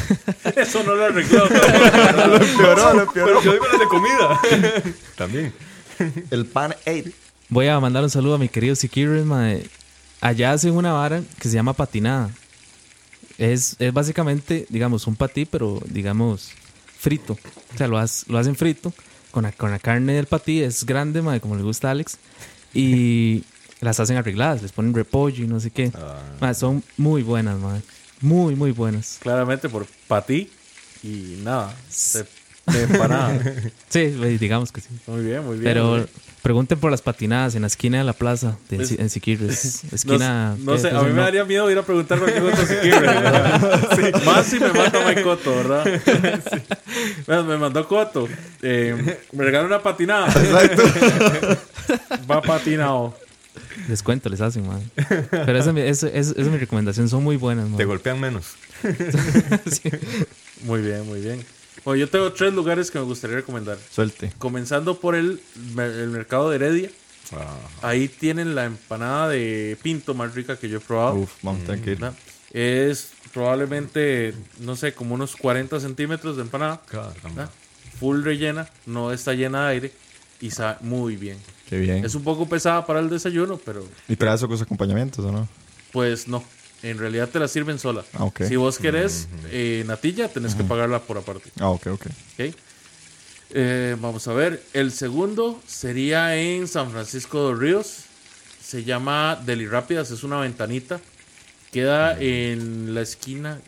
Eso 0.55 0.83
no 0.83 0.95
lo 0.95 1.05
arregló. 1.05 1.45
Lo 1.47 2.35
empeoró, 2.43 2.93
lo 2.93 3.01
empeoró. 3.03 3.39
Pero 3.39 3.41
yo 3.41 3.51
digo 3.53 3.65
las 3.71 3.79
de 3.79 3.87
comida. 3.87 4.41
También. 5.15 5.53
El 6.29 6.45
pan 6.45 6.75
8. 6.85 7.09
Voy 7.49 7.67
a 7.67 7.79
mandar 7.79 8.03
un 8.03 8.09
saludo 8.09 8.35
a 8.35 8.37
mi 8.37 8.49
querido 8.49 8.75
Sikiris, 8.75 9.23
ma. 9.23 9.53
Allá 10.25 10.53
hacen 10.53 10.73
una 10.75 10.91
vara 10.93 11.21
que 11.39 11.49
se 11.49 11.53
llama 11.55 11.73
patinada. 11.73 12.31
Es, 13.37 13.75
es 13.79 13.93
básicamente, 13.93 14.65
digamos, 14.69 15.05
un 15.07 15.15
patí, 15.15 15.45
pero 15.45 15.79
digamos, 15.87 16.51
frito. 16.97 17.33
O 17.73 17.77
sea, 17.77 17.87
lo, 17.87 17.97
has- 17.97 18.25
lo 18.27 18.37
hacen 18.39 18.55
frito 18.55 18.91
con 19.31 19.43
la, 19.43 19.51
con 19.51 19.69
la 19.69 19.77
carne 19.79 20.13
del 20.13 20.25
patí. 20.25 20.61
Es 20.63 20.83
grande, 20.85 21.21
ma, 21.21 21.39
como 21.39 21.55
le 21.55 21.61
gusta 21.63 21.89
a 21.89 21.91
Alex. 21.91 22.17
Y 22.73 23.43
las 23.81 23.99
hacen 23.99 24.17
arregladas. 24.17 24.61
Les 24.63 24.71
ponen 24.71 24.93
repollo 24.95 25.43
y 25.43 25.47
no 25.47 25.59
sé 25.59 25.69
qué. 25.69 25.91
Ma, 26.39 26.53
son 26.53 26.83
muy 26.97 27.21
buenas, 27.21 27.59
ma. 27.59 27.79
Muy, 28.21 28.55
muy 28.55 28.71
buenas. 28.71 29.17
Claramente 29.21 29.69
por 29.69 29.85
patí 30.07 30.49
y 31.03 31.39
nada. 31.43 31.75
De, 32.13 32.25
de 32.67 32.83
empanada. 32.83 33.39
Sí, 33.89 33.99
digamos 34.39 34.71
que 34.71 34.81
sí. 34.81 34.89
Muy 35.07 35.23
bien, 35.23 35.43
muy 35.45 35.57
bien. 35.57 35.59
muy 35.59 35.63
Pero 35.63 35.93
bien. 35.95 36.07
pregunten 36.41 36.79
por 36.79 36.91
las 36.91 37.01
patinadas 37.01 37.55
en 37.55 37.61
la 37.61 37.67
esquina 37.67 37.97
de 37.99 38.03
la 38.03 38.13
plaza 38.13 38.57
de 38.69 38.83
Es- 38.83 38.91
en 38.91 39.09
Siquirres. 39.09 39.83
No, 39.91 39.95
Esquina. 39.95 40.55
no 40.59 40.73
¿qué? 40.73 40.79
sé, 40.79 40.89
a 40.89 41.01
mí 41.01 41.11
me 41.13 41.21
daría 41.21 41.45
miedo 41.45 41.69
ir 41.71 41.77
a 41.77 41.83
preguntar 41.83 42.19
quiere, 42.81 42.99
¿verdad? 42.99 44.23
Más 44.25 44.45
si 44.45 44.59
me 44.59 44.71
manda 44.73 45.05
Mike 45.07 45.21
Coto, 45.23 45.55
¿verdad? 45.55 45.85
Bueno, 47.27 47.43
Me 47.45 47.57
mandó 47.57 47.87
Coto. 47.87 48.27
Eh, 48.61 49.17
me 49.31 49.43
regaló 49.43 49.67
una 49.67 49.81
patinada. 49.81 50.27
Va 52.29 52.41
patinado. 52.41 53.15
Descuento 53.87 54.29
les 54.29 54.41
hacen, 54.41 54.67
man. 54.67 54.81
Pero 55.29 55.57
esa, 55.57 55.69
es 55.69 55.73
mi- 55.73 55.81
esa- 55.81 56.07
esa- 56.07 56.31
esa 56.31 56.41
es 56.41 56.47
mi 56.47 56.57
recomendación. 56.57 57.07
Son 57.09 57.23
muy 57.23 57.37
buenas, 57.37 57.67
man. 57.69 57.77
Te 57.77 57.85
golpean 57.85 58.19
menos. 58.19 58.55
Sí. 59.71 59.89
Muy 60.63 60.81
bien, 60.81 61.05
muy 61.05 61.19
bien. 61.21 61.45
Bueno, 61.85 61.99
yo 61.99 62.09
tengo 62.09 62.33
tres 62.33 62.53
lugares 62.53 62.91
que 62.91 62.97
me 62.99 63.05
gustaría 63.05 63.37
recomendar. 63.37 63.77
Suelte. 63.91 64.33
Comenzando 64.37 64.99
por 64.99 65.15
el, 65.15 65.39
el 65.77 66.09
mercado 66.09 66.49
de 66.49 66.55
Heredia. 66.57 66.89
Ahí 67.81 68.07
tienen 68.07 68.55
la 68.55 68.65
empanada 68.65 69.29
de 69.29 69.77
pinto 69.81 70.13
más 70.13 70.35
rica 70.35 70.57
que 70.57 70.67
yo 70.67 70.77
he 70.77 70.81
probado. 70.81 71.15
Uf, 71.15 71.31
vamos, 71.41 71.63
tranquilo. 71.63 71.97
¿verdad? 71.99 72.13
Es 72.51 73.11
probablemente, 73.33 74.33
no 74.59 74.75
sé, 74.75 74.93
como 74.93 75.15
unos 75.15 75.35
40 75.35 75.79
centímetros 75.79 76.35
de 76.37 76.43
empanada. 76.43 76.81
Caramba. 76.89 77.49
Full 77.99 78.23
rellena, 78.23 78.67
no 78.85 79.11
está 79.11 79.33
llena 79.33 79.67
de 79.67 79.73
aire 79.73 79.91
y 80.41 80.51
sabe 80.51 80.77
muy 80.81 81.15
bien. 81.15 81.37
Qué 81.69 81.77
bien. 81.79 82.03
Es 82.05 82.15
un 82.15 82.23
poco 82.23 82.47
pesada 82.47 82.85
para 82.85 82.99
el 82.99 83.09
desayuno, 83.09 83.57
pero 83.63 83.85
¿Y 84.07 84.15
trae 84.15 84.35
esos 84.35 84.61
acompañamientos 84.61 85.23
o 85.23 85.31
no? 85.31 85.47
pues 85.91 86.27
no. 86.27 86.43
En 86.85 86.99
realidad 86.99 87.29
te 87.29 87.39
la 87.39 87.47
sirven 87.47 87.79
sola. 87.79 88.05
Ah. 88.13 88.29
Si 88.47 88.55
vos 88.57 88.77
querés 88.77 89.27
eh, 89.49 89.83
natilla, 89.87 90.27
tenés 90.27 90.53
que 90.53 90.63
pagarla 90.63 90.99
por 90.99 91.17
aparte. 91.17 91.49
Ah, 91.59 91.69
ok, 91.69 91.87
ok. 91.87 92.05
Eh, 93.49 93.97
vamos 93.99 94.27
a 94.27 94.33
ver. 94.33 94.61
El 94.71 94.91
segundo 94.91 95.59
sería 95.65 96.35
en 96.37 96.67
San 96.67 96.91
Francisco 96.91 97.49
de 97.49 97.55
Ríos. 97.55 98.03
Se 98.63 98.83
llama 98.83 99.41
Deli 99.43 99.65
Rápidas. 99.65 100.11
Es 100.11 100.23
una 100.23 100.39
ventanita. 100.39 101.01
Queda 101.71 102.19
en 102.19 102.93
la 102.93 103.01
esquina 103.01 103.59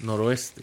noroeste. 0.00 0.62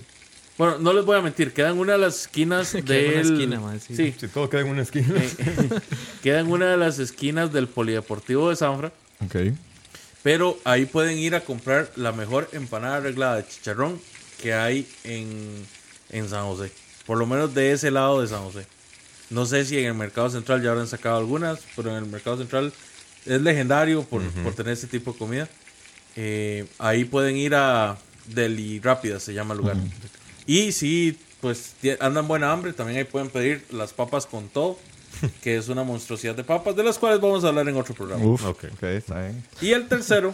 Bueno, 0.58 0.80
no 0.80 0.92
les 0.92 1.06
voy 1.06 1.18
a 1.18 1.22
mentir. 1.22 1.54
Queda 1.54 1.70
en 1.70 1.80
una 1.80 1.94
de 1.94 2.00
las 2.00 2.24
esquinas 2.24 2.72
Queda 2.74 2.84
del... 2.84 3.06
en 3.06 3.12
una 3.12 3.22
esquina, 3.22 3.60
mae, 3.62 3.80
sí. 3.80 3.96
sí. 3.96 4.14
Si 4.20 4.28
todo 4.28 4.50
queda 4.50 4.62
en 4.62 4.68
una 4.68 4.82
esquina. 4.82 5.08
Eh, 5.16 5.80
queda 6.24 6.42
en 6.42 6.52
una 6.52 6.72
de 6.72 6.78
las 6.78 7.00
esquinas 7.00 7.54
del 7.54 7.70
Polideportivo 7.70 8.50
de 8.50 8.58
Sanfra. 8.58 8.92
Ok. 9.24 9.54
Pero 10.24 10.58
ahí 10.64 10.86
pueden 10.86 11.18
ir 11.20 11.36
a 11.36 11.42
comprar 11.42 11.92
la 11.96 12.12
mejor 12.12 12.50
empanada 12.54 12.98
arreglada 12.98 13.36
de 13.36 13.48
chicharrón 13.48 14.00
que 14.42 14.54
hay 14.54 14.88
en, 15.04 15.66
en 16.10 16.30
San 16.30 16.46
José. 16.46 16.72
Por 17.06 17.18
lo 17.18 17.26
menos 17.26 17.54
de 17.54 17.74
ese 17.74 17.92
lado 17.92 18.22
de 18.22 18.28
San 18.28 18.44
José. 18.44 18.66
No 19.30 19.46
sé 19.46 19.66
si 19.66 19.78
en 19.78 19.86
el 19.86 19.94
Mercado 19.94 20.30
Central 20.30 20.62
ya 20.62 20.72
habrán 20.72 20.88
sacado 20.88 21.18
algunas, 21.18 21.60
pero 21.76 21.90
en 21.90 21.98
el 21.98 22.06
Mercado 22.06 22.38
Central 22.38 22.72
es 23.26 23.42
legendario 23.42 24.04
por, 24.04 24.22
por 24.44 24.54
tener 24.54 24.74
ese 24.74 24.88
tipo 24.88 25.12
de 25.12 25.18
comida. 25.18 25.50
Eh, 26.16 26.66
ahí 26.78 27.06
pueden 27.06 27.36
ir 27.36 27.56
a 27.56 27.98
Deli 28.28 28.80
Rápida, 28.80 29.20
se 29.20 29.34
llama 29.34 29.54
el 29.54 29.60
lugar. 29.60 29.78
Y 30.46 30.72
si 30.72 31.18
pues 31.42 31.76
andan 32.00 32.28
buena 32.28 32.52
hambre, 32.52 32.72
también 32.72 33.00
ahí 33.00 33.04
pueden 33.04 33.30
pedir 33.30 33.66
las 33.72 33.92
papas 33.92 34.26
con 34.26 34.48
todo, 34.48 34.80
que 35.42 35.58
es 35.58 35.70
una 35.70 35.84
monstruosidad 35.84 36.36
de 36.36 36.44
papas, 36.44 36.76
de 36.76 36.84
las 36.84 36.98
cuales 36.98 37.20
vamos 37.20 37.44
a 37.44 37.50
hablar 37.50 37.68
en 37.68 37.76
otro 37.78 37.94
programa. 37.94 38.24
Uf. 38.24 38.44
Está 38.82 39.22
bien. 39.22 39.44
Y 39.62 39.72
el 39.72 39.88
tercero 39.88 40.34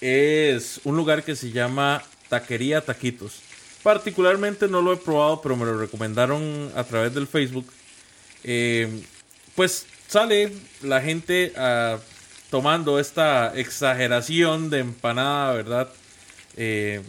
es 0.00 0.80
un 0.84 0.96
lugar 0.96 1.24
que 1.24 1.34
se 1.34 1.50
llama 1.50 2.02
Taquería 2.28 2.80
Taquitos. 2.80 3.40
Particularmente 3.82 4.68
no 4.68 4.82
lo 4.82 4.92
he 4.92 4.96
probado, 4.96 5.40
pero 5.40 5.56
me 5.56 5.64
lo 5.64 5.78
recomendaron 5.78 6.70
a 6.74 6.84
través 6.84 7.14
del 7.14 7.26
Facebook. 7.26 7.66
Eh, 8.44 9.02
pues 9.54 9.86
sale 10.08 10.52
la 10.82 11.00
gente 11.00 11.52
ah, 11.56 11.98
tomando 12.50 12.98
esta 12.98 13.52
exageración 13.56 14.70
de 14.70 14.80
empanada, 14.80 15.52
¿verdad? 15.52 15.88
Eh, 16.56 17.02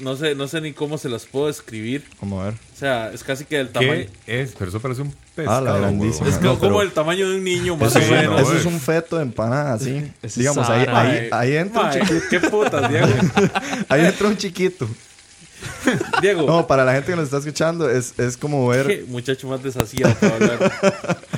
no 0.00 0.16
sé, 0.16 0.34
no 0.34 0.48
sé 0.48 0.60
ni 0.60 0.72
cómo 0.72 0.98
se 0.98 1.08
las 1.08 1.26
puedo 1.26 1.46
describir. 1.48 2.04
Vamos 2.20 2.40
a 2.42 2.44
ver. 2.46 2.54
O 2.54 2.78
sea, 2.78 3.10
es 3.12 3.24
casi 3.24 3.44
que 3.44 3.56
del 3.58 3.70
tamaño. 3.70 4.06
¿Qué 4.26 4.42
es? 4.42 4.54
Pero 4.58 4.70
eso 4.70 4.80
parece 4.80 5.02
un 5.02 5.14
pescado. 5.34 5.64
grandísima. 5.64 6.26
huevón. 6.26 6.34
Es 6.34 6.40
No, 6.42 6.58
como, 6.58 6.82
el 6.82 6.92
tamaño 6.92 7.28
de 7.28 7.36
un 7.36 7.44
niño, 7.44 7.76
más 7.76 7.90
Eso, 7.94 7.98
o 7.98 8.02
es, 8.02 8.10
menos. 8.10 8.40
no, 8.40 8.46
eso 8.46 8.56
es 8.56 8.64
un 8.66 8.80
feto 8.80 9.16
de 9.16 9.22
empanada, 9.22 9.78
es 10.22 10.34
Digamos, 10.36 10.68
ahí, 10.68 10.86
ahí, 10.88 11.28
ahí 11.32 11.56
entra 11.56 11.82
un 11.82 11.90
chiquito. 11.90 12.24
¿Qué 12.30 12.40
putas, 12.40 12.88
Diego? 12.88 13.06
Ahí 13.88 14.04
entra 14.06 14.28
un 14.28 14.36
chiquito. 14.36 14.88
Diego. 16.22 16.46
No, 16.46 16.66
para 16.66 16.84
la 16.84 16.92
gente 16.92 17.10
que 17.10 17.16
nos 17.16 17.26
está 17.26 17.38
escuchando, 17.38 17.88
es, 17.90 18.18
es 18.18 18.36
como 18.36 18.70
Qué 18.70 18.78
ver. 18.78 19.04
muchacho 19.06 19.48
más 19.48 19.62
desasiado 19.62 20.14
para 20.14 20.34
hablar. 20.34 21.18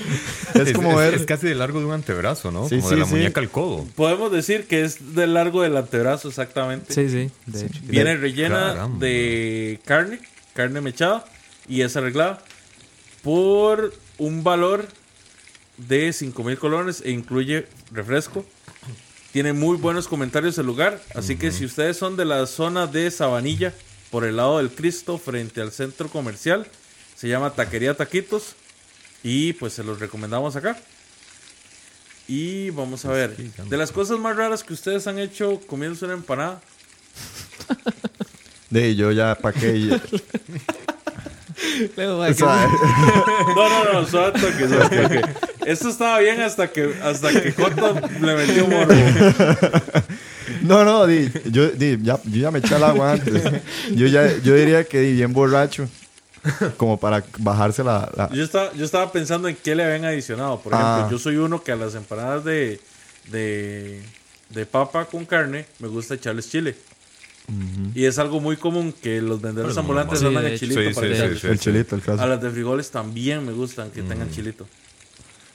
Es 0.53 0.73
como 0.73 0.97
ver. 0.97 1.15
es 1.15 1.25
casi 1.27 1.47
de 1.47 1.55
largo 1.55 1.79
de 1.79 1.87
un 1.87 1.93
antebrazo, 1.93 2.51
¿no? 2.51 2.69
Sí, 2.69 2.77
como 2.77 2.89
sí, 2.89 2.95
de 2.97 3.01
la 3.01 3.07
sí. 3.07 3.15
muñeca 3.15 3.41
al 3.41 3.51
codo. 3.51 3.87
Podemos 3.95 4.33
decir 4.33 4.67
que 4.67 4.83
es 4.83 5.15
del 5.15 5.33
largo 5.35 5.63
del 5.63 5.77
antebrazo, 5.77 6.29
exactamente. 6.29 6.93
Sí, 6.93 7.09
sí, 7.09 7.31
de 7.47 7.67
hecho. 7.67 7.81
Viene 7.85 8.17
rellena 8.17 8.73
Caramba. 8.75 8.99
de 8.99 9.81
carne, 9.85 10.21
carne 10.53 10.81
mechada, 10.81 11.25
y 11.69 11.83
es 11.83 11.97
arreglada 11.97 12.43
por 13.23 13.95
un 14.19 14.43
valor 14.43 14.87
de 15.77 16.13
5 16.13 16.43
mil 16.45 16.59
colones 16.59 17.03
e 17.05 17.11
incluye 17.11 17.67
refresco. 17.93 18.45
Tiene 19.33 19.53
muy 19.53 19.77
buenos 19.77 20.09
comentarios 20.09 20.59
el 20.59 20.67
lugar, 20.67 21.01
así 21.15 21.37
que 21.37 21.53
si 21.53 21.65
ustedes 21.65 21.97
son 21.97 22.17
de 22.17 22.25
la 22.25 22.47
zona 22.47 22.89
de 22.89 23.11
Sabanilla, 23.13 23.73
por 24.11 24.25
el 24.25 24.37
lado 24.37 24.59
del 24.59 24.71
Cristo, 24.71 25.19
frente 25.19 25.61
al 25.61 25.73
centro 25.73 26.09
comercial, 26.09 26.67
se 27.17 27.29
llama 27.29 27.51
Taquería 27.55 27.95
Taquitos 27.95 28.55
y 29.23 29.53
pues 29.55 29.73
se 29.75 29.85
los 29.85 30.01
recomendamos 30.01 30.57
acá. 30.57 30.77
Y 32.29 32.71
vamos 32.71 33.05
a 33.05 33.11
ver, 33.13 33.37
de 33.37 33.77
las 33.77 33.91
cosas 33.93 34.19
más 34.19 34.37
raras 34.37 34.63
que 34.63 34.73
ustedes 34.73 35.07
han 35.07 35.19
hecho 35.19 35.61
comiéndose 35.67 36.05
una 36.05 36.15
empanada, 36.15 36.61
De 38.71 38.95
yo 38.95 39.11
ya 39.11 39.35
pa' 39.35 39.53
qué. 39.53 39.77
y- 39.77 39.91
Luego, 41.97 42.19
o 42.21 42.33
sea, 42.35 42.69
No, 43.57 43.69
no, 43.69 43.93
no, 43.93 44.07
suave 44.07 44.33
toque, 44.41 44.69
suave 44.69 44.89
toque. 45.03 45.21
Esto 45.67 45.89
estaba 45.91 46.19
bien 46.21 46.41
hasta 46.41 46.69
que 46.71 46.95
hasta 47.03 47.31
que 47.31 47.53
Coto 47.53 48.01
le 48.21 48.35
metió 48.35 48.67
morbo. 48.67 48.95
no, 50.63 50.85
no, 50.85 51.07
di, 51.07 51.31
yo, 51.51 51.69
di, 51.71 51.99
ya, 52.03 52.19
yo 52.25 52.41
ya 52.41 52.51
me 52.51 52.59
eché 52.61 52.75
al 52.75 52.85
agua 52.85 53.13
antes. 53.13 53.43
Yo, 53.95 54.07
ya, 54.07 54.37
yo 54.39 54.55
diría 54.55 54.85
que 54.85 55.01
di 55.01 55.13
bien 55.15 55.33
borracho. 55.33 55.89
Como 56.79 56.99
para 56.99 57.23
bajarse 57.39 57.85
la. 57.85 58.11
la- 58.17 58.31
Yo 58.33 58.43
estaba, 58.45 58.73
yo 58.73 58.85
estaba 58.85 59.13
pensando 59.13 59.47
en 59.49 59.57
qué 59.57 59.75
le 59.75 59.85
habían 59.85 60.07
adicionado. 60.07 60.59
Por 60.61 60.75
Ah. 60.75 60.95
ejemplo, 60.97 61.19
yo 61.19 61.23
soy 61.23 61.37
uno 61.37 61.63
que 61.63 61.73
a 61.73 61.77
las 61.77 61.95
empanadas 61.95 62.45
de, 62.45 62.81
de, 63.31 64.03
de 64.49 64.67
papa 64.67 65.05
con 65.05 65.27
carne 65.27 65.67
me 65.81 65.89
gusta 65.89 66.15
echarles 66.15 66.49
chile. 66.51 66.75
Y 67.95 68.05
es 68.05 68.19
algo 68.19 68.41
muy 68.41 68.57
común 68.57 68.93
que 68.93 69.21
los 69.21 69.41
vendedores 69.41 69.75
Bueno, 69.75 69.81
ambulantes 69.89 70.21
sí, 70.21 70.27
andan 70.27 70.43
de 70.45 70.49
el 70.51 70.55
hecho. 70.55 70.67
chilito 70.67 70.81
Sí, 70.89 70.95
para 70.95 71.07
sí, 71.35 71.39
sí, 71.41 71.47
el 71.49 71.59
chilito, 71.59 71.95
el 71.97 72.01
A 72.03 72.05
caso. 72.05 72.27
las 72.27 72.41
de 72.41 72.51
frijoles 72.51 72.91
también 72.91 73.45
me 73.45 73.53
gustan 73.53 73.91
que 73.91 74.03
tengan 74.03 74.31
chilito. 74.31 74.67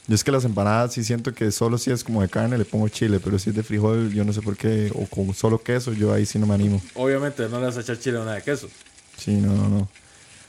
Yo 0.07 0.13
es 0.13 0.23
que 0.23 0.31
las 0.31 0.43
empanadas 0.45 0.93
sí 0.93 1.03
siento 1.03 1.33
que 1.33 1.51
solo 1.51 1.77
si 1.77 1.89
es 1.91 2.03
como 2.03 2.21
de 2.21 2.27
carne 2.29 2.57
le 2.57 2.65
pongo 2.65 2.87
chile, 2.89 3.19
pero 3.23 3.39
si 3.39 3.49
es 3.51 3.55
de 3.55 3.63
frijol, 3.63 4.11
yo 4.13 4.23
no 4.25 4.33
sé 4.33 4.41
por 4.41 4.55
qué, 4.57 4.91
o 4.93 5.05
con 5.07 5.33
solo 5.33 5.63
queso, 5.63 5.93
yo 5.93 6.13
ahí 6.13 6.25
sí 6.25 6.37
no 6.37 6.45
me 6.45 6.53
animo. 6.53 6.81
Obviamente 6.95 7.47
no 7.49 7.59
le 7.59 7.65
vas 7.67 7.77
a 7.77 7.81
echar 7.81 7.97
chile 7.97 8.17
a 8.17 8.21
una 8.21 8.33
de 8.33 8.41
queso. 8.43 8.69
Sí, 9.17 9.31
no, 9.31 9.55
no, 9.55 9.69
no. 9.69 9.89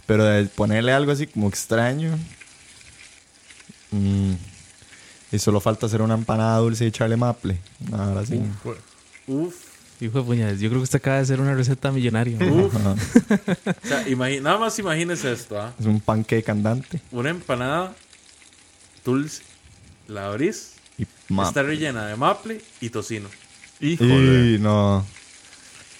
Pero 0.06 0.24
de 0.24 0.44
ponerle 0.46 0.92
algo 0.92 1.12
así 1.12 1.26
como 1.28 1.48
extraño. 1.48 2.18
mm, 3.92 4.32
y 5.32 5.38
solo 5.38 5.60
falta 5.60 5.86
hacer 5.86 6.02
una 6.02 6.14
empanada 6.14 6.58
dulce 6.58 6.84
y 6.84 6.88
echarle 6.88 7.16
maple. 7.16 7.58
Ahora 7.92 8.26
sí. 8.26 8.40
Uf. 9.26 9.54
Hijo 10.00 10.18
de 10.18 10.24
puñas, 10.24 10.60
yo 10.60 10.68
creo 10.68 10.80
que 10.80 10.84
usted 10.84 10.98
acaba 10.98 11.16
de 11.16 11.22
hacer 11.22 11.40
una 11.40 11.54
receta 11.54 11.90
millonaria. 11.90 12.38
Uf. 12.46 12.74
O 13.84 13.88
sea, 13.88 14.04
nada 14.40 14.58
más 14.58 14.78
imagínese 14.78 15.32
esto, 15.32 15.60
¿ah? 15.60 15.72
Es 15.78 15.86
un 15.86 16.00
pancake 16.00 16.48
andante. 16.48 17.00
Una 17.10 17.30
empanada 17.30 17.94
dulce, 19.04 19.42
la 20.08 20.26
abrís, 20.26 20.74
Y 20.98 21.06
está 21.40 21.62
rellena 21.62 22.06
de 22.06 22.16
maple 22.16 22.60
y 22.80 22.90
tocino. 22.90 23.28
Híjole. 23.80 24.54
Y 24.54 24.58
no. 24.58 25.04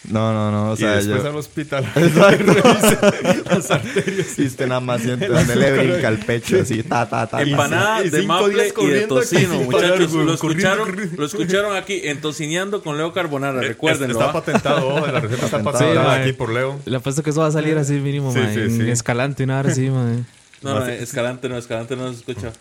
No, 0.09 0.33
no, 0.33 0.51
no. 0.51 0.71
O 0.73 0.75
y 0.75 0.79
sea, 0.79 0.97
después 0.97 1.23
yo. 1.23 1.29
al 1.29 1.37
hospital. 1.37 1.85
Y 4.39 4.47
usted 4.47 4.67
nada 4.67 4.81
más 4.81 5.03
siente 5.03 5.27
donde 5.29 5.57
le 5.57 5.73
brinca 5.73 6.09
el 6.09 6.19
pecho 6.19 6.61
así, 6.61 6.83
ta, 6.83 7.09
ta, 7.09 7.27
ta. 7.27 7.43
Empanada 7.43 8.05
y 8.05 8.11
de 8.11 8.23
maple 8.23 8.73
y 8.79 8.87
de 8.87 9.07
tocino, 9.07 9.55
muchachos. 9.61 10.13
Lo 10.13 10.35
escucharon, 10.35 11.11
lo 11.17 11.27
escucharon 11.27 11.77
aquí, 11.77 12.01
entocineando 12.05 12.83
con 12.83 12.97
Leo 12.97 13.13
Carbonara, 13.13 13.61
recuérdenlo. 13.61 14.15
Está 14.19 14.31
¿ah? 14.31 14.33
patentado, 14.33 15.07
la 15.07 15.21
receta 15.21 15.47
está 15.47 15.63
patentada 15.63 16.17
Sí, 16.17 16.23
aquí 16.23 16.33
por 16.33 16.53
Leo. 16.53 16.79
Le 16.85 16.97
apuesto 16.97 17.23
que 17.23 17.31
eso 17.31 17.41
va 17.41 17.47
a 17.49 17.53
salir 17.53 17.77
así 17.79 17.95
mínimo, 17.95 18.33
Sí, 18.33 18.41
sí, 18.53 18.61
en 18.61 18.77
sí. 18.77 18.91
Escalante, 18.91 19.45
una 19.45 19.61
hora 19.61 19.71
así, 19.71 19.89
mae. 19.91 20.25
No, 20.63 20.81
no, 20.81 20.87
Escalante 20.87 21.49
no, 21.49 21.57
Escalante 21.57 21.97
no 21.97 22.13
se 22.13 22.19
escucha. 22.19 22.53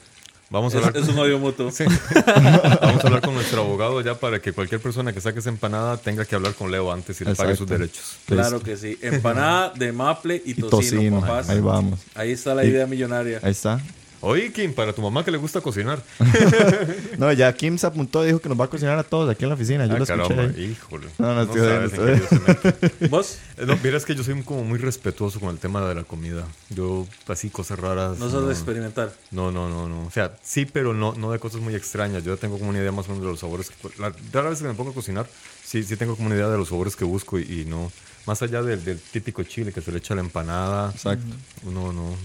Vamos 0.49 0.76
a 0.76 0.80
Es, 0.80 0.85
hablar, 0.85 1.01
es 1.03 1.09
un 1.09 1.17
odio 1.17 1.39
mutuo. 1.39 1.72
vamos 1.72 3.03
a 3.03 3.07
hablar 3.07 3.22
con 3.22 3.24
nuestro 3.35 3.61
abogado 3.61 4.01
ya 4.01 4.15
para 4.15 4.41
que 4.41 4.51
cualquier 4.53 4.81
persona 4.81 5.13
que 5.13 5.21
saque 5.21 5.39
esa 5.39 5.49
empanada 5.49 5.97
tenga 5.97 6.25
que 6.25 6.33
hablar 6.35 6.53
con 6.55 6.71
Leo 6.71 6.91
antes 6.91 7.19
y 7.21 7.25
le 7.25 7.35
pague 7.35 7.55
sus 7.55 7.67
derechos. 7.67 8.15
Claro 8.25 8.61
que 8.61 8.75
sí. 8.77 8.97
Empanada 9.01 9.69
de 9.75 9.91
maple 9.91 10.41
y 10.45 10.51
Y 10.51 10.53
tocino, 10.55 10.69
tocino. 10.69 11.21
papás. 11.21 11.49
Ahí 11.49 11.59
vamos. 11.59 11.99
Ahí 12.15 12.31
está 12.31 12.55
la 12.55 12.65
Y- 12.65 12.69
idea 12.69 12.87
millonaria. 12.87 13.39
Ahí 13.43 13.51
está. 13.51 13.79
Oye, 14.21 14.51
Kim, 14.51 14.73
para 14.73 14.91
tu 14.93 15.01
mamá 15.01 15.23
que 15.23 15.31
le 15.31 15.37
gusta 15.37 15.61
cocinar. 15.61 16.01
No, 17.17 17.31
ya 17.31 17.53
Kim 17.53 17.77
se 17.77 17.87
apuntó 17.87 18.23
y 18.23 18.27
dijo 18.27 18.39
que 18.39 18.49
nos 18.49 18.59
va 18.59 18.65
a 18.65 18.67
cocinar 18.69 18.97
a 18.99 19.03
todos 19.03 19.29
aquí 19.29 19.43
en 19.45 19.49
la 19.49 19.55
oficina. 19.55 19.85
Yo 19.85 19.93
Ah, 19.95 19.97
lo 19.99 20.03
escuché. 20.03 20.27
caramba, 20.35 20.53
ahí. 20.57 20.63
híjole. 20.71 21.07
No, 21.17 21.33
no, 21.35 21.41
estoy 21.43 21.61
sabes 21.61 21.91
se 21.91 22.39
mete. 22.39 23.07
¿Vos? 23.09 23.37
Eh, 23.57 23.65
No, 23.65 23.77
mira, 23.83 23.97
es 23.97 24.05
que 24.05 24.15
yo 24.15 24.23
soy 24.23 24.41
como 24.43 24.63
muy 24.63 24.77
respetuoso 24.79 25.39
con 25.39 25.49
el 25.49 25.57
tema 25.57 25.81
de 25.87 25.95
la 25.95 26.03
comida. 26.03 26.45
Yo, 26.69 27.07
así, 27.27 27.49
cosas 27.49 27.79
raras. 27.79 28.17
No 28.19 28.29
sos 28.29 28.45
de 28.47 28.53
experimentar. 28.53 29.13
No, 29.31 29.51
no, 29.51 29.69
no, 29.69 29.87
no. 29.87 30.05
O 30.05 30.11
sea, 30.11 30.35
sí, 30.43 30.65
pero 30.65 30.93
no, 30.93 31.13
no 31.13 31.31
de 31.31 31.39
cosas 31.39 31.61
muy 31.61 31.75
extrañas. 31.75 32.23
Yo 32.23 32.35
tengo 32.37 32.57
como 32.57 32.69
una 32.71 32.79
idea 32.79 32.91
más 32.91 33.05
o 33.05 33.09
menos 33.09 33.23
de 33.23 33.31
los 33.31 33.39
sabores. 33.39 33.69
que- 33.69 33.89
La 34.01 34.11
rara 34.33 34.49
vez 34.49 34.61
que 34.61 34.67
me 34.67 34.73
pongo 34.73 34.91
a 34.91 34.93
cocinar, 34.93 35.27
sí, 35.63 35.83
sí 35.83 35.95
tengo 35.97 36.15
como 36.15 36.27
una 36.27 36.35
idea 36.35 36.49
de 36.49 36.57
los 36.57 36.69
sabores 36.69 36.95
que 36.95 37.05
busco 37.05 37.39
y, 37.39 37.43
y 37.61 37.65
no. 37.65 37.91
Más 38.25 38.41
allá 38.41 38.61
del, 38.63 38.83
del 38.83 38.99
típico 38.99 39.43
chile 39.43 39.71
que 39.71 39.81
se 39.81 39.91
le 39.91 39.99
echa 39.99 40.13
a 40.13 40.17
la 40.17 40.21
empanada. 40.23 40.89
Exacto. 40.91 41.25
No, 41.63 41.93
no, 41.93 42.15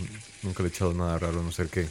nunca 0.43 0.63
le 0.63 0.69
he 0.69 0.73
echado 0.73 0.93
nada 0.95 1.19
raro, 1.19 1.41
a 1.41 1.43
no 1.43 1.53
ser 1.53 1.69
que. 1.69 1.87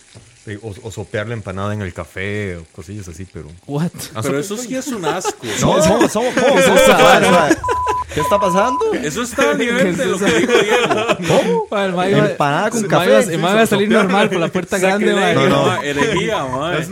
O, 0.64 0.74
o 0.84 0.90
sopear 0.92 1.28
la 1.28 1.34
empanada 1.34 1.74
en 1.76 1.82
el 1.82 1.94
café 1.94 2.58
o 2.58 2.64
cosillas 2.72 3.08
así, 3.08 3.26
pero. 3.32 3.48
What? 3.68 3.92
Ah, 4.16 4.22
Pero 4.24 4.42
so- 4.44 4.56
eso 4.56 4.58
sí 4.58 4.76
es 4.76 4.88
un 4.88 5.06
asco. 5.06 5.36
No, 5.62 5.84
somos, 5.84 6.12
somos, 6.12 6.34
¿cómo? 6.34 6.56
¿Qué 6.56 6.60
es 6.62 6.66
¿Cómo? 6.66 8.22
está 8.24 8.40
pasando? 8.40 8.80
Eso 8.94 9.22
está 9.22 9.52
al 9.52 9.58
nivel 9.60 9.96
de 9.96 10.06
lo 10.08 10.18
que 10.18 10.26
dijo 10.26 10.52
Diego. 10.52 11.68
Iba- 11.70 12.30
Empanada 12.32 12.70
con 12.72 12.84
café. 12.88 13.38
ma 13.38 13.52
iba 13.52 13.62
a 13.62 13.66
salir 13.68 13.90
normal 13.90 14.30
por 14.30 14.40
la 14.40 14.48
puerta 14.48 14.80
grande, 14.80 15.14
ma. 15.14 15.34
No, 15.34 15.48
no. 15.48 15.66
no. 15.76 15.84
Herejía, 15.84 16.40
suave, 16.40 16.86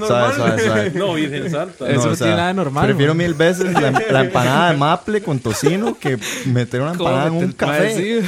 suave. 0.63 0.91
No, 0.93 1.13
Virgen 1.15 1.49
Santa. 1.49 1.89
Eso 1.89 2.09
no 2.09 2.15
tiene 2.15 2.35
nada 2.35 2.47
de 2.49 2.53
normal, 2.53 2.85
Prefiero 2.85 3.13
man. 3.15 3.25
mil 3.25 3.33
veces 3.33 3.73
la, 3.73 3.91
la 3.91 4.21
empanada 4.21 4.71
de 4.71 4.77
maple 4.77 5.21
con 5.23 5.39
tocino 5.39 5.97
que 5.97 6.19
meter 6.45 6.81
una 6.81 6.91
empanada 6.91 7.27
en 7.27 7.33
un 7.33 7.51
¿Cómo 7.53 7.71
café. 7.71 8.23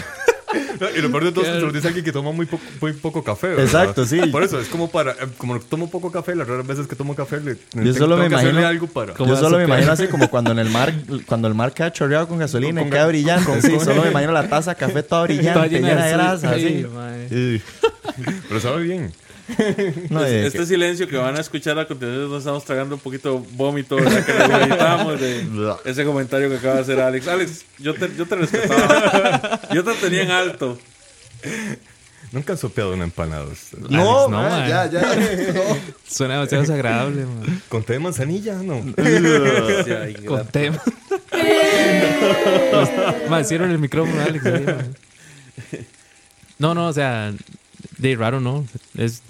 No, 0.79 0.87
y 0.89 1.01
lo 1.01 1.11
peor 1.11 1.25
de 1.25 1.31
todo 1.31 1.43
es 1.45 1.51
que 1.51 1.59
se 1.59 1.65
lo 1.65 1.71
dice 1.71 1.87
alguien 1.87 2.03
que 2.05 2.11
toma 2.11 2.31
muy 2.31 2.45
poco, 2.45 2.63
muy 2.81 2.93
poco 2.93 3.23
café. 3.23 3.49
¿verdad? 3.49 3.65
Exacto, 3.65 4.05
sí. 4.05 4.19
Por 4.31 4.43
eso, 4.43 4.59
es 4.59 4.67
como 4.67 4.89
para. 4.89 5.11
eh, 5.11 5.27
Como 5.37 5.59
tomo 5.59 5.89
poco 5.89 6.11
café, 6.11 6.35
las 6.35 6.47
raras 6.47 6.65
veces 6.65 6.87
que 6.87 6.95
tomo 6.95 7.15
café, 7.15 7.39
le, 7.39 7.57
Yo 7.73 7.93
solo 7.93 8.17
me 8.17 8.25
imagino- 8.25 8.65
algo 8.65 8.87
para. 8.87 9.13
¿Cómo 9.13 9.29
Yo 9.29 9.39
solo 9.39 9.57
me 9.57 9.65
imagino 9.65 9.91
así 9.91 10.07
como 10.07 10.27
cuando 10.31 10.51
en 10.51 10.59
el 10.59 10.69
mar, 10.69 10.93
cuando 11.25 11.47
el 11.47 11.53
mar 11.53 11.73
queda 11.73 11.91
chorreado 11.91 12.27
con 12.27 12.39
gasolina 12.39 12.81
y 12.81 12.89
queda 12.89 13.07
brillante. 13.07 13.61
Sí, 13.61 13.79
solo 13.79 14.01
me 14.03 14.09
imagino 14.11 14.31
la 14.31 14.47
taza 14.49 14.71
de 14.71 14.77
café 14.77 15.03
toda 15.03 15.23
brillante, 15.23 15.53
Toda 15.53 15.67
llena, 15.67 16.05
de 16.05 16.11
grasa, 16.13 16.55
sí, 16.55 16.85
así. 17.29 17.61
Pero 18.47 18.59
sabe 18.59 18.83
bien. 18.83 19.11
No, 20.09 20.21
de 20.21 20.45
Este 20.47 20.59
que- 20.59 20.65
silencio 20.65 21.07
que 21.07 21.17
van 21.17 21.35
a 21.37 21.41
escuchar 21.41 21.77
a 21.79 21.87
continuación, 21.87 22.29
nos 22.29 22.39
estamos 22.39 22.63
tragando 22.65 22.95
un 22.95 23.01
poquito 23.01 23.39
vómito, 23.53 23.95
¿verdad? 23.95 24.25
Que 24.25 24.33
nos 24.33 24.49
necesitamos 24.49 25.19
de 25.19 25.47
ese 25.85 26.05
comentario 26.05 26.49
que 26.49 26.57
acaba 26.57 26.75
de 26.75 26.81
hacer 26.81 26.99
Alex. 26.99 27.27
Alex, 27.27 27.65
yo 27.77 27.93
te, 27.93 28.09
yo 28.15 28.25
te 28.25 28.35
respetaba. 28.35 29.61
Yo 29.73 29.83
te 29.83 29.93
tenía 29.95 30.23
en 30.23 30.31
alto. 30.31 30.77
Nunca 32.31 32.53
han 32.53 32.59
sopeado 32.59 32.93
una 32.93 33.03
empanada. 33.05 33.45
No, 33.89 34.27
no, 34.27 34.29
man, 34.29 34.49
man. 34.51 34.69
ya, 34.69 34.85
ya. 34.89 35.01
no. 35.01 35.61
Suena 36.07 36.33
demasiado 36.35 36.61
desagradable. 36.63 37.25
Con 37.69 37.83
té 37.83 37.93
de 37.93 37.99
manzanilla, 37.99 38.55
no. 38.55 38.83
Con 40.25 40.47
tema. 40.47 40.81
Ma, 43.29 43.43
cierren 43.43 43.71
el 43.71 43.79
micrófono, 43.79 44.21
Alex. 44.21 44.45
ahí. 44.45 44.65
No, 46.57 46.73
no, 46.73 46.87
o 46.87 46.93
sea, 46.93 47.31
de 47.97 48.15
raro 48.15 48.39
no. 48.39 48.65
Es, 48.97 49.21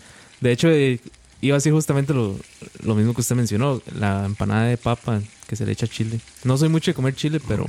de 0.41 0.51
hecho, 0.51 0.69
eh, 0.69 0.99
iba 1.41 1.55
a 1.55 1.59
decir 1.59 1.71
justamente 1.73 2.13
lo, 2.13 2.35
lo 2.83 2.95
mismo 2.95 3.13
que 3.13 3.21
usted 3.21 3.35
mencionó, 3.35 3.81
la 3.97 4.25
empanada 4.25 4.65
de 4.65 4.77
papa 4.77 5.21
que 5.47 5.55
se 5.55 5.65
le 5.65 5.71
echa 5.71 5.87
chile. 5.87 6.19
No 6.43 6.57
soy 6.57 6.69
mucho 6.69 6.91
de 6.91 6.95
comer 6.95 7.15
chile, 7.15 7.39
pero, 7.47 7.65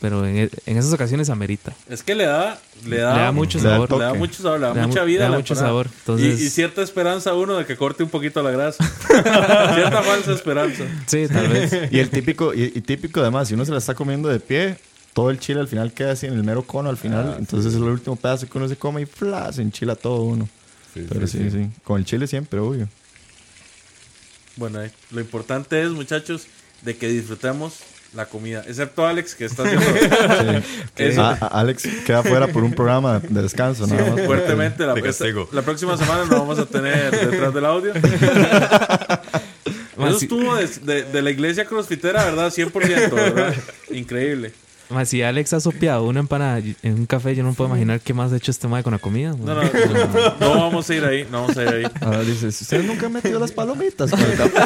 pero 0.00 0.26
en, 0.26 0.50
en 0.66 0.76
esas 0.76 0.92
ocasiones 0.92 1.30
amerita. 1.30 1.72
Es 1.88 2.02
que 2.02 2.14
le 2.14 2.24
da, 2.26 2.60
le 2.86 2.98
da, 2.98 3.14
Le 3.16 3.22
da 3.22 3.32
mucho 3.32 3.58
le 3.58 3.64
da 3.64 3.70
sabor. 3.70 3.92
le 3.92 4.04
da 4.04 4.14
mucho 4.14 4.42
sabor, 4.42 4.60
le 4.60 4.66
da 4.66 4.74
Le 4.74 4.80
da 4.80 4.86
mucha 4.88 5.00
mu- 5.00 5.06
vida. 5.06 5.18
le 5.20 5.24
da 5.24 5.30
la 5.30 5.36
mucho 5.38 5.54
empanada. 5.54 5.70
sabor, 5.70 5.88
entonces- 6.00 6.40
y, 6.40 6.44
y 6.44 6.50
cierta 6.50 6.82
esperanza 6.82 7.30
a 7.30 7.34
uno 7.34 7.56
de 7.56 7.64
que 7.66 7.76
corte 7.76 8.02
un 8.02 8.10
poquito 8.10 8.42
la 8.42 8.50
grasa. 8.50 8.84
cierta 9.06 10.02
falsa 10.02 10.32
esperanza. 10.32 10.84
Sí, 11.06 11.26
tal 11.28 11.48
vez. 11.48 11.72
Y 11.92 11.98
el 11.98 12.10
típico, 12.10 12.52
y, 12.52 12.64
y 12.74 12.80
típico 12.80 13.20
además, 13.20 13.48
si 13.48 13.54
uno 13.54 13.64
se 13.64 13.72
la 13.72 13.78
está 13.78 13.94
comiendo 13.94 14.28
de 14.28 14.40
pie, 14.40 14.76
todo 15.14 15.30
el 15.30 15.38
chile 15.38 15.60
al 15.60 15.68
final 15.68 15.92
queda 15.92 16.12
así 16.12 16.26
en 16.26 16.34
el 16.34 16.42
mero 16.44 16.62
cono 16.62 16.88
al 16.90 16.96
final. 16.96 17.36
entonces 17.38 17.72
es 17.72 17.76
el 17.78 17.84
último 17.84 18.16
pedazo 18.16 18.48
que 18.48 18.58
uno 18.58 18.68
se 18.68 18.76
come 18.76 19.02
y 19.02 19.06
¡fla! 19.06 19.52
se 19.52 19.62
enchila 19.62 19.94
todo 19.94 20.22
uno. 20.22 20.48
Sí, 20.94 21.06
Pero 21.08 21.26
sí, 21.26 21.50
sí, 21.50 21.70
Con 21.84 21.98
el 21.98 22.04
chile 22.04 22.26
siempre, 22.26 22.60
obvio. 22.60 22.88
Bueno, 24.56 24.82
eh, 24.82 24.90
lo 25.10 25.20
importante 25.20 25.82
es, 25.82 25.88
muchachos, 25.90 26.46
de 26.82 26.96
que 26.96 27.08
disfrutemos 27.08 27.78
la 28.14 28.26
comida. 28.26 28.62
Excepto 28.68 29.06
Alex, 29.06 29.34
que 29.34 29.46
está 29.46 29.62
haciendo 29.62 29.86
eso 30.96 31.22
A- 31.22 31.38
a- 31.40 31.60
Alex 31.60 31.84
queda 32.04 32.22
fuera 32.22 32.46
por 32.48 32.62
un 32.62 32.72
programa 32.74 33.20
de 33.20 33.40
descanso, 33.42 33.86
nada 33.86 34.14
más. 34.14 34.26
fuertemente. 34.26 34.84
La, 34.84 34.92
De 34.92 35.00
castigo. 35.02 35.48
la 35.52 35.62
próxima 35.62 35.96
semana 35.96 36.24
lo 36.24 36.38
vamos 36.38 36.58
a 36.58 36.66
tener 36.66 37.10
detrás 37.30 37.54
del 37.54 37.64
audio. 37.64 37.92
Eso 40.02 40.16
estuvo 40.18 40.54
de, 40.56 40.66
de- 40.66 41.02
de 41.04 41.22
la 41.22 41.30
iglesia 41.30 41.64
crossfitera, 41.64 42.24
¿verdad? 42.24 42.52
100%, 42.52 43.10
¿verdad? 43.12 43.54
Increíble. 43.90 44.52
Ma, 44.92 45.04
si 45.04 45.22
Alex 45.22 45.52
ha 45.54 45.60
sopeado 45.60 46.04
una 46.04 46.20
empanada 46.20 46.58
en 46.58 46.94
un 46.94 47.06
café, 47.06 47.34
yo 47.34 47.42
no 47.42 47.52
puedo 47.54 47.68
imaginar 47.70 48.00
qué 48.00 48.14
más 48.14 48.32
ha 48.32 48.36
hecho 48.36 48.50
este 48.50 48.68
mae 48.68 48.82
con 48.82 48.92
la 48.92 48.98
comida. 48.98 49.34
ma. 49.34 49.54
No, 49.54 49.54
no, 49.54 49.62
no, 49.62 50.34
no 50.40 50.60
vamos 50.60 50.88
a 50.90 50.94
ir 50.94 51.04
ahí, 51.04 51.26
no 51.30 51.42
vamos 51.42 51.56
a 51.56 51.62
ir 51.62 51.68
ahí. 51.68 51.84
Ahora 52.00 52.20
dices, 52.22 52.60
¿ustedes 52.60 52.84
nunca 52.84 53.06
han 53.06 53.12
metido 53.12 53.40
las 53.40 53.52
palomitas 53.52 54.10
con 54.10 54.20
el 54.20 54.36
café? 54.36 54.62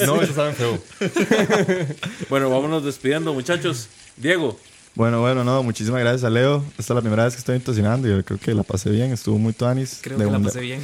No, 0.06 0.20
eso 0.22 0.34
saben 0.34 0.54
feo. 0.54 0.78
Bueno, 2.28 2.50
vámonos 2.50 2.84
despidiendo, 2.84 3.32
muchachos. 3.34 3.88
Diego, 4.16 4.58
Bueno, 4.94 5.20
bueno, 5.20 5.44
no, 5.44 5.62
muchísimas 5.62 6.00
gracias 6.00 6.24
a 6.24 6.30
Leo. 6.30 6.64
Esta 6.78 6.92
es 6.92 6.96
la 6.96 7.00
primera 7.00 7.24
vez 7.24 7.34
que 7.34 7.38
estoy 7.38 7.56
intoxinando 7.56 8.08
y 8.08 8.10
yo 8.10 8.24
creo 8.24 8.38
que 8.38 8.54
la 8.54 8.62
pasé 8.62 8.90
bien, 8.90 9.12
estuvo 9.12 9.38
muy 9.38 9.52
tuanis. 9.52 9.98
Creo 10.02 10.18
De 10.18 10.24
que 10.26 10.30
la 10.30 10.38
pasé 10.40 10.60
bien. 10.60 10.80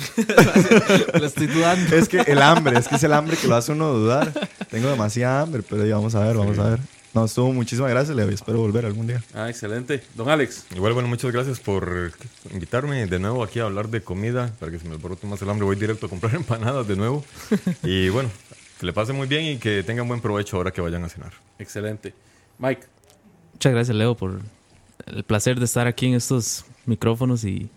Lo 1.20 1.27
estoy 1.27 1.47
dudando. 1.48 1.94
Es 1.97 2.09
que 2.09 2.20
el 2.20 2.40
hambre, 2.43 2.78
es 2.78 2.89
que 2.89 2.97
es 2.97 3.03
el 3.05 3.12
hambre 3.12 3.36
que 3.36 3.47
lo 3.48 3.57
hace 3.57 3.73
uno 3.73 3.93
dudar. 3.93 4.32
Tengo 4.70 4.89
demasiada 4.89 5.43
hambre, 5.43 5.62
pero 5.69 5.85
ya 5.86 5.97
vamos 5.97 6.15
a 6.15 6.20
ver, 6.20 6.36
vamos 6.36 6.59
a 6.59 6.70
ver. 6.70 6.78
No, 7.17 7.25
estuvo 7.25 7.51
muchísimas 7.51 7.91
gracias, 7.91 8.15
Leo, 8.15 8.31
y 8.31 8.35
espero 8.35 8.59
volver 8.59 8.85
algún 8.85 9.07
día. 9.07 9.25
ah, 9.33 9.49
excelente. 9.49 10.03
Don 10.15 10.29
Alex, 10.29 10.67
Igual, 10.75 10.93
bueno, 10.93 11.09
muchas 11.09 11.33
gracias 11.33 11.59
por 11.59 12.13
invitarme 12.53 13.07
de 13.07 13.19
nuevo 13.19 13.43
aquí 13.43 13.59
a 13.59 13.63
hablar 13.65 13.89
de 13.89 14.03
comida. 14.03 14.53
Para 14.61 14.71
que 14.71 14.79
se 14.79 14.87
me 14.87 14.97
alborote 14.97 15.27
más 15.27 15.41
el 15.41 15.49
hambre, 15.49 15.65
voy 15.65 15.77
directo 15.77 16.05
a 16.05 16.09
comprar 16.11 16.35
empanadas 16.35 16.87
de 16.87 16.95
nuevo. 16.95 17.25
Y 17.83 18.11
bueno, 18.11 18.29
que 18.79 18.85
le 18.85 18.93
pase 18.93 19.15
muy 19.15 19.27
bien 19.27 19.47
y 19.47 19.57
que 19.57 19.83
tengan 19.83 20.07
buen 20.07 20.21
provecho 20.21 20.59
ahora 20.59 20.73
que 20.73 20.83
vayan 20.83 21.05
a 21.05 21.09
cenar. 21.09 21.33
excelente. 21.59 22.13
Mike, 22.59 22.83
Muchas 23.55 23.73
gracias, 23.73 23.97
Leo, 23.97 24.15
por 24.15 24.43
el 25.07 25.25
placer 25.25 25.59
de 25.59 25.65
estar 25.65 25.87
aquí 25.87 26.09
en 26.09 26.15
estos 26.17 26.67
micrófonos 26.85 27.45
y 27.45 27.71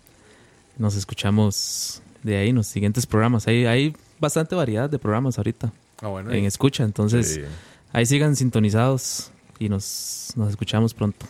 nos 0.78 0.98
escuchamos 0.98 2.02
de 2.24 2.36
ahí 2.36 2.49
en 2.49 2.56
los 2.56 2.68
siguientes 2.68 3.06
programas. 3.06 3.48
Hay, 3.48 3.66
hay 3.66 3.95
bastante 4.20 4.53
variedad 4.53 4.90
de 4.90 4.99
programas 4.99 5.38
ahorita 5.38 5.72
ah, 6.02 6.07
bueno, 6.07 6.30
en 6.34 6.44
escucha, 6.44 6.84
entonces 6.84 7.36
Sí. 7.36 7.41
Ahí 7.94 8.06
sigan 8.06 8.36
sintonizados 8.36 9.32
y 9.60 9.70
nos, 9.70 10.32
nos 10.36 10.49
escuchamos 10.49 10.94
pronto. 10.94 11.26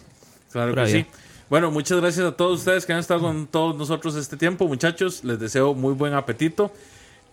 Claro 0.52 0.69
Por 0.73 0.84
que 0.84 0.90
allá. 0.91 0.99
sí. 1.03 1.06
Bueno, 1.49 1.72
muchas 1.72 1.99
gracias 1.99 2.26
a 2.26 2.31
todos 2.31 2.60
ustedes 2.60 2.86
que 2.86 2.94
han 2.94 2.99
estado 2.99 3.22
con 3.22 3.48
todos 3.48 3.76
nosotros 3.76 4.15
este 4.15 4.38
tiempo, 4.38 4.68
muchachos. 4.68 5.23
Les 5.23 5.40
deseo 5.40 5.73
muy 5.73 5.94
buen 5.94 6.14
apetito. 6.14 6.72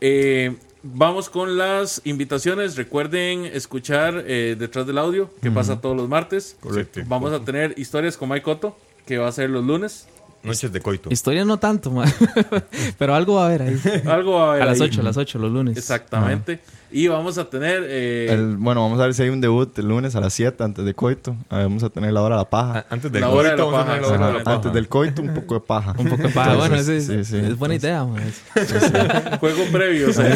Eh, 0.01 0.57
vamos 0.83 1.29
con 1.29 1.59
las 1.59 2.01
invitaciones. 2.05 2.77
Recuerden 2.77 3.45
escuchar 3.45 4.25
eh, 4.27 4.57
detrás 4.59 4.87
del 4.87 4.97
audio, 4.99 5.31
que 5.43 5.51
pasa 5.51 5.81
todos 5.81 5.97
los 5.97 6.09
martes. 6.09 6.57
Correcto. 6.61 7.01
Vamos 7.07 7.33
a 7.33 7.41
tener 7.41 7.75
historias 7.79 8.17
con 8.17 8.31
Mike 8.31 8.43
Cotto, 8.43 8.77
que 9.05 9.19
va 9.19 9.29
a 9.29 9.33
ser 9.33 9.51
los 9.51 9.65
lunes. 9.65 10.07
Noches 10.43 10.73
de 10.73 10.81
coito. 10.81 11.11
Historia 11.13 11.45
no 11.45 11.59
tanto, 11.59 11.93
pero 12.99 13.15
algo 13.15 13.35
va 13.35 13.43
a 13.43 13.47
haber 13.49 13.63
ahí. 13.63 13.81
Algo 14.07 14.35
va 14.35 14.47
a 14.47 14.51
haber 14.53 14.63
A 14.63 14.67
las 14.67 14.81
ahí. 14.81 14.89
8, 14.89 15.01
a 15.01 15.05
las 15.05 15.17
8, 15.17 15.39
los 15.41 15.51
lunes. 15.53 15.77
Exactamente. 15.77 16.61
Y 16.97 17.09
vamos 17.09 17.37
a 17.37 17.45
tener. 17.51 17.85
eh, 17.87 18.29
El- 18.31 18.57
bueno, 18.57 18.81
vamos 18.83 18.99
a 19.01 19.05
ver 19.05 19.13
si 19.13 19.23
hay 19.23 19.29
un 19.29 19.43
debut 19.43 19.79
el 19.79 19.87
lunes 19.87 20.17
a 20.17 20.21
las 20.21 20.33
7 20.33 20.65
antes 20.65 20.83
de 20.83 20.95
coito. 20.95 21.37
Ah, 21.51 21.59
Vamos 21.59 21.83
a 21.83 21.91
tener 21.91 22.11
la 22.11 22.23
hora 22.23 22.37
de 22.37 22.41
la 22.41 22.49
paja. 22.49 22.87
Antes 22.89 23.13
del 23.13 23.23
coito, 23.23 23.71
vamos 23.71 23.75
a 23.75 23.85
paja, 23.85 23.85
tener 23.97 24.01
la 24.03 24.09
hora 24.09 24.17
de 24.17 24.23
la 24.23 24.29
Ajá, 24.37 24.45
paja. 24.45 24.57
antes 24.57 24.73
del 24.73 24.89
coito, 24.89 25.21
un 25.23 25.35
poco 25.35 25.55
de 25.55 25.61
paja. 25.61 25.95
Un 25.99 26.09
poco 26.09 26.23
de 26.23 26.29
paja. 26.31 26.55
Bueno, 26.55 26.75
Entonces, 26.77 27.05
ese 27.11 27.21
es, 27.21 27.29
sí, 27.29 27.39
sí. 27.39 27.47
es 27.47 27.59
buena 27.59 27.75
idea, 27.75 28.03
ma. 28.05 28.17
juego 29.41 29.65
previo. 29.71 30.11
se 30.13 30.23
un, 30.23 30.33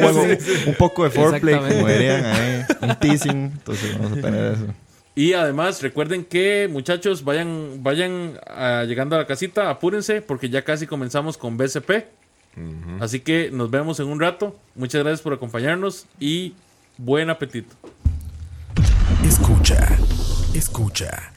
juego- 0.00 0.22
un 0.68 0.74
poco 0.76 1.04
de 1.04 1.10
foreplay, 1.10 1.56
como 1.56 1.86
dirían 1.88 2.24
ahí. 2.24 2.62
Un 2.80 2.94
teasing. 2.98 3.30
Entonces 3.52 3.98
vamos 3.98 4.16
a 4.18 4.20
tener 4.22 4.52
eso. 4.54 4.66
Y 5.14 5.34
además, 5.34 5.82
recuerden 5.82 6.24
que, 6.24 6.70
muchachos, 6.72 7.22
vayan, 7.22 7.82
vayan 7.82 8.38
ah, 8.46 8.84
llegando 8.88 9.14
a 9.14 9.18
la 9.18 9.26
casita, 9.26 9.68
apúrense, 9.68 10.22
porque 10.22 10.48
ya 10.48 10.62
casi 10.62 10.86
comenzamos 10.86 11.36
con 11.36 11.58
BCP. 11.58 12.06
Así 13.00 13.20
que 13.20 13.50
nos 13.50 13.70
vemos 13.70 13.98
en 14.00 14.08
un 14.08 14.20
rato. 14.20 14.58
Muchas 14.74 15.02
gracias 15.02 15.22
por 15.22 15.32
acompañarnos 15.32 16.06
y 16.20 16.54
buen 16.98 17.30
apetito. 17.30 17.74
Escucha, 19.24 19.96
escucha. 20.54 21.31